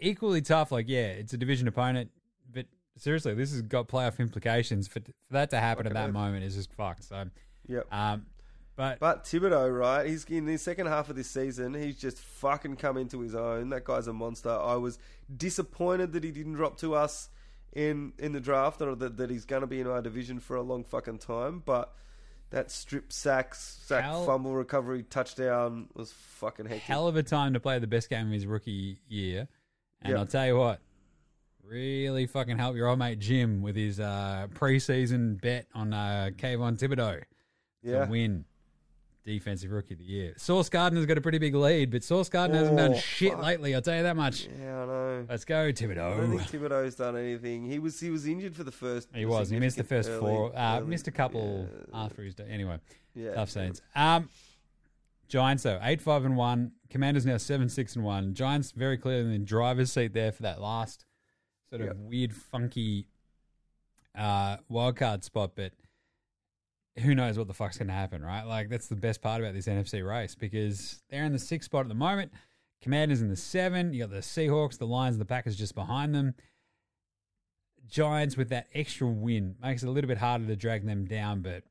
equally 0.00 0.42
tough. 0.42 0.72
Like, 0.72 0.86
yeah, 0.88 1.06
it's 1.06 1.32
a 1.32 1.36
division 1.36 1.68
opponent, 1.68 2.10
but 2.52 2.66
seriously, 2.96 3.34
this 3.34 3.52
has 3.52 3.62
got 3.62 3.88
playoff 3.88 4.18
implications. 4.18 4.88
For, 4.88 5.00
for 5.00 5.12
that 5.32 5.50
to 5.50 5.60
happen 5.60 5.86
at 5.86 5.94
that 5.94 6.12
moment 6.12 6.44
is 6.44 6.56
just 6.56 6.72
fucked. 6.72 7.04
So, 7.04 7.24
Yep. 7.68 7.92
um, 7.92 8.26
but 8.74 8.98
But 9.00 9.24
Thibodeaux, 9.24 9.78
right? 9.78 10.06
He's 10.06 10.24
in 10.24 10.46
the 10.46 10.56
second 10.56 10.86
half 10.86 11.10
of 11.10 11.16
this 11.16 11.30
season. 11.30 11.74
He's 11.74 11.98
just 11.98 12.18
fucking 12.18 12.76
come 12.76 12.96
into 12.96 13.20
his 13.20 13.34
own. 13.34 13.68
That 13.68 13.84
guy's 13.84 14.06
a 14.06 14.12
monster. 14.12 14.50
I 14.50 14.76
was 14.76 14.98
disappointed 15.34 16.12
that 16.12 16.24
he 16.24 16.30
didn't 16.30 16.54
drop 16.54 16.78
to 16.78 16.94
us 16.94 17.28
in 17.72 18.12
in 18.18 18.32
the 18.32 18.40
draft, 18.40 18.80
or 18.82 18.94
that, 18.96 19.16
that 19.18 19.30
he's 19.30 19.44
going 19.44 19.60
to 19.60 19.66
be 19.66 19.80
in 19.80 19.86
our 19.86 20.02
division 20.02 20.40
for 20.40 20.56
a 20.56 20.62
long 20.62 20.84
fucking 20.84 21.18
time. 21.18 21.62
But 21.64 21.94
that 22.52 22.70
strip 22.70 23.12
sacks, 23.12 23.78
sack, 23.84 24.04
Hell- 24.04 24.24
fumble 24.24 24.54
recovery, 24.54 25.02
touchdown 25.02 25.88
was 25.94 26.12
fucking 26.12 26.66
hectic. 26.66 26.82
hell 26.84 27.08
of 27.08 27.16
a 27.16 27.22
time 27.22 27.52
to 27.54 27.60
play 27.60 27.78
the 27.78 27.86
best 27.86 28.08
game 28.08 28.28
of 28.28 28.32
his 28.32 28.46
rookie 28.46 28.98
year. 29.08 29.48
And 30.00 30.10
Yep. 30.12 30.18
I'll 30.18 30.26
tell 30.26 30.46
you 30.46 30.56
what, 30.56 30.80
really 31.64 32.26
fucking 32.26 32.58
help 32.58 32.76
your 32.76 32.88
old 32.88 32.98
mate 32.98 33.18
Jim 33.18 33.62
with 33.62 33.76
his 33.76 34.00
uh, 34.00 34.48
preseason 34.54 35.40
bet 35.40 35.66
on 35.74 35.92
uh, 35.92 36.30
Kayvon 36.36 36.78
Thibodeaux 36.78 37.20
to 37.20 37.26
yeah, 37.82 38.08
win 38.08 38.44
defensive 39.24 39.70
rookie 39.70 39.94
of 39.94 39.98
the 39.98 40.04
year. 40.04 40.34
Sauce 40.36 40.68
Gardner's 40.68 41.06
got 41.06 41.16
a 41.18 41.20
pretty 41.20 41.38
big 41.38 41.54
lead, 41.54 41.90
but 41.90 42.02
Sauce 42.02 42.28
Gardner 42.28 42.58
hasn't 42.58 42.76
done 42.76 42.92
Oh, 42.94 42.98
shit 42.98 43.32
fuck. 43.32 43.42
layly. 43.42 43.74
I'll 43.74 43.82
tell 43.82 43.96
you 43.96 44.02
that 44.02 44.16
much. 44.16 44.48
yeah, 44.60 44.82
I 44.82 44.86
know. 44.86 45.26
Let's 45.28 45.44
go, 45.44 45.60
I 45.66 45.70
don't 45.70 45.76
think 45.76 46.42
Thibodeaux's 46.42 46.96
done 46.96 47.16
anything. 47.16 47.64
He 47.64 47.78
was 47.78 48.00
he 48.00 48.10
was 48.10 48.26
injured 48.26 48.56
for 48.56 48.64
the 48.64 48.72
first. 48.72 49.08
He 49.14 49.24
was. 49.24 49.50
He 49.50 49.58
missed 49.58 49.76
the 49.76 49.84
first 49.84 50.08
significant 50.08 50.36
four. 50.52 50.56
Uh, 50.58 50.78
early- 50.78 50.86
missed 50.88 51.06
a 51.08 51.12
couple 51.12 51.68
yeah, 51.70 52.04
after 52.04 52.22
his. 52.22 52.34
Day. 52.34 52.46
Anyway, 52.50 52.78
Yeah, 53.14 53.34
tough 53.34 53.50
scenes. 53.50 53.80
Um, 53.94 54.28
Giants 55.28 55.62
though 55.62 55.78
eight 55.82 56.02
five 56.02 56.24
and 56.24 56.36
one. 56.36 56.72
Commanders 56.90 57.24
now 57.24 57.36
seven 57.38 57.68
six 57.68 57.96
and 57.96 58.04
one. 58.04 58.34
Giants 58.34 58.72
very 58.72 58.98
clearly 58.98 59.22
in 59.24 59.30
the 59.32 59.38
driver's 59.38 59.90
seat 59.92 60.12
there 60.12 60.30
for 60.32 60.42
that 60.42 60.60
last 60.60 61.06
sort 61.70 61.80
of 61.80 61.86
Yep. 61.86 61.96
weird, 62.00 62.34
funky 62.34 63.06
uh, 64.14 64.58
wild 64.68 64.96
card 64.96 65.24
spot. 65.24 65.52
But 65.56 65.72
who 66.98 67.14
knows 67.14 67.38
what 67.38 67.46
the 67.46 67.54
fuck's 67.54 67.78
going 67.78 67.88
to 67.88 67.94
happen, 67.94 68.22
right? 68.22 68.44
Like 68.44 68.68
that's 68.68 68.88
the 68.88 68.96
best 68.96 69.22
part 69.22 69.40
about 69.40 69.54
this 69.54 69.66
NFC 69.66 70.06
race 70.06 70.34
because 70.34 71.02
they're 71.08 71.24
in 71.24 71.32
the 71.32 71.38
sixth 71.38 71.66
spot 71.66 71.82
at 71.82 71.88
the 71.88 71.94
moment. 71.94 72.32
Commanders 72.82 73.22
in 73.22 73.28
the 73.28 73.36
seven. 73.36 73.94
You 73.94 74.00
got 74.00 74.10
the 74.10 74.18
Seahawks, 74.18 74.76
the 74.78 74.86
Lions, 74.86 75.16
the 75.18 75.24
Packers 75.24 75.56
just 75.56 75.74
behind 75.74 76.14
them. 76.14 76.34
Giants 77.88 78.36
with 78.36 78.48
that 78.50 78.68
extra 78.74 79.06
win 79.06 79.56
makes 79.62 79.82
it 79.82 79.88
a 79.88 79.90
little 79.90 80.08
bit 80.08 80.18
harder 80.18 80.46
to 80.46 80.56
drag 80.56 80.84
them 80.84 81.04
down, 81.04 81.40
but 81.40 81.62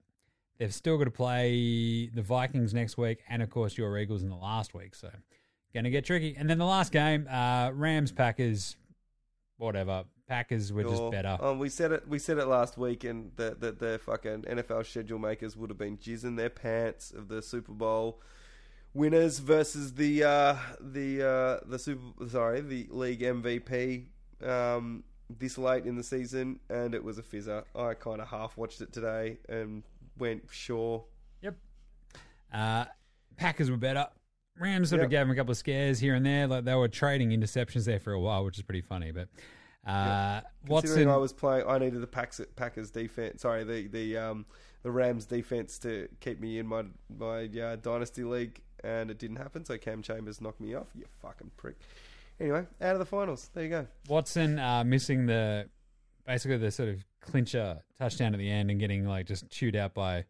they've 0.57 0.74
still 0.74 0.97
got 0.97 1.05
to 1.05 1.11
play 1.11 2.07
the 2.07 2.22
Vikings 2.22 2.74
next 2.74 2.97
week 2.97 3.19
and, 3.30 3.41
of 3.41 3.49
course, 3.49 3.78
your 3.78 3.97
Eagles 3.97 4.24
in 4.24 4.30
the 4.30 4.36
last 4.36 4.74
week. 4.74 4.95
So, 4.95 5.09
going 5.74 5.84
to 5.86 5.89
get 5.89 6.05
tricky. 6.05 6.36
And 6.38 6.49
then 6.49 6.57
the 6.57 6.65
last 6.65 6.91
game, 6.91 7.28
uh, 7.30 7.72
Rams, 7.74 8.11
Packers, 8.11 8.76
whatever. 9.57 10.05
Packers 10.32 10.71
were 10.71 10.84
just 10.84 10.95
Sure. 10.95 11.11
better. 11.11 11.38
Um, 11.41 11.59
we 11.59 11.67
said 11.67 11.91
it. 11.91 12.07
We 12.07 12.17
said 12.17 12.38
it 12.38 12.45
last 12.45 12.77
week, 12.77 13.03
and 13.03 13.32
the 13.36 13.55
the, 13.59 13.71
the 13.73 13.99
fucking 14.05 14.43
NFL 14.43 14.86
schedule 14.86 15.19
makers 15.19 15.57
would 15.57 15.69
have 15.69 15.77
been 15.77 15.97
jizzing 15.97 16.38
their 16.38 16.49
pants 16.49 17.11
of 17.11 17.27
the 17.27 17.41
Super 17.41 17.73
Bowl 17.73 18.21
winners 18.93 19.39
versus 19.39 19.93
the 19.95 20.23
uh, 20.23 20.55
the 20.79 21.21
uh, 21.27 21.59
the 21.69 21.77
Super. 21.77 22.27
Sorry, 22.29 22.61
the 22.61 22.88
league 22.91 23.19
MVP. 23.21 24.05
Um, 24.41 25.03
this 25.38 25.57
late 25.57 25.86
in 25.86 25.95
the 25.95 26.03
season, 26.03 26.59
and 26.69 26.95
it 26.95 27.03
was 27.03 27.17
a 27.17 27.23
fizzer. 27.23 27.63
I 27.75 27.93
kind 27.93 28.21
of 28.21 28.27
half 28.29 28.55
watched 28.57 28.82
it 28.82 28.91
today 28.93 29.38
and 29.49 29.84
went, 30.17 30.43
sure. 30.51 31.05
Yep. 31.41 31.55
Uh, 32.53 32.86
Packers 33.38 33.69
were 33.71 33.77
better. 33.77 34.07
Rams 34.59 34.89
sort 34.89 34.99
of 35.01 35.05
Yep. 35.05 35.09
gave 35.11 35.19
them 35.27 35.32
a 35.32 35.36
couple 35.36 35.51
of 35.51 35.57
scares 35.57 35.99
here 35.99 36.15
and 36.15 36.25
there. 36.25 36.47
Like 36.47 36.65
they 36.65 36.75
were 36.75 36.88
trading 36.89 37.29
interceptions 37.29 37.86
there 37.86 37.99
for 37.99 38.11
a 38.13 38.19
while, 38.19 38.43
which 38.45 38.57
is 38.57 38.63
pretty 38.63 38.82
funny. 38.82 39.11
But 39.11 39.29
uh, 39.86 40.41
Christian 40.41 40.69
Watson, 40.69 41.07
I 41.09 41.17
was 41.17 41.34
playing, 41.34 41.67
I 41.67 41.77
needed 41.79 42.01
the 42.01 42.07
Packers, 42.07 42.45
Packers 42.55 42.91
defense. 42.91 43.41
Sorry, 43.41 43.63
the 43.63 43.88
the 43.88 44.17
um, 44.17 44.45
the 44.84 44.91
Rams 44.91 45.25
defense 45.25 45.77
to 45.79 46.07
keep 46.19 46.39
me 46.39 46.59
in 46.59 46.67
my 46.67 46.84
my 47.17 47.45
uh, 47.45 47.75
dynasty 47.77 48.23
league, 48.23 48.61
and 48.84 49.09
it 49.09 49.17
didn't 49.17 49.38
happen. 49.38 49.65
So 49.65 49.77
Cam 49.77 50.01
Chambers 50.01 50.41
knocked 50.41 50.61
me 50.61 50.75
off. 50.75 50.88
You 50.95 51.05
fucking 51.21 51.51
prick. 51.57 51.77
Anyway, 52.39 52.65
out 52.82 52.93
of 52.93 52.99
the 52.99 53.05
finals. 53.05 53.49
There 53.53 53.63
you 53.63 53.69
go. 53.69 53.88
Watson 54.07 54.59
uh, 54.59 54.84
missing 54.84 55.25
the 55.25 55.69
basically 56.25 56.57
the 56.57 56.71
sort 56.71 56.89
of 56.89 57.03
clincher 57.21 57.82
touchdown 57.99 58.34
at 58.34 58.39
the 58.39 58.49
end 58.49 58.71
and 58.71 58.79
getting 58.79 59.05
like 59.05 59.27
just 59.27 59.49
chewed 59.49 59.75
out 59.75 59.93
by 59.93 60.25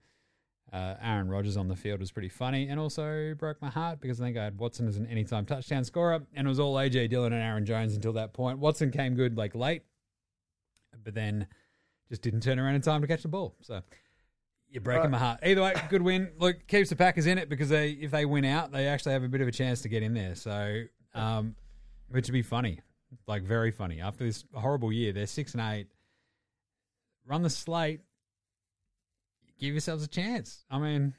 uh, 0.72 0.96
Aaron 1.02 1.28
Rodgers 1.30 1.58
on 1.58 1.68
the 1.68 1.76
field 1.76 2.00
was 2.00 2.12
pretty 2.12 2.30
funny 2.30 2.68
and 2.70 2.80
also 2.80 3.34
broke 3.38 3.62
my 3.62 3.70
heart 3.70 4.00
because 4.00 4.22
I 4.22 4.26
think 4.26 4.38
I 4.38 4.44
had 4.46 4.58
Watson 4.58 4.88
as 4.88 4.98
an 4.98 5.06
anytime 5.08 5.46
touchdown 5.46 5.84
scorer 5.84 6.22
and 6.34 6.48
it 6.48 6.50
was 6.50 6.60
all 6.60 6.76
AJ 6.76 7.10
Dillon 7.10 7.34
and 7.34 7.42
Aaron 7.44 7.66
Jones 7.66 7.94
until 7.96 8.14
that 8.14 8.32
point. 8.34 8.60
Watson 8.60 8.90
came 8.92 9.16
good 9.16 9.38
like 9.38 9.54
late, 9.54 9.84
but 11.04 11.14
then 11.14 11.48
just 12.10 12.22
didn't 12.22 12.42
turn 12.42 12.58
around 12.60 12.76
in 12.76 12.82
time 12.82 13.02
to 13.02 13.08
catch 13.08 13.22
the 13.24 13.28
ball. 13.28 13.56
So 13.62 13.82
you're 14.70 14.82
breaking 14.82 15.04
Right. 15.04 15.12
my 15.12 15.18
heart. 15.18 15.40
Either 15.44 15.62
way, 15.62 15.74
good 15.90 16.02
win. 16.02 16.32
Look, 16.40 16.66
keeps 16.68 16.90
the 16.90 16.96
Packers 16.96 17.26
in 17.28 17.38
it 17.38 17.50
because 17.50 17.68
they 17.70 17.92
if 17.92 18.12
they 18.12 18.26
win 18.26 18.46
out, 18.46 18.72
they 18.72 18.88
actually 18.88 19.12
have 19.14 19.24
a 19.24 19.28
bit 19.28 19.42
of 19.42 19.48
a 19.50 19.52
chance 19.52 19.82
to 19.82 19.90
get 19.90 20.04
in 20.04 20.14
there. 20.14 20.36
So, 20.36 20.84
um, 21.14 21.56
which 22.10 22.28
would 22.28 22.34
be 22.34 22.42
funny, 22.44 22.80
like 23.28 23.44
very 23.44 23.72
funny. 23.72 24.00
After 24.00 24.24
this 24.24 24.46
horrible 24.54 24.94
year, 24.94 25.12
they're 25.12 25.28
six 25.28 25.54
and 25.54 25.62
eight. 25.62 25.88
Run 27.26 27.42
the 27.42 27.50
slate. 27.50 28.00
Give 29.62 29.74
yourselves 29.74 30.04
a 30.04 30.08
chance. 30.08 30.66
I 30.70 30.80
mean, 30.80 31.14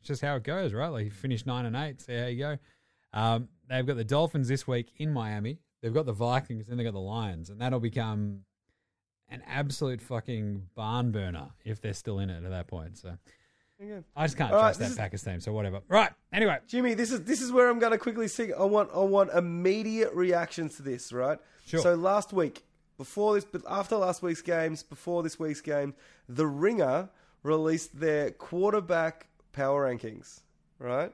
it's 0.00 0.08
just 0.08 0.20
how 0.22 0.36
it 0.36 0.44
goes, 0.44 0.72
right? 0.74 0.88
Like 0.88 1.06
you 1.06 1.10
finish 1.10 1.46
nine 1.46 1.64
and 1.66 1.74
eight. 1.74 2.00
See 2.02 2.14
how 2.16 2.26
you 2.26 2.38
go. 2.38 2.58
Um, 3.14 3.48
they've 3.68 3.86
got 3.86 3.96
the 3.96 4.04
Dolphins 4.04 4.48
this 4.48 4.68
week 4.68 4.92
in 4.98 5.12
Miami. 5.12 5.58
They've 5.82 5.94
got 5.94 6.04
the 6.06 6.12
Vikings, 6.12 6.68
and 6.68 6.78
they've 6.78 6.84
got 6.86 6.92
the 6.92 7.00
Lions, 7.00 7.48
and 7.50 7.60
that'll 7.60 7.80
become 7.80 8.40
an 9.28 9.42
absolute 9.46 10.00
fucking 10.02 10.62
barn 10.74 11.10
burner 11.10 11.48
if 11.64 11.80
they're 11.80 11.94
still 11.94 12.18
in 12.18 12.28
it 12.30 12.44
at 12.44 12.50
that 12.50 12.66
point. 12.68 12.98
So 12.98 13.16
I 14.14 14.24
just 14.26 14.36
can't 14.36 14.52
All 14.52 14.56
right, 14.58 14.62
trust 14.66 14.78
this 14.78 14.88
that 14.88 14.92
is- 14.92 14.98
Packers 14.98 15.22
team, 15.22 15.40
so 15.40 15.52
whatever. 15.52 15.80
Right. 15.88 16.10
Anyway, 16.32 16.58
Jimmy, 16.68 16.94
this 16.94 17.10
is 17.12 17.22
this 17.24 17.40
is 17.40 17.50
where 17.50 17.68
I'm 17.68 17.78
going 17.78 17.92
to 17.92 17.98
quickly 17.98 18.28
sing. 18.28 18.52
I 18.58 18.64
want 18.64 18.90
I 18.94 18.98
want 18.98 19.30
immediate 19.32 20.12
reactions 20.12 20.76
to 20.76 20.82
this, 20.82 21.12
right? 21.12 21.38
Sure. 21.66 21.80
So 21.80 21.94
last 21.94 22.32
week, 22.32 22.64
before 22.98 23.34
this, 23.34 23.44
but 23.44 23.62
after 23.68 23.96
last 23.96 24.22
week's 24.22 24.42
games, 24.42 24.82
before 24.82 25.22
this 25.22 25.38
week's 25.38 25.60
game, 25.60 25.94
the 26.28 26.46
Ringer 26.46 27.08
released 27.42 27.98
their 27.98 28.30
quarterback 28.30 29.26
power 29.52 29.86
rankings, 29.88 30.40
right? 30.78 31.12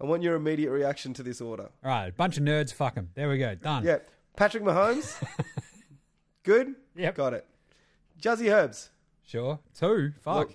I 0.00 0.04
want 0.06 0.22
your 0.22 0.34
immediate 0.34 0.70
reaction 0.70 1.12
to 1.14 1.22
this 1.22 1.40
order. 1.40 1.70
all 1.84 1.90
right, 1.90 2.16
bunch 2.16 2.36
of 2.36 2.42
nerds. 2.42 2.72
Fuck 2.72 2.94
them. 2.96 3.10
There 3.14 3.28
we 3.28 3.38
go. 3.38 3.54
Done. 3.54 3.84
Yeah, 3.84 3.98
Patrick 4.36 4.62
Mahomes, 4.64 5.22
good. 6.42 6.74
Yep. 6.96 7.14
got 7.14 7.34
it. 7.34 7.46
Jazzy 8.20 8.52
Herbs, 8.52 8.90
Sure. 9.26 9.58
Two. 9.78 10.12
Fuck. 10.22 10.50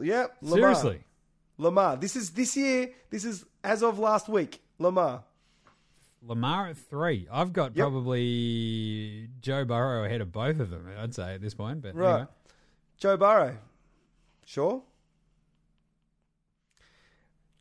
Yep, 0.00 0.36
Lamar. 0.42 0.58
Seriously. 0.74 1.04
Lamar. 1.58 1.96
This 1.96 2.16
is 2.16 2.30
this 2.30 2.56
year. 2.56 2.90
This 3.10 3.24
is 3.24 3.44
as 3.62 3.82
of 3.82 3.98
last 3.98 4.28
week. 4.28 4.60
Lamar. 4.78 5.24
Lamar 6.24 6.68
at 6.68 6.76
three. 6.76 7.26
I've 7.30 7.52
got 7.52 7.76
Yep. 7.76 7.82
probably 7.84 9.28
Joe 9.40 9.64
Burrow 9.64 10.04
ahead 10.04 10.20
of 10.20 10.30
both 10.32 10.60
of 10.60 10.70
them. 10.70 10.88
I'd 10.98 11.14
say 11.14 11.34
at 11.34 11.40
this 11.40 11.54
point, 11.54 11.82
but 11.82 11.94
Right. 11.94 12.12
anyway. 12.14 12.26
Joe 12.98 13.16
Burrow. 13.16 13.58
Sure. 14.46 14.82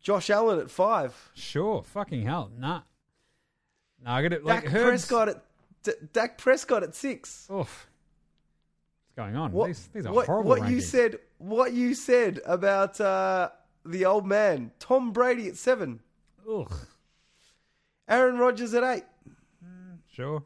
Josh 0.01 0.30
Allen 0.30 0.59
at 0.59 0.70
five. 0.72 1.32
Sure. 1.34 1.84
Fucking 1.84 2.24
hell. 2.24 2.51
Nah. 2.57 2.82
No, 4.03 4.12
I 4.12 4.22
got 4.24 4.34
it. 4.34 4.43
Like 4.43 4.64
Dak 4.64 4.72
Herb's- 4.72 5.05
Prescott 5.07 5.30
at 5.30 5.43
D- 5.84 6.07
Dak 6.14 6.38
Prescott 6.38 6.84
at 6.84 6.95
six. 6.95 7.47
Oof. 7.51 7.88
What's 9.16 9.16
going 9.16 9.36
on? 9.36 9.51
What, 9.51 9.68
these, 9.68 9.88
these 9.93 10.05
are 10.05 10.14
what, 10.14 10.26
horrible 10.26 10.49
what 10.49 10.70
you 10.70 10.82
said? 10.82 11.20
What 11.38 11.74
you 11.74 11.93
said 11.93 12.39
about 12.45 12.99
uh, 13.01 13.49
the 13.86 14.05
old 14.05 14.26
man 14.26 14.72
Tom 14.80 15.12
Brady 15.12 15.47
at 15.49 15.57
seven. 15.57 15.99
Ugh. 16.49 16.72
Aaron 18.08 18.38
Rodgers 18.38 18.74
at 18.74 18.84
eight. 18.84 19.04
Sure. 20.14 20.43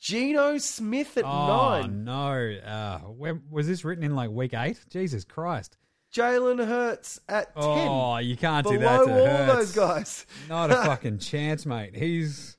Geno 0.00 0.58
Smith 0.58 1.16
at 1.18 1.24
Oh 1.24 1.80
nine. 1.80 2.04
no! 2.04 2.58
Uh, 2.64 2.98
when 3.10 3.42
was 3.50 3.66
this 3.66 3.84
written 3.84 4.04
in 4.04 4.14
like 4.14 4.30
week 4.30 4.54
eight? 4.54 4.78
Jesus 4.90 5.24
Christ! 5.24 5.76
Jalen 6.14 6.64
Hurts 6.64 7.20
at 7.28 7.52
ten. 7.56 7.88
Oh, 7.88 8.18
you 8.18 8.36
can't 8.36 8.66
do 8.66 8.78
that 8.78 9.04
to 9.04 9.12
all 9.12 9.26
Hurts. 9.26 9.52
those 9.54 9.72
guys. 9.72 10.26
Not 10.48 10.70
a 10.70 10.74
fucking 10.84 11.18
chance, 11.18 11.66
mate. 11.66 11.96
He's 11.96 12.56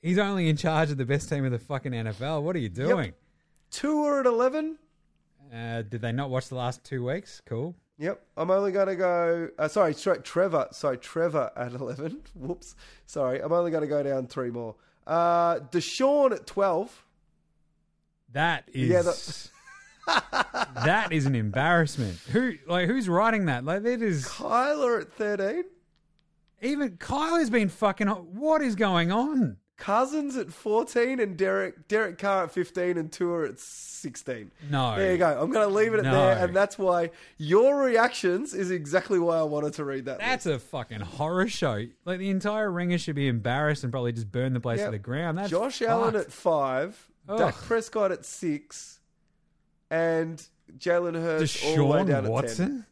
he's 0.00 0.18
only 0.18 0.48
in 0.48 0.56
charge 0.56 0.92
of 0.92 0.96
the 0.96 1.04
best 1.04 1.28
team 1.28 1.44
of 1.44 1.50
the 1.50 1.58
fucking 1.58 1.90
NFL. 1.92 2.42
What 2.42 2.54
are 2.54 2.60
you 2.60 2.68
doing? 2.68 3.14
Tua 3.72 4.20
at 4.20 4.26
eleven. 4.26 4.78
Uh, 5.52 5.82
did 5.82 6.00
they 6.02 6.12
not 6.12 6.30
watch 6.30 6.48
the 6.48 6.54
last 6.54 6.84
two 6.84 7.04
weeks? 7.04 7.42
Cool. 7.46 7.74
Yep, 7.98 8.20
I'm 8.36 8.50
only 8.50 8.72
going 8.72 8.88
to 8.88 8.96
go. 8.96 9.48
Uh, 9.58 9.68
sorry, 9.68 9.94
Trevor. 9.94 10.68
Sorry, 10.72 10.98
Trevor 10.98 11.50
at 11.56 11.72
eleven. 11.72 12.22
Whoops. 12.34 12.74
Sorry, 13.06 13.40
I'm 13.40 13.52
only 13.52 13.70
going 13.70 13.82
to 13.82 13.88
go 13.88 14.02
down 14.02 14.26
three 14.26 14.50
more. 14.50 14.74
Uh, 15.06 15.60
Deshaun 15.70 16.32
at 16.32 16.46
twelve. 16.46 17.04
That 18.32 18.64
is 18.72 18.88
Yeah, 18.88 19.02
that- 19.02 19.50
that 20.84 21.12
is 21.12 21.24
an 21.26 21.34
embarrassment. 21.36 22.18
Who 22.32 22.54
like 22.66 22.88
who's 22.88 23.08
writing 23.08 23.46
that? 23.46 23.64
Like 23.64 23.84
that 23.84 24.02
is 24.02 24.26
Kyler 24.26 25.02
at 25.02 25.12
thirteen. 25.12 25.64
even 26.62 26.96
Kyle 26.96 27.36
has 27.36 27.48
been 27.48 27.68
fucking. 27.68 28.08
What 28.08 28.60
is 28.60 28.74
going 28.74 29.12
on? 29.12 29.58
Cousins 29.76 30.36
at 30.36 30.52
fourteen, 30.52 31.18
and 31.18 31.36
Derek 31.36 31.88
Derek 31.88 32.16
Carr 32.18 32.44
at 32.44 32.52
fifteen, 32.52 32.96
and 32.96 33.10
Tua 33.10 33.48
at 33.48 33.58
sixteen. 33.58 34.52
No. 34.70 34.94
There 34.96 35.10
you 35.12 35.18
go. 35.18 35.26
I'm 35.40 35.50
going 35.50 35.68
to 35.68 35.74
leave 35.74 35.92
it 35.94 35.98
at 35.98 36.04
No. 36.04 36.12
there, 36.12 36.44
and 36.44 36.54
that's 36.54 36.78
why 36.78 37.10
your 37.38 37.82
reactions 37.82 38.54
is 38.54 38.70
exactly 38.70 39.18
why 39.18 39.36
I 39.38 39.42
wanted 39.42 39.72
to 39.74 39.84
read 39.84 40.04
that. 40.04 40.18
That's 40.20 40.46
a 40.46 40.60
fucking 40.60 41.00
horror 41.00 41.48
show. 41.48 41.84
Like 42.04 42.20
the 42.20 42.30
entire 42.30 42.70
ringer 42.70 42.98
should 42.98 43.16
be 43.16 43.26
embarrassed 43.26 43.82
and 43.82 43.92
probably 43.92 44.12
just 44.12 44.30
burn 44.30 44.52
the 44.52 44.60
place 44.60 44.78
Yep. 44.78 44.86
to 44.88 44.92
the 44.92 44.98
ground. 44.98 45.38
That's 45.38 45.50
Josh 45.50 45.82
Allen 45.82 46.14
at 46.14 46.30
five, 46.30 47.08
Dak 47.26 47.54
Prescott 47.56 48.12
at 48.12 48.24
six, 48.24 49.00
and 49.90 50.40
Jalen 50.78 51.14
Hurts 51.20 51.64
all 51.64 51.76
the 51.76 51.84
way 51.84 51.98
down 52.04 52.06
Deshaun 52.06 52.16
at 52.16 52.22
ten. 52.22 52.30
Watson. 52.30 52.86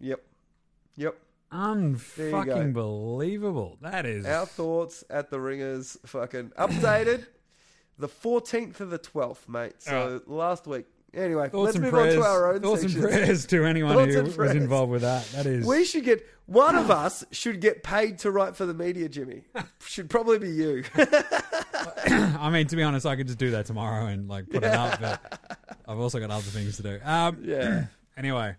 Yep. 0.00 0.20
Yep. 0.96 1.16
Unfucking 1.52 2.72
believable. 2.72 3.78
That 3.80 4.06
is. 4.06 4.26
Our 4.26 4.46
thoughts 4.46 5.04
at 5.08 5.30
the 5.30 5.40
Ringers 5.40 5.96
fucking 6.06 6.50
updated 6.58 7.26
the 7.98 8.08
14th 8.08 8.80
of 8.80 8.90
the 8.90 8.98
12th, 8.98 9.48
mate. 9.48 9.74
So 9.78 10.20
last 10.26 10.66
week. 10.66 10.86
Anyway, 11.14 11.48
Thoughts 11.48 11.64
let's 11.74 11.78
move 11.78 11.92
prayers, 11.92 12.16
on 12.16 12.20
to 12.20 12.26
our 12.28 12.52
own 12.52 12.60
thoughts 12.60 12.82
sections. 12.82 13.02
and 13.02 13.12
prayers 13.14 13.46
to 13.46 13.64
anyone 13.64 13.94
Thoughts 13.94 14.34
who 14.34 14.42
was 14.42 14.50
involved 14.54 14.92
with 14.92 15.00
that. 15.00 15.24
That 15.32 15.46
is. 15.46 15.66
We 15.66 15.84
should 15.86 16.04
get 16.04 16.26
one 16.44 16.76
of 16.76 16.90
us 16.90 17.24
should 17.30 17.60
get 17.60 17.82
paid 17.82 18.18
to 18.18 18.30
write 18.30 18.54
for 18.54 18.66
the 18.66 18.74
media, 18.74 19.08
Jimmy. 19.08 19.44
should 19.86 20.10
probably 20.10 20.38
be 20.38 20.50
you. 20.50 20.84
I 20.94 22.50
mean, 22.50 22.66
to 22.66 22.76
be 22.76 22.82
honest, 22.82 23.06
I 23.06 23.16
could 23.16 23.28
just 23.28 23.38
do 23.38 23.52
that 23.52 23.64
tomorrow 23.66 24.06
and 24.06 24.28
like 24.28 24.50
put 24.50 24.62
it 24.62 24.74
up, 24.74 25.00
but 25.00 25.58
I've 25.88 25.98
also 25.98 26.20
got 26.20 26.30
other 26.30 26.42
things 26.42 26.76
to 26.76 26.82
do. 26.82 26.98
Um, 27.04 27.38
yeah. 27.42 27.86
Anyway, 28.18 28.54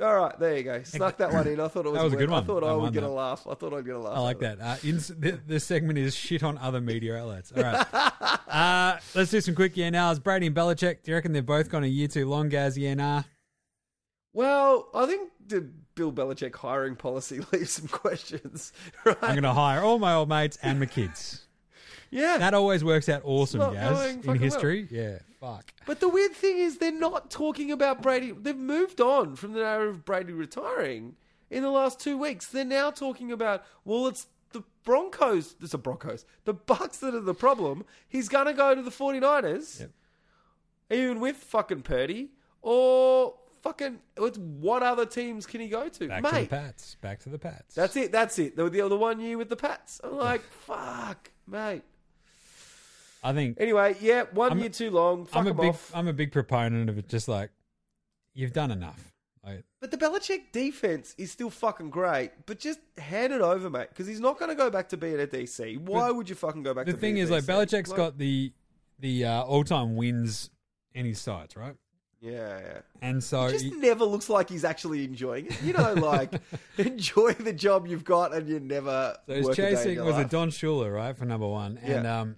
All 0.00 0.16
right, 0.16 0.38
there 0.38 0.56
you 0.56 0.62
go. 0.62 0.82
Snuck 0.82 1.18
that 1.18 1.32
one 1.32 1.46
in. 1.46 1.60
I 1.60 1.68
thought 1.68 1.84
it 1.84 1.90
was, 1.90 1.98
That 1.98 2.04
was 2.04 2.12
a 2.14 2.16
good 2.16 2.30
one. 2.30 2.42
I 2.42 2.46
thought 2.46 2.60
That 2.60 2.66
I 2.68 2.72
one, 2.72 2.82
would 2.82 2.92
get 2.92 3.02
a 3.02 3.08
laugh. 3.08 3.46
I 3.48 3.54
thought 3.54 3.74
I'd 3.74 3.84
get 3.84 3.96
a 3.96 3.98
laugh. 3.98 4.16
I 4.16 4.20
like 4.20 4.38
that. 4.40 4.60
Uh, 4.60 4.76
in, 4.82 4.96
the, 4.96 5.40
the 5.46 5.60
segment 5.60 5.98
is 5.98 6.14
shit 6.14 6.42
on 6.42 6.56
other 6.58 6.80
media 6.80 7.16
outlets. 7.16 7.52
All 7.54 7.62
right. 7.62 7.86
uh, 8.48 8.98
let's 9.14 9.30
do 9.30 9.40
some 9.40 9.54
quick 9.54 9.76
yeah 9.76 9.90
nows. 9.90 10.18
Brady 10.18 10.46
and 10.46 10.56
Belichick, 10.56 11.02
do 11.02 11.10
you 11.10 11.14
reckon 11.14 11.32
they've 11.32 11.44
both 11.44 11.68
gone 11.68 11.84
a 11.84 11.88
year 11.88 12.08
too 12.08 12.28
long, 12.28 12.48
Gaz? 12.48 12.78
Yeah, 12.78 12.94
nah. 12.94 13.22
Well, 14.32 14.88
I 14.94 15.06
think 15.06 15.30
the 15.46 15.68
Bill 15.94 16.12
Belichick 16.12 16.54
hiring 16.54 16.96
policy 16.96 17.40
leaves 17.52 17.72
some 17.72 17.88
questions, 17.88 18.72
right? 19.04 19.16
I'm 19.22 19.32
going 19.32 19.42
to 19.42 19.52
hire 19.52 19.82
all 19.82 19.98
my 19.98 20.14
old 20.14 20.28
mates 20.28 20.58
and 20.62 20.80
my 20.80 20.86
kids. 20.86 21.46
Yeah. 22.10 22.38
That 22.38 22.54
always 22.54 22.82
works 22.84 23.08
out 23.08 23.22
awesome, 23.24 23.60
not 23.60 23.72
Gaz, 23.74 23.98
going 23.98 24.16
in 24.16 24.22
fucking 24.22 24.40
history. 24.42 24.88
Yeah, 24.90 25.18
fuck. 25.40 25.72
But 25.86 26.00
the 26.00 26.08
weird 26.08 26.32
thing 26.32 26.58
is, 26.58 26.78
they're 26.78 26.92
not 26.92 27.30
talking 27.30 27.70
about 27.72 28.02
Brady. 28.02 28.32
They've 28.32 28.56
moved 28.56 29.00
on 29.00 29.36
from 29.36 29.52
the 29.52 29.60
narrative 29.60 29.94
of 29.96 30.04
Brady 30.04 30.32
retiring 30.32 31.16
in 31.50 31.62
the 31.62 31.70
last 31.70 32.00
two 32.00 32.16
weeks. 32.18 32.46
They're 32.46 32.64
now 32.64 32.90
talking 32.90 33.32
about, 33.32 33.64
well, 33.84 34.06
it's 34.06 34.26
the 34.52 34.62
Broncos. 34.84 35.54
It's 35.60 35.72
the 35.72 35.78
Broncos. 35.78 36.24
The 36.44 36.54
Bucks 36.54 36.98
that 36.98 37.14
are 37.14 37.20
the 37.20 37.34
problem. 37.34 37.84
He's 38.08 38.28
going 38.28 38.46
to 38.46 38.52
go 38.54 38.74
to 38.74 38.82
the 38.82 38.90
49ers, 38.90 39.80
Yep. 39.80 39.90
even 40.90 41.20
with 41.20 41.36
fucking 41.36 41.82
Purdy, 41.82 42.30
or 42.62 43.34
fucking, 43.62 43.98
it's, 44.16 44.38
what 44.38 44.82
other 44.82 45.06
teams 45.06 45.46
can 45.46 45.60
he 45.60 45.68
go 45.68 45.88
to? 45.88 46.08
Back 46.08 46.24
to 46.24 46.30
the 46.30 46.34
Mate, 46.40 46.50
Pats. 46.50 46.96
Back 47.00 47.20
to 47.20 47.28
the 47.28 47.38
Pats. 47.38 47.74
that's 47.74 47.96
it. 47.96 48.10
That's 48.12 48.38
it. 48.38 48.56
The, 48.56 48.68
the, 48.68 48.88
the 48.88 48.96
one 48.96 49.20
year 49.20 49.36
with 49.38 49.48
the 49.48 49.56
Pats. 49.56 50.00
I'm 50.02 50.16
like, 50.16 50.42
fuck, 50.50 51.30
mate. 51.46 51.82
I 53.22 53.32
think 53.32 53.56
Anyway, 53.60 53.96
yeah, 54.00 54.24
one 54.32 54.50
I'm- 54.50 54.60
year 54.60 54.68
too 54.70 54.90
long. 54.90 55.26
Fuck 55.26 55.40
I'm 55.42 55.46
a 55.48 55.54
big 55.54 55.68
off. 55.70 55.90
I'm 55.94 56.08
a 56.08 56.12
big 56.12 56.32
proponent 56.32 56.88
of 56.88 56.98
it. 56.98 57.08
Just 57.08 57.28
like 57.28 57.50
you've 58.34 58.52
done 58.52 58.70
enough. 58.70 59.12
Like, 59.44 59.64
But 59.80 59.90
the 59.90 59.96
Belichick 59.96 60.52
defense 60.52 61.14
is 61.16 61.30
still 61.30 61.48
fucking 61.50 61.88
great. 61.90 62.30
But 62.46 62.58
just 62.58 62.78
hand 62.98 63.32
it 63.32 63.40
over, 63.40 63.70
mate, 63.70 63.88
because 63.88 64.06
he's 64.06 64.20
not 64.20 64.38
going 64.38 64.50
to 64.50 64.54
go 64.54 64.68
back 64.70 64.90
to 64.90 64.96
being 64.98 65.18
at 65.18 65.30
DC. 65.32 65.78
Why 65.78 66.10
would 66.10 66.28
you 66.28 66.34
fucking 66.34 66.62
go 66.62 66.74
back? 66.74 66.84
To 66.86 66.92
The 66.92 66.96
to 66.96 67.00
thing 67.00 67.16
is, 67.16 67.30
like? 67.30 67.44
Belichick's 67.44 67.92
got 67.92 68.18
the 68.18 68.52
the 68.98 69.24
uh, 69.24 69.42
all 69.42 69.64
time 69.64 69.96
wins 69.96 70.50
in 70.94 71.06
his 71.06 71.18
sights, 71.20 71.56
right? 71.56 71.74
yeah, 72.20 72.58
yeah. 72.60 72.78
And 73.00 73.24
so 73.24 73.46
It 73.46 73.52
just 73.52 73.64
he- 73.64 73.70
never 73.70 74.04
looks 74.04 74.28
like 74.28 74.50
he's 74.50 74.62
actually 74.64 75.04
enjoying 75.04 75.46
it. 75.46 75.62
You 75.62 75.72
know, 75.72 75.94
like 75.94 76.34
enjoy 76.76 77.32
the 77.32 77.54
job 77.54 77.86
you've 77.86 78.04
got, 78.04 78.34
and 78.34 78.46
you 78.46 78.60
never. 78.60 79.16
So 79.26 79.34
he's 79.34 79.44
work 79.46 79.58
a 79.58 79.62
day 79.62 79.68
in 79.70 79.76
chasing 79.76 80.04
was 80.04 80.16
life. 80.16 80.26
it 80.26 80.30
Don 80.30 80.50
Shula, 80.50 80.94
right, 80.94 81.16
for 81.16 81.24
number 81.24 81.46
one, 81.48 81.78
and 81.82 82.04
Yeah. 82.04 82.20
um, 82.20 82.36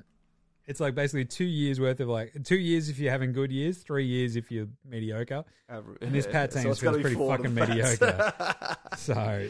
it's 0.66 0.80
like 0.80 0.94
basically 0.94 1.24
two 1.24 1.44
years 1.44 1.80
worth 1.80 2.00
of 2.00 2.08
like 2.08 2.32
two 2.44 2.56
years 2.56 2.88
if 2.88 2.98
you're 2.98 3.10
having 3.10 3.32
good 3.32 3.50
years, 3.50 3.78
three 3.78 4.06
years 4.06 4.36
if 4.36 4.50
you're 4.50 4.68
mediocre, 4.88 5.44
Average. 5.68 5.98
and 6.02 6.14
this 6.14 6.26
Pat 6.26 6.50
team 6.52 6.62
So 6.62 6.70
it's 6.70 6.82
gotta 6.82 6.98
feels 6.98 7.10
be 7.12 7.16
pretty 7.16 7.28
fucking 7.28 7.54
to 7.54 7.60
the 7.60 7.66
Pats. 7.66 8.00
mediocre. 8.00 8.76
so 8.96 9.48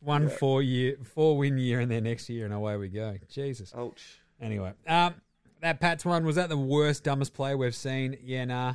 one 0.00 0.28
four 0.28 0.62
year, 0.62 0.96
four 1.02 1.36
win 1.36 1.58
year, 1.58 1.80
and 1.80 1.90
then 1.90 2.04
next 2.04 2.28
year, 2.28 2.44
and 2.44 2.54
away 2.54 2.76
we 2.76 2.88
go. 2.88 3.16
Jesus. 3.28 3.72
Ouch. 3.76 4.20
Anyway, 4.40 4.72
um, 4.86 5.14
that 5.60 5.80
Pats 5.80 6.04
one 6.04 6.24
was 6.24 6.36
that 6.36 6.48
the 6.48 6.56
worst, 6.56 7.04
dumbest 7.04 7.34
play 7.34 7.54
we've 7.54 7.74
seen? 7.74 8.16
Yeah, 8.22 8.44
nah. 8.46 8.74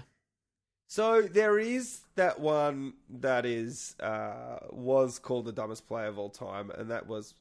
So 0.87 1.23
there 1.23 1.57
is 1.57 2.01
that 2.15 2.39
one 2.39 2.93
that 3.09 3.45
is 3.45 3.95
uh, 3.99 4.59
was 4.69 5.17
called 5.17 5.45
the 5.45 5.51
dumbest 5.51 5.87
play 5.87 6.07
of 6.07 6.19
all 6.19 6.29
time, 6.29 6.69
and 6.71 6.91
that 6.91 7.07
was 7.07 7.33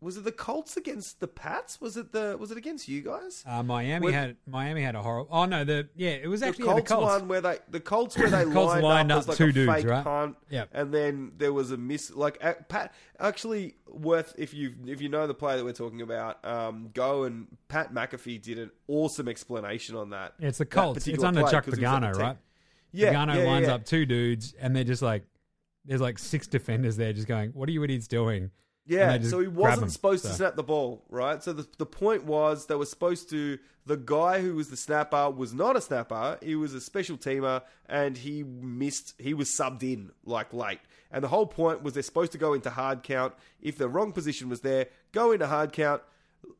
was 0.00 0.16
it 0.18 0.24
the 0.24 0.32
Colts 0.32 0.76
against 0.76 1.20
the 1.20 1.26
Pats? 1.26 1.80
Was 1.80 1.96
it 1.96 2.12
the 2.12 2.36
was 2.38 2.50
it 2.50 2.58
against 2.58 2.86
you 2.88 3.00
guys? 3.02 3.42
Uh, 3.46 3.62
Miami 3.62 4.04
With- 4.06 4.14
had 4.14 4.36
Miami 4.46 4.82
had 4.82 4.94
a 4.94 5.02
horrible. 5.02 5.28
Oh 5.32 5.44
no, 5.46 5.64
the 5.64 5.88
yeah, 5.96 6.10
it 6.10 6.28
was 6.28 6.40
the 6.40 6.48
actually 6.48 6.64
Colts, 6.66 6.90
yeah, 6.90 6.96
the 6.96 7.02
Colts. 7.02 7.20
one 7.20 7.28
where 7.28 7.40
they 7.40 7.58
the 7.70 7.80
Colts 7.80 8.18
where 8.18 8.28
they 8.30 8.44
Colts 8.52 8.56
lined, 8.56 8.82
lined 8.84 9.12
up, 9.12 9.22
up 9.22 9.28
like 9.28 9.36
two 9.38 9.46
a 9.46 9.52
dudes, 9.52 9.72
fake 9.72 9.86
right? 9.86 10.04
punt, 10.04 10.36
Yep. 10.50 10.68
and 10.72 10.92
then 10.92 11.32
there 11.38 11.52
was 11.52 11.70
a 11.70 11.76
miss. 11.76 12.10
Like 12.14 12.38
uh, 12.44 12.54
Pat, 12.68 12.92
actually 13.18 13.76
worth 13.88 14.34
if 14.36 14.52
you 14.52 14.74
if 14.86 15.00
you 15.00 15.08
know 15.08 15.26
the 15.26 15.34
play 15.34 15.56
that 15.56 15.64
we're 15.64 15.72
talking 15.72 16.02
about, 16.02 16.44
um, 16.44 16.90
go 16.92 17.24
and 17.24 17.46
Pat 17.68 17.92
McAfee 17.94 18.42
did 18.42 18.58
an 18.58 18.70
awesome 18.88 19.28
explanation 19.28 19.96
on 19.96 20.10
that. 20.10 20.34
Yeah, 20.38 20.48
it's 20.48 20.58
the 20.58 20.66
Colts. 20.66 21.06
It's 21.06 21.24
under 21.24 21.40
play, 21.42 21.50
Chuck 21.50 21.64
'cause 21.64 21.74
he 21.78 21.80
was 21.84 21.90
on 21.90 22.02
the 22.02 22.08
Pagano, 22.08 22.18
right? 22.18 22.36
Yeah, 22.92 23.12
Pagano 23.14 23.36
yeah, 23.36 23.44
lines 23.44 23.66
yeah. 23.66 23.74
up 23.74 23.84
two 23.84 24.04
dudes, 24.06 24.54
and 24.60 24.74
they're 24.76 24.84
just 24.84 25.02
like, 25.02 25.24
there's 25.84 26.00
like 26.00 26.18
six 26.18 26.46
defenders 26.46 26.96
there, 26.96 27.12
just 27.12 27.26
going, 27.28 27.50
"What 27.50 27.68
are 27.68 27.72
you 27.72 27.82
idiots 27.84 28.06
doing?" 28.08 28.50
Yeah, 28.86 29.20
so 29.22 29.40
he 29.40 29.48
wasn't 29.48 29.84
him, 29.84 29.90
supposed 29.90 30.24
to 30.24 30.32
snap 30.32 30.54
the 30.54 30.62
ball, 30.62 31.04
right? 31.08 31.42
So 31.42 31.52
the 31.52 31.66
the 31.76 31.86
point 31.86 32.24
was 32.24 32.66
they 32.66 32.76
were 32.76 32.86
supposed 32.86 33.28
to. 33.30 33.58
The 33.84 33.96
guy 33.96 34.40
who 34.40 34.56
was 34.56 34.68
the 34.68 34.76
snapper 34.76 35.30
was 35.30 35.54
not 35.54 35.76
a 35.76 35.80
snapper. 35.80 36.38
He 36.42 36.56
was 36.56 36.74
a 36.74 36.80
special 36.80 37.16
teamer, 37.16 37.62
and 37.88 38.16
he 38.16 38.42
missed. 38.42 39.14
He 39.18 39.34
was 39.34 39.48
subbed 39.48 39.82
in 39.82 40.10
like 40.24 40.52
late. 40.52 40.80
And 41.10 41.22
the 41.22 41.28
whole 41.28 41.46
point 41.46 41.82
was 41.82 41.94
they're 41.94 42.02
supposed 42.02 42.32
to 42.32 42.38
go 42.38 42.52
into 42.52 42.70
hard 42.70 43.02
count. 43.02 43.34
If 43.60 43.78
the 43.78 43.88
wrong 43.88 44.12
position 44.12 44.48
was 44.48 44.60
there, 44.60 44.86
go 45.12 45.32
into 45.32 45.46
hard 45.46 45.72
count, 45.72 46.02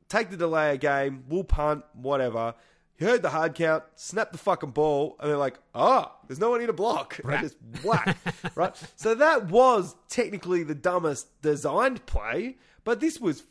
take 0.08 0.30
the 0.30 0.36
delay 0.36 0.74
a 0.74 0.76
game, 0.76 1.24
we'll 1.28 1.44
punt, 1.44 1.84
whatever. 1.94 2.54
He 2.98 3.04
heard 3.04 3.20
the 3.22 3.28
hard 3.30 3.54
count, 3.54 3.84
snapped 3.94 4.32
the 4.32 4.38
fucking 4.38 4.70
ball, 4.70 5.16
and 5.20 5.28
they're 5.30 5.36
like, 5.36 5.58
ah, 5.74 6.12
there's 6.26 6.38
no 6.40 6.50
one 6.50 6.60
here 6.60 6.66
to 6.68 6.72
block. 6.72 7.20
And 7.24 7.40
just 7.40 7.56
whack. 7.84 8.16
right? 8.54 8.74
So 8.96 9.14
that 9.16 9.46
was 9.50 9.94
technically 10.08 10.62
the 10.62 10.74
dumbest 10.74 11.28
designed 11.42 12.06
play, 12.06 12.56
but 12.84 13.00
this 13.00 13.20
was 13.20 13.42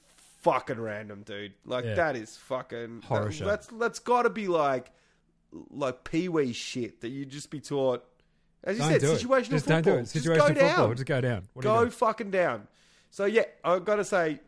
fucking 0.41 0.79
random, 0.79 1.23
dude. 1.23 1.53
Like 1.65 1.85
Yeah. 1.85 1.95
that 1.95 2.15
is 2.15 2.37
fucking 2.37 3.03
Horror 3.05 3.25
that, 3.25 3.33
show. 3.33 3.45
That's 3.45 3.67
that's 3.67 3.99
gotta 3.99 4.29
be 4.29 4.47
like 4.47 4.91
like 5.69 6.03
pee 6.03 6.27
wee 6.27 6.51
shit 6.53 7.01
that 7.01 7.09
you 7.09 7.25
just 7.25 7.49
be 7.49 7.59
taught 7.61 8.03
as 8.63 8.77
you 8.77 8.81
Don't 8.83 8.91
said, 8.93 9.01
do 9.01 9.07
it. 9.07 9.43
Just 9.43 9.65
football. 9.65 9.81
don't 9.81 9.83
do 9.83 9.99
it. 9.99 10.11
Just 10.11 10.25
go 10.25 10.35
football. 10.47 10.87
down. 10.87 10.95
Just 10.95 11.05
go 11.05 11.21
down. 11.21 11.43
What 11.53 11.63
Go 11.63 11.79
doing? 11.81 11.91
fucking 11.91 12.31
down. 12.31 12.67
So 13.11 13.25
yeah, 13.25 13.43
I've 13.63 13.85
got 13.85 13.97
to 13.97 14.03
say, 14.03 14.39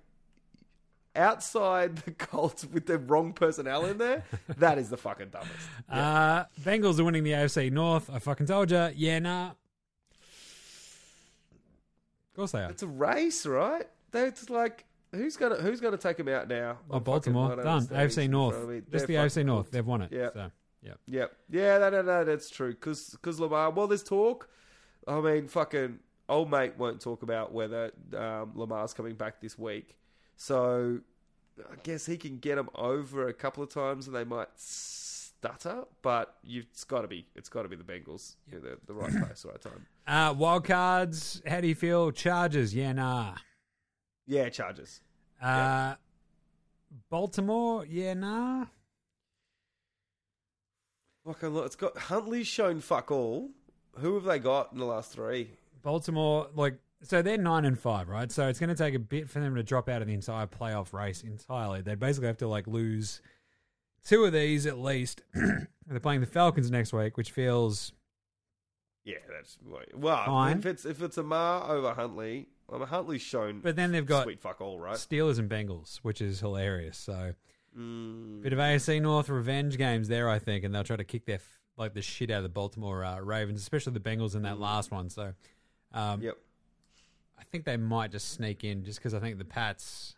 outside 1.17 1.97
the 1.97 2.11
Colts 2.17 2.65
with 2.65 2.85
the 2.85 2.97
wrong 2.97 3.33
personnel 3.33 3.85
in 3.85 3.97
there, 3.97 4.23
that 4.57 4.77
is 4.77 4.89
the 4.89 4.97
fucking 4.97 5.29
dumbest. 5.29 5.53
Uh, 5.89 6.45
Bengals 6.61 6.99
are 6.99 7.03
winning 7.03 7.23
the 7.23 7.31
AFC 7.31 7.71
North. 7.71 8.09
I 8.13 8.19
fucking 8.19 8.45
told 8.45 8.71
you. 8.71 8.89
Yeah, 8.95 9.19
nah. 9.19 9.49
Of 9.49 9.55
course 12.35 12.51
they 12.51 12.59
are. 12.63 12.69
It's 12.69 12.83
a 12.83 12.87
race, 12.87 13.45
right? 13.45 13.85
That's 14.11 14.49
like 14.49 14.85
who's 15.11 15.37
gonna 15.37 15.55
who's 15.55 15.81
gonna 15.81 15.97
take 15.97 16.17
them 16.17 16.27
out 16.27 16.47
now? 16.47 16.77
Oh, 16.89 16.97
I'm 16.97 17.03
Baltimore 17.03 17.49
fucking- 17.49 17.63
done. 17.63 17.87
AFC 17.87 18.29
North. 18.29 18.55
Just 18.91 19.07
the 19.07 19.15
AFC 19.15 19.43
North. 19.45 19.71
They've 19.71 19.85
won 19.85 20.03
it. 20.03 20.11
Yeah. 20.11 20.29
So 20.33 20.51
yeah. 20.83 20.93
Yep. 21.07 21.31
Yeah, 21.49 21.77
no, 21.79 21.89
no, 21.89 22.01
no, 22.03 22.23
that's 22.23 22.49
true. 22.49 22.71
Because 22.73 23.17
Lamar, 23.39 23.71
well, 23.71 23.87
there's 23.87 24.03
talk. 24.03 24.47
I 25.07 25.19
mean, 25.19 25.47
fucking 25.47 25.99
old 26.29 26.51
mate 26.51 26.73
won't 26.77 27.01
talk 27.01 27.23
about 27.23 27.51
whether 27.53 27.91
um, 28.15 28.51
Lamar's 28.55 28.93
coming 28.93 29.15
back 29.15 29.41
this 29.41 29.57
week. 29.57 29.97
So 30.37 30.99
I 31.59 31.75
guess 31.83 32.05
he 32.05 32.15
can 32.15 32.37
get 32.37 32.55
them 32.55 32.69
over 32.75 33.27
a 33.27 33.33
couple 33.33 33.63
of 33.63 33.69
times 33.69 34.07
and 34.07 34.15
they 34.15 34.23
might 34.23 34.49
stutter. 34.55 35.83
But 36.01 36.35
you've, 36.43 36.65
it's 36.71 36.83
got 36.83 37.01
to 37.01 37.07
be 37.07 37.25
it's 37.35 37.49
got 37.49 37.63
to 37.63 37.69
be 37.69 37.75
the 37.75 37.83
Bengals. 37.83 38.35
Yeah, 38.51 38.59
the, 38.59 38.77
the 38.85 38.93
right 38.93 39.11
place, 39.11 39.41
the 39.41 39.49
right 39.49 39.61
time. 39.61 39.85
Uh, 40.07 40.33
wild 40.37 40.63
cards. 40.63 41.41
How 41.45 41.59
do 41.59 41.67
you 41.67 41.75
feel? 41.75 42.11
Chargers. 42.11 42.73
Yeah, 42.73 42.93
nah. 42.93 43.33
Yeah, 44.25 44.47
Chargers. 44.47 45.01
Uh, 45.41 45.95
Baltimore. 47.09 47.85
Yeah, 47.85 48.13
nah. 48.13 48.67
Fucking 51.25 51.49
look, 51.49 51.65
it's 51.65 51.75
got 51.75 51.97
Huntley's 51.97 52.47
shown 52.47 52.79
fuck 52.79 53.11
all. 53.11 53.49
Who 53.97 54.15
have 54.15 54.23
they 54.23 54.39
got 54.39 54.71
in 54.71 54.79
the 54.79 54.85
last 54.85 55.11
three? 55.11 55.49
Baltimore, 55.81 56.47
like, 56.55 56.75
so 57.03 57.21
they're 57.21 57.37
nine 57.37 57.65
and 57.65 57.77
five, 57.77 58.09
right? 58.09 58.31
So 58.31 58.47
it's 58.47 58.59
going 58.59 58.69
to 58.69 58.75
take 58.75 58.95
a 58.95 58.99
bit 58.99 59.29
for 59.29 59.39
them 59.39 59.55
to 59.55 59.63
drop 59.63 59.89
out 59.89 60.01
of 60.01 60.07
the 60.07 60.13
entire 60.13 60.47
playoff 60.47 60.93
race 60.93 61.21
entirely. 61.21 61.81
They'd 61.81 61.99
basically 61.99 62.27
have 62.27 62.37
to 62.37 62.47
like 62.47 62.67
lose 62.67 63.21
two 64.05 64.25
of 64.25 64.33
these 64.33 64.65
at 64.65 64.79
least. 64.79 65.21
they're 65.33 65.99
playing 65.99 66.21
the 66.21 66.27
Falcons 66.27 66.71
next 66.71 66.93
week, 66.93 67.17
which 67.17 67.31
feels 67.31 67.93
Yeah, 69.03 69.17
that's 69.29 69.57
well. 69.93 70.25
Fine. 70.25 70.57
If 70.59 70.65
it's 70.65 70.85
if 70.85 71.01
it's 71.01 71.17
a 71.17 71.21
Amar 71.21 71.69
over 71.69 71.93
Huntley, 71.93 72.47
mean, 72.71 72.87
Huntley's 72.87 73.21
shown. 73.21 73.61
But 73.61 73.75
then 73.75 73.91
they've 73.91 74.05
got 74.05 74.23
sweet 74.23 74.41
fuck 74.41 74.61
all, 74.61 74.79
right? 74.79 74.95
Steelers 74.95 75.39
and 75.39 75.49
Bengals, 75.49 75.97
which 75.97 76.21
is 76.21 76.39
hilarious. 76.39 76.97
So 76.97 77.33
Mm, 77.77 78.41
bit 78.41 78.53
of 78.53 78.59
AFC 78.59 79.01
North 79.01 79.29
revenge 79.29 79.77
games 79.77 80.07
there, 80.07 80.29
I 80.29 80.39
think, 80.39 80.63
and 80.63 80.73
they'll 80.73 80.83
try 80.83 80.95
to 80.95 81.03
kick 81.03 81.25
their 81.25 81.39
like 81.77 81.93
the 81.93 82.01
shit 82.01 82.31
out 82.31 82.37
of 82.37 82.43
the 82.43 82.49
Baltimore 82.49 83.03
uh, 83.03 83.19
Ravens, 83.19 83.61
especially 83.61 83.93
the 83.93 83.99
Bengals 83.99 84.35
in 84.35 84.41
that 84.43 84.59
last 84.59 84.89
one. 84.89 85.09
So 85.09 85.33
um, 85.93 86.21
yep. 86.21 86.37
I 87.39 87.43
think 87.43 87.65
they 87.65 87.77
might 87.77 88.11
just 88.11 88.29
sneak 88.31 88.63
in 88.63 88.83
just 88.83 88.99
because 88.99 89.13
I 89.13 89.19
think 89.19 89.37
the 89.37 89.45
Pats 89.45 90.15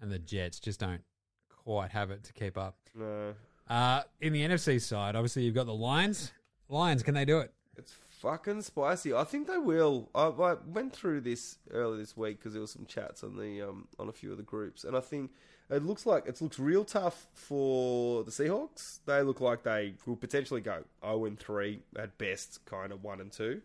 and 0.00 0.10
the 0.10 0.18
Jets 0.18 0.58
just 0.60 0.80
don't 0.80 1.02
quite 1.48 1.90
have 1.92 2.10
it 2.10 2.24
to 2.24 2.32
keep 2.32 2.58
up. 2.58 2.76
No, 2.94 3.34
Uh, 3.68 4.02
in 4.20 4.32
the 4.32 4.42
NFC 4.42 4.80
side, 4.80 5.16
obviously 5.16 5.42
you've 5.42 5.54
got 5.54 5.66
the 5.66 5.74
Lions. 5.74 6.32
Lions, 6.68 7.02
can 7.02 7.14
they 7.14 7.24
do 7.24 7.38
it? 7.38 7.52
it's 7.76 7.92
fucking 8.20 8.62
spicy. 8.62 9.12
I 9.12 9.24
think 9.24 9.48
they 9.48 9.58
will. 9.58 10.08
I, 10.14 10.26
I 10.26 10.54
went 10.66 10.92
through 10.94 11.22
this 11.22 11.58
earlier 11.72 11.98
this 11.98 12.16
week 12.16 12.38
because 12.38 12.52
there 12.52 12.60
was 12.62 12.70
some 12.70 12.86
chats 12.86 13.24
on 13.24 13.36
the 13.36 13.62
um, 13.62 13.88
on 13.98 14.08
a 14.08 14.12
few 14.12 14.30
of 14.30 14.36
the 14.36 14.42
groups, 14.44 14.84
and 14.84 14.96
I 14.96 15.00
think 15.00 15.32
it 15.70 15.82
looks 15.84 16.06
like 16.06 16.26
it 16.26 16.40
looks 16.40 16.58
real 16.58 16.84
tough 16.84 17.26
for 17.34 18.22
the 18.24 18.30
Seahawks. 18.30 19.00
They 19.06 19.22
look 19.22 19.40
like 19.40 19.64
they 19.64 19.94
will 20.06 20.14
potentially 20.16 20.60
go 20.60 20.84
zero 21.04 21.24
and 21.24 21.38
three 21.38 21.80
at 21.98 22.16
best, 22.16 22.64
kind 22.64 22.92
of 22.92 23.02
one 23.02 23.20
and 23.20 23.32
two. 23.32 23.60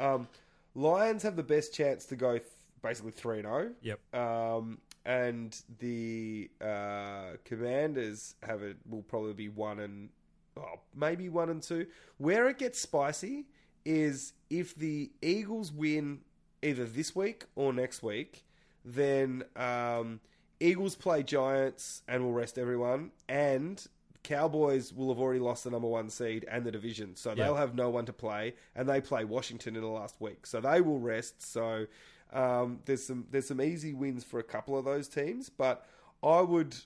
Um, 0.00 0.26
Lions 0.74 1.22
have 1.22 1.36
the 1.36 1.42
best 1.42 1.74
chance 1.74 2.06
to 2.06 2.16
go 2.16 2.32
th- 2.38 2.44
basically 2.82 3.12
three 3.12 3.38
and 3.38 3.46
zero. 3.46 3.70
Yep. 3.82 4.14
Um, 4.14 4.78
and 5.04 5.60
the 5.78 6.50
uh, 6.60 7.36
Commanders 7.44 8.34
have 8.42 8.62
it 8.62 8.76
will 8.88 9.02
probably 9.02 9.34
be 9.34 9.48
one 9.48 9.80
and 9.80 10.10
oh, 10.56 10.80
maybe 10.94 11.28
one 11.28 11.50
and 11.50 11.62
two. 11.62 11.86
Where 12.18 12.48
it 12.48 12.58
gets 12.58 12.80
spicy 12.80 13.46
is 13.84 14.32
if 14.48 14.74
the 14.74 15.10
Eagles 15.20 15.72
win 15.72 16.20
either 16.62 16.84
this 16.84 17.16
week 17.16 17.44
or 17.56 17.72
next 17.72 18.02
week, 18.02 18.44
then 18.84 19.42
um, 19.56 20.20
Eagles 20.60 20.94
play 20.94 21.22
Giants 21.22 22.02
and 22.06 22.22
will 22.22 22.32
rest 22.32 22.58
everyone, 22.58 23.10
and 23.28 23.84
Cowboys 24.22 24.92
will 24.92 25.08
have 25.08 25.18
already 25.18 25.40
lost 25.40 25.64
the 25.64 25.70
number 25.70 25.88
one 25.88 26.08
seed 26.10 26.44
and 26.50 26.64
the 26.64 26.70
division, 26.70 27.16
so 27.16 27.30
Yeah. 27.30 27.44
they'll 27.44 27.56
have 27.56 27.74
no 27.74 27.90
one 27.90 28.06
to 28.06 28.12
play, 28.12 28.54
and 28.74 28.88
they 28.88 29.00
play 29.00 29.24
Washington 29.24 29.74
in 29.76 29.82
the 29.82 29.88
last 29.88 30.20
week, 30.20 30.46
so 30.46 30.60
they 30.60 30.80
will 30.80 30.98
rest. 31.00 31.42
So 31.42 31.86
um, 32.32 32.80
there's 32.86 33.04
some 33.04 33.26
there's 33.30 33.48
some 33.48 33.60
easy 33.60 33.92
wins 33.94 34.24
for 34.24 34.38
a 34.38 34.42
couple 34.44 34.78
of 34.78 34.84
those 34.84 35.08
teams, 35.08 35.50
but 35.50 35.86
I 36.22 36.40
would, 36.40 36.76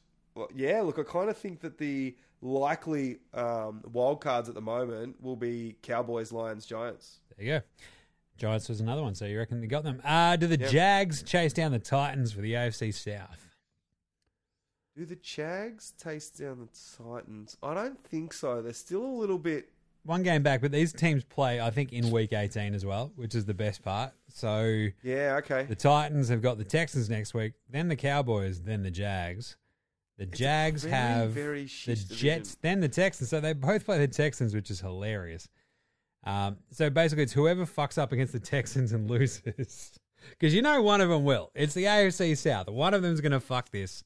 yeah, 0.55 0.81
look, 0.81 0.99
I 0.99 1.03
kind 1.03 1.29
of 1.31 1.37
think 1.37 1.61
that 1.61 1.79
the 1.79 2.17
likely 2.41 3.19
um, 3.35 3.83
wild 3.93 4.21
cards 4.21 4.49
at 4.49 4.55
the 4.55 4.61
moment 4.61 5.23
will 5.23 5.37
be 5.37 5.77
Cowboys, 5.83 6.33
Lions, 6.33 6.65
Giants. 6.67 7.21
There 7.37 7.47
you 7.47 7.53
go. 7.59 7.63
Giants 8.39 8.69
was 8.69 8.81
another 8.81 9.03
one, 9.03 9.15
so 9.15 9.25
you 9.25 9.39
reckon 9.39 9.61
they 9.61 9.67
got 9.67 9.83
them. 9.85 10.01
Uh, 10.05 10.37
do 10.37 10.47
the 10.47 10.59
Yep. 10.59 10.71
Jags 10.71 11.23
chase 11.23 11.53
down 11.55 11.73
the 11.73 11.79
Titans 11.79 12.33
for 12.33 12.41
the 12.43 12.53
AFC 12.55 12.93
South? 12.93 13.46
Do 14.97 15.05
the 15.05 15.17
Jags 15.17 15.93
taste 15.99 16.39
down 16.39 16.59
the 16.61 17.05
Titans? 17.05 17.59
I 17.63 17.75
don't 17.75 18.03
think 18.05 18.33
so. 18.33 18.63
They're 18.63 18.73
still 18.73 19.05
a 19.05 19.17
little 19.19 19.39
bit. 19.39 19.69
One 20.05 20.23
game 20.23 20.43
back, 20.43 20.63
but 20.63 20.73
these 20.73 20.95
teams 20.95 21.23
play, 21.23 21.61
I 21.61 21.69
think, 21.69 21.93
in 21.93 22.11
week 22.11 22.33
18 22.33 22.75
as 22.75 22.87
well, 22.87 23.13
which 23.15 23.35
is 23.35 23.45
the 23.45 23.53
best 23.53 23.83
part. 23.83 24.13
So 24.29 24.87
Yeah, 25.03 25.37
okay. 25.41 25.65
the 25.65 25.75
Titans 25.75 26.31
have 26.31 26.41
got 26.41 26.57
the 26.57 26.65
Texans 26.65 27.11
next 27.11 27.35
week, 27.35 27.53
then 27.69 27.89
the 27.89 27.97
Cowboys, 27.97 28.63
then 28.63 28.85
the 28.85 28.91
Jags. 28.91 29.57
The 30.17 30.25
It's 30.25 30.39
Jags 30.39 30.83
very, 30.85 30.95
have 30.95 31.31
very 31.31 31.65
the 31.65 31.95
division. 31.95 32.17
Jets, 32.17 32.57
then 32.63 32.81
the 32.81 32.89
Texans. 32.89 33.29
So 33.29 33.41
they 33.41 33.53
both 33.53 33.85
play 33.85 33.99
the 33.99 34.09
Texans, 34.09 34.55
which 34.55 34.71
is 34.71 34.81
hilarious. 34.81 35.47
Um, 36.25 36.57
so 36.71 36.89
basically, 36.89 37.25
it's 37.25 37.35
whoever 37.35 37.67
fucks 37.67 37.99
up 37.99 38.13
against 38.13 38.33
the 38.33 38.41
Texans 38.41 38.93
and 38.93 39.11
loses. 39.11 39.99
Because 40.31 40.55
you 40.55 40.63
know 40.63 40.81
one 40.81 41.03
of 41.03 41.11
them 41.11 41.25
will. 41.25 41.51
It's 41.55 41.75
the 41.75 41.85
AFC 41.85 42.35
South. 42.39 42.71
One 42.71 42.95
of 42.95 43.03
them's 43.03 43.21
going 43.21 43.33
to 43.33 43.41
fuck 43.41 43.71
this 43.71 44.03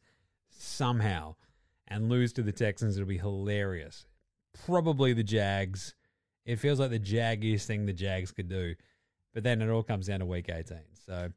somehow 0.60 1.34
and 1.88 2.08
lose 2.08 2.32
to 2.34 2.42
the 2.42 2.52
Texans. 2.52 2.96
It'll 2.96 3.08
be 3.08 3.18
hilarious. 3.18 4.06
Probably 4.64 5.12
the 5.12 5.22
Jags. 5.22 5.94
It 6.44 6.56
feels 6.56 6.80
like 6.80 6.90
the 6.90 7.00
jaggiest 7.00 7.66
thing 7.66 7.86
the 7.86 7.92
Jags 7.92 8.30
could 8.30 8.48
do. 8.48 8.74
But 9.34 9.44
then 9.44 9.62
it 9.62 9.68
all 9.68 9.82
comes 9.82 10.06
down 10.06 10.20
to 10.20 10.26
week 10.26 10.48
18. 10.48 10.78
So. 11.06 11.32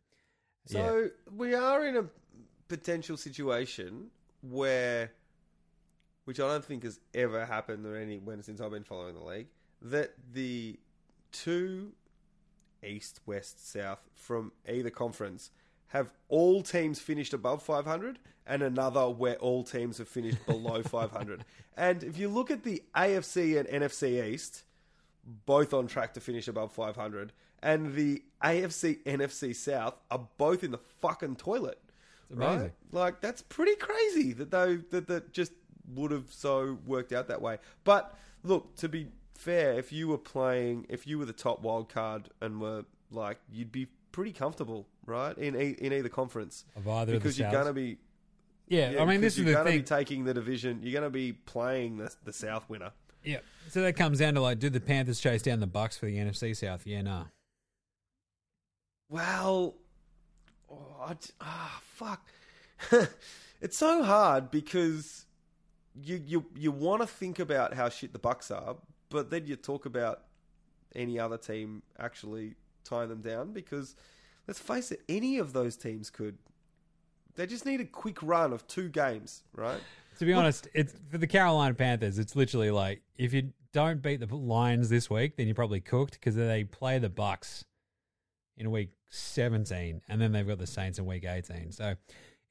So 0.65 1.09
we 1.35 1.53
are 1.53 1.85
in 1.85 1.97
a 1.97 2.05
potential 2.69 3.17
situation 3.17 4.07
where, 4.41 5.11
which 6.23 6.39
I 6.39 6.47
don't 6.47 6.63
think 6.63 6.83
has 6.83 6.99
ever 7.13 7.45
happened 7.45 7.85
or 7.85 7.97
any 7.97 8.17
when 8.17 8.41
since 8.43 8.61
I've 8.61 8.71
been 8.71 8.85
following 8.85 9.15
the 9.15 9.23
league, 9.23 9.47
that 9.81 10.13
the 10.31 10.79
two 11.33 11.91
east, 12.81 13.19
west, 13.25 13.71
south 13.71 13.99
from 14.15 14.53
either 14.67 14.89
conference 14.89 15.51
have 15.93 16.11
all 16.27 16.63
teams 16.63 16.99
finished 16.99 17.33
above 17.33 17.61
500 17.61 18.17
and 18.47 18.63
another 18.63 19.09
where 19.09 19.35
all 19.35 19.63
teams 19.63 19.99
have 19.99 20.07
finished 20.07 20.43
below 20.47 20.81
500. 20.81 21.45
And 21.77 22.03
if 22.03 22.17
you 22.17 22.29
look 22.29 22.49
at 22.49 22.63
the 22.63 22.83
AFC 22.95 23.57
and 23.59 23.83
NFC 23.83 24.25
East, 24.25 24.63
both 25.45 25.71
on 25.73 25.85
track 25.87 26.15
to 26.15 26.19
finish 26.19 26.47
above 26.47 26.71
500, 26.73 27.31
and 27.61 27.93
the 27.93 28.23
AFC 28.43 29.03
NFC 29.03 29.55
South 29.55 29.95
are 30.11 30.27
both 30.37 30.63
in 30.63 30.71
the 30.71 30.79
fucking 30.99 31.35
toilet. 31.37 31.79
amazing. 32.31 32.59
Right? 32.59 32.71
Like 32.91 33.21
that's 33.21 33.43
pretty 33.43 33.75
crazy 33.75 34.33
that 34.33 34.51
they 34.51 34.77
that 34.89 35.07
that 35.07 35.31
just 35.31 35.53
would 35.93 36.11
have 36.11 36.25
so 36.29 36.79
worked 36.87 37.13
out 37.13 37.27
that 37.27 37.41
way. 37.41 37.59
But 37.83 38.17
look, 38.43 38.75
to 38.77 38.89
be 38.89 39.07
fair, 39.35 39.73
if 39.73 39.93
you 39.93 40.07
were 40.07 40.17
playing, 40.17 40.87
if 40.89 41.05
you 41.05 41.19
were 41.19 41.25
the 41.25 41.33
top 41.33 41.61
wild 41.61 41.87
card 41.87 42.29
and 42.41 42.59
were 42.59 42.85
like, 43.11 43.37
you'd 43.51 43.71
be 43.71 43.87
pretty 44.11 44.31
comfortable, 44.31 44.87
right? 45.05 45.37
In 45.37 45.55
e- 45.59 45.75
in 45.79 45.93
either 45.93 46.09
conference 46.09 46.65
Of 46.75 46.87
either 46.87 47.13
because 47.13 47.31
of 47.31 47.37
the 47.37 47.43
you're 47.43 47.51
going 47.51 47.67
to 47.67 47.73
be. 47.73 47.97
yeah, 48.67 48.91
yeah, 48.91 49.01
I 49.01 49.05
mean, 49.05 49.21
this 49.21 49.37
is 49.37 49.45
you're 49.45 49.57
the 49.57 49.63
thing. 49.69 49.79
be 49.79 49.83
taking 49.83 50.23
the 50.23 50.33
division. 50.33 50.79
You're 50.81 50.93
going 50.93 51.03
to 51.03 51.09
be 51.09 51.33
playing 51.33 51.97
the 51.97 52.13
the 52.23 52.33
South 52.33 52.69
winner. 52.69 52.91
yeah, 53.23 53.39
so 53.69 53.81
that 53.81 53.93
comes 53.95 54.19
down 54.19 54.33
to 54.35 54.41
like, 54.41 54.59
do 54.59 54.69
the 54.69 54.79
Panthers 54.79 55.19
chase 55.19 55.41
down 55.41 55.59
the 55.59 55.67
Bucks 55.67 55.97
for 55.97 56.05
the 56.05 56.17
NFC 56.17 56.55
South? 56.55 56.85
Yeah, 56.85 57.01
nah. 57.01 57.25
Well, 59.09 59.75
oh, 60.71 61.13
ah, 61.41 61.81
fuck. 61.83 62.25
it's 63.61 63.77
so 63.77 64.03
hard 64.03 64.49
because 64.51 65.25
you 65.95 66.21
you 66.25 66.45
you 66.55 66.71
want 66.71 67.01
to 67.01 67.07
think 67.07 67.39
about 67.39 67.73
how 67.73 67.89
shit 67.89 68.13
the 68.13 68.19
Bucks 68.19 68.49
are, 68.49 68.77
but 69.09 69.29
then 69.29 69.45
you 69.45 69.55
talk 69.55 69.85
about 69.85 70.23
any 70.95 71.19
other 71.19 71.37
team 71.37 71.83
actually 71.99 72.55
tying 72.83 73.09
them 73.09 73.21
down 73.21 73.51
because 73.53 73.95
let's 74.47 74.59
face 74.59 74.91
it, 74.91 75.01
any 75.09 75.37
of 75.37 75.53
those 75.53 75.75
teams 75.75 76.09
could. 76.09 76.37
They 77.35 77.47
just 77.47 77.65
need 77.65 77.81
a 77.81 77.85
quick 77.85 78.21
run 78.21 78.53
of 78.53 78.67
two 78.67 78.89
games, 78.89 79.43
right? 79.55 79.79
To 80.19 80.25
be 80.25 80.33
honest, 80.33 80.67
it's 80.75 80.93
for 81.09 81.17
the 81.17 81.25
Carolina 81.27 81.73
Panthers. 81.73 82.19
It's 82.19 82.35
literally 82.35 82.69
like 82.69 83.01
if 83.17 83.33
you 83.33 83.51
don't 83.71 84.01
beat 84.03 84.19
the 84.19 84.35
Lions 84.35 84.89
this 84.89 85.09
week, 85.09 85.35
then 85.37 85.47
you're 85.47 85.55
probably 85.55 85.79
cooked 85.81 86.13
because 86.13 86.35
they 86.35 86.63
play 86.63 86.99
the 86.99 87.09
Bucks 87.09 87.65
in 88.55 88.69
week 88.69 88.91
17, 89.09 90.01
and 90.07 90.21
then 90.21 90.31
they've 90.31 90.47
got 90.47 90.59
the 90.59 90.67
Saints 90.67 90.99
in 90.99 91.07
week 91.07 91.25
18. 91.25 91.71
So 91.71 91.95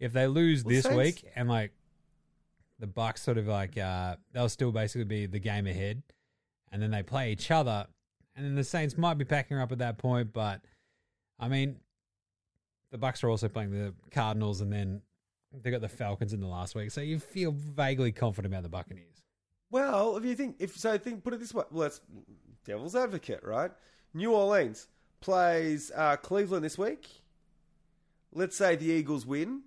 if 0.00 0.12
they 0.12 0.26
lose 0.26 0.64
Well, 0.64 0.74
this 0.74 0.82
Saints- 0.84 0.96
week 1.22 1.30
and 1.36 1.48
like 1.48 1.72
the 2.80 2.88
Bucks 2.88 3.22
sort 3.22 3.38
of 3.38 3.46
like 3.46 3.78
uh, 3.78 4.16
they'll 4.32 4.48
still 4.48 4.72
basically 4.72 5.04
be 5.04 5.26
the 5.26 5.38
game 5.38 5.68
ahead, 5.68 6.02
and 6.72 6.82
then 6.82 6.90
they 6.90 7.04
play 7.04 7.30
each 7.30 7.52
other, 7.52 7.86
and 8.34 8.44
then 8.44 8.56
the 8.56 8.64
Saints 8.64 8.98
might 8.98 9.14
be 9.14 9.24
packing 9.24 9.56
her 9.56 9.62
up 9.62 9.70
at 9.70 9.78
that 9.78 9.98
point. 9.98 10.32
But 10.32 10.62
I 11.38 11.46
mean, 11.46 11.76
the 12.92 12.98
Bucks 12.98 13.24
are 13.24 13.30
also 13.30 13.48
playing 13.48 13.72
the 13.72 13.92
Cardinals, 14.12 14.60
and 14.60 14.72
then 14.72 15.00
they 15.52 15.70
got 15.70 15.80
the 15.80 15.88
Falcons 15.88 16.32
in 16.32 16.40
the 16.40 16.46
last 16.46 16.74
week, 16.74 16.90
so 16.92 17.00
you 17.00 17.18
feel 17.18 17.50
vaguely 17.50 18.12
confident 18.12 18.52
about 18.52 18.62
the 18.62 18.68
Buccaneers. 18.68 19.22
Well, 19.70 20.16
if 20.18 20.24
you 20.24 20.34
think 20.34 20.56
if 20.60 20.76
so, 20.76 20.96
think 20.98 21.24
put 21.24 21.32
it 21.34 21.40
this 21.40 21.52
way. 21.52 21.64
Well, 21.70 21.82
let's 21.82 22.00
devil's 22.64 22.94
advocate, 22.94 23.42
right? 23.42 23.72
New 24.14 24.32
Orleans 24.32 24.88
plays 25.20 25.90
uh, 25.96 26.16
Cleveland 26.16 26.64
this 26.64 26.76
week. 26.76 27.08
Let's 28.32 28.56
say 28.56 28.76
the 28.76 28.86
Eagles 28.86 29.26
win. 29.26 29.62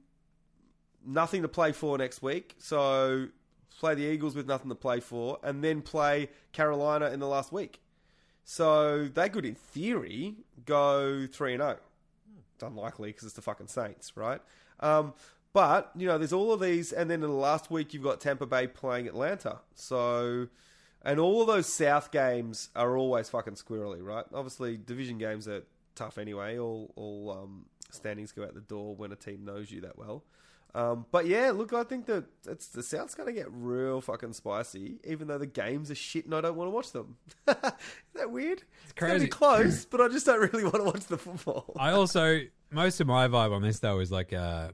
Nothing 1.04 1.42
to 1.42 1.48
play 1.48 1.72
for 1.72 1.98
next 1.98 2.22
week, 2.22 2.56
so 2.60 3.28
play 3.80 3.96
the 3.96 4.04
Eagles 4.04 4.36
with 4.36 4.48
nothing 4.48 4.70
to 4.70 4.76
play 4.76 5.00
for, 5.00 5.40
and 5.44 5.64
then 5.64 5.82
play 5.82 6.30
Carolina 6.52 7.10
in 7.10 7.20
the 7.20 7.28
last 7.28 7.52
week. 7.52 7.80
So 8.44 9.08
they 9.08 9.30
could, 9.30 9.46
in 9.46 9.56
theory, 9.56 10.36
go 10.66 11.26
three 11.26 11.54
and 11.54 11.62
zero. 11.62 11.78
Unlikely 12.62 13.10
because 13.10 13.24
it's 13.24 13.34
the 13.34 13.42
fucking 13.42 13.68
Saints, 13.68 14.16
right? 14.16 14.42
Um, 14.80 15.14
but 15.54 15.92
you 15.96 16.08
know, 16.08 16.18
there's 16.18 16.34
all 16.34 16.52
of 16.52 16.60
these, 16.60 16.92
and 16.92 17.10
then 17.10 17.24
in 17.24 17.30
the 17.30 17.36
last 17.36 17.72
week 17.72 17.94
you've 17.94 18.04
got 18.04 18.20
Tampa 18.20 18.46
Bay 18.46 18.68
playing 18.68 19.08
Atlanta. 19.08 19.60
So, 19.74 20.48
and 21.02 21.20
all 21.20 21.42
of 21.42 21.48
those 21.48 21.72
South 21.72 22.12
games 22.12 22.70
are 22.76 22.98
always 22.98 23.30
fucking 23.30 23.54
squirrely, 23.54 24.04
right? 24.04 24.26
Obviously, 24.34 24.78
division 24.78 25.18
games 25.18 25.48
are 25.48 25.64
tough 25.96 26.18
anyway. 26.18 26.58
All 26.60 26.92
all 26.96 27.32
um, 27.32 27.66
standings 27.96 28.32
go 28.32 28.44
out 28.44 28.54
the 28.54 28.62
door 28.62 28.96
when 28.96 29.12
a 29.12 29.16
team 29.16 29.44
knows 29.46 29.72
you 29.72 29.82
that 29.82 29.98
well. 29.98 30.24
Um, 30.74 31.06
but 31.10 31.26
yeah, 31.26 31.52
look, 31.52 31.72
I 31.72 31.84
think 31.84 32.06
that 32.08 32.26
it's, 32.46 32.68
the 32.68 32.84
South's 32.84 33.16
going 33.16 33.28
to 33.28 33.34
get 33.34 33.48
real 33.50 34.02
fucking 34.02 34.34
spicy, 34.34 34.98
even 35.06 35.28
though 35.30 35.38
the 35.38 35.46
games 35.46 35.90
are 35.90 35.96
shit 35.96 36.26
and 36.26 36.36
I 36.36 36.42
don't 36.42 36.58
want 36.58 36.68
to 36.68 36.72
watch 36.72 36.92
them. 36.92 37.16
Is 37.48 37.56
that 38.16 38.30
weird? 38.30 38.62
It's, 38.84 38.92
crazy. 38.94 39.26
be 39.26 39.30
close, 39.30 39.86
but 39.86 40.02
I 40.02 40.10
just 40.10 40.26
don't 40.26 40.52
really 40.52 40.64
want 40.66 40.76
to 40.76 40.84
watch 40.84 41.06
the 41.06 41.18
football. 41.18 41.74
I 41.80 41.92
also 41.92 42.42
most 42.72 43.00
of 43.00 43.08
my 43.08 43.28
vibe 43.30 43.54
on 43.54 43.62
this 43.62 43.80
though 43.80 44.00
is 44.00 44.12
like 44.12 44.34
uh 44.34 44.70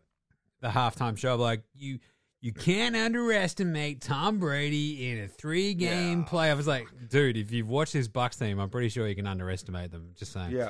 the 0.61 0.69
halftime 0.69 1.15
show. 1.18 1.35
Like 1.35 1.61
you, 1.76 1.99
you 2.39 2.52
can't 2.52 2.95
underestimate 2.95 4.02
Tom 4.02 4.39
Brady 4.39 5.11
in 5.11 5.23
a 5.23 5.27
three 5.27 5.76
game 5.76 6.19
Yeah. 6.22 6.26
play. 6.26 6.49
I 6.49 6.56
was 6.56 6.65
like, 6.65 6.88
dude, 7.10 7.38
if 7.38 7.52
you've 7.52 7.69
watched 7.69 7.93
this 7.93 8.07
Bucks 8.07 8.38
team, 8.38 8.60
I'm 8.60 8.72
pretty 8.72 8.89
sure 8.89 9.07
you 9.07 9.15
can 9.15 9.27
underestimate 9.27 9.91
them. 9.91 10.14
Just 10.18 10.34
saying. 10.34 10.52
Yeah. 10.52 10.69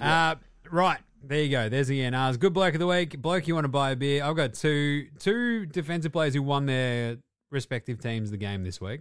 Uh, 0.00 0.36
right. 0.70 1.00
There 1.22 1.42
you 1.42 1.50
go. 1.50 1.68
There's 1.68 1.88
the 1.88 2.00
NRs. 2.00 2.38
Good 2.38 2.52
bloke 2.52 2.74
of 2.74 2.80
the 2.80 2.86
week. 2.86 3.20
Bloke 3.20 3.48
you 3.48 3.54
want 3.54 3.64
to 3.64 3.68
buy 3.68 3.90
a 3.90 3.96
beer. 3.96 4.24
I've 4.24 4.36
got 4.36 4.54
two 4.54 5.08
two 5.18 5.66
defensive 5.66 6.12
players 6.12 6.34
who 6.34 6.42
won 6.42 6.66
their 6.66 7.18
respective 7.50 7.98
teams 8.00 8.30
the 8.30 8.36
game 8.36 8.62
this 8.62 8.80
week. 8.80 9.00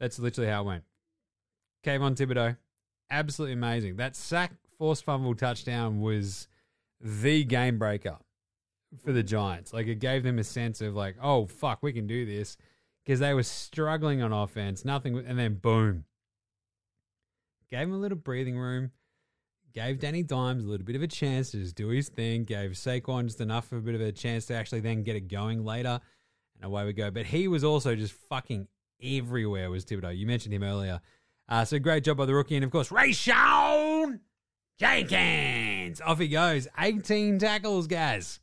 That's 0.00 0.18
literally 0.18 0.50
how 0.50 0.62
it 0.62 0.66
went. 0.66 0.84
Kayvon 1.84 2.16
Thibodeaux. 2.16 2.56
Absolutely 3.10 3.54
amazing. 3.54 3.96
That 3.96 4.16
sack, 4.16 4.52
force 4.78 5.00
fumble 5.00 5.34
touchdown 5.34 6.00
was 6.00 6.48
the 7.00 7.44
game 7.44 7.78
breaker 7.78 8.18
for 9.04 9.12
the 9.12 9.22
Giants. 9.22 9.72
Like 9.72 9.86
it 9.86 10.00
gave 10.00 10.22
them 10.22 10.38
a 10.38 10.44
sense 10.44 10.80
of 10.80 10.94
like, 10.94 11.16
oh 11.22 11.46
fuck, 11.46 11.82
we 11.82 11.92
can 11.92 12.06
do 12.06 12.26
this. 12.26 12.56
Because 13.04 13.20
they 13.20 13.32
were 13.32 13.42
struggling 13.42 14.22
on 14.22 14.32
offense. 14.32 14.84
Nothing 14.84 15.18
and 15.26 15.38
then 15.38 15.54
boom. 15.54 16.04
Gave 17.70 17.80
them 17.80 17.92
a 17.92 17.98
little 17.98 18.18
breathing 18.18 18.58
room 18.58 18.90
gave 19.72 19.98
Danny 19.98 20.22
Dimes 20.22 20.64
a 20.64 20.68
little 20.68 20.84
bit 20.84 20.96
of 20.96 21.02
a 21.02 21.06
chance 21.06 21.50
to 21.52 21.58
just 21.58 21.74
do 21.74 21.88
his 21.88 22.08
thing, 22.08 22.44
gave 22.44 22.72
Saquon 22.72 23.24
just 23.24 23.40
enough 23.40 23.72
of 23.72 23.78
a 23.78 23.80
bit 23.80 23.94
of 23.94 24.00
a 24.00 24.12
chance 24.12 24.46
to 24.46 24.54
actually 24.54 24.80
then 24.80 25.02
get 25.02 25.16
it 25.16 25.28
going 25.28 25.64
later, 25.64 26.00
and 26.56 26.64
away 26.64 26.84
we 26.84 26.92
go. 26.92 27.10
But 27.10 27.26
he 27.26 27.48
was 27.48 27.64
also 27.64 27.94
just 27.94 28.14
fucking 28.28 28.68
everywhere, 29.02 29.70
was 29.70 29.84
Thibodeaux. 29.84 30.16
You 30.16 30.26
mentioned 30.26 30.54
him 30.54 30.62
earlier. 30.62 31.00
Uh, 31.48 31.64
so 31.64 31.78
great 31.78 32.04
job 32.04 32.16
by 32.16 32.26
the 32.26 32.34
rookie. 32.34 32.56
And 32.56 32.64
of 32.64 32.70
course, 32.70 32.90
Rayshawn 32.90 34.20
Jenkins. 34.78 36.00
Off 36.00 36.18
he 36.18 36.28
goes. 36.28 36.68
18 36.78 37.38
tackles, 37.38 37.86
guys. 37.86 38.40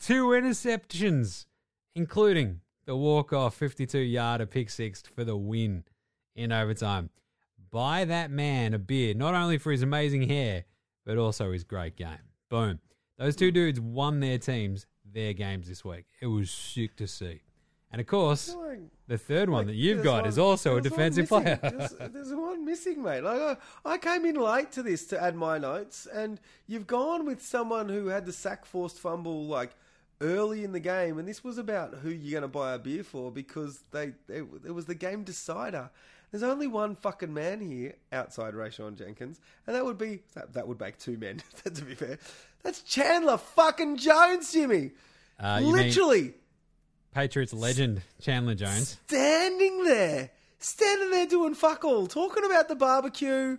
Two 0.00 0.28
interceptions, 0.28 1.46
including 1.94 2.60
the 2.86 2.96
walk-off 2.96 3.58
52-yarder 3.58 4.46
pick 4.46 4.70
six 4.70 5.02
for 5.02 5.24
the 5.24 5.36
win 5.36 5.84
in 6.36 6.52
overtime 6.52 7.10
buy 7.70 8.04
that 8.04 8.30
man 8.30 8.74
a 8.74 8.78
beer, 8.78 9.14
not 9.14 9.34
only 9.34 9.58
for 9.58 9.72
his 9.72 9.82
amazing 9.82 10.28
hair, 10.28 10.64
but 11.04 11.18
also 11.18 11.52
his 11.52 11.64
great 11.64 11.96
game. 11.96 12.18
Boom. 12.48 12.80
Those 13.18 13.36
two 13.36 13.50
dudes 13.50 13.80
won 13.80 14.20
their 14.20 14.38
teams, 14.38 14.86
their 15.04 15.32
games 15.32 15.68
this 15.68 15.84
week. 15.84 16.04
It 16.20 16.26
was 16.26 16.50
sick 16.50 16.96
to 16.96 17.06
see. 17.06 17.42
And 17.90 18.00
of 18.02 18.06
course, 18.06 18.54
Like, 18.54 18.80
the 19.06 19.16
third 19.16 19.48
one 19.48 19.60
like, 19.60 19.66
that 19.68 19.74
you've 19.76 20.04
got 20.04 20.20
one- 20.22 20.28
is 20.28 20.38
also 20.38 20.76
a 20.76 20.80
defensive 20.80 21.26
player. 21.28 21.58
There's, 21.62 21.94
there's 22.12 22.34
one 22.34 22.64
missing, 22.64 23.02
mate. 23.02 23.22
Like 23.22 23.40
I, 23.40 23.92
I 23.94 23.98
came 23.98 24.26
in 24.26 24.36
late 24.36 24.70
to 24.72 24.82
this 24.82 25.06
to 25.06 25.20
add 25.22 25.34
my 25.34 25.56
notes, 25.56 26.06
and 26.06 26.38
you've 26.66 26.86
gone 26.86 27.24
with 27.24 27.42
someone 27.42 27.88
who 27.88 28.08
had 28.08 28.26
the 28.26 28.32
sack 28.32 28.66
forced 28.66 28.98
fumble 28.98 29.46
like 29.46 29.70
early 30.20 30.64
in 30.64 30.72
the 30.72 30.80
game, 30.80 31.18
and 31.18 31.26
this 31.26 31.42
was 31.42 31.56
about 31.56 31.94
who 31.94 32.10
you're 32.10 32.38
going 32.40 32.42
to 32.42 32.48
buy 32.48 32.74
a 32.74 32.78
beer 32.78 33.02
for 33.04 33.32
because 33.32 33.82
they, 33.90 34.12
they 34.26 34.38
it 34.66 34.74
was 34.74 34.84
the 34.84 34.94
game 34.94 35.24
decider. 35.24 35.88
There's 36.30 36.42
only 36.42 36.66
one 36.66 36.94
fucking 36.94 37.32
man 37.32 37.60
here 37.60 37.94
outside 38.12 38.54
Rayshawn 38.54 38.98
Jenkins, 38.98 39.40
and 39.66 39.74
that 39.74 39.84
would 39.84 39.98
be 39.98 40.20
that, 40.34 40.52
that 40.54 40.68
would 40.68 40.78
make 40.78 40.98
two 40.98 41.16
men. 41.16 41.42
to 41.64 41.82
be 41.82 41.94
fair, 41.94 42.18
that's 42.62 42.82
Chandler 42.82 43.38
fucking 43.38 43.96
Jones, 43.96 44.52
Jimmy. 44.52 44.90
Uh, 45.40 45.58
you 45.60 45.72
mean 45.72 45.86
Literally 45.86 46.34
Patriots 47.14 47.52
legend 47.52 48.02
Chandler 48.20 48.54
Jones. 48.54 48.98
standing 49.06 49.84
there, 49.84 50.30
standing 50.58 51.10
there 51.10 51.26
doing 51.26 51.54
fuck 51.54 51.84
all, 51.84 52.06
talking 52.06 52.44
about 52.44 52.68
the 52.68 52.76
barbecue 52.76 53.56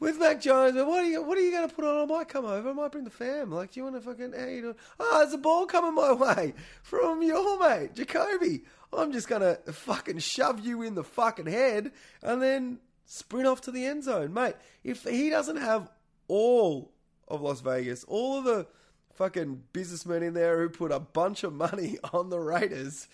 with 0.00 0.18
Mac 0.18 0.40
Jones. 0.40 0.74
What 0.76 1.04
are 1.04 1.08
you, 1.08 1.22
what 1.22 1.36
are 1.36 1.40
you 1.40 1.50
going 1.50 1.68
to 1.68 1.74
put 1.74 1.84
on? 1.84 2.02
I 2.02 2.06
might 2.06 2.28
come 2.28 2.44
over. 2.44 2.70
I 2.70 2.72
might 2.72 2.92
bring 2.92 3.04
the 3.04 3.10
fam. 3.10 3.50
Like, 3.50 3.72
do 3.72 3.80
you 3.80 3.84
want 3.84 3.96
to 3.96 4.00
fucking? 4.00 4.32
How 4.32 4.46
you 4.46 4.62
doing? 4.62 4.74
Oh, 4.98 5.18
there's 5.20 5.34
a 5.34 5.38
ball 5.38 5.66
coming 5.66 5.94
my 5.94 6.12
way 6.36 6.54
from 6.82 7.22
your 7.22 7.58
mate 7.58 7.94
Jakobi. 7.94 8.62
I'm 8.92 9.12
just 9.12 9.28
going 9.28 9.42
to 9.42 9.72
fucking 9.72 10.18
shove 10.18 10.60
you 10.60 10.82
in 10.82 10.94
the 10.94 11.04
fucking 11.04 11.46
head 11.46 11.92
and 12.22 12.40
then 12.42 12.78
sprint 13.04 13.46
off 13.46 13.60
to 13.62 13.70
the 13.70 13.84
end 13.84 14.04
zone, 14.04 14.32
mate. 14.32 14.54
If 14.84 15.04
he 15.04 15.30
doesn't 15.30 15.56
have 15.56 15.90
all 16.28 16.92
of 17.26 17.42
Las 17.42 17.60
Vegas, 17.60 18.04
all 18.04 18.38
of 18.38 18.44
the 18.44 18.66
fucking 19.14 19.62
businessmen 19.72 20.22
in 20.22 20.34
there 20.34 20.60
who 20.60 20.68
put 20.68 20.92
a 20.92 21.00
bunch 21.00 21.44
of 21.44 21.52
money 21.52 21.98
on 22.12 22.30
the 22.30 22.38
Raiders 22.38 23.08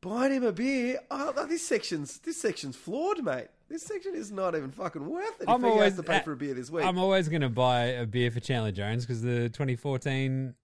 buying 0.00 0.32
him 0.32 0.44
a 0.44 0.52
beer. 0.52 1.00
Oh, 1.10 1.46
this 1.46 1.66
section's 1.66 2.18
this 2.18 2.40
section's 2.40 2.76
flawed, 2.76 3.22
mate. 3.22 3.48
This 3.68 3.82
section 3.82 4.14
is 4.14 4.32
not 4.32 4.56
even 4.56 4.70
fucking 4.70 5.08
worth 5.08 5.40
it. 5.40 5.48
I'm 5.48 5.64
if 5.64 5.66
he 5.66 5.72
always 5.72 5.84
has 5.92 5.96
to 5.96 6.02
pay 6.02 6.20
for 6.20 6.32
a 6.32 6.36
beer 6.36 6.54
this 6.54 6.70
week. 6.70 6.84
I'm 6.84 6.98
always 6.98 7.28
going 7.28 7.42
to 7.42 7.48
buy 7.48 7.84
a 7.84 8.06
beer 8.06 8.30
for 8.30 8.40
Chandler 8.40 8.72
Jones 8.72 9.06
because 9.06 9.22
the 9.22 9.48
2014 9.50 10.54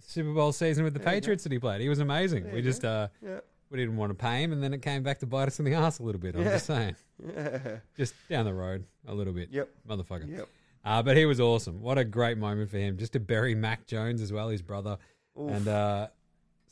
Super 0.00 0.32
Bowl 0.32 0.52
season 0.52 0.84
with 0.84 0.92
the 0.92 0.98
There. 0.98 1.12
Patriots 1.12 1.42
that 1.44 1.52
he 1.52 1.58
played, 1.58 1.80
he 1.80 1.88
was 1.88 1.98
amazing. 2.00 2.44
There 2.44 2.54
we 2.54 2.62
just 2.62 2.84
uh, 2.84 3.08
yeah, 3.22 3.40
we 3.70 3.78
didn't 3.78 3.96
want 3.96 4.10
to 4.10 4.14
pay 4.14 4.42
him, 4.42 4.52
and 4.52 4.62
then 4.62 4.74
it 4.74 4.82
came 4.82 5.02
back 5.02 5.18
to 5.20 5.26
bite 5.26 5.48
us 5.48 5.58
in 5.58 5.64
the 5.64 5.74
ass 5.74 5.98
a 5.98 6.02
little 6.02 6.20
bit. 6.20 6.34
I'm 6.36 6.42
Yeah. 6.42 6.50
just 6.52 6.66
saying, 6.66 6.96
yeah, 7.26 7.76
just 7.96 8.14
down 8.28 8.44
the 8.44 8.54
road 8.54 8.84
a 9.06 9.14
little 9.14 9.32
bit. 9.32 9.48
yep, 9.50 9.68
motherfucker. 9.88 10.28
yep. 10.28 10.48
Uh, 10.84 11.02
but 11.02 11.16
he 11.16 11.24
was 11.24 11.40
awesome. 11.40 11.80
What 11.80 11.96
a 11.96 12.04
great 12.04 12.36
moment 12.36 12.70
for 12.70 12.76
him. 12.76 12.98
Just 12.98 13.14
to 13.14 13.20
bury 13.20 13.54
Mac 13.54 13.86
Jones 13.86 14.20
as 14.20 14.32
well, 14.32 14.50
his 14.50 14.60
brother. 14.60 14.98
Oof. 15.40 15.50
And 15.50 15.66
uh, 15.66 16.08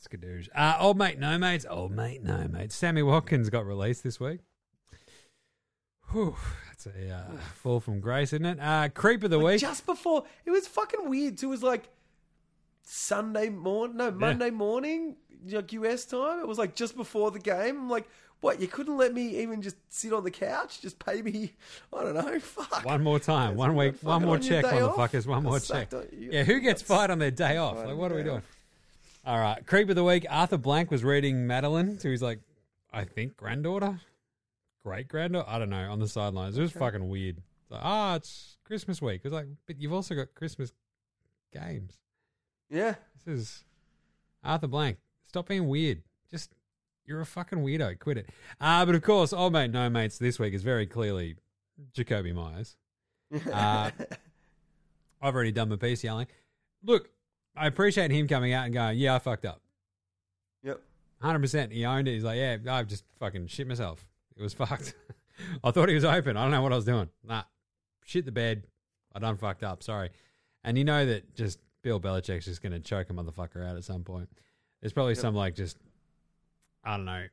skadoosh. 0.07 0.49
Uh, 0.55 0.77
old 0.79 0.97
mate, 0.99 1.17
no 1.19 1.37
mates. 1.39 1.65
Old 1.67 1.91
mate, 1.91 2.21
no 2.23 2.47
mates. 2.47 2.75
Sammy 2.75 3.01
Watkins 3.01 3.49
got 3.49 3.65
released 3.65 4.03
this 4.03 4.19
week. 4.19 4.41
Whew, 6.11 6.35
that's 6.67 6.85
a 6.85 7.09
uh, 7.09 7.37
fall 7.55 7.79
from 7.79 7.99
grace, 7.99 8.33
isn't 8.33 8.45
it? 8.45 8.59
Uh, 8.59 8.89
creep 8.89 9.23
of 9.23 9.31
the 9.31 9.39
week. 9.39 9.59
Just 9.59 9.85
before 9.87 10.25
it 10.45 10.51
was 10.51 10.67
fucking 10.67 11.09
weird 11.09 11.37
too. 11.39 11.47
It 11.47 11.49
was 11.49 11.63
like 11.63 11.89
Sunday 12.83 13.49
morning, 13.49 13.97
no 13.97 14.11
Monday 14.11 14.49
morning, 14.49 15.15
like 15.49 15.71
US 15.73 16.05
time. 16.05 16.39
It 16.39 16.47
was 16.47 16.57
like 16.57 16.75
just 16.75 16.95
before 16.95 17.31
the 17.31 17.39
game. 17.39 17.77
I'm 17.77 17.89
like, 17.89 18.07
what? 18.41 18.59
You 18.59 18.67
couldn't 18.67 18.97
let 18.97 19.13
me 19.13 19.39
even 19.41 19.61
just 19.61 19.77
sit 19.89 20.11
on 20.11 20.23
the 20.25 20.31
couch? 20.31 20.81
Just 20.81 20.99
pay 20.99 21.21
me? 21.21 21.53
I 21.93 22.03
don't 22.03 22.13
know. 22.13 22.39
Fuck. 22.39 22.83
One 22.85 23.01
more 23.03 23.19
time, 23.19 23.51
That's 23.51 23.57
one 23.57 23.75
week, 23.75 23.95
one 24.01 24.21
more 24.23 24.35
on 24.35 24.41
check, 24.41 24.65
motherfuckers. 24.65 25.25
One 25.25 25.43
more 25.43 25.59
check. 25.61 25.93
on- 25.93 26.07
Yeah, 26.11 26.43
who 26.43 26.59
gets 26.59 26.81
fired 26.81 27.09
on 27.09 27.19
their 27.19 27.31
day 27.31 27.55
off? 27.57 27.77
Like, 27.77 27.95
what 27.95 28.11
are 28.11 28.15
we 28.15 28.23
doing? 28.23 28.37
off. 28.37 28.43
All 29.25 29.39
right, 29.39 29.65
creep 29.65 29.87
of 29.89 29.95
the 29.95 30.03
week. 30.03 30.25
Arthur 30.29 30.57
Blank 30.57 30.91
was 30.91 31.03
reading 31.05 31.47
Madeline 31.47 31.95
to 31.99 32.09
his 32.09 32.21
like, 32.21 32.39
I 32.91 33.05
think 33.05 33.37
granddaughter, 33.37 34.01
great 34.83 35.07
granddaughter. 35.07 35.47
I 35.49 35.57
don't 35.57 35.69
know. 35.69 35.89
On 35.89 35.99
the 35.99 36.07
sidelines, 36.09 36.57
it 36.57 36.61
was 36.61 36.73
fucking 36.73 37.07
weird. 37.07 37.37
It's 37.37 37.71
like, 37.71 37.81
ah, 37.81 38.15
it's 38.15 38.57
Christmas 38.65 39.01
week. 39.01 39.21
It 39.23 39.23
was 39.23 39.33
like, 39.33 39.45
but 39.65 39.79
you've 39.79 39.93
also 39.93 40.13
got 40.15 40.35
Christmas 40.35 40.73
games. 41.53 41.93
Yeah. 42.73 42.95
This 43.23 43.39
is 43.39 43.63
Arthur 44.43 44.67
Blank. 44.67 44.97
Stop 45.27 45.47
being 45.47 45.67
weird. 45.67 46.01
Just 46.31 46.55
you're 47.05 47.21
a 47.21 47.25
fucking 47.25 47.59
weirdo. 47.59 47.99
Quit 47.99 48.17
it. 48.17 48.29
Uh, 48.59 48.83
but 48.83 48.95
of 48.95 49.03
course, 49.03 49.31
old 49.31 49.53
mate, 49.53 49.69
no 49.69 49.89
mates. 49.91 50.17
This 50.17 50.39
week 50.39 50.55
is 50.55 50.63
very 50.63 50.87
clearly 50.87 51.35
Jakobi 51.95 52.33
Meyers. 52.33 52.75
Uh, 53.51 53.89
I've 55.21 55.33
already 55.33 55.51
done 55.51 55.69
my 55.69 55.75
piece 55.75 56.03
yelling. 56.03 56.27
Look, 56.83 57.09
I 57.55 57.65
appreciate 57.65 58.11
him 58.11 58.27
coming 58.27 58.53
out 58.53 58.65
and 58.65 58.73
going, 58.73 58.97
"Yeah, 58.99 59.15
I 59.15 59.19
fucked 59.19 59.45
up." 59.45 59.61
Yep. 60.63 60.79
Hundred 61.19 61.39
percent. 61.39 61.71
He 61.71 61.83
owned 61.83 62.07
it. 62.07 62.13
He's 62.13 62.23
like, 62.23 62.37
"Yeah, 62.37 62.57
I've 62.69 62.87
just 62.87 63.05
fucking 63.19 63.47
shit 63.47 63.67
myself. 63.67 64.05
It 64.37 64.43
was 64.43 64.53
fucked. 64.53 64.93
I 65.63 65.71
thought 65.71 65.89
he 65.89 65.95
was 65.95 66.05
open. 66.05 66.37
I 66.37 66.43
don't 66.43 66.51
know 66.51 66.61
what 66.61 66.73
I 66.73 66.75
was 66.75 66.85
doing. 66.85 67.09
Nah, 67.23 67.43
shit 68.05 68.25
the 68.25 68.31
bed. 68.31 68.67
I 69.15 69.19
done 69.19 69.37
fucked 69.37 69.63
up. 69.63 69.81
Sorry." 69.81 70.11
And 70.63 70.77
you 70.77 70.83
know 70.83 71.03
that 71.05 71.33
just 71.33 71.57
Bill 71.83 71.99
Belichick's 71.99 72.45
just 72.45 72.61
going 72.63 72.71
to 72.71 72.79
choke 72.79 73.09
a 73.09 73.13
motherfucker 73.13 73.63
out 73.69 73.75
at 73.77 73.83
some 73.83 74.03
point. 74.03 74.29
There's 74.81 74.93
probably 74.93 75.13
Yep. 75.13 75.21
some 75.21 75.35
like 75.35 75.55
just 75.55 75.77
I 76.83 76.97
don't 76.97 77.05
know. 77.05 77.25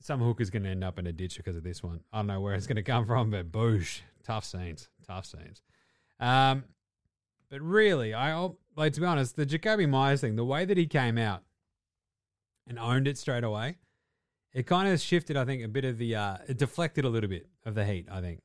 Some 0.00 0.20
hooker's 0.20 0.48
going 0.50 0.62
to 0.62 0.68
end 0.70 0.84
up 0.84 0.98
in 0.98 1.06
a 1.08 1.12
ditch 1.12 1.36
because 1.36 1.56
of 1.56 1.64
this 1.64 1.82
one. 1.82 2.00
I 2.12 2.18
don't 2.18 2.28
know 2.28 2.40
where 2.40 2.54
it's 2.54 2.66
going 2.68 2.76
to 2.76 2.82
come 2.84 3.04
from, 3.04 3.30
but 3.30 3.50
boosh, 3.50 4.00
tough 4.22 4.44
scenes, 4.44 4.88
tough 5.06 5.26
scenes. 5.26 5.60
Um, 6.20 6.64
but 7.50 7.60
really, 7.60 8.14
I 8.14 8.48
like 8.76 8.92
to 8.92 9.00
be 9.00 9.06
honest, 9.06 9.34
the 9.36 9.44
Jakobi 9.44 9.88
Meyers 9.88 10.20
thing, 10.20 10.36
the 10.36 10.44
way 10.44 10.64
that 10.64 10.76
he 10.76 10.86
came 10.86 11.18
out 11.18 11.42
and 12.66 12.78
owned 12.78 13.08
it 13.08 13.18
straight 13.18 13.42
away, 13.44 13.76
it 14.54 14.66
kind 14.66 14.88
of 14.88 15.00
shifted. 15.00 15.36
I 15.36 15.44
think 15.44 15.64
a 15.64 15.68
bit 15.68 15.84
of 15.84 15.98
the, 15.98 16.14
uh, 16.14 16.36
it 16.46 16.58
deflected 16.58 17.04
a 17.04 17.08
little 17.08 17.28
bit 17.28 17.46
of 17.66 17.74
the 17.74 17.84
heat. 17.84 18.06
I 18.10 18.20
think, 18.20 18.40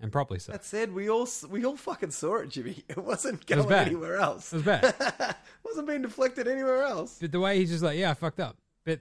and 0.00 0.12
properly 0.12 0.38
so. 0.38 0.52
That 0.52 0.64
said, 0.64 0.92
we 0.92 1.08
all 1.08 1.28
we 1.50 1.64
all 1.64 1.76
fucking 1.76 2.10
saw 2.10 2.36
it, 2.36 2.50
Jimmy. 2.50 2.84
It 2.88 2.98
wasn't 2.98 3.48
was 3.48 3.56
going 3.56 3.68
bad. 3.68 3.86
anywhere 3.88 4.16
else. 4.16 4.52
It 4.52 4.56
was 4.56 4.64
bad. 4.64 4.84
it 5.00 5.36
wasn't 5.64 5.88
being 5.88 6.02
deflected 6.02 6.46
anywhere 6.48 6.82
else. 6.82 7.18
But 7.20 7.32
the 7.32 7.40
way 7.40 7.58
he's 7.58 7.70
just 7.70 7.82
like, 7.82 7.98
yeah, 7.98 8.10
I 8.10 8.14
fucked 8.14 8.40
up. 8.40 8.56
But 8.84 9.00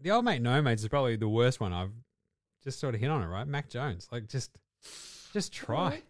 the 0.00 0.10
old 0.10 0.24
mate 0.24 0.42
no 0.42 0.60
mates 0.62 0.82
is 0.82 0.88
probably 0.88 1.16
the 1.16 1.28
worst 1.28 1.60
one. 1.60 1.72
I've 1.72 1.92
just 2.62 2.78
sort 2.80 2.94
of 2.94 3.00
hit 3.00 3.10
on 3.10 3.22
it, 3.22 3.26
right? 3.26 3.46
Mac 3.46 3.68
Jones, 3.68 4.08
like 4.10 4.28
just, 4.28 4.50
just 5.32 5.52
try, 5.52 6.02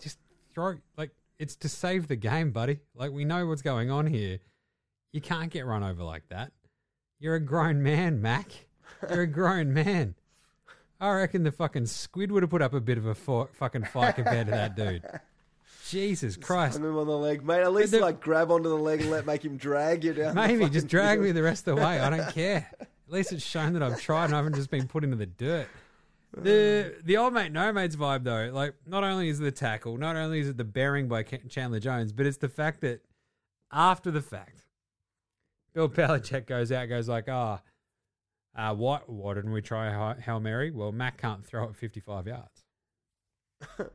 just 0.00 0.18
throw. 0.54 0.76
Like 0.96 1.10
it's 1.38 1.56
to 1.56 1.68
save 1.68 2.08
the 2.08 2.16
game, 2.16 2.50
buddy. 2.50 2.80
Like 2.94 3.12
we 3.12 3.24
know 3.24 3.46
what's 3.46 3.62
going 3.62 3.90
on 3.90 4.06
here. 4.06 4.38
You 5.12 5.20
can't 5.20 5.50
get 5.50 5.66
run 5.66 5.82
over 5.82 6.02
like 6.02 6.28
that. 6.28 6.52
You're 7.20 7.36
a 7.36 7.40
grown 7.40 7.82
man, 7.82 8.20
Mac. 8.20 8.50
You're 9.08 9.22
a 9.22 9.26
grown 9.26 9.72
man. 9.72 10.14
I 11.04 11.12
reckon 11.16 11.42
the 11.42 11.52
fucking 11.52 11.86
squid 11.86 12.32
would 12.32 12.42
have 12.42 12.50
put 12.50 12.62
up 12.62 12.72
a 12.74 12.80
bit 12.80 12.98
of 12.98 13.06
a 13.06 13.14
for- 13.14 13.48
fucking 13.54 13.84
fight 13.84 14.16
compared 14.16 14.46
to 14.46 14.52
that 14.52 14.74
dude. 14.76 15.02
Jesus 15.88 16.36
Christ. 16.36 16.78
Hung 16.78 16.88
him 16.88 16.96
on 16.96 17.06
the 17.06 17.16
leg, 17.16 17.44
mate. 17.44 17.60
At 17.62 17.72
least 17.72 17.92
the- 17.92 18.00
like 18.00 18.20
grab 18.20 18.50
onto 18.50 18.68
the 18.68 18.74
leg 18.76 19.02
and 19.02 19.10
let 19.10 19.26
make 19.26 19.44
him 19.44 19.56
drag 19.56 20.02
you 20.04 20.14
down. 20.14 20.34
the 20.34 20.40
Maybe 20.46 20.68
just 20.70 20.88
drag 20.88 21.20
me 21.20 21.30
the 21.32 21.42
rest 21.42 21.68
of 21.68 21.76
the 21.76 21.82
way. 21.82 22.00
I 22.00 22.08
don't 22.10 22.30
care. 22.34 22.70
At 22.80 22.88
least 23.12 23.32
it's 23.32 23.44
shown 23.44 23.74
that 23.74 23.82
I've 23.82 24.00
tried 24.00 24.26
and 24.26 24.34
I 24.34 24.38
haven't 24.38 24.54
just 24.54 24.70
been 24.70 24.88
put 24.88 25.04
into 25.04 25.16
the 25.16 25.26
dirt. 25.26 25.68
The 26.36 26.96
the 27.04 27.16
old 27.18 27.32
mate 27.32 27.52
no 27.52 27.72
mates 27.72 27.94
vibe 27.94 28.24
though, 28.24 28.50
like 28.52 28.74
not 28.86 29.04
only 29.04 29.28
is 29.28 29.38
it 29.38 29.44
the 29.44 29.52
tackle, 29.52 29.98
not 29.98 30.16
only 30.16 30.40
is 30.40 30.48
it 30.48 30.56
the 30.56 30.64
bearing 30.64 31.06
by 31.06 31.22
Chandler 31.22 31.78
Jones, 31.78 32.12
but 32.12 32.26
it's 32.26 32.38
the 32.38 32.48
fact 32.48 32.80
that 32.80 33.02
after 33.70 34.10
the 34.10 34.20
fact, 34.22 34.58
Bill 35.74 35.88
Belichick 35.88 36.46
goes 36.46 36.72
out, 36.72 36.88
goes 36.88 37.08
like, 37.08 37.28
"Ah, 37.28 37.60
uh, 38.56 38.74
what? 38.74 39.08
Why 39.08 39.34
didn't 39.34 39.52
we 39.52 39.62
try 39.62 40.14
Hail 40.14 40.40
Mary? 40.40 40.70
Well, 40.70 40.92
Mac 40.92 41.18
can't 41.18 41.44
throw 41.44 41.64
it 41.64 41.76
fifty 41.76 42.00
five 42.00 42.26
yards." 42.26 42.64
And 43.78 43.90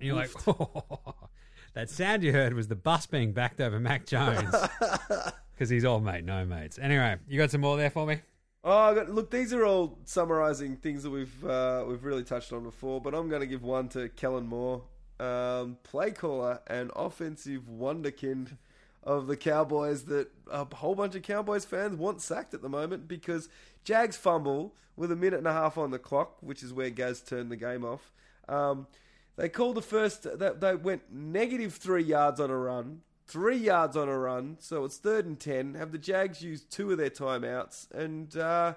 you're 0.00 0.16
like, 0.16 0.30
that 1.74 1.90
sound 1.90 2.22
you 2.22 2.32
heard 2.32 2.54
was 2.54 2.68
the 2.68 2.76
bus 2.76 3.06
being 3.06 3.32
backed 3.32 3.60
over 3.60 3.78
Mac 3.78 4.06
Jones 4.06 4.54
because 5.52 5.68
he's 5.68 5.84
old 5.84 6.04
mate, 6.04 6.24
no 6.24 6.44
mates. 6.44 6.78
Anyway, 6.78 7.16
you 7.28 7.38
got 7.38 7.50
some 7.50 7.60
more 7.60 7.76
there 7.76 7.90
for 7.90 8.06
me? 8.06 8.20
Oh, 8.64 8.94
got, 8.94 9.08
look, 9.10 9.30
these 9.30 9.52
are 9.52 9.64
all 9.64 9.98
summarising 10.04 10.76
things 10.76 11.02
that 11.04 11.10
we've 11.10 11.44
uh, 11.44 11.84
we've 11.86 12.04
really 12.04 12.24
touched 12.24 12.52
on 12.52 12.62
before, 12.64 13.00
but 13.00 13.14
I'm 13.14 13.28
going 13.28 13.40
to 13.40 13.46
give 13.46 13.62
one 13.62 13.88
to 13.90 14.08
Kellen 14.10 14.46
Moore, 14.46 14.82
um, 15.20 15.78
play 15.82 16.10
caller 16.10 16.60
and 16.66 16.90
offensive 16.96 17.62
wonderkind 17.70 18.56
of 19.06 19.28
the 19.28 19.36
Cowboys 19.36 20.04
that 20.06 20.28
a 20.50 20.66
whole 20.74 20.96
bunch 20.96 21.14
of 21.14 21.22
Cowboys 21.22 21.64
fans 21.64 21.96
want 21.96 22.20
sacked 22.20 22.52
at 22.52 22.60
the 22.60 22.68
moment 22.68 23.06
because 23.06 23.48
Jags 23.84 24.16
fumble 24.16 24.74
with 24.96 25.12
a 25.12 25.16
minute 25.16 25.38
and 25.38 25.46
a 25.46 25.52
half 25.52 25.78
on 25.78 25.92
the 25.92 25.98
clock, 25.98 26.38
which 26.40 26.62
is 26.62 26.72
where 26.72 26.90
Gaz 26.90 27.20
turned 27.20 27.50
the 27.50 27.56
game 27.56 27.84
off. 27.84 28.12
Um, 28.48 28.88
they 29.36 29.48
called 29.48 29.76
the 29.76 29.82
first. 29.82 30.26
They, 30.38 30.74
went 30.74 31.12
negative 31.12 31.74
three 31.74 32.02
yards 32.02 32.40
on 32.40 32.50
a 32.50 32.56
run, 32.56 33.02
three 33.26 33.58
yards 33.58 33.96
on 33.96 34.08
a 34.08 34.18
run, 34.18 34.56
so 34.58 34.84
it's 34.84 34.96
third 34.96 35.24
and 35.24 35.38
ten. 35.38 35.74
Have 35.74 35.92
the 35.92 35.98
Jags 35.98 36.42
use 36.42 36.64
two 36.64 36.90
of 36.90 36.98
their 36.98 37.10
timeouts 37.10 37.90
and 37.92 38.36
uh, 38.36 38.74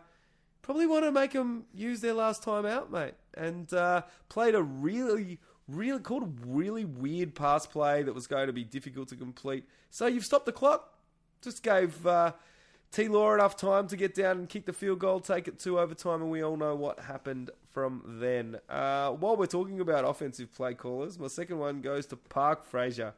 probably 0.62 0.86
want 0.86 1.06
to 1.06 1.12
make 1.12 1.32
them 1.32 1.66
use 1.74 2.02
their 2.02 2.14
last 2.14 2.44
timeout, 2.44 2.92
mate. 2.92 3.16
And 3.34 3.74
uh, 3.74 4.04
played 4.28 4.54
a 4.54 4.62
really, 4.62 5.40
really 5.72 6.00
called 6.00 6.24
a 6.24 6.30
really 6.46 6.86
weird 6.86 7.36
pass 7.36 7.66
play 7.66 8.04
that 8.04 8.14
was 8.14 8.28
going 8.28 8.48
to 8.48 8.54
be 8.54 8.64
difficult 8.64 9.08
to 9.10 9.16
complete. 9.16 9.66
So 9.90 10.08
you've 10.08 10.26
stopped 10.26 10.46
the 10.46 10.52
clock. 10.52 10.94
Just 11.42 11.64
gave 11.64 12.06
uh, 12.06 12.34
T 12.92 13.08
Law 13.08 13.34
enough 13.34 13.56
time 13.56 13.88
to 13.88 13.96
get 13.96 14.14
down 14.16 14.40
and 14.40 14.50
kick 14.50 14.66
the 14.66 14.74
field 14.74 15.00
goal, 15.00 15.20
take 15.20 15.48
it 15.48 15.60
to 15.60 15.80
overtime, 15.80 16.22
and 16.22 16.32
we 16.32 16.44
all 16.44 16.58
know 16.58 16.76
what 16.76 17.00
happened 17.00 17.52
from 17.72 18.02
then. 18.20 18.58
Uh, 18.68 19.12
while 19.12 19.38
we're 19.38 19.46
talking 19.46 19.80
about 19.80 20.04
offensive 20.06 20.54
play 20.54 20.74
callers, 20.74 21.20
my 21.20 21.28
second 21.28 21.60
one 21.60 21.82
goes 21.82 22.06
to 22.08 22.16
Parks 22.16 22.68
Frazier. 22.68 23.14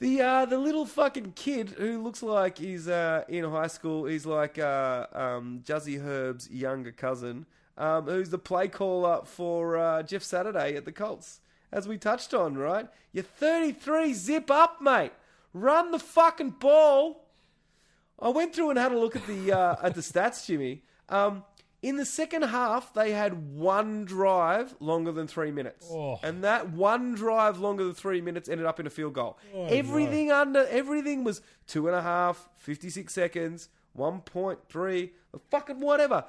The 0.00 0.20
uh, 0.20 0.44
the 0.44 0.58
little 0.58 0.86
fucking 0.86 1.32
kid 1.32 1.70
who 1.70 2.02
looks 2.02 2.22
like 2.22 2.58
he's 2.58 2.88
uh, 2.88 3.24
in 3.28 3.44
high 3.44 3.66
school. 3.66 4.04
He's 4.04 4.26
like 4.26 4.58
uh, 4.58 5.06
um, 5.12 5.62
Juzzy 5.64 6.00
Herb's 6.00 6.48
younger 6.50 6.92
cousin, 6.92 7.46
um, 7.78 8.04
who's 8.04 8.28
the 8.28 8.38
play 8.38 8.68
caller 8.68 9.22
for 9.24 9.78
uh, 9.78 10.02
Jeff 10.02 10.22
Saturday 10.22 10.76
at 10.76 10.84
the 10.84 10.92
Colts. 10.92 11.40
As 11.72 11.86
we 11.88 11.96
touched 11.98 12.32
on, 12.34 12.56
right? 12.56 12.88
You're 13.12 13.24
33, 13.24 14.12
zip 14.14 14.50
up, 14.50 14.80
mate. 14.82 15.12
Run 15.52 15.90
the 15.90 15.98
fucking 15.98 16.50
ball. 16.58 17.26
I 18.18 18.30
went 18.30 18.54
through 18.54 18.70
and 18.70 18.78
had 18.78 18.92
a 18.92 18.98
look 18.98 19.16
at 19.16 19.26
the 19.26 19.52
uh, 19.52 19.76
at 19.82 19.94
the 19.94 20.00
stats, 20.00 20.46
Jimmy. 20.46 20.82
Um, 21.08 21.44
in 21.80 21.96
the 21.96 22.04
second 22.04 22.42
half, 22.42 22.92
they 22.92 23.12
had 23.12 23.54
one 23.54 24.04
drive 24.04 24.74
longer 24.80 25.12
than 25.12 25.28
three 25.28 25.52
minutes, 25.52 25.86
Oh. 25.92 26.18
and 26.24 26.42
that 26.42 26.70
one 26.70 27.14
drive 27.14 27.58
longer 27.60 27.84
than 27.84 27.94
three 27.94 28.20
minutes 28.20 28.48
ended 28.48 28.66
up 28.66 28.80
in 28.80 28.86
a 28.86 28.90
field 28.90 29.12
goal. 29.12 29.38
Oh, 29.54 29.66
everything 29.66 30.32
under 30.32 30.66
everything 30.66 31.22
was 31.22 31.40
two 31.68 31.86
and 31.86 31.94
a 31.94 32.02
half, 32.02 32.48
56 32.56 33.12
seconds, 33.14 33.68
one 33.92 34.20
point 34.22 34.58
three, 34.68 35.12
fucking 35.50 35.78
whatever. 35.80 36.24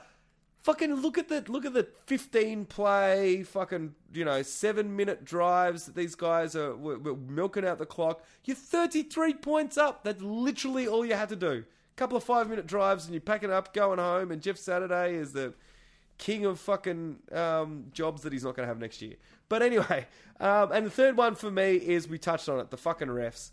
Fucking 0.61 0.93
look 0.95 1.17
at 1.17 1.29
the 1.29 1.43
look 1.47 1.65
at 1.65 1.73
the 1.73 1.87
15 2.07 2.65
play, 2.65 3.43
fucking 3.43 3.95
you 4.13 4.25
know 4.25 4.41
seven 4.41 4.93
minute 4.95 5.23
drives 5.23 5.85
that 5.85 5.95
these 5.95 6.15
guys 6.15 6.53
are 6.53 6.75
milking 6.75 7.65
out 7.65 7.77
the 7.77 7.85
clock. 7.85 8.21
You're 8.43 8.57
33 8.57 9.35
points 9.35 9.77
up. 9.77 10.03
That's 10.03 10.21
literally 10.21 10.85
all 10.85 11.05
you 11.05 11.13
had 11.13 11.29
to 11.29 11.37
do. 11.37 11.63
A 11.63 11.95
couple 11.95 12.17
of 12.17 12.25
five 12.25 12.49
minute 12.49 12.67
drives 12.67 13.05
and 13.05 13.13
you're 13.13 13.21
packing 13.21 13.51
up, 13.51 13.73
going 13.73 13.99
home. 13.99 14.31
And 14.31 14.41
Jeff 14.41 14.57
Saturday 14.57 15.15
is 15.15 15.31
the 15.31 15.53
king 16.17 16.45
of 16.45 16.59
fucking 16.59 17.19
um, 17.31 17.85
jobs 17.93 18.21
that 18.23 18.33
he's 18.33 18.43
not 18.43 18.55
going 18.55 18.65
to 18.65 18.67
have 18.67 18.79
next 18.79 19.01
year. 19.01 19.15
But 19.47 19.63
anyway, 19.63 20.07
um, 20.41 20.71
and 20.73 20.85
the 20.85 20.91
third 20.91 21.17
one 21.17 21.35
for 21.35 21.49
me 21.49 21.75
is 21.75 22.07
we 22.07 22.19
touched 22.19 22.49
on 22.49 22.59
it 22.59 22.69
the 22.69 22.77
fucking 22.77 23.07
refs. 23.07 23.51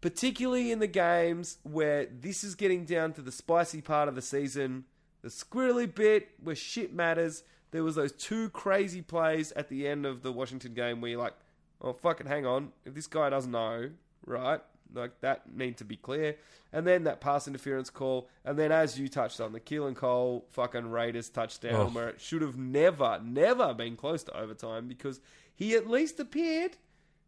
Particularly 0.00 0.70
in 0.70 0.80
the 0.80 0.86
games 0.86 1.58
where 1.62 2.06
this 2.06 2.44
is 2.44 2.54
getting 2.54 2.84
down 2.84 3.12
to 3.14 3.22
the 3.22 3.32
spicy 3.32 3.80
part 3.80 4.08
of 4.08 4.14
the 4.14 4.22
season, 4.22 4.84
the 5.22 5.28
squirrely 5.28 5.92
bit 5.92 6.28
where 6.42 6.54
shit 6.56 6.92
matters. 6.94 7.42
There 7.70 7.84
was 7.84 7.96
those 7.96 8.12
two 8.12 8.48
crazy 8.50 9.02
plays 9.02 9.52
at 9.52 9.68
the 9.68 9.86
end 9.86 10.06
of 10.06 10.22
the 10.22 10.32
Washington 10.32 10.72
game 10.74 11.00
where 11.00 11.10
you're 11.10 11.20
like, 11.20 11.34
oh 11.82 11.92
fucking 11.92 12.26
hang 12.26 12.46
on, 12.46 12.72
if 12.84 12.94
this 12.94 13.06
guy 13.06 13.28
doesn't 13.30 13.50
know, 13.52 13.90
right? 14.24 14.60
Like 14.94 15.20
that 15.20 15.54
need 15.54 15.76
to 15.78 15.84
be 15.84 15.96
clear. 15.96 16.36
And 16.72 16.86
then 16.86 17.04
that 17.04 17.20
pass 17.20 17.46
interference 17.48 17.88
call, 17.90 18.28
and 18.44 18.58
then 18.58 18.72
as 18.72 18.98
you 18.98 19.08
touched 19.08 19.40
on 19.40 19.52
the 19.52 19.60
Keelan 19.60 19.96
Cole 19.96 20.46
fucking 20.50 20.90
Raiders 20.90 21.28
touchdown, 21.30 21.74
Oh. 21.74 21.86
where 21.88 22.08
it 22.10 22.20
should 22.20 22.42
have 22.42 22.56
never, 22.58 23.20
never 23.24 23.72
been 23.74 23.96
close 23.96 24.22
to 24.24 24.36
overtime 24.38 24.86
because 24.88 25.20
he 25.54 25.74
at 25.74 25.88
least 25.88 26.20
appeared 26.20 26.76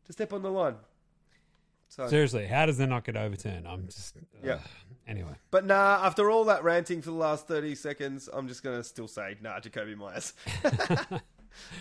to 0.06 0.12
step 0.12 0.32
on 0.32 0.42
the 0.42 0.50
line. 0.50 0.76
So, 1.88 2.06
Seriously, 2.06 2.46
how 2.46 2.66
does 2.66 2.78
that 2.78 2.86
not 2.88 3.04
get 3.04 3.16
overturned? 3.16 3.66
I'm 3.66 3.86
just. 3.86 4.16
Yeah. 4.44 4.54
ugh. 4.54 4.60
Anyway. 5.08 5.32
but 5.50 5.66
nah, 5.66 6.04
after 6.04 6.30
all 6.30 6.44
that 6.44 6.62
ranting 6.62 7.02
for 7.02 7.10
the 7.10 7.16
last 7.16 7.48
thirty 7.48 7.74
seconds, 7.74 8.28
I'm 8.32 8.46
just 8.48 8.62
gonna 8.62 8.84
still 8.84 9.08
say 9.08 9.36
nah, 9.42 9.58
Jakobi 9.60 9.96
Meyers. 9.96 10.34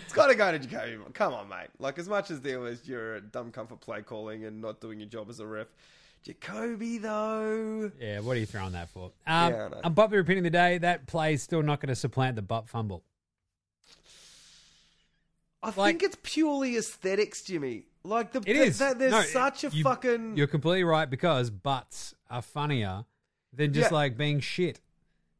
it's 0.04 0.12
got 0.12 0.26
to 0.28 0.34
go 0.34 0.50
to 0.50 0.58
Jakobi. 0.58 0.98
Meyers. 0.98 1.10
Come 1.14 1.34
on, 1.34 1.48
mate. 1.48 1.68
Like 1.78 1.98
as 1.98 2.08
much 2.08 2.30
as 2.30 2.40
there 2.40 2.58
was 2.60 2.88
your 2.88 3.20
dumb 3.20 3.52
comfort 3.52 3.80
play 3.80 4.02
calling 4.02 4.44
and 4.44 4.60
not 4.60 4.80
doing 4.80 4.98
your 4.98 5.08
job 5.08 5.28
as 5.30 5.38
a 5.38 5.46
ref, 5.46 5.68
Jakobi 6.26 7.00
though. 7.00 7.92
Yeah, 8.00 8.20
what 8.20 8.36
are 8.36 8.40
you 8.40 8.46
throwing 8.46 8.72
that 8.72 8.88
for? 8.88 9.12
Um, 9.26 9.52
Yeah, 9.52 9.68
unpopular 9.84 10.20
opinion 10.22 10.44
of 10.46 10.52
the 10.52 10.58
day 10.58 10.78
that 10.78 11.06
play 11.06 11.34
is 11.34 11.42
still 11.42 11.62
not 11.62 11.80
going 11.80 11.88
to 11.90 11.94
supplant 11.96 12.34
the 12.36 12.42
butt 12.42 12.68
fumble. 12.68 13.04
I 15.62 15.66
Like- 15.68 16.00
think 16.00 16.02
it's 16.02 16.16
purely 16.22 16.76
aesthetics, 16.76 17.42
Jimmy. 17.42 17.84
Like 18.02 18.32
the 18.32 18.38
It 18.40 18.44
th- 18.54 18.68
is. 18.68 18.78
that- 18.78 18.98
there's 18.98 19.12
No, 19.12 19.22
such 19.22 19.62
a 19.64 19.68
you- 19.68 19.82
fucking 19.84 20.36
You're 20.36 20.46
completely 20.46 20.84
right 20.84 21.08
because 21.08 21.50
butts 21.50 22.14
are 22.30 22.40
funnier 22.40 23.04
than 23.52 23.72
just 23.72 23.90
Yeah. 23.90 23.96
like 23.96 24.16
being 24.16 24.40
shit. 24.40 24.80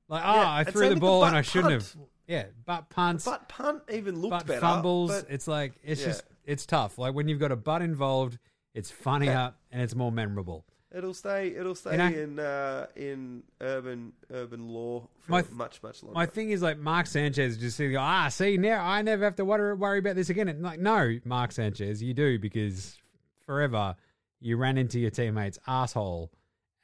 Like, 0.09 0.23
oh, 0.25 0.35
Yeah, 0.35 0.53
I 0.53 0.65
threw 0.65 0.83
the 0.83 0.89
with 0.91 0.95
the 0.97 1.01
ball 1.01 1.25
and 1.25 1.37
I 1.37 1.43
shouldn't 1.43 1.73
punt. 1.73 1.83
have. 1.83 1.97
Yeah, 2.27 2.45
butt 2.65 2.91
punts, 2.91 3.25
butt 3.25 3.49
punt 3.49 3.83
even 3.93 4.21
looked 4.21 4.31
butt 4.31 4.47
better. 4.47 4.61
fumbles. 4.61 5.11
but 5.11 5.31
It's 5.31 5.49
like 5.49 5.75
it's 5.83 6.01
Yeah. 6.01 6.07
just 6.09 6.25
it's 6.45 6.67
tough. 6.67 6.99
Like 6.99 7.15
when 7.15 7.29
you've 7.29 7.41
got 7.41 7.53
a 7.53 7.57
butt 7.57 7.83
involved, 7.83 8.39
it's 8.75 8.91
funnier 8.91 9.53
and 9.73 9.83
it's 9.83 9.95
more 9.95 10.13
memorable. 10.13 10.65
it'll 10.93 11.15
stay. 11.15 11.55
It'll 11.55 11.77
stay 11.77 11.97
know- 11.97 12.07
in 12.09 12.39
uh, 12.41 12.87
in 12.97 13.45
urban 13.61 14.13
urban 14.33 14.69
law 14.69 15.09
for 15.21 15.43
th- 15.43 15.53
much 15.55 15.81
much 15.85 16.03
longer. 16.03 16.15
My 16.15 16.27
thing 16.27 16.51
is 16.51 16.63
like 16.63 16.79
Mark 16.79 17.07
Sanchez 17.07 17.57
just 17.59 17.77
saying, 17.77 17.97
ah, 17.97 18.29
see 18.29 18.57
now 18.57 18.85
I 18.85 19.01
never 19.03 19.23
have 19.25 19.37
to 19.37 19.45
worry, 19.45 19.75
worry 19.75 20.01
about 20.01 20.17
this 20.17 20.31
again. 20.31 20.49
And 20.49 20.63
like, 20.63 20.81
no, 20.81 21.19
Mark 21.25 21.53
Sanchez, 21.53 22.03
you 22.03 22.13
do 22.15 22.39
because 22.41 22.99
forever 23.47 23.95
you 24.41 24.57
ran 24.57 24.79
into 24.79 24.99
your 24.99 25.11
teammate's 25.11 25.59
asshole 25.67 26.31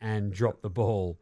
and 0.06 0.32
dropped 0.32 0.62
the 0.62 0.70
ball, 0.70 1.18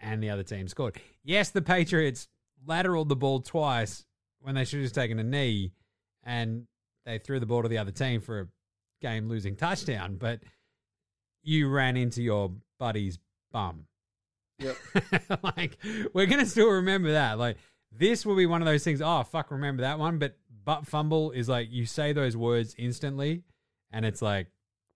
and 0.00 0.22
the 0.22 0.28
other 0.28 0.42
team 0.42 0.68
scored. 0.68 1.00
Yes, 1.24 1.48
the 1.48 1.62
Patriots 1.62 2.28
lateraled 2.68 3.08
the 3.08 3.16
ball 3.16 3.40
twice 3.40 4.04
when 4.40 4.54
they 4.54 4.66
should 4.66 4.80
have 4.80 4.84
just 4.84 4.94
taken 4.94 5.18
a 5.18 5.24
knee, 5.24 5.72
and 6.22 6.66
they 7.06 7.18
threw 7.18 7.40
the 7.40 7.46
ball 7.46 7.62
to 7.62 7.68
the 7.68 7.78
other 7.78 7.90
team 7.90 8.20
for 8.20 8.40
a 8.40 8.46
game-losing 9.00 9.56
touchdown. 9.56 10.16
But 10.16 10.40
you 11.42 11.70
ran 11.70 11.96
into 11.96 12.22
your 12.22 12.52
buddy's 12.78 13.18
bum. 13.50 13.86
Yep. 14.58 14.76
like 15.42 15.78
we're 16.12 16.26
gonna 16.26 16.44
still 16.44 16.68
remember 16.68 17.12
that. 17.12 17.38
Like 17.38 17.56
this 17.90 18.26
will 18.26 18.36
be 18.36 18.44
one 18.44 18.60
of 18.60 18.66
those 18.66 18.84
things. 18.84 19.00
Oh 19.00 19.22
fuck, 19.22 19.50
remember 19.50 19.82
that 19.82 19.98
one. 19.98 20.18
But 20.18 20.36
butt 20.64 20.86
fumble 20.86 21.30
is 21.30 21.48
like 21.48 21.68
you 21.70 21.86
say 21.86 22.12
those 22.12 22.36
words 22.36 22.74
instantly, 22.76 23.44
and 23.90 24.04
it's 24.04 24.20
like 24.20 24.48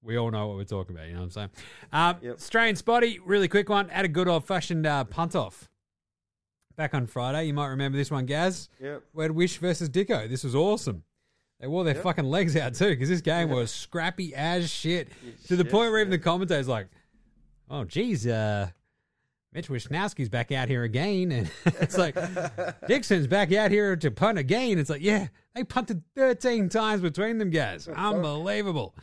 we 0.02 0.16
all 0.16 0.30
know 0.30 0.48
what 0.48 0.56
we're 0.56 0.64
talking 0.64 0.94
about. 0.94 1.06
You 1.08 1.14
know 1.14 1.20
what 1.20 1.24
I'm 1.24 1.30
saying? 1.30 1.50
Um, 1.92 2.16
Yep. 2.22 2.34
Australian 2.36 2.76
spotty, 2.76 3.18
really 3.24 3.48
quick 3.48 3.68
one. 3.68 3.88
Had 3.88 4.04
a 4.04 4.08
good 4.08 4.28
old 4.28 4.46
fashioned 4.46 4.86
uh, 4.86 5.04
punt 5.04 5.34
off 5.36 5.68
back 6.76 6.94
on 6.94 7.06
Friday. 7.06 7.44
You 7.44 7.54
might 7.54 7.68
remember 7.68 7.96
this 7.98 8.10
one, 8.10 8.26
Gaz. 8.26 8.68
Yep. 8.80 9.02
We 9.12 9.24
had 9.24 9.30
Wish 9.32 9.58
versus 9.58 9.88
Dicko. 9.88 10.28
This 10.28 10.42
was 10.44 10.54
awesome. 10.54 11.04
They 11.60 11.68
wore 11.68 11.84
their 11.84 11.94
Yep. 11.94 12.02
fucking 12.02 12.24
legs 12.24 12.56
out 12.56 12.74
too 12.74 12.88
because 12.90 13.08
this 13.08 13.20
game 13.20 13.48
was 13.50 13.70
scrappy 13.70 14.34
as 14.34 14.68
shit. 14.70 15.08
To 15.46 15.54
the 15.56 15.62
shit, 15.62 15.70
point 15.72 15.92
where 15.92 16.00
even 16.00 16.10
the 16.10 16.18
commentators 16.18 16.66
like, 16.66 16.88
"Oh, 17.70 17.84
geez, 17.84 18.26
uh, 18.26 18.70
Mitch 19.52 19.68
Wishnowsky's 19.68 20.28
back 20.28 20.50
out 20.50 20.68
here 20.68 20.82
again," 20.82 21.30
and 21.32 21.50
it's 21.80 21.96
like 21.96 22.16
Dixon's 22.88 23.28
back 23.28 23.52
out 23.52 23.70
here 23.70 23.94
to 23.94 24.10
punt 24.10 24.38
again. 24.38 24.76
It's 24.80 24.90
like, 24.90 25.02
yeah, 25.02 25.28
they 25.54 25.62
punted 25.62 26.02
thirteen 26.16 26.68
times 26.68 27.00
between 27.00 27.38
them 27.38 27.50
guys. 27.50 27.86
Unbelievable. 27.86 28.96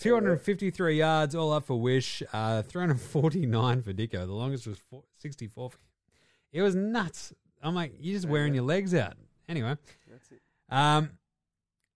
253 0.00 0.98
yards, 0.98 1.34
all 1.34 1.52
up 1.52 1.64
for 1.66 1.80
Wish. 1.80 2.22
Uh, 2.32 2.62
349 2.62 3.82
for 3.82 3.92
Dicko. 3.92 4.26
The 4.26 4.32
longest 4.32 4.66
was 4.66 4.78
four, 4.90 5.04
64 5.18 5.70
for 5.70 5.76
him. 5.76 5.80
It 6.52 6.62
was 6.62 6.74
nuts. 6.74 7.32
I'm 7.62 7.74
like, 7.74 7.94
you're 8.00 8.14
just 8.14 8.28
wearing 8.28 8.54
your 8.54 8.64
legs 8.64 8.94
out. 8.94 9.14
Anyway, 9.48 9.76
That's 10.10 10.30
it. 10.32 10.40
um, 10.70 11.10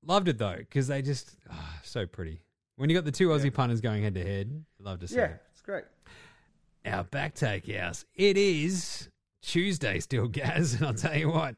loved 0.05 0.29
it 0.29 0.39
though 0.39 0.57
because 0.59 0.87
they 0.89 1.03
just 1.03 1.37
ah, 1.51 1.79
so 1.83 2.07
pretty. 2.07 2.41
When 2.77 2.89
you 2.91 2.97
got 2.97 3.05
the 3.05 3.11
two 3.13 3.29
Aussie 3.29 3.53
punters 3.53 3.81
going 3.81 4.03
head 4.03 4.15
to 4.15 4.25
head, 4.25 4.65
love 4.81 5.01
to 5.01 5.09
see 5.09 5.17
Yeah, 5.17 5.25
it. 5.27 5.43
it's 5.53 5.63
great. 5.63 5.85
Our 6.87 7.05
back 7.05 7.35
take 7.35 7.71
house. 7.75 8.05
It 8.15 8.37
is 8.37 9.09
Tuesday 9.43 9.99
still, 10.01 10.29
Gaz, 10.29 10.75
and 10.75 10.85
I'll 10.87 10.95
tell 10.95 11.17
you 11.17 11.31
what. 11.31 11.57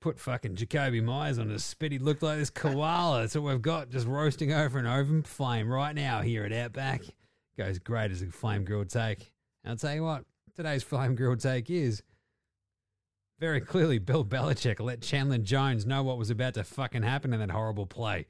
Put 0.00 0.20
fucking 0.20 0.54
Jakobi 0.54 1.02
Meyers 1.02 1.38
on 1.38 1.50
a 1.50 1.58
spit. 1.58 1.90
He 1.90 1.98
looked 1.98 2.22
like 2.22 2.38
this 2.38 2.50
koala. 2.50 3.20
That's 3.20 3.34
what 3.34 3.44
we've 3.44 3.60
got, 3.60 3.90
just 3.90 4.06
roasting 4.06 4.52
over 4.52 4.78
an 4.78 4.86
oven 4.86 5.22
flame 5.22 5.68
right 5.68 5.94
now 5.94 6.20
here 6.22 6.44
at 6.44 6.52
Outback. 6.52 7.02
Goes 7.56 7.80
great 7.80 8.12
as 8.12 8.22
a 8.22 8.26
flame 8.26 8.64
grilled 8.64 8.90
take. 8.90 9.32
And 9.64 9.72
I'll 9.72 9.76
tell 9.76 9.94
you 9.94 10.04
what, 10.04 10.24
today's 10.54 10.84
flame 10.84 11.16
grilled 11.16 11.40
take 11.40 11.68
is 11.68 12.02
very 13.40 13.60
clearly 13.60 13.98
Bill 13.98 14.24
Belichick 14.24 14.80
let 14.80 15.00
Chandler 15.00 15.38
Jones 15.38 15.84
know 15.84 16.02
what 16.02 16.18
was 16.18 16.30
about 16.30 16.54
to 16.54 16.64
fucking 16.64 17.02
happen 17.02 17.32
in 17.32 17.40
that 17.40 17.50
horrible 17.50 17.86
play. 17.86 18.26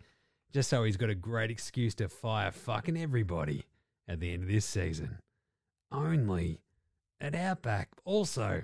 Just 0.53 0.71
so 0.71 0.85
he's 0.85 0.97
got 0.97 1.11
a 1.11 1.15
great 1.15 1.51
excuse 1.51 1.95
to 1.97 2.09
fire 2.09 2.51
fucking 2.51 2.97
everybody 2.97 3.65
at 4.09 4.21
the 4.21 4.33
end 4.33 4.45
of 4.45 4.49
this 4.49 4.65
season. 4.65 5.19
Only 5.93 6.61
at 7.21 7.35
Outback. 7.35 7.89
Also, 8.05 8.63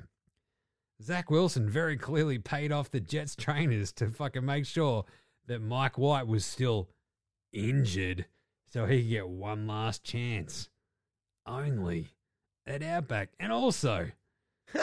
Zach 1.02 1.30
Wilson 1.30 1.68
very 1.68 1.96
clearly 1.96 2.38
paid 2.38 2.72
off 2.72 2.90
the 2.90 3.00
Jets 3.00 3.36
trainers 3.36 3.92
to 3.92 4.10
fucking 4.10 4.44
make 4.44 4.66
sure 4.66 5.04
that 5.46 5.60
Mike 5.60 5.98
White 5.98 6.26
was 6.26 6.44
still 6.44 6.88
injured 7.52 8.26
so 8.66 8.86
he 8.86 9.02
could 9.02 9.10
get 9.10 9.28
one 9.28 9.66
last 9.66 10.02
chance. 10.04 10.68
Only 11.46 12.08
at 12.66 12.82
Outback. 12.82 13.30
And 13.38 13.52
also, 13.52 14.08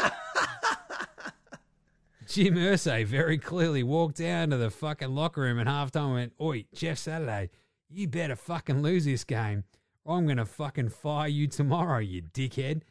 Jim 2.28 2.56
Irsay 2.56 3.06
very 3.06 3.38
clearly 3.38 3.84
walked 3.84 4.18
down 4.18 4.52
to 4.52 4.58
the 4.58 4.70
fucking 4.70 5.14
locker 5.14 5.42
room 5.42 5.60
at 5.60 5.68
halftime 5.68 6.06
and 6.06 6.14
went, 6.14 6.34
Oi, 6.40 6.66
Jeff 6.74 7.00
Saturday, 7.00 7.50
you 7.90 8.08
better 8.08 8.36
fucking 8.36 8.82
lose 8.82 9.06
this 9.06 9.24
game 9.24 9.64
or 10.04 10.18
I'm 10.18 10.26
going 10.26 10.38
to 10.38 10.46
fucking 10.46 10.90
fire 10.90 11.28
you 11.28 11.48
tomorrow, 11.48 12.00
you 12.00 12.22
dickhead. 12.22 12.82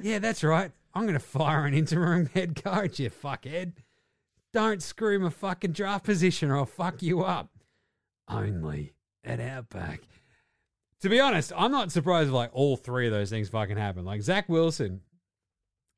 Yeah, 0.00 0.18
that's 0.18 0.44
right. 0.44 0.70
I'm 0.96 1.02
going 1.02 1.12
to 1.12 1.20
fire 1.20 1.66
an 1.66 1.74
interim 1.74 2.24
head 2.34 2.62
coach, 2.64 2.98
you 2.98 3.10
fuckhead. 3.10 3.74
Don't 4.54 4.82
screw 4.82 5.18
my 5.18 5.28
fucking 5.28 5.72
draft 5.72 6.04
position 6.04 6.50
or 6.50 6.56
I'll 6.56 6.64
fuck 6.64 7.02
you 7.02 7.22
up. 7.22 7.50
Only 8.28 8.94
at 9.22 9.38
Outback. 9.38 10.00
To 11.02 11.10
be 11.10 11.20
honest, 11.20 11.52
I'm 11.54 11.70
not 11.70 11.92
surprised 11.92 12.28
if 12.28 12.34
like 12.34 12.48
all 12.54 12.78
three 12.78 13.06
of 13.06 13.12
those 13.12 13.28
things 13.28 13.50
fucking 13.50 13.76
happen. 13.76 14.06
Like 14.06 14.22
Zach 14.22 14.48
Wilson, 14.48 15.02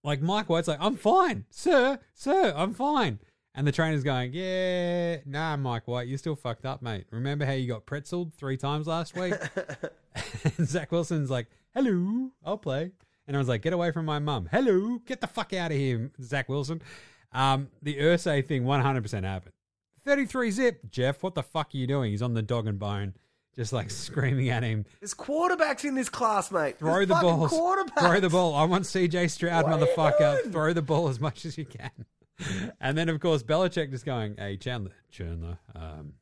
like 0.03 0.20
Mike 0.20 0.49
White's 0.49 0.66
like, 0.66 0.81
I'm 0.81 0.97
fine, 0.97 1.45
sir, 1.49 2.01
sir, 2.15 2.53
I'm 2.57 2.75
fine. 2.75 3.20
And 3.55 3.69
the 3.69 3.73
trainer's 3.73 4.03
going, 4.03 4.33
Yeah, 4.33 5.19
nah, 5.27 5.57
Mike 5.57 5.87
White, 5.87 6.09
you're 6.09 6.19
still 6.19 6.35
fucked 6.35 6.66
up, 6.66 6.83
mate. 6.83 7.07
Remember 7.12 7.47
how 7.47 7.53
you 7.53 7.69
got 7.69 7.87
pretzeled 7.87 8.35
three 8.35 8.57
times 8.57 8.89
last 8.89 9.15
week? 9.15 9.35
and 10.59 10.66
Zach 10.66 10.91
Wilson's 10.91 11.31
like, 11.31 11.47
Hello, 11.73 12.33
I'll 12.45 12.59
play. 12.59 12.91
And 13.29 13.37
I 13.37 13.39
was 13.39 13.49
like, 13.49 13.63
Get 13.63 13.73
away 13.73 13.93
from 13.93 14.07
my 14.07 14.19
mum. 14.19 14.49
Hello, 14.51 14.99
get 15.07 15.21
the 15.21 15.27
fuck 15.29 15.53
out 15.53 15.71
of 15.71 15.77
here, 15.77 16.11
Zach 16.21 16.49
Wilson. 16.49 16.83
Um, 17.31 17.69
the 17.83 17.97
Irsay 17.97 18.45
thing 18.45 18.65
100% 18.65 19.23
happened. 19.23 19.53
33 20.07 20.51
zip, 20.51 20.81
Jeff, 20.91 21.23
what 21.23 21.35
the 21.35 21.43
fuck 21.43 21.75
are 21.75 21.77
you 21.77 21.87
doing? 21.87 22.11
He's 22.11 22.23
on 22.23 22.33
the 22.33 22.41
dog 22.41 22.67
and 22.67 22.79
bone, 22.79 23.13
just 23.55 23.75
like 23.75 23.91
screaming 23.91 24.49
at 24.49 24.63
him. 24.63 24.87
There's 25.01 25.15
quarterbacks 25.15 25.85
in 25.85 25.95
this 25.95 26.09
class, 26.09 26.51
mate. 26.51 26.79
Throw 26.79 27.05
There's 27.05 27.09
the 27.09 27.15
ball. 27.15 27.49
Throw 27.49 28.19
the 28.19 28.31
ball. 28.31 28.55
I 28.55 28.65
want 28.65 28.85
CJ 28.85 29.31
Stroud, 29.31 29.67
What 29.67 29.81
motherfucker. 29.81 30.51
Throw 30.51 30.73
the 30.73 30.83
ball 30.83 31.09
as 31.09 31.21
much 31.21 31.45
as 31.45 31.59
you 31.59 31.67
can. 31.67 31.91
And 32.81 32.97
then, 32.97 33.09
of 33.09 33.21
course, 33.21 33.43
Belichick 33.43 33.91
just 33.91 34.07
going, 34.07 34.37
hey, 34.39 34.57
Chandler, 34.57 34.93
Chandler, 35.11 35.59
um, 35.75 36.15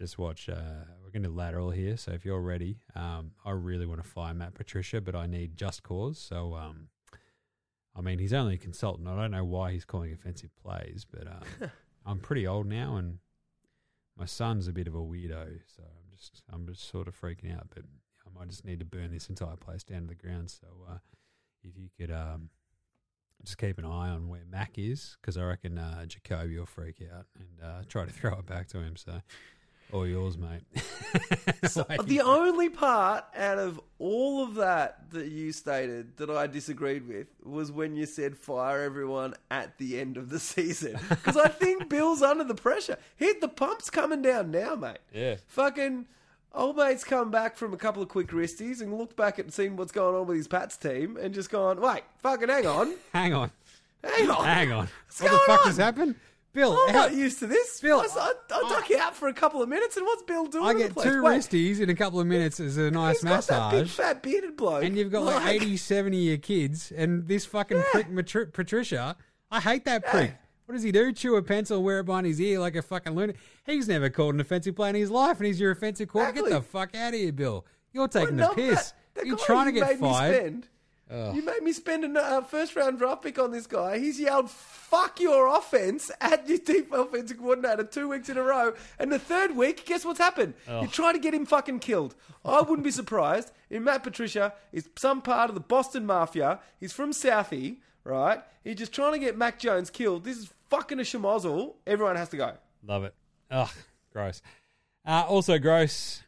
just 0.00 0.18
watch. 0.18 0.48
Uh, 0.48 0.84
going 1.16 1.32
to 1.32 1.34
lateral 1.34 1.70
here. 1.70 1.96
So 1.96 2.12
if 2.12 2.26
you're 2.26 2.42
ready, 2.42 2.76
um, 2.94 3.30
I 3.42 3.52
really 3.52 3.86
want 3.86 4.02
to 4.02 4.08
fire 4.08 4.34
Matt 4.34 4.52
Patricia, 4.52 5.00
but 5.00 5.14
I 5.14 5.26
need 5.26 5.56
just 5.56 5.82
cause. 5.82 6.18
So, 6.18 6.54
um, 6.54 6.88
I 7.96 8.02
mean, 8.02 8.18
he's 8.18 8.34
only 8.34 8.56
a 8.56 8.58
consultant. 8.58 9.08
I 9.08 9.16
don't 9.16 9.30
know 9.30 9.44
why 9.44 9.72
he's 9.72 9.86
calling 9.86 10.12
offensive 10.12 10.50
plays, 10.62 11.06
but 11.10 11.26
um, 11.26 11.70
I'm 12.06 12.18
pretty 12.18 12.46
old 12.46 12.66
now 12.66 12.96
and 12.96 13.18
my 14.18 14.26
son's 14.26 14.68
a 14.68 14.72
bit 14.74 14.86
of 14.86 14.94
a 14.94 14.98
weirdo. 14.98 15.60
So 15.74 15.84
I'm 15.84 16.16
just, 16.18 16.42
I'm 16.52 16.66
just 16.66 16.86
sort 16.90 17.08
of 17.08 17.18
freaking 17.18 17.54
out, 17.56 17.68
but 17.74 17.84
I 18.26 18.38
might 18.38 18.48
just 18.48 18.66
need 18.66 18.80
to 18.80 18.84
burn 18.84 19.10
this 19.10 19.30
entire 19.30 19.56
place 19.56 19.84
down 19.84 20.02
to 20.02 20.08
the 20.08 20.14
ground. 20.14 20.50
So 20.50 20.66
uh, 20.86 20.98
if 21.64 21.78
you 21.78 21.88
could 21.98 22.14
um, 22.14 22.50
just 23.42 23.56
keep 23.56 23.78
an 23.78 23.86
eye 23.86 24.10
on 24.10 24.28
where 24.28 24.44
Mac 24.50 24.72
is, 24.76 25.16
because 25.22 25.38
I 25.38 25.44
reckon 25.44 25.78
uh, 25.78 26.04
Jakobi 26.06 26.58
will 26.58 26.66
freak 26.66 27.02
out 27.10 27.24
and 27.38 27.66
uh, 27.66 27.82
try 27.88 28.04
to 28.04 28.12
throw 28.12 28.34
it 28.34 28.44
back 28.44 28.68
to 28.68 28.80
him. 28.80 28.96
So 28.96 29.22
All 29.92 30.06
yours, 30.06 30.36
mate. 30.36 30.62
The 32.06 32.20
only 32.22 32.68
part 32.68 33.24
out 33.34 33.58
of 33.58 33.80
all 33.98 34.42
of 34.42 34.54
that 34.56 35.10
that 35.10 35.28
you 35.28 35.52
stated 35.52 36.16
that 36.18 36.30
I 36.30 36.46
disagreed 36.46 37.08
with 37.08 37.26
was 37.42 37.72
when 37.72 37.96
you 37.96 38.06
said 38.06 38.36
fire 38.36 38.82
everyone 38.82 39.34
at 39.50 39.78
the 39.78 39.98
end 39.98 40.16
of 40.16 40.28
the 40.28 40.38
season. 40.38 40.98
Because 41.08 41.36
I 41.36 41.48
think 41.48 41.88
Bill's 41.88 42.22
under 42.22 42.44
the 42.44 42.54
pressure. 42.54 42.98
Hit 43.16 43.40
the 43.40 43.48
pump's 43.48 43.90
coming 43.90 44.22
down 44.22 44.50
now, 44.50 44.74
mate. 44.74 44.98
Yeah. 45.12 45.36
Fucking 45.48 46.06
old 46.54 46.76
mate's 46.76 47.04
come 47.04 47.30
back 47.30 47.56
from 47.56 47.72
a 47.72 47.76
couple 47.76 48.02
of 48.02 48.08
quick 48.08 48.28
wristies 48.28 48.80
and 48.80 48.96
looked 48.96 49.16
back 49.16 49.38
and 49.38 49.52
seen 49.52 49.76
what's 49.76 49.92
going 49.92 50.14
on 50.14 50.26
with 50.26 50.36
his 50.36 50.48
Pats 50.48 50.76
team 50.76 51.16
and 51.16 51.32
just 51.34 51.50
gone, 51.50 51.80
wait, 51.80 52.02
fucking 52.18 52.48
hang 52.48 52.66
on. 52.66 52.94
Hang 53.12 53.32
on. 53.34 53.50
Hang 54.04 54.30
on. 54.30 54.44
Hang 54.44 54.72
on. 54.72 54.88
What's 55.06 55.22
what 55.22 55.32
the 55.32 55.38
fuck 55.46 55.60
on? 55.60 55.66
just 55.66 55.78
happened? 55.80 56.14
Bill, 56.56 56.72
I'm 56.88 56.94
how- 56.94 57.00
not 57.02 57.14
used 57.14 57.38
to 57.40 57.46
this. 57.46 57.80
Bill, 57.80 58.00
I, 58.00 58.06
I, 58.18 58.32
I 58.50 58.68
duck 58.70 58.88
you 58.88 58.98
out 58.98 59.14
for 59.14 59.28
a 59.28 59.32
couple 59.34 59.62
of 59.62 59.68
minutes, 59.68 59.96
and 59.98 60.06
what's 60.06 60.22
Bill 60.22 60.46
doing? 60.46 60.64
I 60.64 60.72
get 60.74 60.96
two 60.96 61.22
Wait, 61.22 61.38
wristies 61.40 61.80
in 61.80 61.90
a 61.90 61.94
couple 61.94 62.18
of 62.18 62.26
minutes 62.26 62.58
as 62.60 62.78
a 62.78 62.90
nice 62.90 63.20
He's 63.20 63.24
got 63.24 63.46
that 63.46 63.70
big 63.72 63.80
massage. 63.82 63.96
fat 64.06 64.22
bearded 64.22 64.56
bloke, 64.56 64.82
And 64.82 64.96
you've 64.96 65.12
got 65.12 65.24
like 65.24 65.46
80, 65.62 65.76
70 65.76 66.16
of 66.18 66.24
your 66.24 66.38
kids, 66.38 66.90
and 66.96 67.28
this 67.28 67.44
fucking 67.44 67.82
prick 67.92 68.08
Matri- 68.10 68.46
Patricia. 68.46 69.16
I 69.50 69.60
hate 69.60 69.84
that 69.84 70.04
prick. 70.06 70.34
What 70.64 70.72
does 70.74 70.82
he 70.82 70.90
do? 70.90 71.12
Chew 71.12 71.36
a 71.36 71.42
pencil, 71.42 71.82
wear 71.82 72.00
it 72.00 72.06
behind 72.06 72.26
his 72.26 72.40
ear 72.40 72.58
like 72.58 72.74
a 72.74 72.82
fucking 72.82 73.14
lunatic. 73.14 73.36
He's 73.66 73.86
never 73.86 74.08
called 74.10 74.34
an 74.34 74.40
offensive 74.40 74.74
play 74.74 74.88
in 74.88 74.94
his 74.96 75.10
life, 75.10 75.36
and 75.36 75.46
he's 75.46 75.60
your 75.60 75.70
offensive 75.70 76.08
coordinator. 76.08 76.48
Get 76.48 76.54
the 76.56 76.62
fuck 76.62 76.94
out 76.96 77.14
of 77.14 77.20
here, 77.20 77.32
Bill. 77.32 77.64
You're 77.92 78.08
taking 78.08 78.38
Well, 78.38 78.48
the 78.48 78.54
piss. 78.54 78.92
that- 79.14 79.26
You're 79.26 79.36
trying 79.36 79.66
to 79.66 79.72
get 79.72 79.98
fired. 80.00 80.66
You 81.08 81.42
made 81.44 81.62
me 81.62 81.72
spend 81.72 82.04
a 82.04 82.20
uh, 82.20 82.40
first 82.40 82.74
round 82.74 82.98
draft 82.98 83.22
pick 83.22 83.38
on 83.38 83.52
this 83.52 83.66
guy. 83.66 83.98
He's 83.98 84.18
yelled 84.18 84.50
"fuck 84.50 85.20
your 85.20 85.46
offense" 85.56 86.10
at 86.20 86.48
your 86.48 86.58
deep 86.58 86.92
offensive 86.92 87.38
coordinator 87.38 87.84
two 87.84 88.08
weeks 88.08 88.28
in 88.28 88.36
a 88.36 88.42
row, 88.42 88.74
and 88.98 89.12
the 89.12 89.18
third 89.18 89.54
week, 89.54 89.86
guess 89.86 90.04
what's 90.04 90.18
happened? 90.18 90.54
You 90.82 90.88
try 90.88 91.12
to 91.12 91.18
get 91.18 91.32
him 91.32 91.46
fucking 91.46 91.78
killed. 91.78 92.16
I 92.44 92.60
wouldn't 92.60 92.82
be 92.84 92.90
surprised 92.90 93.52
if 93.70 93.82
Matt 93.82 94.02
Patricia 94.02 94.52
is 94.72 94.88
some 94.96 95.22
part 95.22 95.48
of 95.48 95.54
the 95.54 95.60
Boston 95.60 96.06
Mafia. 96.06 96.58
He's 96.80 96.92
from 96.92 97.12
Southie, 97.12 97.76
right? 98.02 98.42
He's 98.64 98.76
just 98.76 98.92
trying 98.92 99.12
to 99.12 99.18
get 99.18 99.36
Mac 99.38 99.60
Jones 99.60 99.90
killed. 99.90 100.24
This 100.24 100.38
is 100.38 100.50
fucking 100.70 100.98
a 100.98 101.02
schmozzle. 101.02 101.74
Everyone 101.86 102.16
has 102.16 102.30
to 102.30 102.36
go. 102.36 102.52
Love 102.84 103.04
it. 103.04 103.14
Ugh, 103.50 103.70
gross. 104.12 104.42
Uh, 105.06 105.24
also 105.28 105.58
gross. 105.58 106.22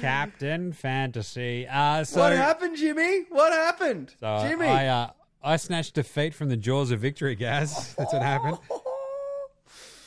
Captain 0.00 0.72
Fantasy. 0.72 1.66
Uh, 1.66 2.04
so, 2.04 2.20
what 2.20 2.32
happened, 2.32 2.76
Jimmy? 2.76 3.24
What 3.30 3.52
happened, 3.52 4.14
so 4.20 4.46
Jimmy? 4.46 4.66
I, 4.66 4.86
uh, 4.86 5.10
I 5.42 5.56
snatched 5.56 5.94
defeat 5.94 6.34
from 6.34 6.48
the 6.48 6.56
jaws 6.56 6.90
of 6.90 7.00
victory, 7.00 7.34
Gaz. 7.34 7.94
That's 7.98 8.12
what 8.12 8.22
happened. 8.22 8.58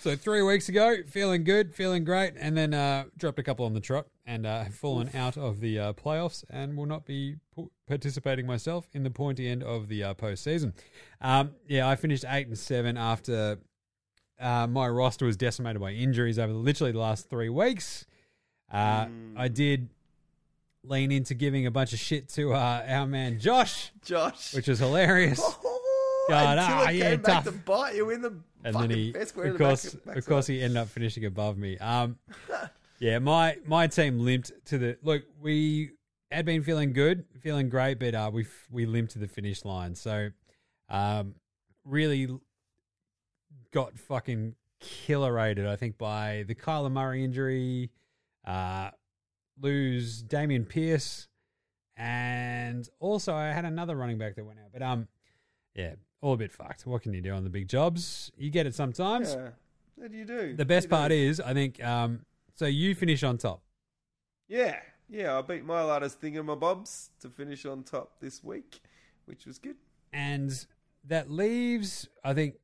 So 0.02 0.16
three 0.16 0.42
weeks 0.42 0.70
ago, 0.70 0.96
feeling 1.10 1.44
good, 1.44 1.76
feeling 1.76 2.06
great, 2.06 2.32
and 2.40 2.56
then 2.56 2.74
uh, 2.74 3.04
dropped 3.18 3.38
a 3.38 3.44
couple 3.44 3.66
on 3.66 3.74
the 3.74 3.82
trot 3.82 4.08
and 4.26 4.46
uh, 4.46 4.64
have 4.64 4.74
fallen 4.74 5.10
out 5.14 5.38
of 5.38 5.60
the 5.60 5.78
uh, 5.78 5.92
playoffs 5.92 6.46
and 6.50 6.78
will 6.78 6.86
not 6.86 7.06
be 7.06 7.36
participating 7.86 8.48
myself 8.48 8.88
in 8.94 9.04
the 9.04 9.10
pointy 9.10 9.50
end 9.50 9.62
of 9.62 9.90
the 9.90 10.02
uh, 10.06 10.14
postseason. 10.14 10.72
Um, 11.20 11.52
yeah, 11.68 11.86
I 11.86 11.98
finished 11.98 12.24
eight 12.30 12.48
and 12.48 12.58
seven 12.58 12.96
after 12.96 13.58
uh, 14.40 14.68
my 14.68 14.88
roster 14.88 15.26
was 15.26 15.36
decimated 15.36 15.82
by 15.82 15.92
injuries 15.92 16.40
over 16.40 16.54
literally 16.54 16.94
the 16.94 17.00
last 17.00 17.30
three 17.30 17.50
weeks. 17.50 18.06
Uh, 18.72 19.08
I 19.36 19.48
did 19.48 19.90
lean 20.84 21.12
into 21.12 21.34
giving 21.34 21.66
a 21.66 21.72
bunch 21.72 21.94
of 21.94 22.00
shit 22.00 22.30
to 22.30 22.54
uh, 22.54 22.86
our 22.88 23.06
man 23.06 23.40
Josh, 23.40 23.92
Josh. 24.04 24.54
which 24.54 24.68
was 24.68 24.80
hilarious. 24.80 25.40
God, 26.30 26.60
until 26.60 26.76
ah, 26.76 26.90
it 26.90 26.96
yeah, 26.96 27.16
back 27.16 27.44
tough. 27.44 27.46
to 27.46 27.52
bite 27.52 27.96
you 27.96 28.12
in 28.12 28.22
the 28.22 28.40
and 28.64 28.76
then 28.76 28.90
he, 28.92 29.10
of 29.10 29.34
the 29.34 29.42
back- 29.42 29.58
course, 29.58 29.96
of 30.06 30.26
course, 30.26 30.48
he 30.48 30.62
ended 30.62 30.78
up 30.78 30.90
finishing 30.90 31.26
above 31.26 31.58
me. 31.58 31.78
Um, 31.80 32.18
yeah, 33.00 33.20
my 33.20 33.58
my 33.66 33.88
team 33.88 34.20
limped 34.20 34.52
to 34.66 34.78
the 34.78 34.98
look. 35.02 35.24
We 35.42 35.92
had 36.30 36.46
been 36.46 36.62
feeling 36.62 36.94
good, 36.94 37.26
feeling 37.42 37.70
great, 37.70 38.00
but 38.00 38.14
uh, 38.14 38.30
we 38.32 38.46
we 38.70 38.86
limped 38.86 39.14
to 39.14 39.20
the 39.20 39.28
finish 39.28 39.66
line. 39.66 39.96
So, 39.96 40.30
um, 40.88 41.34
really 41.84 42.28
got 43.72 43.98
fucking 43.98 44.56
killerated. 44.80 45.66
I 45.66 45.76
think 45.76 45.98
by 45.98 46.46
the 46.48 46.54
Kyler 46.54 46.92
Murray 46.92 47.24
injury, 47.24 47.90
uh, 48.50 48.90
lose 49.62 50.24
Dameon 50.24 50.68
Pierce, 50.68 51.28
and 51.96 52.88
also 53.00 53.34
I 53.34 53.52
had 53.52 53.66
another 53.66 53.96
running 53.96 54.18
back 54.18 54.36
that 54.36 54.46
went 54.46 54.60
out. 54.60 54.72
But 54.74 54.82
um, 54.82 55.08
yeah, 55.76 55.96
all 56.22 56.34
a 56.34 56.38
bit 56.38 56.52
fucked. 56.52 56.86
What 56.86 57.04
can 57.04 57.14
you 57.14 57.22
do 57.22 57.32
on 57.32 57.44
the 57.44 57.50
big 57.50 57.68
jobs? 57.68 58.32
You 58.38 58.50
get 58.50 58.66
it 58.66 58.74
sometimes. 58.76 59.34
Yeah. 59.34 59.50
What 59.96 60.12
do 60.12 60.18
you 60.18 60.26
do? 60.26 60.56
The 60.56 60.66
best 60.66 60.86
You 60.86 60.90
part 60.90 61.10
do. 61.10 61.16
is, 61.16 61.40
I 61.40 61.54
think, 61.54 61.84
um, 61.84 62.26
so 62.56 62.66
you 62.66 62.96
finish 62.96 63.22
on 63.24 63.38
top. 63.38 63.62
Yeah. 64.48 64.78
Yeah, 65.10 65.38
I 65.38 65.42
beat 65.42 65.66
my 65.66 65.84
latest 65.84 66.22
thingamabobs 66.22 67.10
to 67.22 67.30
finish 67.30 67.66
on 67.66 67.84
top 67.84 68.20
this 68.22 68.44
week, 68.44 68.80
which 69.26 69.46
was 69.46 69.58
good. 69.58 69.76
And 70.14 70.52
that 71.06 71.30
leaves, 71.32 72.08
I 72.24 72.34
think, 72.34 72.56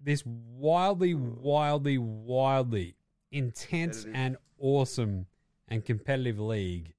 this 0.00 0.24
wildly, 0.26 1.14
wildly, 1.14 1.96
wildly 1.96 2.96
intense 3.32 4.04
and 4.12 4.36
awesome 4.60 5.26
and 5.68 5.84
competitive 5.84 6.38
league 6.38 6.94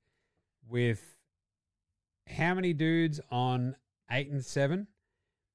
with 0.69 1.17
how 2.27 2.53
many 2.53 2.73
dudes 2.73 3.19
on 3.31 3.75
eight 4.11 4.29
and 4.29 4.43
seven? 4.43 4.87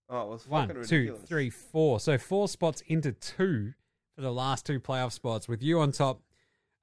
Oh, 0.09 0.23
it 0.23 0.29
was 0.29 0.49
One, 0.49 0.69
fucking 0.69 0.85
two, 0.85 0.97
ridiculous. 0.97 1.29
three, 1.29 1.51
four. 1.51 2.01
So 2.01 2.19
four 2.19 2.49
spots 2.49 2.83
into 2.87 3.13
two 3.13 3.73
for 4.15 4.21
the 4.23 4.33
last 4.33 4.67
two 4.67 4.79
playoff 4.81 5.13
spots 5.13 5.49
with 5.49 5.63
you 5.63 5.81
on 5.81 5.93
top, 5.93 6.21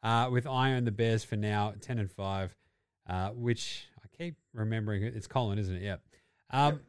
uh, 0.01 0.29
with 0.31 0.47
I 0.47 0.73
own 0.73 0.85
the 0.85 0.91
Bears 0.91 1.23
for 1.23 1.35
now, 1.35 1.73
ten 1.79 1.99
and 1.99 2.11
five, 2.11 2.55
uh, 3.07 3.29
which 3.29 3.87
I 4.03 4.07
keep 4.17 4.35
remembering 4.53 5.03
it's 5.03 5.27
Colin, 5.27 5.59
isn't 5.59 5.75
it? 5.75 5.83
Yep. 5.83 6.01
Um, 6.51 6.79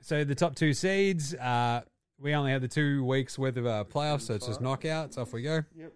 So 0.00 0.22
the 0.22 0.34
top 0.34 0.54
two 0.54 0.74
seeds, 0.74 1.34
uh, 1.34 1.80
we 2.20 2.34
only 2.34 2.52
have 2.52 2.60
the 2.62 2.68
two 2.68 3.04
weeks 3.04 3.38
worth 3.38 3.56
of 3.56 3.66
uh, 3.66 3.84
playoffs, 3.84 4.22
so 4.22 4.34
it's 4.34 4.46
just 4.46 4.60
knockouts. 4.60 5.18
Off 5.18 5.32
we 5.32 5.42
go. 5.42 5.62
Yep. 5.76 5.92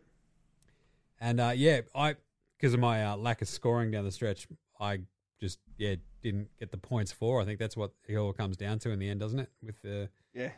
And 1.20 1.40
uh, 1.40 1.52
yeah, 1.54 1.80
I 1.94 2.16
because 2.58 2.74
of 2.74 2.80
my 2.80 3.04
uh, 3.04 3.16
lack 3.16 3.42
of 3.42 3.48
scoring 3.48 3.90
down 3.90 4.04
the 4.04 4.12
stretch, 4.12 4.46
I 4.80 5.00
just 5.40 5.58
yeah 5.76 5.96
didn't 6.22 6.48
get 6.58 6.70
the 6.70 6.78
points 6.78 7.12
for. 7.12 7.40
I 7.40 7.44
think 7.44 7.58
that's 7.58 7.76
what 7.76 7.92
it 8.08 8.16
all 8.16 8.32
comes 8.32 8.56
down 8.56 8.78
to 8.80 8.90
in 8.90 8.98
the 8.98 9.08
end, 9.08 9.20
doesn't 9.20 9.38
it? 9.38 9.50
With 9.62 9.80
the 9.82 10.08
Yeah. 10.34 10.50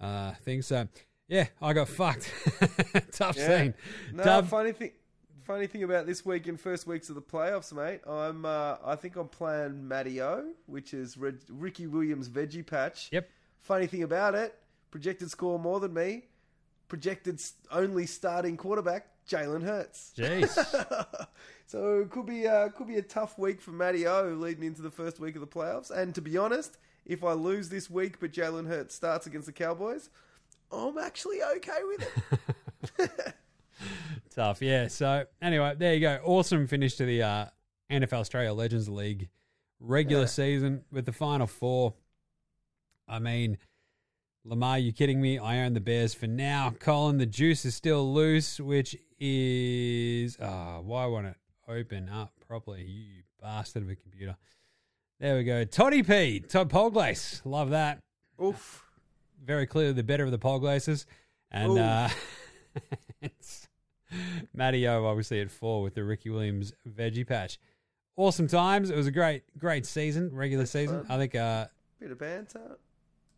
uh, 0.00 0.32
thing. 0.44 0.62
So 0.62 0.88
yeah, 1.28 1.46
I 1.62 1.72
got 1.72 1.88
fucked. 1.88 2.32
Tough 3.12 3.36
Yeah. 3.36 3.58
scene. 3.62 3.74
No, 4.12 4.24
Dub- 4.24 4.48
funny 4.48 4.72
thing. 4.72 4.92
Funny 5.44 5.68
thing 5.68 5.84
about 5.84 6.06
this 6.06 6.26
week 6.26 6.48
and 6.48 6.58
first 6.58 6.88
weeks 6.88 7.08
of 7.08 7.14
the 7.14 7.22
playoffs, 7.22 7.72
mate. 7.72 8.00
I'm. 8.08 8.44
Uh, 8.44 8.76
I 8.84 8.96
think 8.96 9.14
I'm 9.14 9.28
playing 9.28 9.86
Matty 9.86 10.20
O, 10.20 10.52
which 10.66 10.92
is 10.92 11.16
Reg- 11.16 11.38
Ricky 11.48 11.86
Williams' 11.86 12.28
veggie 12.28 12.66
patch. 12.66 13.10
Yep. 13.12 13.28
Funny 13.60 13.86
thing 13.86 14.02
about 14.02 14.34
it, 14.34 14.56
projected 14.90 15.30
score 15.30 15.56
more 15.58 15.78
than 15.78 15.94
me. 15.94 16.24
Projected 16.88 17.40
only 17.70 18.06
starting 18.06 18.56
quarterback 18.56 19.06
Jalen 19.28 19.62
Hurts. 19.62 20.12
Jeez. 20.16 21.26
so 21.66 22.00
it 22.00 22.10
could 22.10 22.26
be 22.26 22.46
uh, 22.46 22.68
could 22.70 22.86
be 22.88 22.96
a 22.96 23.02
tough 23.02 23.38
week 23.38 23.60
for 23.60 23.72
Matty 23.72 24.06
O 24.06 24.34
leading 24.38 24.64
into 24.64 24.82
the 24.82 24.90
first 24.90 25.18
week 25.20 25.34
of 25.34 25.40
the 25.40 25.46
playoffs. 25.46 25.90
And 25.90 26.14
to 26.14 26.20
be 26.20 26.36
honest, 26.36 26.78
if 27.04 27.24
I 27.24 27.32
lose 27.32 27.68
this 27.68 27.90
week 27.90 28.20
but 28.20 28.32
Jalen 28.32 28.66
Hurts 28.68 28.94
starts 28.94 29.26
against 29.26 29.46
the 29.46 29.52
Cowboys, 29.52 30.10
I'm 30.72 30.98
actually 30.98 31.42
okay 31.56 31.80
with 31.88 32.08
it. 32.98 33.34
Tough. 34.34 34.62
Yeah. 34.62 34.88
So 34.88 35.24
anyway, 35.42 35.74
there 35.76 35.94
you 35.94 36.00
go. 36.00 36.20
Awesome 36.24 36.66
finish 36.66 36.96
to 36.96 37.04
the 37.04 37.22
uh, 37.22 37.46
NFL 37.90 38.14
Australia 38.20 38.52
Legends 38.52 38.88
League 38.88 39.28
regular 39.80 40.22
Yeah. 40.22 40.28
season 40.28 40.84
with 40.90 41.04
the 41.06 41.12
final 41.12 41.46
four. 41.46 41.94
I 43.08 43.18
mean, 43.18 43.58
Lamar, 44.44 44.78
you 44.78 44.92
kidding 44.92 45.20
me? 45.20 45.38
I 45.38 45.60
own 45.60 45.74
the 45.74 45.80
Bears 45.80 46.14
for 46.14 46.26
now. 46.26 46.74
Colin, 46.78 47.18
the 47.18 47.26
juice 47.26 47.64
is 47.64 47.74
still 47.74 48.12
loose, 48.12 48.58
which 48.60 48.96
is 49.18 50.36
ah, 50.40 50.80
why 50.80 51.06
won't 51.06 51.26
it 51.26 51.36
open 51.68 52.08
up 52.08 52.32
properly? 52.46 52.82
You 52.82 53.22
bastard 53.40 53.82
of 53.82 53.90
a 53.90 53.96
computer. 53.96 54.36
There 55.18 55.36
we 55.36 55.44
go. 55.44 55.64
Toddy 55.64 56.02
P, 56.02 56.40
Todd 56.40 56.68
Polglace. 56.68 57.40
Love 57.44 57.70
that. 57.70 58.00
Oof. 58.42 58.84
Very 59.42 59.66
clearly 59.66 59.92
the 59.92 60.02
better 60.02 60.24
of 60.24 60.30
the 60.30 60.38
Polglaces. 60.38 61.06
And 61.50 61.72
Ooh. 61.72 61.78
uh, 61.78 62.08
it's 63.22 63.68
Matty 64.52 64.86
O 64.88 65.06
obviously 65.06 65.40
at 65.40 65.50
four 65.50 65.82
with 65.82 65.94
the 65.94 66.04
Ricky 66.04 66.30
Williams 66.30 66.72
veggie 66.88 67.26
patch. 67.26 67.58
Awesome 68.16 68.48
times. 68.48 68.90
It 68.90 68.96
was 68.96 69.06
a 69.06 69.10
great, 69.10 69.42
great 69.58 69.86
season, 69.86 70.30
regular 70.34 70.66
season. 70.66 71.04
fun. 71.04 71.10
I 71.10 71.18
think 71.18 71.34
uh 71.34 71.66
Bit 72.00 72.10
of 72.10 72.18
banter. 72.18 72.78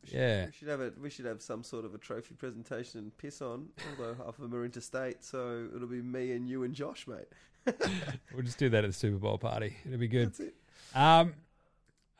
We 0.02 0.08
should, 0.10 0.18
Yeah. 0.18 0.46
We 0.46 0.52
should 0.52 0.68
have 0.68 0.80
a 0.80 0.92
we 1.00 1.10
should 1.10 1.24
have 1.24 1.42
some 1.42 1.62
sort 1.62 1.84
of 1.84 1.94
a 1.94 1.98
trophy 1.98 2.34
presentation 2.34 3.00
and 3.00 3.16
piss 3.18 3.42
on. 3.42 3.68
Although 3.90 4.14
half 4.14 4.38
of 4.38 4.38
them 4.38 4.54
are 4.54 4.64
interstate, 4.64 5.24
so 5.24 5.68
it'll 5.74 5.88
be 5.88 6.02
me 6.02 6.32
and 6.32 6.48
you 6.48 6.62
and 6.64 6.74
Josh, 6.74 7.06
mate. 7.06 7.28
we'll 8.34 8.42
just 8.44 8.58
do 8.58 8.68
that 8.70 8.84
at 8.84 8.90
the 8.90 8.94
Super 8.96 9.18
Bowl 9.18 9.38
party. 9.38 9.76
It'll 9.86 9.98
be 9.98 10.08
good. 10.08 10.28
That's 10.28 10.40
it. 10.40 10.54
Um 10.94 11.34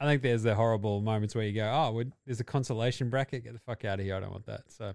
I 0.00 0.04
think 0.04 0.22
there's 0.22 0.44
the 0.44 0.54
horrible 0.54 1.00
moments 1.00 1.34
where 1.34 1.44
you 1.44 1.52
go, 1.52 1.64
oh, 1.64 2.04
there's 2.24 2.38
a 2.38 2.44
consolation 2.44 3.10
bracket. 3.10 3.42
Get 3.42 3.52
the 3.52 3.58
fuck 3.58 3.84
out 3.84 3.98
of 3.98 4.04
here. 4.06 4.14
I 4.14 4.20
don't 4.20 4.30
want 4.30 4.46
that. 4.46 4.62
So 4.68 4.92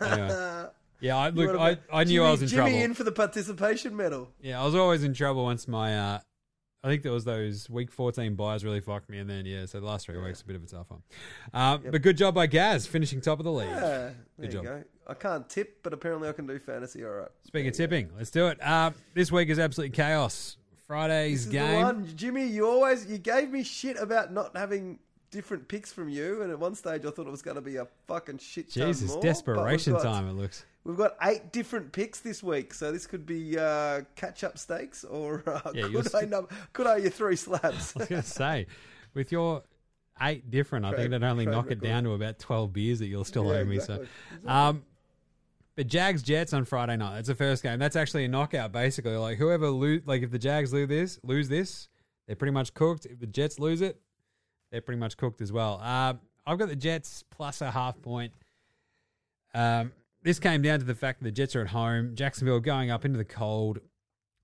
anyway. 0.00 0.66
Yeah, 1.02 1.16
I, 1.16 1.30
look, 1.30 1.58
I, 1.58 1.78
I 1.92 2.04
knew 2.04 2.20
Jimmy, 2.20 2.26
I 2.26 2.30
was 2.30 2.42
in 2.42 2.48
Jimmy 2.48 2.70
trouble. 2.70 2.84
in 2.84 2.94
for 2.94 3.02
the 3.02 3.10
participation 3.10 3.96
medal. 3.96 4.28
Yeah, 4.40 4.62
I 4.62 4.64
was 4.64 4.76
always 4.76 5.02
in 5.02 5.14
trouble 5.14 5.42
once 5.42 5.66
my. 5.66 5.98
Uh, 5.98 6.18
I 6.84 6.88
think 6.88 7.02
there 7.04 7.12
was 7.12 7.24
those 7.24 7.70
week 7.70 7.92
fourteen 7.92 8.34
buys 8.34 8.64
really 8.64 8.80
fucked 8.80 9.08
me, 9.08 9.18
and 9.18 9.30
then 9.30 9.46
yeah, 9.46 9.66
so 9.66 9.78
the 9.78 9.86
last 9.86 10.06
three 10.06 10.18
weeks 10.18 10.40
a 10.40 10.44
bit 10.44 10.56
of 10.56 10.64
a 10.64 10.66
tough 10.66 10.90
one. 10.90 11.02
Um, 11.54 11.82
But 11.88 12.02
good 12.02 12.16
job 12.16 12.34
by 12.34 12.48
Gaz 12.48 12.86
finishing 12.88 13.20
top 13.20 13.38
of 13.38 13.44
the 13.44 13.52
league. 13.52 13.68
Yeah, 13.68 14.10
Good 14.40 14.50
job. 14.50 14.64
go. 14.64 14.84
I 15.06 15.14
can't 15.14 15.48
tip, 15.48 15.82
but 15.84 15.92
apparently 15.92 16.28
I 16.28 16.32
can 16.32 16.46
do 16.46 16.58
fantasy. 16.58 17.04
All 17.04 17.10
right. 17.12 17.28
Speaking 17.46 17.68
of 17.68 17.74
tipping, 17.74 18.10
let's 18.16 18.30
do 18.30 18.48
it. 18.48 18.60
Uh, 18.60 18.90
this 19.14 19.30
week 19.30 19.48
is 19.48 19.58
absolute 19.60 19.92
chaos. 19.92 20.56
Friday's 20.88 21.46
This 21.46 21.46
is 21.46 21.46
the 21.46 21.52
game. 21.52 22.06
Jimmy, 22.16 22.46
you 22.46 22.66
always 22.66 23.06
you 23.06 23.18
gave 23.18 23.50
me 23.50 23.62
shit 23.62 23.96
about 23.96 24.32
not 24.32 24.56
having 24.56 24.98
different 25.30 25.68
picks 25.68 25.92
from 25.92 26.08
you, 26.08 26.42
and 26.42 26.50
at 26.50 26.58
one 26.58 26.74
stage 26.74 27.04
I 27.04 27.10
thought 27.10 27.26
it 27.26 27.30
was 27.30 27.42
going 27.42 27.54
to 27.54 27.60
be 27.62 27.76
a 27.76 27.86
fucking 28.06 28.38
shit. 28.38 28.70
Jesus, 28.70 29.12
more, 29.12 29.22
desperation 29.22 29.94
time 30.00 30.28
it 30.28 30.32
looks. 30.32 30.64
We've 30.84 30.96
got 30.96 31.12
eight 31.22 31.52
different 31.52 31.92
picks 31.92 32.20
this 32.20 32.42
week, 32.42 32.74
so 32.74 32.90
this 32.90 33.06
could 33.06 33.24
be 33.24 33.56
uh, 33.56 34.00
catch-up 34.16 34.58
stakes, 34.58 35.04
or 35.04 35.42
uh, 35.46 35.70
Yeah, 35.74 35.88
could 35.88 36.14
I 36.14 36.22
num- 36.22 36.48
could 36.72 36.86
I 36.88 36.96
you 36.96 37.10
three 37.10 37.36
slabs? 37.36 37.92
I 37.96 37.98
was 38.00 38.08
going 38.08 38.22
to 38.22 38.28
say, 38.28 38.66
with 39.14 39.30
your 39.30 39.62
eight 40.20 40.50
different, 40.50 40.84
I 40.84 40.90
think 40.90 41.10
that'd 41.10 41.22
only 41.22 41.44
trade 41.44 41.52
knock 41.54 41.70
it 41.70 41.80
down 41.80 42.02
to 42.04 42.12
about 42.14 42.38
12 42.40 42.72
beers 42.72 42.98
that 42.98 43.06
you'll 43.06 43.24
still 43.24 43.46
Yeah, 43.46 43.60
owe 43.60 43.64
me. 43.64 43.76
exactly. 43.76 44.08
So, 44.42 44.48
um, 44.48 44.82
but 45.76 45.86
Jags 45.86 46.22
Jets 46.22 46.52
on 46.52 46.64
Friday 46.64 46.96
night. 46.96 47.14
That's 47.14 47.28
the 47.28 47.34
first 47.36 47.62
game. 47.62 47.78
That's 47.78 47.96
actually 47.96 48.24
a 48.24 48.28
knockout, 48.28 48.72
basically. 48.72 49.16
Like 49.16 49.38
whoever 49.38 49.68
lose, 49.70 50.02
like 50.04 50.22
if 50.22 50.30
the 50.32 50.38
Jags 50.38 50.72
lose 50.72 50.88
this, 50.88 51.18
lose 51.22 51.48
this, 51.48 51.88
they're 52.26 52.36
pretty 52.36 52.52
much 52.52 52.74
cooked. 52.74 53.06
If 53.06 53.20
the 53.20 53.26
Jets 53.26 53.58
lose 53.58 53.80
it, 53.80 54.00
they're 54.70 54.82
pretty 54.82 54.98
much 55.00 55.16
cooked 55.16 55.40
as 55.40 55.52
well. 55.52 55.80
Uh, 55.82 56.14
I've 56.44 56.58
got 56.58 56.68
the 56.68 56.76
Jets 56.76 57.24
plus 57.30 57.60
a 57.62 57.70
half 57.70 58.02
point. 58.02 58.32
Um, 59.54 59.92
this 60.22 60.38
came 60.38 60.62
down 60.62 60.78
to 60.78 60.84
the 60.84 60.94
fact 60.94 61.20
that 61.20 61.24
the 61.24 61.32
Jets 61.32 61.56
are 61.56 61.62
at 61.62 61.68
home. 61.68 62.14
Jacksonville 62.14 62.60
going 62.60 62.90
up 62.90 63.04
into 63.04 63.18
the 63.18 63.24
cold. 63.24 63.80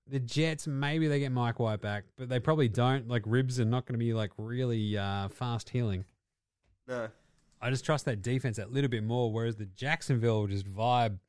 The 0.07 0.19
Jets, 0.19 0.67
maybe 0.67 1.07
they 1.07 1.19
get 1.19 1.31
Mike 1.31 1.59
White 1.59 1.81
back, 1.81 2.05
but 2.17 2.29
they 2.29 2.39
probably 2.39 2.67
don't. 2.67 3.07
Like 3.07 3.23
ribs 3.25 3.59
are 3.59 3.65
not 3.65 3.85
going 3.85 3.93
to 3.93 4.03
be 4.03 4.13
like 4.13 4.31
really 4.37 4.97
uh, 4.97 5.29
fast 5.29 5.69
healing. 5.69 6.05
no, 6.87 7.09
I 7.61 7.69
just 7.69 7.85
trust 7.85 8.05
that 8.05 8.21
defense 8.21 8.57
that 8.57 8.71
little 8.71 8.89
bit 8.89 9.03
more. 9.03 9.31
Whereas 9.31 9.55
the 9.55 9.65
Jacksonville 9.65 10.47
just 10.47 10.65
vibe, 10.65 11.19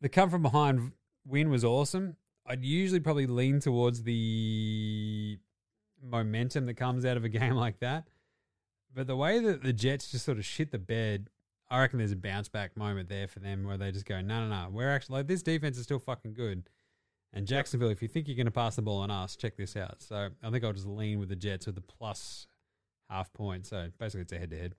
the 0.00 0.08
come 0.08 0.30
from 0.30 0.42
behind 0.42 0.92
win 1.26 1.48
was 1.48 1.64
awesome. 1.64 2.16
I'd 2.44 2.64
usually 2.64 3.00
probably 3.00 3.26
lean 3.26 3.60
towards 3.60 4.02
the 4.02 5.38
momentum 6.02 6.66
that 6.66 6.74
comes 6.74 7.04
out 7.04 7.16
of 7.16 7.24
a 7.24 7.28
game 7.30 7.54
like 7.54 7.78
that. 7.80 8.08
But 8.94 9.06
the 9.06 9.16
way 9.16 9.38
that 9.38 9.62
the 9.62 9.72
Jets 9.72 10.10
just 10.10 10.24
sort 10.24 10.38
of 10.38 10.44
shit 10.44 10.70
the 10.70 10.78
bed, 10.78 11.28
I 11.72 11.80
reckon 11.80 11.98
there's 11.98 12.12
a 12.12 12.16
bounce 12.16 12.50
back 12.50 12.76
moment 12.76 13.08
there 13.08 13.26
for 13.26 13.38
them 13.40 13.64
where 13.64 13.78
they 13.78 13.90
just 13.92 14.04
go, 14.04 14.20
no, 14.20 14.46
no, 14.46 14.48
no, 14.48 14.68
we're 14.70 14.90
actually 14.90 15.20
like 15.20 15.26
this 15.26 15.42
defense 15.42 15.78
is 15.78 15.84
still 15.84 15.98
fucking 15.98 16.34
good. 16.34 16.68
And 17.32 17.46
Jacksonville, 17.46 17.88
if 17.88 18.02
you 18.02 18.08
think 18.08 18.28
you're 18.28 18.36
going 18.36 18.44
to 18.44 18.50
pass 18.50 18.76
the 18.76 18.82
ball 18.82 18.98
on 18.98 19.10
us, 19.10 19.36
check 19.36 19.56
this 19.56 19.74
out. 19.74 20.02
So 20.02 20.28
I 20.42 20.50
think 20.50 20.64
I'll 20.64 20.74
just 20.74 20.86
lean 20.86 21.18
with 21.18 21.30
the 21.30 21.36
Jets 21.36 21.64
with 21.64 21.74
the 21.74 21.80
plus 21.80 22.46
half 23.08 23.32
point. 23.32 23.64
So 23.64 23.88
basically, 23.98 24.20
it's 24.20 24.32
a 24.32 24.38
head 24.38 24.50
to 24.50 24.58
head. 24.58 24.74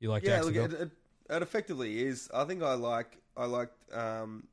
You 0.00 0.10
like 0.10 0.24
yeah, 0.24 0.40
look, 0.40 0.54
Jacksonville? 0.54 0.82
it, 0.82 0.92
it, 1.30 1.36
it 1.36 1.42
effectively 1.42 2.02
is. 2.02 2.28
I 2.34 2.44
think 2.46 2.64
I 2.64 2.74
like 2.74 3.16
I 3.36 3.44
like. 3.44 3.70
Um, 3.92 4.48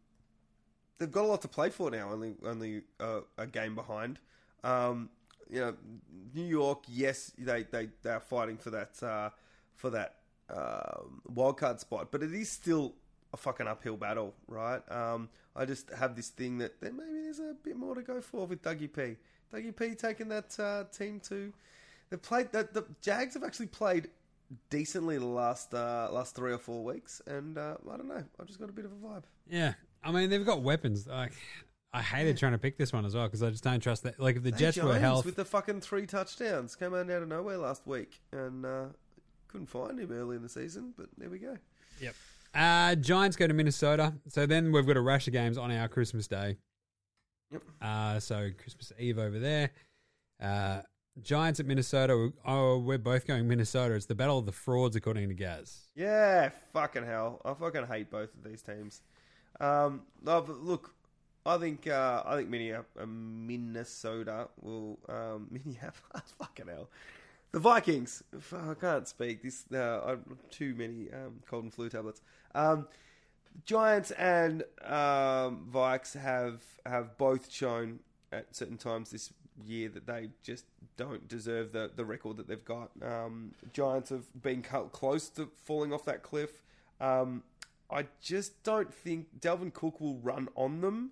they've 0.99 1.11
got 1.11 1.25
a 1.25 1.27
lot 1.27 1.41
to 1.41 1.47
play 1.47 1.71
for 1.71 1.89
now. 1.89 2.11
Only 2.11 2.35
only 2.45 2.83
uh, 2.99 3.21
a 3.39 3.47
game 3.47 3.73
behind. 3.73 4.19
Um, 4.63 5.09
you 5.49 5.61
know, 5.61 5.75
New 6.35 6.45
York. 6.45 6.83
Yes, 6.87 7.31
they 7.39 7.63
they 7.63 7.89
they 8.03 8.11
are 8.11 8.19
fighting 8.19 8.57
for 8.57 8.69
that 8.69 9.01
uh, 9.01 9.31
for 9.73 9.89
that 9.89 10.17
um, 10.53 11.21
wild 11.33 11.57
card 11.57 11.79
spot, 11.79 12.09
but 12.11 12.23
it 12.23 12.33
is 12.33 12.49
still 12.49 12.93
a 13.33 13.37
fucking 13.37 13.67
uphill 13.67 13.97
battle, 13.97 14.33
right? 14.47 14.81
Um, 14.91 15.29
I 15.55 15.65
just 15.65 15.89
have 15.91 16.15
this 16.15 16.29
thing 16.29 16.57
that 16.59 16.79
there 16.81 16.91
maybe 16.91 17.21
there's 17.23 17.39
a 17.39 17.55
bit 17.63 17.75
more 17.75 17.95
to 17.95 18.01
go 18.01 18.21
for 18.21 18.45
with 18.45 18.61
Dougie 18.61 18.91
P. 18.91 19.17
Dougie 19.53 19.75
P 19.75 19.95
taking 19.95 20.29
that 20.29 20.59
uh, 20.59 20.85
team 20.95 21.19
to. 21.27 21.51
They've 22.09 22.21
played 22.21 22.51
that 22.51 22.73
the 22.73 22.85
Jags 23.01 23.33
have 23.35 23.43
actually 23.43 23.67
played 23.67 24.09
decently 24.69 25.17
the 25.17 25.25
last 25.25 25.73
uh, 25.73 26.09
last 26.11 26.35
three 26.35 26.51
or 26.51 26.57
four 26.57 26.83
weeks, 26.83 27.21
and 27.25 27.57
uh, 27.57 27.75
I 27.91 27.97
don't 27.97 28.07
know. 28.07 28.23
I've 28.39 28.47
just 28.47 28.59
got 28.59 28.69
a 28.69 28.73
bit 28.73 28.85
of 28.85 28.91
a 28.91 28.95
vibe. 28.95 29.23
Yeah, 29.49 29.73
I 30.03 30.11
mean 30.11 30.29
they've 30.29 30.45
got 30.45 30.61
weapons. 30.61 31.07
Like 31.07 31.33
I 31.93 32.01
hated 32.01 32.37
trying 32.37 32.53
to 32.53 32.57
pick 32.57 32.77
this 32.77 32.93
one 32.93 33.05
as 33.05 33.15
well 33.15 33.25
because 33.25 33.43
I 33.43 33.49
just 33.49 33.63
don't 33.63 33.81
trust 33.81 34.03
that. 34.03 34.19
Like 34.19 34.37
if 34.37 34.43
the 34.43 34.51
Hey, 34.51 34.57
Jets 34.57 34.77
were 34.77 34.97
health, 34.97 35.25
with 35.25 35.35
the 35.35 35.45
fucking 35.45 35.81
three 35.81 36.05
touchdowns 36.05 36.75
came 36.75 36.93
out 36.93 37.09
out 37.09 37.21
of 37.21 37.27
nowhere 37.27 37.57
last 37.57 37.85
week, 37.85 38.21
and 38.31 38.65
uh, 38.65 38.85
couldn't 39.51 39.67
find 39.67 39.99
him 39.99 40.11
early 40.11 40.35
in 40.35 40.41
the 40.41 40.49
season. 40.49 40.93
But 40.97 41.07
there 41.17 41.29
we 41.29 41.39
go. 41.39 41.57
Yep. 41.99 42.15
Uh, 42.53 42.95
Giants 42.95 43.37
go 43.37 43.47
to 43.47 43.53
Minnesota. 43.53 44.13
So 44.27 44.45
then 44.45 44.71
we've 44.71 44.85
got 44.85 44.97
a 44.97 45.01
rash 45.01 45.27
of 45.27 45.33
games 45.33 45.57
on 45.57 45.71
our 45.71 45.87
Christmas 45.87 46.27
Day. 46.27 46.57
Yep. 47.51 47.63
Uh, 47.81 48.19
so 48.19 48.49
Christmas 48.57 48.91
Eve 48.99 49.19
over 49.19 49.39
there. 49.39 49.71
Uh, 50.41 50.81
Giants 51.21 51.59
at 51.59 51.65
Minnesota. 51.65 52.31
Oh, 52.45 52.79
we're 52.79 52.97
both 52.97 53.27
going 53.27 53.47
Minnesota. 53.47 53.95
It's 53.95 54.05
the 54.05 54.15
battle 54.15 54.37
of 54.39 54.45
the 54.45 54.51
frauds, 54.51 54.95
according 54.95 55.27
to 55.29 55.35
Gaz. 55.35 55.87
Yeah, 55.95 56.49
fucking 56.71 57.05
hell. 57.05 57.41
I 57.43 57.53
fucking 57.53 57.87
hate 57.87 58.09
both 58.09 58.33
of 58.33 58.43
these 58.43 58.61
teams. 58.61 59.01
Um, 59.59 60.03
no, 60.23 60.41
but 60.41 60.61
look, 60.61 60.95
I 61.45 61.57
think 61.57 61.87
uh, 61.87 62.23
I 62.25 62.37
think 62.37 62.49
Minneap- 62.49 62.85
uh, 62.99 63.05
Minnesota 63.05 64.47
will 64.61 64.99
um, 65.09 65.47
Minneapolis. 65.51 66.33
Fucking 66.39 66.67
hell, 66.67 66.89
the 67.51 67.59
Vikings. 67.59 68.23
I 68.53 68.73
can't 68.73 69.07
speak. 69.07 69.43
This 69.43 69.65
uh, 69.71 70.17
too 70.49 70.73
many 70.75 71.09
um, 71.11 71.41
cold 71.47 71.63
and 71.63 71.73
flu 71.73 71.89
tablets. 71.89 72.21
Um, 72.55 72.87
Giants 73.65 74.11
and 74.11 74.63
um, 74.83 75.67
Vikes 75.71 76.17
have 76.17 76.61
have 76.85 77.17
both 77.17 77.51
shown 77.51 77.99
at 78.31 78.55
certain 78.55 78.77
times 78.77 79.11
this 79.11 79.33
year 79.65 79.89
that 79.89 80.07
they 80.07 80.29
just 80.43 80.65
don't 80.97 81.27
deserve 81.27 81.73
the, 81.73 81.91
the 81.95 82.05
record 82.05 82.37
that 82.37 82.47
they've 82.47 82.63
got. 82.63 82.91
Um, 83.01 83.53
Giants 83.73 84.09
have 84.09 84.25
been 84.41 84.61
close 84.61 85.29
to 85.29 85.49
falling 85.63 85.93
off 85.93 86.05
that 86.05 86.23
cliff. 86.23 86.61
Um, 86.99 87.43
I 87.89 88.05
just 88.21 88.63
don't 88.63 88.93
think 88.93 89.39
Dalvin 89.39 89.73
Cook 89.73 89.99
will 89.99 90.17
run 90.17 90.47
on 90.55 90.81
them, 90.81 91.11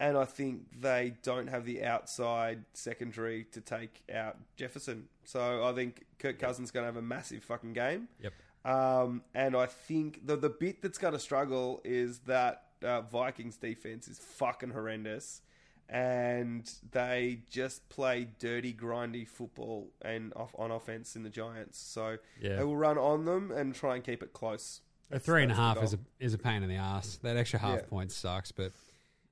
and 0.00 0.16
I 0.16 0.24
think 0.24 0.80
they 0.80 1.14
don't 1.22 1.48
have 1.48 1.64
the 1.64 1.84
outside 1.84 2.64
secondary 2.74 3.44
to 3.52 3.60
take 3.60 4.02
out 4.14 4.36
Jefferson. 4.56 5.08
So 5.24 5.64
I 5.64 5.72
think 5.72 6.04
Kirk 6.18 6.38
Cousins 6.38 6.68
is 6.68 6.70
going 6.72 6.82
to 6.84 6.86
have 6.86 6.96
a 6.96 7.02
massive 7.02 7.42
fucking 7.44 7.72
game. 7.72 8.08
Yep. 8.22 8.32
Um, 8.64 9.22
and 9.34 9.56
I 9.56 9.66
think 9.66 10.26
the 10.26 10.36
the 10.36 10.50
bit 10.50 10.82
that's 10.82 10.98
going 10.98 11.14
to 11.14 11.18
struggle 11.18 11.80
is 11.84 12.18
that 12.20 12.64
uh, 12.84 13.00
Vikings 13.02 13.56
defense 13.56 14.08
is 14.08 14.18
fucking 14.18 14.70
horrendous, 14.70 15.42
and 15.88 16.70
they 16.92 17.40
just 17.50 17.88
play 17.88 18.28
dirty, 18.38 18.72
grindy 18.72 19.26
football 19.26 19.88
and 20.02 20.32
off 20.36 20.54
on 20.58 20.70
offense 20.70 21.16
in 21.16 21.22
the 21.22 21.30
Giants. 21.30 21.78
So 21.78 22.18
Yeah. 22.40 22.56
they 22.56 22.64
will 22.64 22.76
run 22.76 22.98
on 22.98 23.24
them 23.24 23.50
and 23.50 23.74
try 23.74 23.94
and 23.96 24.04
keep 24.04 24.22
it 24.22 24.32
close. 24.32 24.80
A 25.10 25.18
three 25.18 25.42
and 25.42 25.50
a 25.50 25.54
half 25.54 25.82
is 25.82 25.94
a 25.94 25.98
is 26.20 26.34
a 26.34 26.38
pain 26.38 26.62
in 26.62 26.68
the 26.68 26.76
ass. 26.76 27.18
That 27.22 27.36
extra 27.36 27.58
half 27.58 27.78
Yeah. 27.78 27.86
point 27.86 28.12
sucks, 28.12 28.52
but 28.52 28.72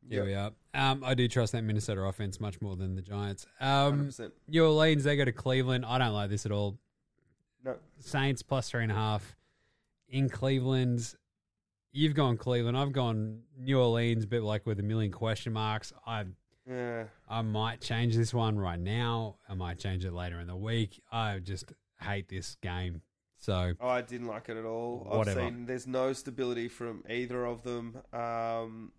here 0.08 0.24
Yep. 0.24 0.26
we 0.26 0.34
are. 0.34 0.52
Um, 0.90 1.02
I 1.04 1.14
do 1.14 1.26
trust 1.28 1.52
that 1.52 1.62
Minnesota 1.62 2.02
offense 2.02 2.38
much 2.40 2.60
more 2.60 2.76
than 2.76 2.94
the 2.94 3.02
Giants. 3.02 3.46
Um, 3.60 4.08
100%. 4.08 4.32
New 4.48 4.64
Orleans, 4.66 5.04
they 5.04 5.16
go 5.16 5.24
to 5.24 5.32
Cleveland. 5.32 5.84
I 5.86 5.98
don't 5.98 6.12
like 6.12 6.30
this 6.30 6.46
at 6.46 6.52
all. 6.52 6.78
No, 7.64 7.76
Saints 7.98 8.42
plus 8.42 8.70
three 8.70 8.82
and 8.82 8.92
a 8.92 8.94
half 8.94 9.34
in 10.08 10.28
Cleveland. 10.28 11.14
You've 11.92 12.14
gone 12.14 12.36
Cleveland. 12.36 12.76
I've 12.76 12.92
gone 12.92 13.40
New 13.58 13.80
Orleans, 13.80 14.26
but 14.26 14.42
like 14.42 14.66
with 14.66 14.78
a 14.78 14.82
million 14.82 15.10
question 15.10 15.52
marks. 15.52 15.92
I 16.06 16.26
yeah, 16.68 17.04
I 17.28 17.42
might 17.42 17.80
change 17.80 18.16
this 18.16 18.34
one 18.34 18.58
right 18.58 18.78
now. 18.78 19.36
I 19.48 19.54
might 19.54 19.78
change 19.78 20.04
it 20.04 20.12
later 20.12 20.38
in 20.40 20.46
the 20.46 20.56
week. 20.56 21.00
I 21.10 21.38
just 21.38 21.72
hate 22.00 22.28
this 22.28 22.56
game. 22.60 23.02
So 23.38 23.72
I 23.80 24.00
didn't 24.02 24.26
like 24.26 24.48
it 24.48 24.56
at 24.56 24.64
all. 24.64 25.06
Whatever. 25.08 25.40
I've 25.40 25.46
seen 25.46 25.66
there's 25.66 25.86
no 25.86 26.12
stability 26.12 26.68
from 26.68 27.02
either 27.08 27.44
of 27.46 27.62
them. 27.62 27.98
Um, 28.12 28.92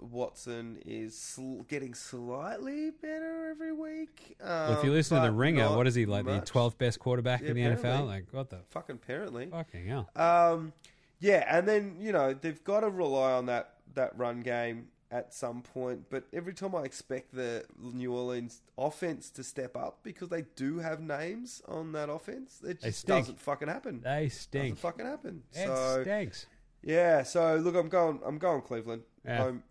Watson 0.00 0.78
is 0.84 1.16
sl- 1.18 1.60
getting 1.68 1.94
slightly 1.94 2.90
better 2.90 3.48
every 3.50 3.72
week. 3.72 4.36
Um, 4.40 4.48
well, 4.48 4.78
if 4.78 4.84
you 4.84 4.92
listen 4.92 5.16
to 5.20 5.22
the 5.26 5.32
Ringer, 5.32 5.68
what 5.76 5.86
is 5.86 5.94
he 5.94 6.06
like? 6.06 6.24
much. 6.24 6.40
The 6.40 6.46
twelfth 6.46 6.78
best 6.78 6.98
quarterback 6.98 7.42
Yeah, 7.42 7.50
in 7.50 7.54
the 7.56 7.62
NFL? 7.62 8.06
Like 8.06 8.26
what 8.32 8.50
the 8.50 8.58
Fucking 8.70 8.96
apparently. 9.02 9.46
fucking 9.46 9.86
hell? 9.86 10.08
Um, 10.16 10.72
yeah, 11.18 11.44
and 11.54 11.66
then 11.68 11.96
you 12.00 12.12
know 12.12 12.32
they've 12.34 12.62
got 12.64 12.80
to 12.80 12.88
rely 12.90 13.32
on 13.32 13.46
that 13.46 13.74
that 13.94 14.16
run 14.18 14.40
game 14.40 14.88
at 15.10 15.34
some 15.34 15.60
point. 15.62 16.04
But 16.08 16.24
every 16.32 16.54
time 16.54 16.74
I 16.74 16.82
expect 16.82 17.34
the 17.34 17.64
New 17.78 18.14
Orleans 18.14 18.62
offense 18.78 19.28
to 19.30 19.42
step 19.42 19.76
up 19.76 19.98
because 20.04 20.28
they 20.28 20.44
do 20.56 20.78
have 20.78 21.00
names 21.00 21.60
on 21.66 21.92
that 21.92 22.08
offense, 22.08 22.60
it 22.66 22.80
just 22.80 23.06
doesn't 23.06 23.40
fucking 23.40 23.68
happen. 23.68 24.00
They 24.02 24.24
Doesn't 24.26 24.38
stink. 24.40 24.78
fucking 24.78 25.04
happen. 25.06 25.42
It 25.52 25.66
so 25.66 26.02
stinks. 26.02 26.46
yeah, 26.82 27.22
so 27.24 27.56
look, 27.56 27.74
I'm 27.74 27.88
going. 27.88 28.20
I'm 28.24 28.38
going 28.38 28.62
Cleveland. 28.62 29.02
Yeah. 29.24 29.44
I'm- 29.44 29.62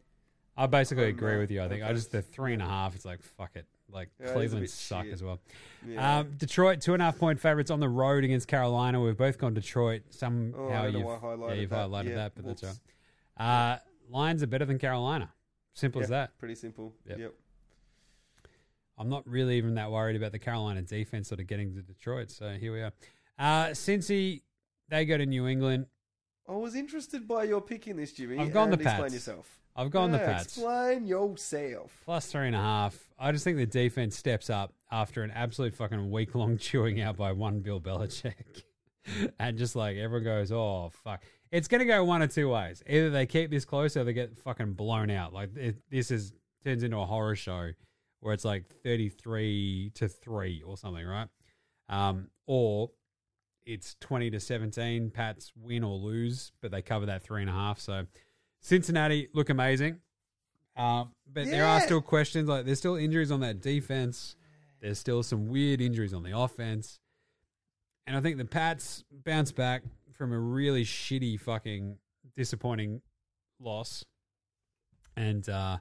I 0.59 0.65
basically 0.67 1.05
agree 1.05 1.37
with 1.37 1.49
you. 1.51 1.61
I 1.61 1.69
think 1.69 1.83
I 1.83 1.93
just 1.93 2.11
the 2.11 2.21
three 2.21 2.51
and 2.53 2.61
a 2.61 2.65
half. 2.67 2.93
It's 2.93 3.05
like 3.05 3.21
fuck 3.23 3.51
it. 3.55 3.65
Like 3.91 4.09
Yeah, 4.19 4.25
it 4.25 4.27
is 4.27 4.31
a 4.31 4.33
Cleveland 4.35 4.69
suck 4.69 5.05
shit. 5.05 5.13
as 5.13 5.23
well. 5.23 5.39
yeah. 5.87 6.19
Um, 6.19 6.31
Detroit 6.37 6.81
two 6.81 6.93
and 6.93 7.01
a 7.01 7.05
half 7.05 7.17
point 7.17 7.39
favorites 7.39 7.71
on 7.71 7.79
the 7.79 7.87
road 7.89 8.23
against 8.25 8.47
Carolina. 8.47 8.99
We've 9.01 9.17
both 9.17 9.37
gone 9.37 9.53
Detroit. 9.53 10.01
Somehow 10.09 10.59
Oh, 10.59 10.67
I 10.69 10.83
don't 10.91 10.93
know 10.93 10.99
you've 10.99 11.21
highlighted 11.21 11.47
yeah 11.49 11.61
you've 11.61 11.69
that. 11.71 11.89
highlighted 11.89 12.09
Yeah, 12.09 12.15
that, 12.15 12.31
but 12.35 12.45
that's 12.45 12.61
whoops. 12.61 12.79
right. 13.39 13.45
Uh, 13.73 13.77
Lions 14.09 14.43
are 14.43 14.47
better 14.47 14.65
than 14.65 14.77
Carolina. 14.79 15.31
Simple 15.73 16.01
as 16.01 16.09
that. 16.09 16.37
Pretty 16.39 16.55
simple. 16.55 16.93
Yep. 17.07 17.19
Yep. 17.19 17.33
I'm 18.97 19.07
not 19.09 19.25
really 19.27 19.57
even 19.57 19.75
that 19.75 19.91
worried 19.91 20.17
about 20.17 20.33
the 20.33 20.39
Carolina 20.39 20.81
defense 20.81 21.29
sort 21.29 21.39
of 21.39 21.47
getting 21.47 21.73
to 21.75 21.81
Detroit. 21.81 22.29
So 22.31 22.49
here 22.59 22.73
we 22.73 22.81
are. 22.81 22.91
Uh, 23.37 23.67
Cincy, 23.69 24.41
they 24.89 25.05
go 25.05 25.17
to 25.17 25.25
New 25.25 25.47
England. 25.47 25.85
I 26.49 26.53
was 26.53 26.75
interested 26.75 27.27
by 27.27 27.43
your 27.45 27.61
pick 27.61 27.87
in 27.87 27.95
this, 27.95 28.11
Jimmy. 28.11 28.37
I've 28.39 28.51
gone 28.51 28.73
and 28.73 28.81
the 28.81 28.83
Explain 28.89 29.13
yourself. 29.13 29.59
I've 29.75 29.91
gone 29.91 30.11
the 30.11 30.17
Yeah, 30.17 30.33
Pats. 30.33 30.57
Explain 30.57 31.05
yourself. 31.05 32.01
Plus 32.05 32.31
three 32.31 32.47
and 32.47 32.55
a 32.55 32.59
half. 32.59 32.97
I 33.17 33.31
just 33.31 33.43
think 33.43 33.57
the 33.57 33.65
defense 33.65 34.17
steps 34.17 34.49
up 34.49 34.73
after 34.91 35.23
an 35.23 35.31
absolute 35.31 35.73
fucking 35.73 36.11
week 36.11 36.35
long 36.35 36.57
chewing 36.59 37.01
out 37.01 37.17
by 37.17 37.31
one 37.31 37.61
Bill 37.61 37.79
Belichick. 37.79 38.63
and 39.39 39.57
just 39.57 39.75
like 39.75 39.97
everyone 39.97 40.23
goes, 40.23 40.51
oh, 40.51 40.91
fuck. 41.03 41.23
It's 41.51 41.67
going 41.67 41.79
to 41.79 41.85
go 41.85 42.03
one 42.03 42.21
or 42.21 42.27
two 42.27 42.49
ways. 42.49 42.83
Either 42.87 43.09
they 43.09 43.25
keep 43.25 43.49
this 43.49 43.65
close 43.65 43.97
or 43.97 44.03
they 44.03 44.13
get 44.13 44.37
fucking 44.37 44.73
blown 44.73 45.09
out. 45.09 45.33
Like 45.33 45.55
it, 45.55 45.77
this 45.89 46.11
is 46.11 46.33
turns 46.63 46.83
into 46.83 46.97
a 46.97 47.05
horror 47.05 47.35
show 47.35 47.71
where 48.19 48.33
it's 48.33 48.45
like 48.45 48.65
33 48.83 49.91
to 49.95 50.07
3 50.07 50.63
or 50.65 50.77
something, 50.77 51.05
right? 51.05 51.27
Um, 51.87 52.27
or 52.45 52.91
it's 53.65 53.95
20 54.01 54.31
to 54.31 54.39
17. 54.39 55.11
Pats 55.11 55.51
win 55.55 55.83
or 55.83 55.95
lose, 55.95 56.51
but 56.61 56.71
they 56.71 56.81
cover 56.81 57.05
that 57.05 57.23
three 57.23 57.41
and 57.41 57.49
a 57.49 57.53
half. 57.53 57.79
So 57.79 58.05
Cincinnati 58.61 59.29
look 59.33 59.49
amazing. 59.49 59.99
Um, 60.75 61.11
but 61.31 61.45
there 61.45 61.65
are 61.65 61.81
still 61.81 62.01
questions. 62.01 62.47
Like 62.47 62.65
there's 62.65 62.79
still 62.79 62.95
injuries 62.95 63.31
on 63.31 63.41
that 63.41 63.61
defense. 63.61 64.35
There's 64.81 64.97
still 64.97 65.23
some 65.23 65.47
weird 65.47 65.81
injuries 65.81 66.13
on 66.13 66.23
the 66.23 66.37
offense. 66.37 66.99
And 68.07 68.15
I 68.15 68.21
think 68.21 68.37
the 68.37 68.45
Pats 68.45 69.03
bounce 69.25 69.51
back 69.51 69.83
from 70.13 70.31
a 70.31 70.39
really 70.39 70.83
shitty, 70.83 71.39
fucking 71.39 71.97
disappointing 72.35 73.01
loss 73.59 74.05
and 75.15 75.47
uh, 75.49 75.77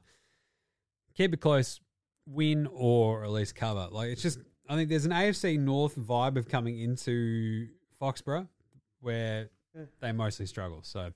keep 1.15 1.33
it 1.33 1.41
close, 1.41 1.81
win 2.27 2.69
or 2.73 3.25
at 3.25 3.31
least 3.31 3.55
cover. 3.55 3.89
Like 3.91 4.11
it's 4.11 4.23
just, 4.23 4.41
I 4.69 4.75
think 4.75 4.89
there's 4.89 5.05
an 5.05 5.13
AFC 5.13 5.59
North 5.59 5.97
vibe 5.97 6.37
of 6.37 6.49
coming 6.49 6.81
into 6.81 7.69
Foxborough 8.01 8.49
where 9.01 9.51
they 10.01 10.13
mostly 10.13 10.47
struggle. 10.47 10.81
So 10.83 11.13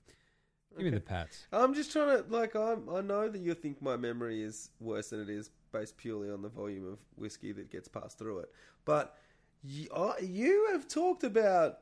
give 0.75 0.85
me 0.85 0.89
the 0.91 0.99
Pats. 0.99 1.45
I'm 1.51 1.73
just 1.73 1.91
trying 1.91 2.17
to 2.17 2.25
like 2.29 2.55
I'm, 2.55 2.89
I 2.89 3.01
know 3.01 3.27
that 3.29 3.39
you 3.41 3.53
think 3.53 3.81
my 3.81 3.95
memory 3.97 4.41
is 4.43 4.69
worse 4.79 5.09
than 5.09 5.21
it 5.21 5.29
is 5.29 5.49
based 5.71 5.97
purely 5.97 6.29
on 6.29 6.41
the 6.41 6.49
volume 6.49 6.91
of 6.91 6.99
whiskey 7.15 7.51
that 7.53 7.71
gets 7.71 7.87
passed 7.87 8.17
through 8.19 8.39
it. 8.39 8.51
But 8.85 9.15
you, 9.63 9.87
I, 9.95 10.19
you 10.21 10.69
have 10.71 10.87
talked 10.87 11.23
about 11.23 11.79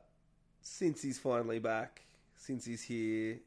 since 0.61 1.01
he's 1.01 1.17
finally 1.19 1.59
back, 1.59 2.05
since 2.35 2.63
he's 2.65 2.81
here, 2.83 3.39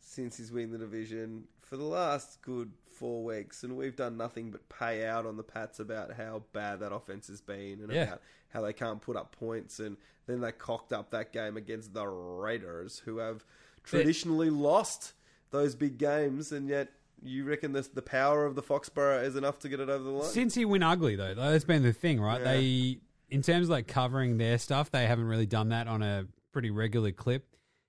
since 0.00 0.36
he's 0.36 0.50
winning 0.50 0.72
the 0.72 0.78
division 0.78 1.44
for 1.60 1.76
the 1.76 1.84
last 1.84 2.40
good 2.42 2.72
four 2.90 3.24
weeks, 3.24 3.62
and 3.64 3.76
we've 3.76 3.96
done 3.96 4.16
nothing 4.16 4.50
but 4.50 4.68
pay 4.68 5.06
out 5.06 5.26
on 5.26 5.36
the 5.36 5.42
Pats 5.42 5.80
about 5.80 6.12
how 6.12 6.42
bad 6.52 6.80
that 6.80 6.92
offense 6.92 7.28
has 7.28 7.40
been 7.40 7.80
and 7.82 7.92
Yeah. 7.92 8.02
about 8.04 8.22
how 8.48 8.60
they 8.60 8.72
can't 8.72 9.00
put 9.00 9.16
up 9.16 9.32
points, 9.34 9.80
and 9.80 9.96
then 10.26 10.40
they 10.40 10.52
cocked 10.52 10.92
up 10.92 11.10
that 11.10 11.32
game 11.32 11.56
against 11.56 11.94
the 11.94 12.06
Raiders, 12.06 13.00
who 13.04 13.18
have 13.18 13.44
traditionally 13.84 14.50
lost 14.50 15.12
those 15.50 15.74
big 15.74 15.98
games, 15.98 16.52
and 16.52 16.68
yet 16.68 16.88
you 17.22 17.44
reckon 17.44 17.72
this, 17.72 17.88
the 17.88 18.02
power 18.02 18.44
of 18.44 18.54
the 18.54 18.62
Foxborough 18.62 19.22
is 19.22 19.36
enough 19.36 19.58
to 19.60 19.68
get 19.68 19.80
it 19.80 19.88
over 19.88 20.02
the 20.02 20.10
line? 20.10 20.30
Since 20.30 20.54
he 20.54 20.64
win 20.64 20.82
ugly 20.82 21.16
though, 21.16 21.34
that's 21.34 21.64
been 21.64 21.82
the 21.82 21.92
thing, 21.92 22.20
right? 22.20 22.40
Yeah. 22.40 22.52
They, 22.52 22.98
in 23.30 23.42
terms 23.42 23.66
of 23.66 23.70
like 23.70 23.86
covering 23.86 24.38
their 24.38 24.58
stuff, 24.58 24.90
they 24.90 25.06
haven't 25.06 25.26
really 25.26 25.46
done 25.46 25.70
that 25.70 25.86
on 25.86 26.02
a 26.02 26.26
pretty 26.52 26.70
regular 26.70 27.12
clip. 27.12 27.46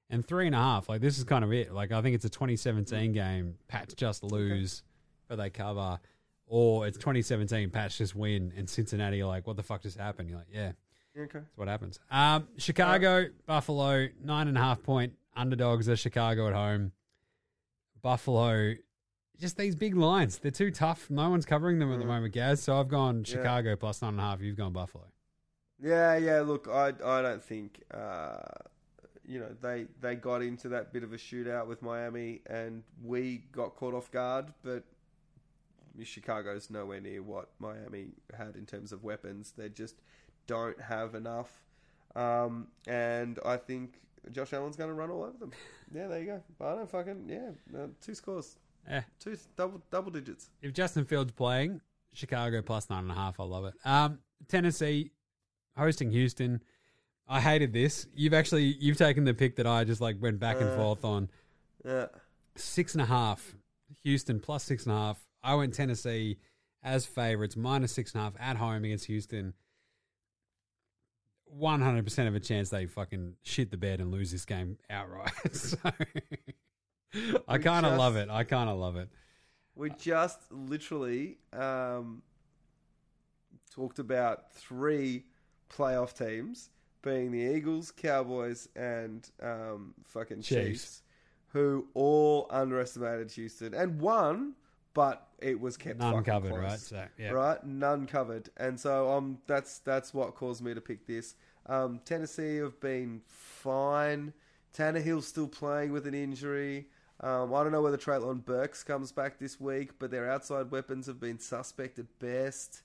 And 0.09 0.25
three 0.25 0.45
and 0.45 0.55
a 0.55 0.59
half, 0.59 0.89
like 0.89 1.01
this 1.01 1.17
is 1.17 1.23
kind 1.23 1.43
of 1.43 1.51
it. 1.51 1.73
Like 1.73 1.91
I 1.91 2.01
think 2.01 2.15
it's 2.15 2.25
a 2.25 2.29
2017 2.29 3.13
game. 3.13 3.55
Pats 3.67 3.95
just 3.95 4.23
lose, 4.23 4.83
but 5.27 5.37
they 5.37 5.49
cover, 5.49 5.99
or 6.45 6.85
it's 6.85 6.97
2017. 6.97 7.71
Pats 7.71 7.97
just 7.97 8.15
win, 8.15 8.53
and 8.55 8.69
Cincinnati 8.69 9.21
are 9.21 9.27
like, 9.27 9.47
what 9.47 9.55
the 9.55 9.63
fuck 9.63 9.81
just 9.81 9.97
happened? 9.97 10.29
You're 10.29 10.37
like, 10.37 10.49
yeah, 10.53 10.73
okay. 11.17 11.39
that's 11.39 11.57
what 11.57 11.67
happens. 11.67 11.99
Um, 12.11 12.47
Chicago, 12.57 13.25
Buffalo, 13.47 14.07
nine 14.23 14.47
and 14.47 14.57
a 14.57 14.61
half 14.61 14.83
point 14.83 15.13
underdogs 15.35 15.87
are 15.89 15.95
Chicago 15.95 16.47
at 16.47 16.53
home. 16.53 16.91
Buffalo, 18.01 18.73
just 19.39 19.57
these 19.57 19.75
big 19.75 19.95
lines. 19.95 20.37
They're 20.39 20.51
too 20.51 20.71
tough. 20.71 21.09
No 21.09 21.29
one's 21.29 21.45
covering 21.45 21.79
them 21.79 21.91
at 21.91 21.99
the 21.99 22.05
Mm. 22.05 22.09
moment, 22.09 22.33
Gaz. 22.33 22.61
So 22.61 22.77
I've 22.79 22.89
gone 22.89 23.19
Yeah. 23.19 23.23
Chicago 23.35 23.75
plus 23.75 24.01
nine 24.01 24.09
and 24.13 24.19
a 24.19 24.23
half. 24.23 24.41
You've 24.41 24.57
gone 24.57 24.73
Buffalo. 24.73 25.05
Yeah, 25.79 26.15
yeah. 26.17 26.41
Look, 26.41 26.67
I 26.67 26.89
I 27.03 27.21
don't 27.21 27.43
think 27.43 27.81
uh, 27.91 28.39
you 29.25 29.39
know 29.39 29.55
they 29.61 29.87
they 30.01 30.15
got 30.15 30.41
into 30.41 30.69
that 30.69 30.91
bit 30.93 31.03
of 31.03 31.13
a 31.13 31.17
shootout 31.17 31.67
with 31.67 31.81
Miami, 31.81 32.41
and 32.45 32.83
we 33.01 33.39
got 33.51 33.75
caught 33.75 33.93
off 33.93 34.11
guard. 34.11 34.53
But 34.63 34.83
Chicago's 36.03 36.69
nowhere 36.69 36.99
near 37.01 37.21
what 37.21 37.49
Miami 37.59 38.13
had 38.37 38.55
in 38.55 38.65
terms 38.65 38.91
of 38.91 39.03
weapons. 39.03 39.53
They 39.55 39.69
just 39.69 40.01
don't 40.47 40.79
have 40.81 41.15
enough, 41.15 41.63
um, 42.15 42.67
and 42.87 43.39
I 43.45 43.57
think 43.57 44.01
Josh 44.31 44.53
Allen's 44.53 44.75
going 44.77 44.89
to 44.89 44.93
run 44.93 45.09
all 45.11 45.23
over 45.23 45.37
them. 45.37 45.51
Yeah, 45.93 46.07
there 46.07 46.19
you 46.21 46.25
go. 46.25 46.43
I 46.65 46.73
don't 46.75 46.89
fucking 46.89 47.25
yeah. 47.29 47.51
Uh, 47.77 47.87
two 48.01 48.15
scores, 48.15 48.55
Eh, 48.89 49.01
two 49.19 49.37
double 49.55 49.79
double 49.91 50.09
digits. 50.11 50.49
if 50.61 50.73
Justin 50.73 51.05
Fields 51.05 51.31
playing, 51.31 51.81
Chicago 52.13 52.61
plus 52.63 52.89
nine 52.89 53.03
and 53.03 53.11
a 53.11 53.15
half. 53.15 53.39
I 53.39 53.43
love 53.43 53.65
it. 53.65 53.73
Um, 53.85 54.17
Tennessee 54.47 55.11
hosting 55.77 56.09
Houston. 56.09 56.63
I 57.27 57.39
hated 57.41 57.73
this. 57.73 58.07
You've 58.15 58.33
actually 58.33 58.75
you've 58.79 58.97
taken 58.97 59.23
the 59.23 59.33
pick 59.35 59.55
that 59.57 59.67
I 59.67 59.83
just 59.83 60.01
like 60.01 60.19
went 60.19 60.39
back 60.39 60.59
and 60.59 60.69
Uh. 60.71 60.75
forth 60.77 61.05
on. 61.05 61.29
Yeah. 61.85 62.07
six 62.55 62.93
and 62.93 63.01
a 63.01 63.05
half. 63.05 63.55
Houston 64.03 64.39
plus 64.39 64.63
six 64.63 64.85
and 64.85 64.93
a 64.93 64.97
half. 64.97 65.27
I 65.43 65.53
went 65.55 65.73
Tennessee 65.75 66.37
as 66.81 67.05
favourites, 67.05 67.55
minus 67.55 67.91
six 67.91 68.13
and 68.13 68.21
a 68.21 68.23
half 68.23 68.33
at 68.39 68.57
home 68.57 68.83
against 68.83 69.05
Houston. 69.05 69.53
One 71.55 71.81
hundred 71.81 72.03
percent 72.03 72.27
of 72.27 72.35
a 72.35 72.39
chance 72.39 72.69
they 72.69 72.85
fucking 72.87 73.35
shit 73.43 73.69
the 73.69 73.77
bed 73.77 73.99
and 73.99 74.11
lose 74.11 74.31
this 74.31 74.45
game 74.45 74.77
outright. 74.89 75.31
so 75.55 75.77
I 77.47 77.57
kind 77.59 77.85
of 77.85 77.97
love 77.97 78.15
it. 78.15 78.29
I 78.29 78.43
kind 78.43 78.69
of 78.69 78.77
love 78.77 78.95
it. 78.97 79.09
We 79.75 79.91
just 79.91 80.39
literally 80.51 81.37
um, 81.51 82.21
talked 83.73 83.99
about 83.99 84.53
three 84.53 85.25
playoff 85.69 86.17
teams 86.17 86.69
being 87.01 87.31
the 87.31 87.39
Eagles, 87.55 87.91
Cowboys, 87.91 88.67
and 88.75 89.29
um, 89.41 89.93
fucking 90.05 90.41
Chiefs. 90.41 90.69
Chiefs. 90.69 91.01
who 91.49 91.87
all 91.93 92.47
underestimated 92.49 93.31
Houston 93.31 93.73
and 93.73 93.99
won, 93.99 94.53
but 94.93 95.27
it 95.39 95.59
was 95.59 95.75
kept 95.77 95.99
None 95.99 96.23
covered, 96.23 96.51
close. 96.51 96.61
right? 96.63 96.79
So 96.79 97.05
yeah, 97.17 97.31
Right, 97.31 97.63
none 97.65 98.05
covered, 98.05 98.49
and 98.57 98.79
so 98.79 99.11
um, 99.11 99.39
that's 99.47 99.79
that's 99.79 100.13
what 100.13 100.35
caused 100.35 100.63
me 100.63 100.73
to 100.73 100.81
pick 100.81 101.05
this. 101.07 101.35
Um, 101.65 101.99
Tennessee 102.05 102.57
have 102.57 102.79
been 102.79 103.21
fine. 103.27 104.33
Tannehill's 104.77 105.27
still 105.27 105.47
playing 105.47 105.91
with 105.91 106.07
an 106.07 106.13
injury. 106.13 106.87
Um, 107.19 107.53
I 107.53 107.63
don't 107.63 107.71
know 107.71 107.81
whether 107.81 107.97
Treylon 107.97 108.43
Burks 108.43 108.83
comes 108.83 109.11
back 109.11 109.39
this 109.39 109.59
week, 109.59 109.91
but 109.99 110.11
their 110.11 110.29
outside 110.29 110.71
weapons 110.71 111.05
have 111.07 111.19
been 111.19 111.39
suspect 111.39 111.99
at 111.99 112.05
best. 112.19 112.81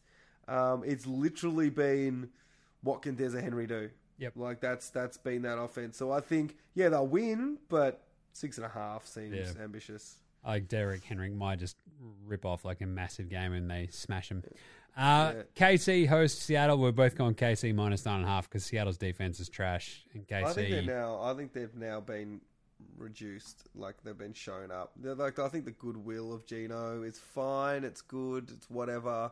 Um, 0.47 0.83
it's 0.87 1.07
literally 1.07 1.71
been 1.71 2.29
what 2.83 3.03
can 3.03 3.15
Derrick 3.17 3.43
Henry 3.43 3.67
do? 3.67 3.91
Yep. 4.19 4.33
Like 4.37 4.61
that's 4.61 4.91
that's 4.91 5.17
been 5.17 5.43
that 5.43 5.59
offense. 5.59 5.97
So 5.97 6.13
I 6.13 6.21
think 6.21 6.57
yeah 6.75 6.89
they'll 6.89 7.07
win, 7.07 7.59
but 7.69 8.03
six 8.33 8.57
and 8.59 8.67
a 8.67 8.69
half 8.69 9.07
seems 9.07 9.35
Yeah. 9.35 9.63
ambitious. 9.63 10.17
Like 10.47 10.69
Derrick 10.69 11.05
Henry 11.05 11.31
might 11.31 11.59
just 11.59 11.77
rip 12.27 12.45
off 12.45 12.65
like 12.65 12.81
a 12.81 12.87
massive 12.87 13.29
game 13.29 13.53
and 13.53 13.71
they 13.71 13.89
smash 13.91 14.31
him. 14.31 14.43
Uh, 14.97 15.33
Yeah. 15.37 15.43
KC 15.55 16.07
hosts 16.07 16.43
Seattle. 16.43 16.79
We're 16.79 16.93
both 16.93 17.17
going 17.17 17.35
KC 17.35 17.75
minus 17.75 18.05
nine 18.05 18.17
and 18.21 18.25
a 18.25 18.29
half 18.29 18.49
because 18.49 18.65
Seattle's 18.65 18.97
defense 18.99 19.41
is 19.41 19.49
trash 19.49 20.05
and 20.15 20.27
KC. 20.27 20.45
I 20.45 20.53
think 20.53 20.71
they're 20.71 20.83
now. 20.83 21.21
I 21.23 21.35
think 21.35 21.53
they've 21.53 21.75
now 21.75 22.01
been 22.01 22.41
reduced. 22.97 23.69
Like 23.75 23.97
they've 24.05 24.17
been 24.19 24.33
shown 24.33 24.71
up. 24.71 24.93
They're 24.97 25.15
like 25.15 25.39
I 25.39 25.49
think 25.49 25.65
the 25.65 25.71
goodwill 25.73 26.33
of 26.33 26.47
Gino 26.47 27.03
is 27.03 27.19
fine. 27.19 27.85
It's 27.85 28.01
good. 28.03 28.51
It's 28.51 28.69
whatever. 28.71 29.31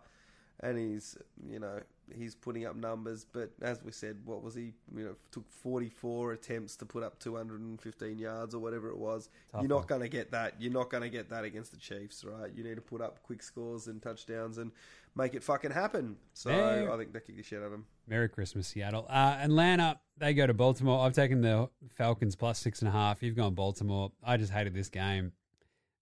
And 0.60 0.78
he's 0.78 1.16
you 1.48 1.58
know 1.58 1.80
he's 2.14 2.34
putting 2.34 2.66
up 2.66 2.76
numbers. 2.76 3.26
But 3.30 3.50
as 3.62 3.82
we 3.82 3.92
said, 3.92 4.18
what 4.24 4.42
was 4.42 4.54
he? 4.54 4.72
You 4.94 5.04
know, 5.04 5.16
took 5.30 5.48
forty 5.50 5.88
four 5.88 6.32
attempts 6.32 6.76
to 6.76 6.86
put 6.86 7.02
up 7.02 7.18
two 7.18 7.36
hundred 7.36 7.60
and 7.60 7.80
fifteen 7.80 8.18
yards 8.18 8.54
or 8.54 8.58
whatever 8.58 8.88
it 8.88 8.98
was. 8.98 9.28
Tough 9.52 9.62
You're 9.62 9.68
not 9.68 9.88
going 9.88 10.02
to 10.02 10.08
get 10.08 10.30
that. 10.32 10.54
You're 10.58 10.72
not 10.72 10.90
going 10.90 11.02
to 11.02 11.08
get 11.08 11.30
that 11.30 11.44
against 11.44 11.72
the 11.72 11.78
Chiefs, 11.78 12.24
right? 12.24 12.50
You 12.54 12.64
need 12.64 12.76
to 12.76 12.82
put 12.82 13.00
up 13.00 13.22
quick 13.22 13.42
scores 13.42 13.86
and 13.86 14.02
touchdowns 14.02 14.58
and 14.58 14.72
make 15.14 15.34
it 15.34 15.42
fucking 15.42 15.70
happen. 15.70 16.16
So. 16.34 16.50
I 16.92 16.96
think 16.96 17.12
they 17.12 17.20
kick 17.20 17.36
the 17.36 17.42
shit 17.42 17.60
out 17.60 17.66
of 17.66 17.70
them. 17.72 17.86
Merry 18.06 18.28
Christmas, 18.28 18.68
Seattle. 18.68 19.06
Uh, 19.08 19.36
Atlanta, 19.40 19.98
they 20.18 20.34
go 20.34 20.46
to 20.46 20.54
Baltimore. 20.54 21.04
I've 21.04 21.14
taken 21.14 21.40
the 21.40 21.68
Falcons 21.90 22.36
plus 22.36 22.58
six 22.58 22.80
and 22.80 22.88
a 22.88 22.92
half. 22.92 23.22
You've 23.22 23.36
gone 23.36 23.54
Baltimore. 23.54 24.12
I 24.22 24.36
just 24.36 24.52
hated 24.52 24.74
this 24.74 24.88
game. 24.88 25.32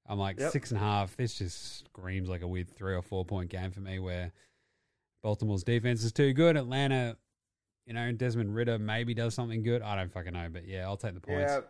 I'm 0.06 0.18
like 0.18 0.38
Yep. 0.38 0.52
six 0.52 0.70
and 0.70 0.78
a 0.78 0.82
half. 0.82 1.16
This 1.16 1.34
just 1.34 1.86
screams 1.86 2.28
like 2.28 2.42
a 2.42 2.46
weird 2.46 2.68
three 2.68 2.94
or 2.94 3.02
four 3.02 3.24
point 3.24 3.48
game 3.48 3.70
for 3.70 3.80
me 3.80 3.98
where 3.98 4.32
Baltimore's 5.24 5.64
defense 5.64 6.04
is 6.04 6.12
too 6.12 6.34
good. 6.34 6.54
Atlanta, 6.54 7.16
you 7.86 7.94
know, 7.94 8.12
Desmond 8.12 8.54
Ridder 8.54 8.78
maybe 8.78 9.14
does 9.14 9.34
something 9.34 9.62
good. 9.62 9.80
I 9.80 9.96
don't 9.96 10.12
fucking 10.12 10.34
know, 10.34 10.48
but 10.52 10.68
yeah, 10.68 10.84
I'll 10.84 10.98
take 10.98 11.14
the 11.14 11.20
points. 11.20 11.50
Yeah, 11.50 11.60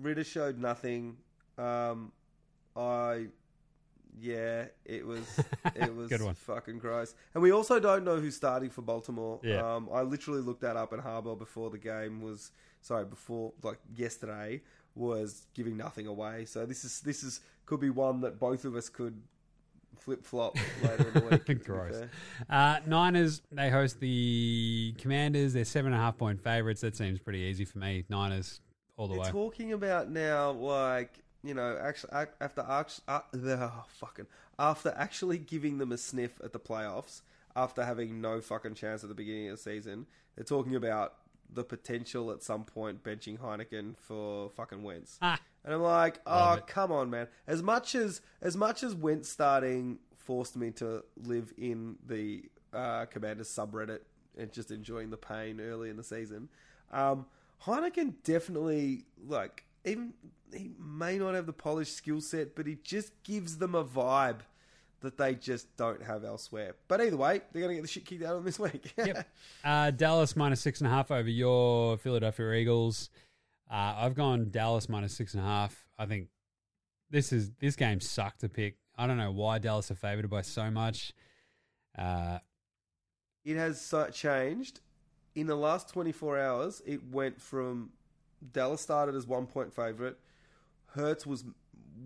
Ridder 0.00 0.24
showed 0.24 0.58
nothing. 0.58 1.18
Um, 1.58 2.10
I, 2.74 3.26
yeah, 4.18 4.64
it 4.86 5.06
was 5.06 5.26
it 5.74 5.94
was 5.94 6.08
Good 6.08 6.22
one. 6.22 6.34
fucking 6.34 6.78
gross. 6.78 7.14
And 7.34 7.42
we 7.42 7.52
also 7.52 7.78
don't 7.78 8.02
know 8.02 8.16
who's 8.16 8.34
starting 8.34 8.70
for 8.70 8.80
Baltimore. 8.80 9.40
Yeah. 9.42 9.74
Um, 9.74 9.90
I 9.92 10.00
literally 10.00 10.40
looked 10.40 10.62
that 10.62 10.78
up, 10.78 10.94
and 10.94 11.02
Harbaugh 11.02 11.38
before 11.38 11.68
the 11.68 11.78
game 11.78 12.22
was 12.22 12.50
sorry 12.80 13.04
before 13.04 13.52
like 13.62 13.78
yesterday 13.94 14.62
was 14.94 15.46
giving 15.52 15.76
nothing 15.76 16.06
away. 16.06 16.46
So 16.46 16.64
this 16.64 16.82
is 16.82 17.00
this 17.00 17.22
is 17.22 17.40
could 17.66 17.80
be 17.80 17.90
one 17.90 18.22
that 18.22 18.38
both 18.40 18.64
of 18.64 18.74
us 18.74 18.88
could 18.88 19.20
flip 19.98 20.24
flop 20.24 20.56
later 20.82 21.08
in 21.08 21.14
the 21.14 21.42
week. 21.46 21.64
Gross. 21.64 22.02
Uh, 22.48 22.78
Niners, 22.86 23.42
they 23.52 23.70
host 23.70 24.00
the 24.00 24.94
Commanders. 24.98 25.52
They're 25.52 25.64
seven 25.64 25.92
and 25.92 26.00
a 26.00 26.04
half 26.04 26.16
point 26.18 26.40
favourites. 26.42 26.80
That 26.80 26.96
seems 26.96 27.18
pretty 27.18 27.40
easy 27.40 27.64
for 27.64 27.78
me. 27.78 28.04
Niners 28.08 28.60
all 28.96 29.08
the 29.08 29.14
They're 29.14 29.22
way. 29.24 29.30
talking 29.30 29.72
about 29.72 30.10
now, 30.10 30.52
like 30.52 31.18
you 31.42 31.54
know, 31.54 31.78
actually 31.80 32.10
ac- 32.14 32.30
after 32.40 32.64
act- 32.68 33.00
uh, 33.08 33.20
fucking 33.88 34.26
after 34.58 34.92
actually 34.96 35.38
giving 35.38 35.78
them 35.78 35.92
a 35.92 35.98
sniff 35.98 36.40
at 36.42 36.52
the 36.52 36.58
playoffs, 36.60 37.20
after 37.54 37.84
having 37.84 38.20
no 38.20 38.40
fucking 38.40 38.74
chance 38.74 39.02
at 39.02 39.08
the 39.08 39.14
beginning 39.14 39.48
of 39.50 39.56
the 39.56 39.62
season, 39.62 40.06
they're 40.34 40.44
talking 40.44 40.74
about 40.74 41.14
the 41.52 41.64
potential 41.64 42.30
at 42.30 42.42
some 42.42 42.64
point 42.64 43.02
benching 43.02 43.38
Heinicke 43.38 43.94
for 43.98 44.50
fucking 44.50 44.82
Wentz. 44.82 45.18
Ah. 45.22 45.40
And 45.64 45.74
I'm 45.74 45.82
like, 45.82 46.20
oh 46.26 46.58
come 46.66 46.92
on, 46.92 47.10
man! 47.10 47.28
As 47.46 47.62
much 47.62 47.94
as 47.94 48.20
as 48.40 48.56
much 48.56 48.82
as 48.82 48.94
Wentz 48.94 49.28
starting 49.28 49.98
forced 50.16 50.56
me 50.56 50.70
to 50.72 51.04
live 51.16 51.52
in 51.56 51.96
the 52.06 52.44
uh, 52.72 53.06
Commanders 53.06 53.48
subreddit 53.48 54.00
and 54.36 54.52
just 54.52 54.70
enjoying 54.70 55.10
the 55.10 55.16
pain 55.16 55.60
early 55.60 55.88
in 55.90 55.96
the 55.96 56.04
season, 56.04 56.48
um, 56.92 57.26
Heinicke 57.64 58.14
definitely 58.22 59.04
like 59.26 59.64
even 59.84 60.12
he 60.52 60.70
may 60.78 61.18
not 61.18 61.34
have 61.34 61.46
the 61.46 61.52
polished 61.52 61.96
skill 61.96 62.20
set, 62.20 62.54
but 62.54 62.66
he 62.66 62.76
just 62.82 63.12
gives 63.24 63.58
them 63.58 63.74
a 63.74 63.84
vibe 63.84 64.40
that 65.06 65.16
they 65.16 65.36
just 65.36 65.76
don't 65.76 66.02
have 66.02 66.24
elsewhere. 66.24 66.74
But 66.88 67.00
either 67.00 67.16
way, 67.16 67.40
they're 67.52 67.62
going 67.62 67.70
to 67.70 67.74
get 67.76 67.82
the 67.82 67.88
shit 67.88 68.04
kicked 68.04 68.24
out 68.24 68.30
of 68.30 68.36
them 68.38 68.44
this 68.44 68.58
week. 68.58 68.92
Yep. 69.06 69.28
Uh, 69.64 69.90
Dallas 69.92 70.34
minus 70.34 70.60
six 70.60 70.80
and 70.80 70.88
a 70.88 70.90
half 70.90 71.12
over 71.12 71.28
your 71.28 71.96
Philadelphia 71.96 72.52
Eagles. 72.54 73.10
Uh, 73.70 73.94
I've 73.98 74.16
gone 74.16 74.48
Dallas 74.50 74.88
minus 74.88 75.14
six 75.14 75.34
and 75.34 75.42
a 75.44 75.46
half. 75.46 75.86
I 75.96 76.06
think 76.06 76.28
this 77.08 77.32
is 77.32 77.52
this 77.60 77.76
game 77.76 78.00
sucked 78.00 78.40
to 78.40 78.48
pick. 78.48 78.78
I 78.98 79.06
don't 79.06 79.16
know 79.16 79.30
why 79.30 79.58
Dallas 79.58 79.92
are 79.92 79.94
favored 79.96 80.28
by 80.28 80.42
so 80.42 80.70
much. 80.72 81.12
Uh, 81.96 82.38
it 83.44 83.56
has 83.56 83.80
so 83.80 84.08
changed 84.08 84.80
in 85.36 85.46
the 85.46 85.54
last 85.54 85.88
24 85.90 86.40
hours. 86.40 86.82
It 86.84 87.00
went 87.12 87.40
from 87.40 87.90
Dallas 88.52 88.80
started 88.80 89.14
as 89.14 89.24
one 89.24 89.46
point 89.46 89.72
favorite. 89.72 90.18
Hurts 90.94 91.24
was 91.24 91.44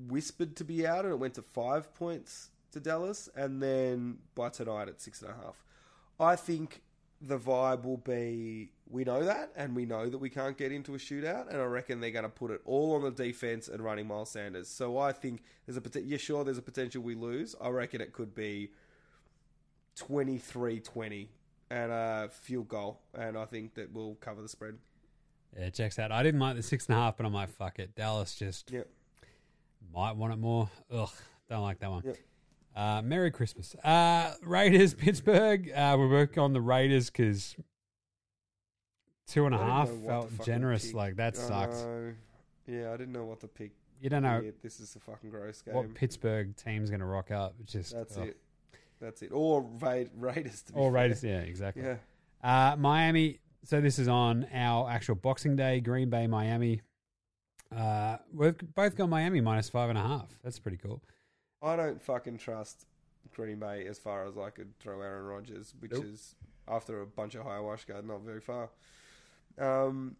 whispered 0.06 0.54
to 0.56 0.64
be 0.64 0.86
out, 0.86 1.04
and 1.04 1.14
it 1.14 1.18
went 1.18 1.34
to 1.34 1.42
five 1.42 1.94
points 1.94 2.50
to 2.72 2.80
Dallas, 2.80 3.28
and 3.34 3.62
then 3.62 4.18
by 4.34 4.48
tonight 4.48 4.88
at 4.88 5.00
six 5.00 5.22
and 5.22 5.30
a 5.30 5.34
half. 5.34 5.64
I 6.18 6.36
think 6.36 6.82
the 7.22 7.38
vibe 7.38 7.84
will 7.84 7.96
be 7.98 8.70
we 8.88 9.04
know 9.04 9.24
that, 9.24 9.52
and 9.56 9.76
we 9.76 9.84
know 9.86 10.08
that 10.08 10.18
we 10.18 10.30
can't 10.30 10.56
get 10.56 10.72
into 10.72 10.94
a 10.94 10.98
shootout, 10.98 11.48
and 11.48 11.58
I 11.60 11.64
reckon 11.64 12.00
they're 12.00 12.10
going 12.10 12.24
to 12.24 12.28
put 12.30 12.50
it 12.50 12.60
all 12.64 12.94
on 12.94 13.02
the 13.02 13.10
defense 13.10 13.68
and 13.68 13.82
running 13.82 14.06
Miles 14.06 14.30
Sanders. 14.30 14.68
So 14.68 14.98
I 14.98 15.12
think 15.12 15.42
there's 15.66 15.76
a 15.78 16.00
yeah, 16.02 16.16
sure, 16.16 16.44
there's 16.44 16.58
a 16.58 16.62
potential 16.62 17.02
we 17.02 17.14
lose. 17.14 17.54
I 17.60 17.68
reckon 17.68 18.00
it 18.00 18.12
could 18.12 18.34
be 18.34 18.70
23-20 19.98 21.28
and 21.70 21.92
a 21.92 22.28
field 22.32 22.68
goal, 22.68 23.00
and 23.14 23.36
I 23.38 23.44
think 23.44 23.74
that 23.74 23.92
will 23.92 24.16
cover 24.16 24.42
the 24.42 24.48
spread. 24.48 24.76
yeah, 25.56 25.66
it 25.66 25.74
checks 25.74 25.98
out. 25.98 26.10
I 26.10 26.22
didn't 26.22 26.40
like 26.40 26.56
the 26.56 26.62
six 26.62 26.86
and 26.86 26.96
a 26.96 27.00
half, 27.00 27.16
but 27.16 27.26
I'm 27.26 27.32
like, 27.34 27.50
fuck 27.50 27.78
it. 27.78 27.94
Dallas 27.94 28.34
just 28.34 28.70
Yep. 28.72 28.88
might 29.94 30.16
want 30.16 30.32
it 30.32 30.38
more. 30.38 30.68
Ugh, 30.90 31.10
don't 31.48 31.62
like 31.62 31.78
that 31.80 31.90
one. 31.90 32.02
Yep. 32.04 32.16
Uh, 32.74 33.02
Merry 33.02 33.30
Christmas. 33.30 33.74
Uh, 33.76 34.34
Raiders, 34.42 34.94
Pittsburgh. 34.94 35.70
Uh, 35.70 35.96
we're 35.98 36.08
working 36.08 36.42
on 36.42 36.52
the 36.52 36.60
Raiders 36.60 37.10
because 37.10 37.56
two 39.26 39.46
and 39.46 39.54
a 39.54 39.58
half 39.58 39.90
felt 40.06 40.30
generous. 40.44 40.86
pick. 40.86 40.94
Like, 40.94 41.16
that 41.16 41.36
sucked. 41.36 41.84
Yeah, 42.66 42.92
I 42.92 42.96
didn't 42.96 43.12
know 43.12 43.24
what 43.24 43.40
to 43.40 43.48
pick. 43.48 43.72
You 44.00 44.08
don't 44.08 44.22
know 44.22 44.40
Weird. 44.40 44.54
This 44.62 44.80
is 44.80 44.96
a 44.96 45.00
fucking 45.00 45.30
gross 45.30 45.60
game. 45.62 45.74
what 45.74 45.94
Pittsburgh 45.94 46.56
team's 46.56 46.88
going 46.88 47.00
to 47.00 47.06
rock 47.06 47.30
up. 47.30 47.54
It's 47.60 47.72
just 47.72 47.92
That's 47.94 48.16
ugh. 48.16 48.28
it. 48.28 48.36
That's 49.00 49.22
it. 49.22 49.30
Or 49.32 49.62
Ra- 49.80 50.04
Raiders. 50.16 50.62
To 50.62 50.72
be 50.72 50.78
Or 50.78 50.84
fair. 50.90 50.92
Raiders, 51.02 51.24
yeah, 51.24 51.40
exactly. 51.40 51.82
Yeah. 51.82 51.96
Uh, 52.42 52.76
Miami. 52.76 53.40
So 53.64 53.80
this 53.82 53.98
is 53.98 54.08
on 54.08 54.46
our 54.54 54.88
actual 54.88 55.16
Boxing 55.16 55.54
Day. 55.56 55.80
Green 55.80 56.08
Bay, 56.08 56.26
Miami. 56.26 56.80
Uh, 57.76 58.16
we've 58.32 58.56
both 58.74 58.96
got 58.96 59.08
Miami 59.10 59.40
minus 59.42 59.68
five 59.68 59.90
and 59.90 59.98
a 59.98 60.02
half. 60.02 60.28
That's 60.42 60.58
pretty 60.58 60.78
cool. 60.78 61.02
I 61.62 61.76
don't 61.76 62.00
fucking 62.00 62.38
trust 62.38 62.86
Green 63.34 63.58
Bay 63.58 63.86
as 63.86 63.98
far 63.98 64.26
as 64.26 64.36
I 64.38 64.50
could 64.50 64.78
throw 64.78 65.00
Aaron 65.00 65.24
Rodgers, 65.24 65.74
which 65.78 65.92
Nope. 65.92 66.04
is 66.04 66.34
after 66.66 67.00
a 67.00 67.06
bunch 67.06 67.34
of 67.34 67.44
guard, 67.44 68.06
not 68.06 68.22
very 68.22 68.40
far. 68.40 68.70
Um, 69.58 70.16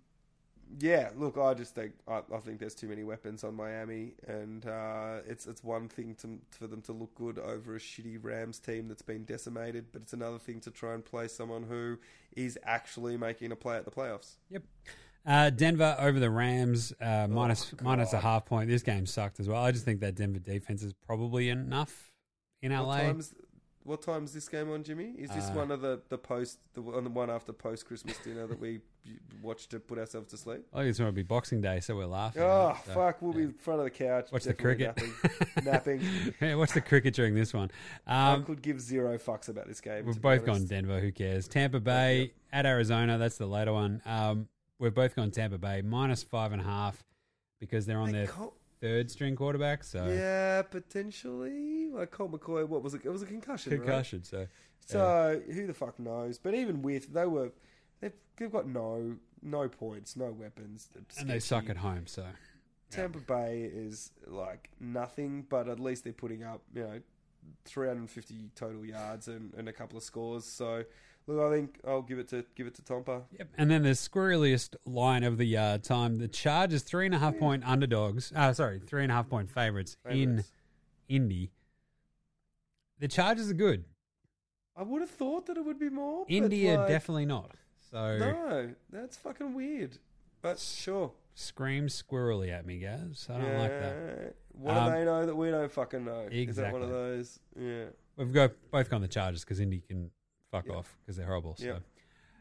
yeah, 0.79 1.11
look, 1.17 1.37
I 1.37 1.55
just 1.55 1.75
think 1.75 1.95
I, 2.07 2.21
I 2.33 2.39
think 2.39 2.61
there's 2.61 2.75
too 2.75 2.87
many 2.89 3.03
weapons 3.03 3.43
on 3.43 3.55
Miami, 3.57 4.15
and 4.27 4.65
uh, 4.67 5.19
it's 5.27 5.47
it's 5.47 5.65
one 5.65 5.89
thing 5.89 6.15
to 6.17 6.39
for 6.51 6.67
them 6.69 6.81
to 6.83 6.93
look 6.93 7.15
good 7.15 7.39
over 7.39 7.75
a 7.75 7.79
shitty 7.79 8.19
Rams 8.23 8.59
team 8.61 8.87
that's 8.87 9.03
been 9.03 9.25
decimated, 9.25 9.87
but 9.93 10.03
it's 10.03 10.13
another 10.13 10.39
thing 10.39 10.61
to 10.61 10.71
try 10.71 10.95
and 10.95 11.05
play 11.05 11.27
someone 11.27 11.65
who 11.65 11.99
is 12.37 12.57
actually 12.65 13.17
making 13.17 13.51
a 13.51 13.57
play 13.57 13.77
at 13.77 13.85
the 13.85 13.91
playoffs. 13.91 14.35
Uh, 15.27 15.51
Denver 15.51 15.97
over 15.99 16.19
the 16.19 16.31
Rams, 16.31 16.93
uh, 17.01 17.27
minus- 17.29 17.73
Oh, 17.79 17.83
minus 17.85 18.13
a 18.13 18.21
half 18.21 18.47
point. 18.47 18.69
This 18.71 18.83
game 18.83 19.05
sucked 19.07 19.39
as 19.41 19.49
well. 19.49 19.63
I 19.63 19.71
just 19.71 19.85
think 19.85 20.01
that 20.01 20.15
Denver 20.15 20.39
defense 20.39 20.83
is 20.83 20.93
probably 20.95 21.51
enough 21.51 22.13
in 22.63 22.73
LA. 22.73 22.85
What 22.87 23.01
time's 23.03 23.35
what 23.83 24.03
time's 24.03 24.33
this 24.35 24.47
game 24.49 24.71
on, 24.71 24.83
Jimmy? 24.85 25.15
Is 25.19 25.31
this 25.31 25.49
Uh, 25.49 25.53
one 25.55 25.71
of 25.71 25.81
the 25.81 26.01
the 26.11 26.19
post 26.19 26.59
the 26.75 26.83
one 26.83 27.03
the 27.05 27.11
one 27.11 27.31
after 27.31 27.53
post 27.53 27.87
Christmas 27.87 28.17
dinner 28.19 28.47
that 28.47 28.61
we 28.61 28.81
watched 29.43 29.71
to 29.71 29.81
put 29.81 29.99
ourselves 29.99 30.29
to 30.31 30.37
sleep? 30.37 30.67
I 30.73 30.79
think 30.79 30.91
it's 30.91 30.99
going 30.99 31.09
to 31.11 31.15
be 31.15 31.23
Boxing 31.23 31.61
Day, 31.63 31.81
so 31.81 31.97
we're 31.97 32.05
laughing. 32.07 32.43
Oh 32.43 32.79
So, 32.87 32.93
fuck! 32.93 33.21
We'll 33.23 33.33
be 33.33 33.43
in 33.45 33.53
front 33.53 33.81
of 33.81 33.85
the 33.85 33.91
couch. 33.91 34.31
Watch 34.33 34.45
the 34.45 34.55
cricket. 34.55 34.97
napping. 34.97 35.13
napping. 35.65 36.01
Yeah, 36.41 36.55
watch 36.57 36.73
the 36.73 36.81
cricket 36.83 37.15
during 37.15 37.35
this 37.35 37.53
one. 37.55 37.71
I 38.07 38.33
Um, 38.35 38.45
could 38.45 38.61
give 38.63 38.81
zero 38.81 39.17
fucks 39.19 39.49
about 39.49 39.67
this 39.67 39.81
game. 39.81 40.05
we've 40.07 40.21
both 40.21 40.45
gone. 40.45 40.67
Denver. 40.67 41.01
Who 41.01 41.11
cares? 41.13 41.49
Tampa 41.49 41.81
Bay 41.81 42.19
Yep. 42.21 42.31
at 42.53 42.67
Arizona. 42.67 43.17
That's 43.19 43.39
the 43.39 43.47
later 43.47 43.73
one. 43.73 44.03
Um, 44.05 44.49
we've 44.81 44.95
both 44.95 45.15
gone 45.15 45.31
Tampa 45.31 45.59
Bay 45.59 45.83
minus 45.83 46.25
five 46.25 46.51
and 46.53 46.61
a 46.61 46.65
half 46.65 47.05
because 47.61 47.87
they're 47.87 47.99
on 48.01 48.11
Mate, 48.11 48.27
their 48.27 48.49
third 48.81 49.11
string 49.11 49.37
quarterback. 49.37 49.85
So 49.85 50.05
yeah, 50.07 50.63
potentially. 50.63 51.89
Like 51.89 52.11
Colt 52.11 52.33
McCoy, 52.33 52.67
what 52.67 52.83
was 52.83 52.95
it? 52.95 53.03
It 53.05 53.11
was 53.11 53.23
a 53.23 53.27
concussion. 53.27 53.73
right? 53.73 53.81
concussion. 53.81 54.25
So 54.25 54.49
So 54.87 55.41
who 55.53 55.69
the 55.69 55.75
fuck 55.75 56.01
knows? 56.01 56.39
But 56.39 56.55
even 56.55 56.83
with 56.83 57.13
they 57.13 57.27
were, 57.27 57.53
they've, 58.01 58.13
they've 58.37 58.51
got 58.51 58.67
no 58.67 59.17
no 59.43 59.69
points, 59.69 60.17
no 60.17 60.33
weapons, 60.33 60.89
They're 60.93 61.03
and 61.19 61.31
they 61.31 61.39
suck 61.39 61.71
at 61.71 61.77
home. 61.77 62.07
So 62.07 62.25
Tampa 62.91 63.21
Bay 63.21 63.71
is 63.73 64.11
like 64.27 64.71
nothing, 64.81 65.47
but 65.49 65.69
at 65.69 65.79
least 65.79 66.05
they're 66.05 66.13
putting 66.13 66.43
up, 66.43 66.63
you 66.75 66.83
know, 66.83 67.01
350 67.65 68.51
total 68.55 68.85
yards 68.85 69.29
and, 69.29 69.55
and 69.57 69.69
a 69.69 69.73
couple 69.73 69.97
of 69.97 70.05
scores. 70.05 70.45
So, 70.45 70.85
look, 71.31 71.53
I 71.53 71.57
think 71.57 71.81
I'll 71.87 72.03
give 72.03 72.19
it 72.19 72.29
to 72.29 72.45
give 72.55 72.67
it 72.67 72.75
to 72.75 72.83
Tompa. 72.83 73.23
Yep. 73.39 73.49
And 73.59 73.71
then 73.71 73.83
the 73.83 73.91
squirreliest 73.91 74.77
line 74.85 75.25
of 75.25 75.39
the 75.39 75.57
uh, 75.57 75.79
time: 75.79 76.19
the 76.19 76.29
Chargers 76.29 76.83
three 76.83 77.07
and 77.07 77.15
a 77.15 77.19
half 77.19 77.39
point 77.39 77.63
underdogs. 77.67 78.33
Uh, 78.35 78.53
sorry, 78.53 78.81
three 78.81 79.03
and 79.03 79.13
a 79.13 79.15
half 79.15 79.29
point 79.29 79.51
favorites 79.51 79.97
in 80.09 80.45
Indy. 81.09 81.51
The 82.99 83.09
Chargers 83.09 83.51
are 83.51 83.55
good. 83.55 83.85
I 84.77 84.83
would 84.83 85.01
have 85.01 85.11
thought 85.11 85.47
that 85.47 85.57
it 85.57 85.65
would 85.65 85.79
be 85.79 85.91
more. 85.91 86.25
India 86.29 86.79
like, 86.79 86.89
definitely 86.89 87.27
not. 87.27 87.53
So 87.91 88.19
No, 88.19 88.71
that's 88.91 89.17
fucking 89.17 89.55
weird. 89.55 89.99
But 90.43 90.59
sure. 90.59 91.13
scream 91.35 91.89
squirrely 91.89 92.51
at 92.51 92.65
me, 92.65 92.79
guys. 92.79 93.27
I 93.29 93.39
don't 93.39 93.47
yeah. 93.47 93.59
like 93.61 93.81
that. 93.81 94.35
What 94.53 94.77
Um, 94.77 94.85
do 94.87 94.99
they 94.99 95.05
know 95.05 95.27
that 95.27 95.35
we 95.35 95.51
don't 95.51 95.71
fucking 95.71 96.05
know? 96.05 96.29
Is 96.31 96.57
that 96.57 96.73
one 96.73 96.83
of 96.83 96.89
those? 96.89 97.41
Yeah. 97.59 97.87
We've 98.17 98.33
got 98.33 98.53
both 98.71 98.89
gone 98.89 99.01
the 99.01 99.09
Chargers 99.09 99.45
because 99.45 99.61
Indy 99.61 99.81
can 99.81 100.11
fuck 100.51 100.67
Yep. 100.67 100.77
off 100.77 100.97
because 101.01 101.17
they're 101.17 101.27
horrible. 101.27 101.57
So. 101.57 101.65
Yep. 101.67 101.83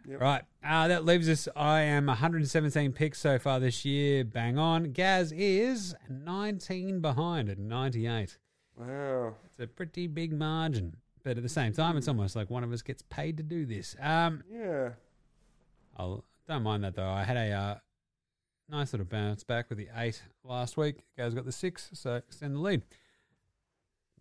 Yep. 0.07 0.22
Right, 0.22 0.44
uh, 0.64 0.88
that 0.88 1.03
leaves 1.06 1.27
us. 1.30 1.48
I 1.56 1.81
am 1.81 2.06
117 2.07 2.94
picks 2.94 3.19
so 3.19 3.38
far 3.38 3.60
this 3.60 3.84
year. 3.86 4.23
Bang 4.23 4.57
on. 4.57 4.91
Gaz 4.94 5.31
is 5.34 5.94
19 6.10 7.02
behind 7.02 7.49
at 7.49 7.60
98. 7.60 8.38
Wow. 8.77 9.36
It's 9.45 9.60
a 9.60 9.68
pretty 9.68 10.07
big 10.07 10.31
margin, 10.31 10.95
but 11.23 11.36
at 11.38 11.44
the 11.44 11.49
same 11.49 11.73
time, 11.73 11.98
it's 11.98 12.07
almost 12.07 12.36
like 12.36 12.49
one 12.49 12.64
of 12.64 12.72
us 12.72 12.81
gets 12.81 13.02
paid 13.10 13.38
to 13.38 13.44
do 13.44 13.65
this. 13.65 13.95
Um, 13.99 14.41
Yeah. 14.49 14.91
I 15.98 16.18
don't 16.48 16.64
mind 16.64 16.84
that 16.86 16.95
though. 16.95 17.10
I 17.10 17.23
had 17.26 17.36
a 17.38 17.52
uh, 17.52 17.77
nice 18.69 18.94
little 18.94 19.06
bounce 19.06 19.44
back 19.44 19.68
with 19.69 19.77
the 19.77 19.90
eight 19.98 20.23
last 20.45 20.77
week. 20.77 21.03
Gaz 21.18 21.34
got 21.36 21.44
the 21.45 21.52
six, 21.52 21.90
so 21.94 22.15
extend 22.15 22.56
the 22.56 22.60
lead. 22.60 22.84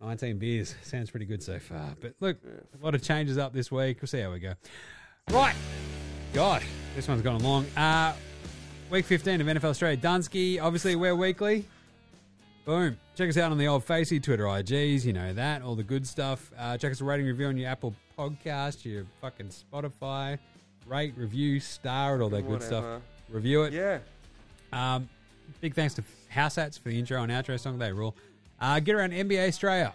19 0.01 0.37
beers 0.37 0.75
sounds 0.83 1.09
pretty 1.11 1.25
good 1.25 1.43
so 1.43 1.59
far. 1.59 1.95
But 1.99 2.13
look, 2.19 2.37
a 2.43 2.83
lot 2.83 2.95
of 2.95 3.01
changes 3.01 3.37
up 3.37 3.53
this 3.53 3.71
week. 3.71 3.97
We'll 4.01 4.07
see 4.07 4.21
how 4.21 4.31
we 4.31 4.39
go. 4.39 4.53
Right. 5.31 5.55
God, 6.33 6.63
this 6.95 7.07
one's 7.07 7.21
gone 7.21 7.41
along. 7.41 7.65
Uh, 7.75 8.13
week 8.89 9.05
15 9.05 9.41
of 9.41 9.47
NFL 9.47 9.65
Australia. 9.65 9.97
Dunsky, 9.97 10.61
obviously, 10.61 10.95
we're 10.95 11.15
weekly. 11.15 11.65
Boom. 12.65 12.97
Check 13.15 13.29
us 13.29 13.37
out 13.37 13.51
on 13.51 13.57
the 13.57 13.67
old 13.67 13.83
Facey, 13.83 14.19
Twitter, 14.19 14.43
IGs, 14.43 15.03
you 15.03 15.11
know 15.11 15.33
that, 15.33 15.61
all 15.63 15.75
the 15.75 15.83
good 15.83 16.05
stuff. 16.05 16.51
Uh, 16.57 16.77
check 16.77 16.91
us 16.91 17.01
a 17.01 17.03
rating 17.03 17.25
review 17.25 17.47
on 17.47 17.57
your 17.57 17.69
Apple 17.69 17.95
podcast, 18.17 18.85
your 18.85 19.05
fucking 19.21 19.49
Spotify. 19.49 20.37
Rate, 20.85 21.13
review, 21.17 21.59
star 21.59 22.15
it, 22.15 22.21
all 22.21 22.29
that 22.29 22.47
good 22.47 22.61
stuff. 22.61 23.01
Review 23.29 23.63
it. 23.63 23.73
Yeah. 23.73 23.99
Um, 24.71 25.09
big 25.61 25.73
thanks 25.73 25.95
to 25.95 26.03
House 26.29 26.55
Hats 26.55 26.77
for 26.77 26.89
the 26.89 26.99
intro 26.99 27.21
and 27.23 27.31
outro 27.31 27.59
song. 27.59 27.79
They 27.79 27.91
rule. 27.91 28.15
Uh, 28.61 28.79
get 28.79 28.95
around 28.95 29.11
NBA 29.11 29.47
Australia. 29.47 29.93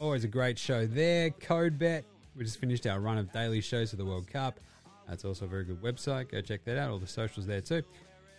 Always 0.00 0.24
a 0.24 0.28
great 0.28 0.58
show 0.58 0.86
there. 0.86 1.30
Code 1.30 1.78
Bet. 1.78 2.04
We 2.34 2.44
just 2.44 2.58
finished 2.58 2.86
our 2.86 3.00
run 3.00 3.18
of 3.18 3.32
daily 3.32 3.60
shows 3.60 3.90
for 3.90 3.96
the 3.96 4.04
World 4.04 4.26
Cup. 4.26 4.58
That's 5.08 5.24
also 5.24 5.44
a 5.44 5.48
very 5.48 5.64
good 5.64 5.82
website. 5.82 6.30
Go 6.30 6.40
check 6.40 6.64
that 6.64 6.78
out. 6.78 6.90
All 6.90 6.98
the 6.98 7.06
socials 7.06 7.46
there 7.46 7.60
too. 7.60 7.82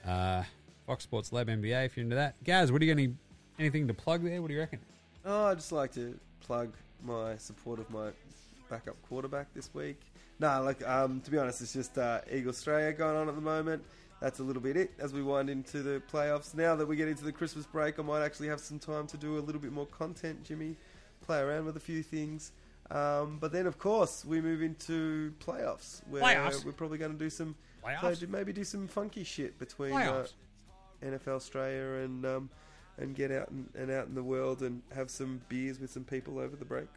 Uh, 0.06 0.44
Fox 0.86 1.04
Sports 1.04 1.32
Lab 1.32 1.48
NBA 1.48 1.86
if 1.86 1.98
you're 1.98 2.04
into 2.04 2.16
that. 2.16 2.36
Gaz, 2.44 2.72
what 2.72 2.82
do 2.82 2.88
you 2.88 2.94
got 2.94 3.02
any 3.02 3.14
anything 3.60 3.88
to 3.88 3.94
plug 3.94 4.24
there? 4.24 4.42
What 4.42 4.48
do 4.48 4.54
you 4.54 4.60
reckon? 4.60 4.80
Oh, 5.26 5.46
I'd 5.46 5.58
just 5.58 5.72
like 5.72 5.94
to 5.94 6.18
plug 6.42 6.74
my 7.04 7.38
support 7.38 7.80
of 7.80 7.90
my 7.90 8.10
backup 8.70 8.96
quarterback 9.08 9.54
this 9.54 9.74
week. 9.74 10.00
No, 10.40 10.62
like 10.64 10.88
um, 10.88 11.22
to 11.22 11.32
be 11.32 11.38
honest, 11.38 11.62
it's 11.62 11.74
just 11.74 11.98
uh, 11.98 12.22
Eagle 12.32 12.50
Australia 12.50 12.94
going 12.94 13.16
on 13.16 13.30
at 13.30 13.36
the 13.36 13.42
moment. 13.42 13.84
That's 14.20 14.40
a 14.40 14.44
little 14.44 14.62
bit 14.62 14.76
it 14.76 14.92
as 15.00 15.14
we 15.14 15.22
wind 15.22 15.50
into 15.50 15.84
the 15.84 16.02
playoffs. 16.12 16.56
Now 16.56 16.76
that 16.76 16.88
we 16.88 16.96
get 16.96 17.08
into 17.08 17.24
the 17.24 17.32
Christmas 17.32 17.66
break, 17.66 18.00
I 18.00 18.02
might 18.02 18.24
actually 18.24 18.48
have 18.48 18.60
some 18.60 18.80
time 18.80 19.06
to 19.08 19.18
do 19.18 19.38
a 19.38 19.42
little 19.42 19.62
bit 19.62 19.72
more 19.72 19.86
content, 19.86 20.44
Jimmy. 20.44 20.76
Play 21.22 21.40
around 21.40 21.66
with 21.66 21.78
a 21.78 21.82
few 21.82 22.02
things. 22.02 22.52
Um, 22.90 23.38
but 23.40 23.52
then, 23.52 23.68
of 23.68 23.78
course, 23.78 24.24
we 24.26 24.42
move 24.42 24.62
into 24.62 25.34
playoffs 25.46 26.02
where 26.10 26.22
Playoffs? 26.22 26.66
we're 26.66 26.72
probably 26.72 26.98
going 26.98 27.12
to 27.12 27.18
do 27.18 27.30
some 27.30 27.56
play- 28.00 28.16
maybe 28.28 28.54
do 28.54 28.64
some 28.64 28.88
funky 28.88 29.24
shit 29.24 29.60
between 29.60 29.94
uh, 29.94 30.26
NFL 31.04 31.36
Australia 31.36 32.04
and 32.04 32.26
um, 32.26 32.50
and 32.98 33.14
get 33.14 33.32
out 33.32 33.50
and, 33.50 33.70
and 33.76 33.92
out 33.92 34.08
in 34.08 34.16
the 34.16 34.24
world 34.24 34.62
and 34.62 34.82
have 34.96 35.10
some 35.12 35.42
beers 35.50 35.80
with 35.80 35.92
some 35.92 36.04
people 36.04 36.40
over 36.40 36.56
the 36.56 36.66
break. 36.66 36.88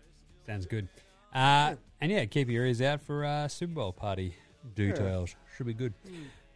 Sounds 0.46 0.66
good. 0.66 0.88
Uh, 1.34 1.74
and 2.00 2.10
yeah, 2.10 2.24
keep 2.24 2.48
your 2.48 2.64
ears 2.64 2.80
out 2.80 3.02
for 3.02 3.24
uh, 3.24 3.46
Super 3.48 3.74
Bowl 3.74 3.92
party 3.92 4.34
details. 4.74 5.34
Should 5.56 5.66
be 5.66 5.74
good. 5.74 5.92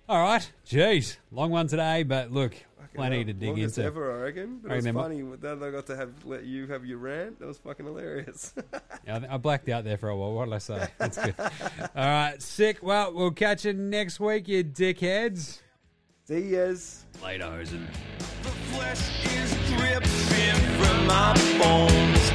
All 0.08 0.22
right. 0.22 0.50
Jeez. 0.66 1.16
Long 1.32 1.50
one 1.50 1.66
today, 1.66 2.02
but 2.02 2.30
look, 2.30 2.54
plenty 2.94 3.16
Fucking 3.20 3.26
to 3.26 3.32
dig 3.32 3.48
longest 3.48 3.78
into. 3.78 3.86
ever, 3.86 4.18
I 4.20 4.22
reckon. 4.24 4.58
But 4.62 4.70
I 4.70 4.74
it 4.74 4.76
was 4.76 4.84
remember- 4.86 5.02
funny 5.08 5.36
that 5.40 5.62
I 5.66 5.70
got 5.70 5.86
to 5.86 5.96
have 5.96 6.24
let 6.24 6.44
you 6.44 6.66
have 6.66 6.84
your 6.84 6.98
rant. 6.98 7.38
That 7.40 7.46
was 7.46 7.58
fucking 7.58 7.86
hilarious. 7.86 8.54
Yeah, 9.06 9.16
I 9.16 9.20
think 9.20 9.32
I 9.32 9.36
blacked 9.36 9.68
out 9.68 9.84
there 9.84 9.98
for 9.98 10.08
a 10.08 10.16
while. 10.16 10.32
What 10.32 10.46
did 10.46 10.54
I 10.54 10.58
say? 10.58 10.88
That's 10.96 11.18
good. 11.22 11.34
All 11.38 11.48
right. 11.94 12.40
Sick. 12.40 12.78
Well, 12.82 13.12
we'll 13.12 13.32
catch 13.32 13.66
you 13.66 13.74
next 13.74 14.18
week, 14.18 14.48
you 14.48 14.64
dickheads. 14.64 15.60
See 16.26 16.38
yas. 16.54 17.04
Later, 17.22 17.44
Hosen. 17.50 17.86
The 18.42 18.48
flesh 18.48 19.26
is 19.36 19.52
dripping 19.76 20.82
from 20.82 21.06
my 21.06 21.34
bones. 21.58 22.30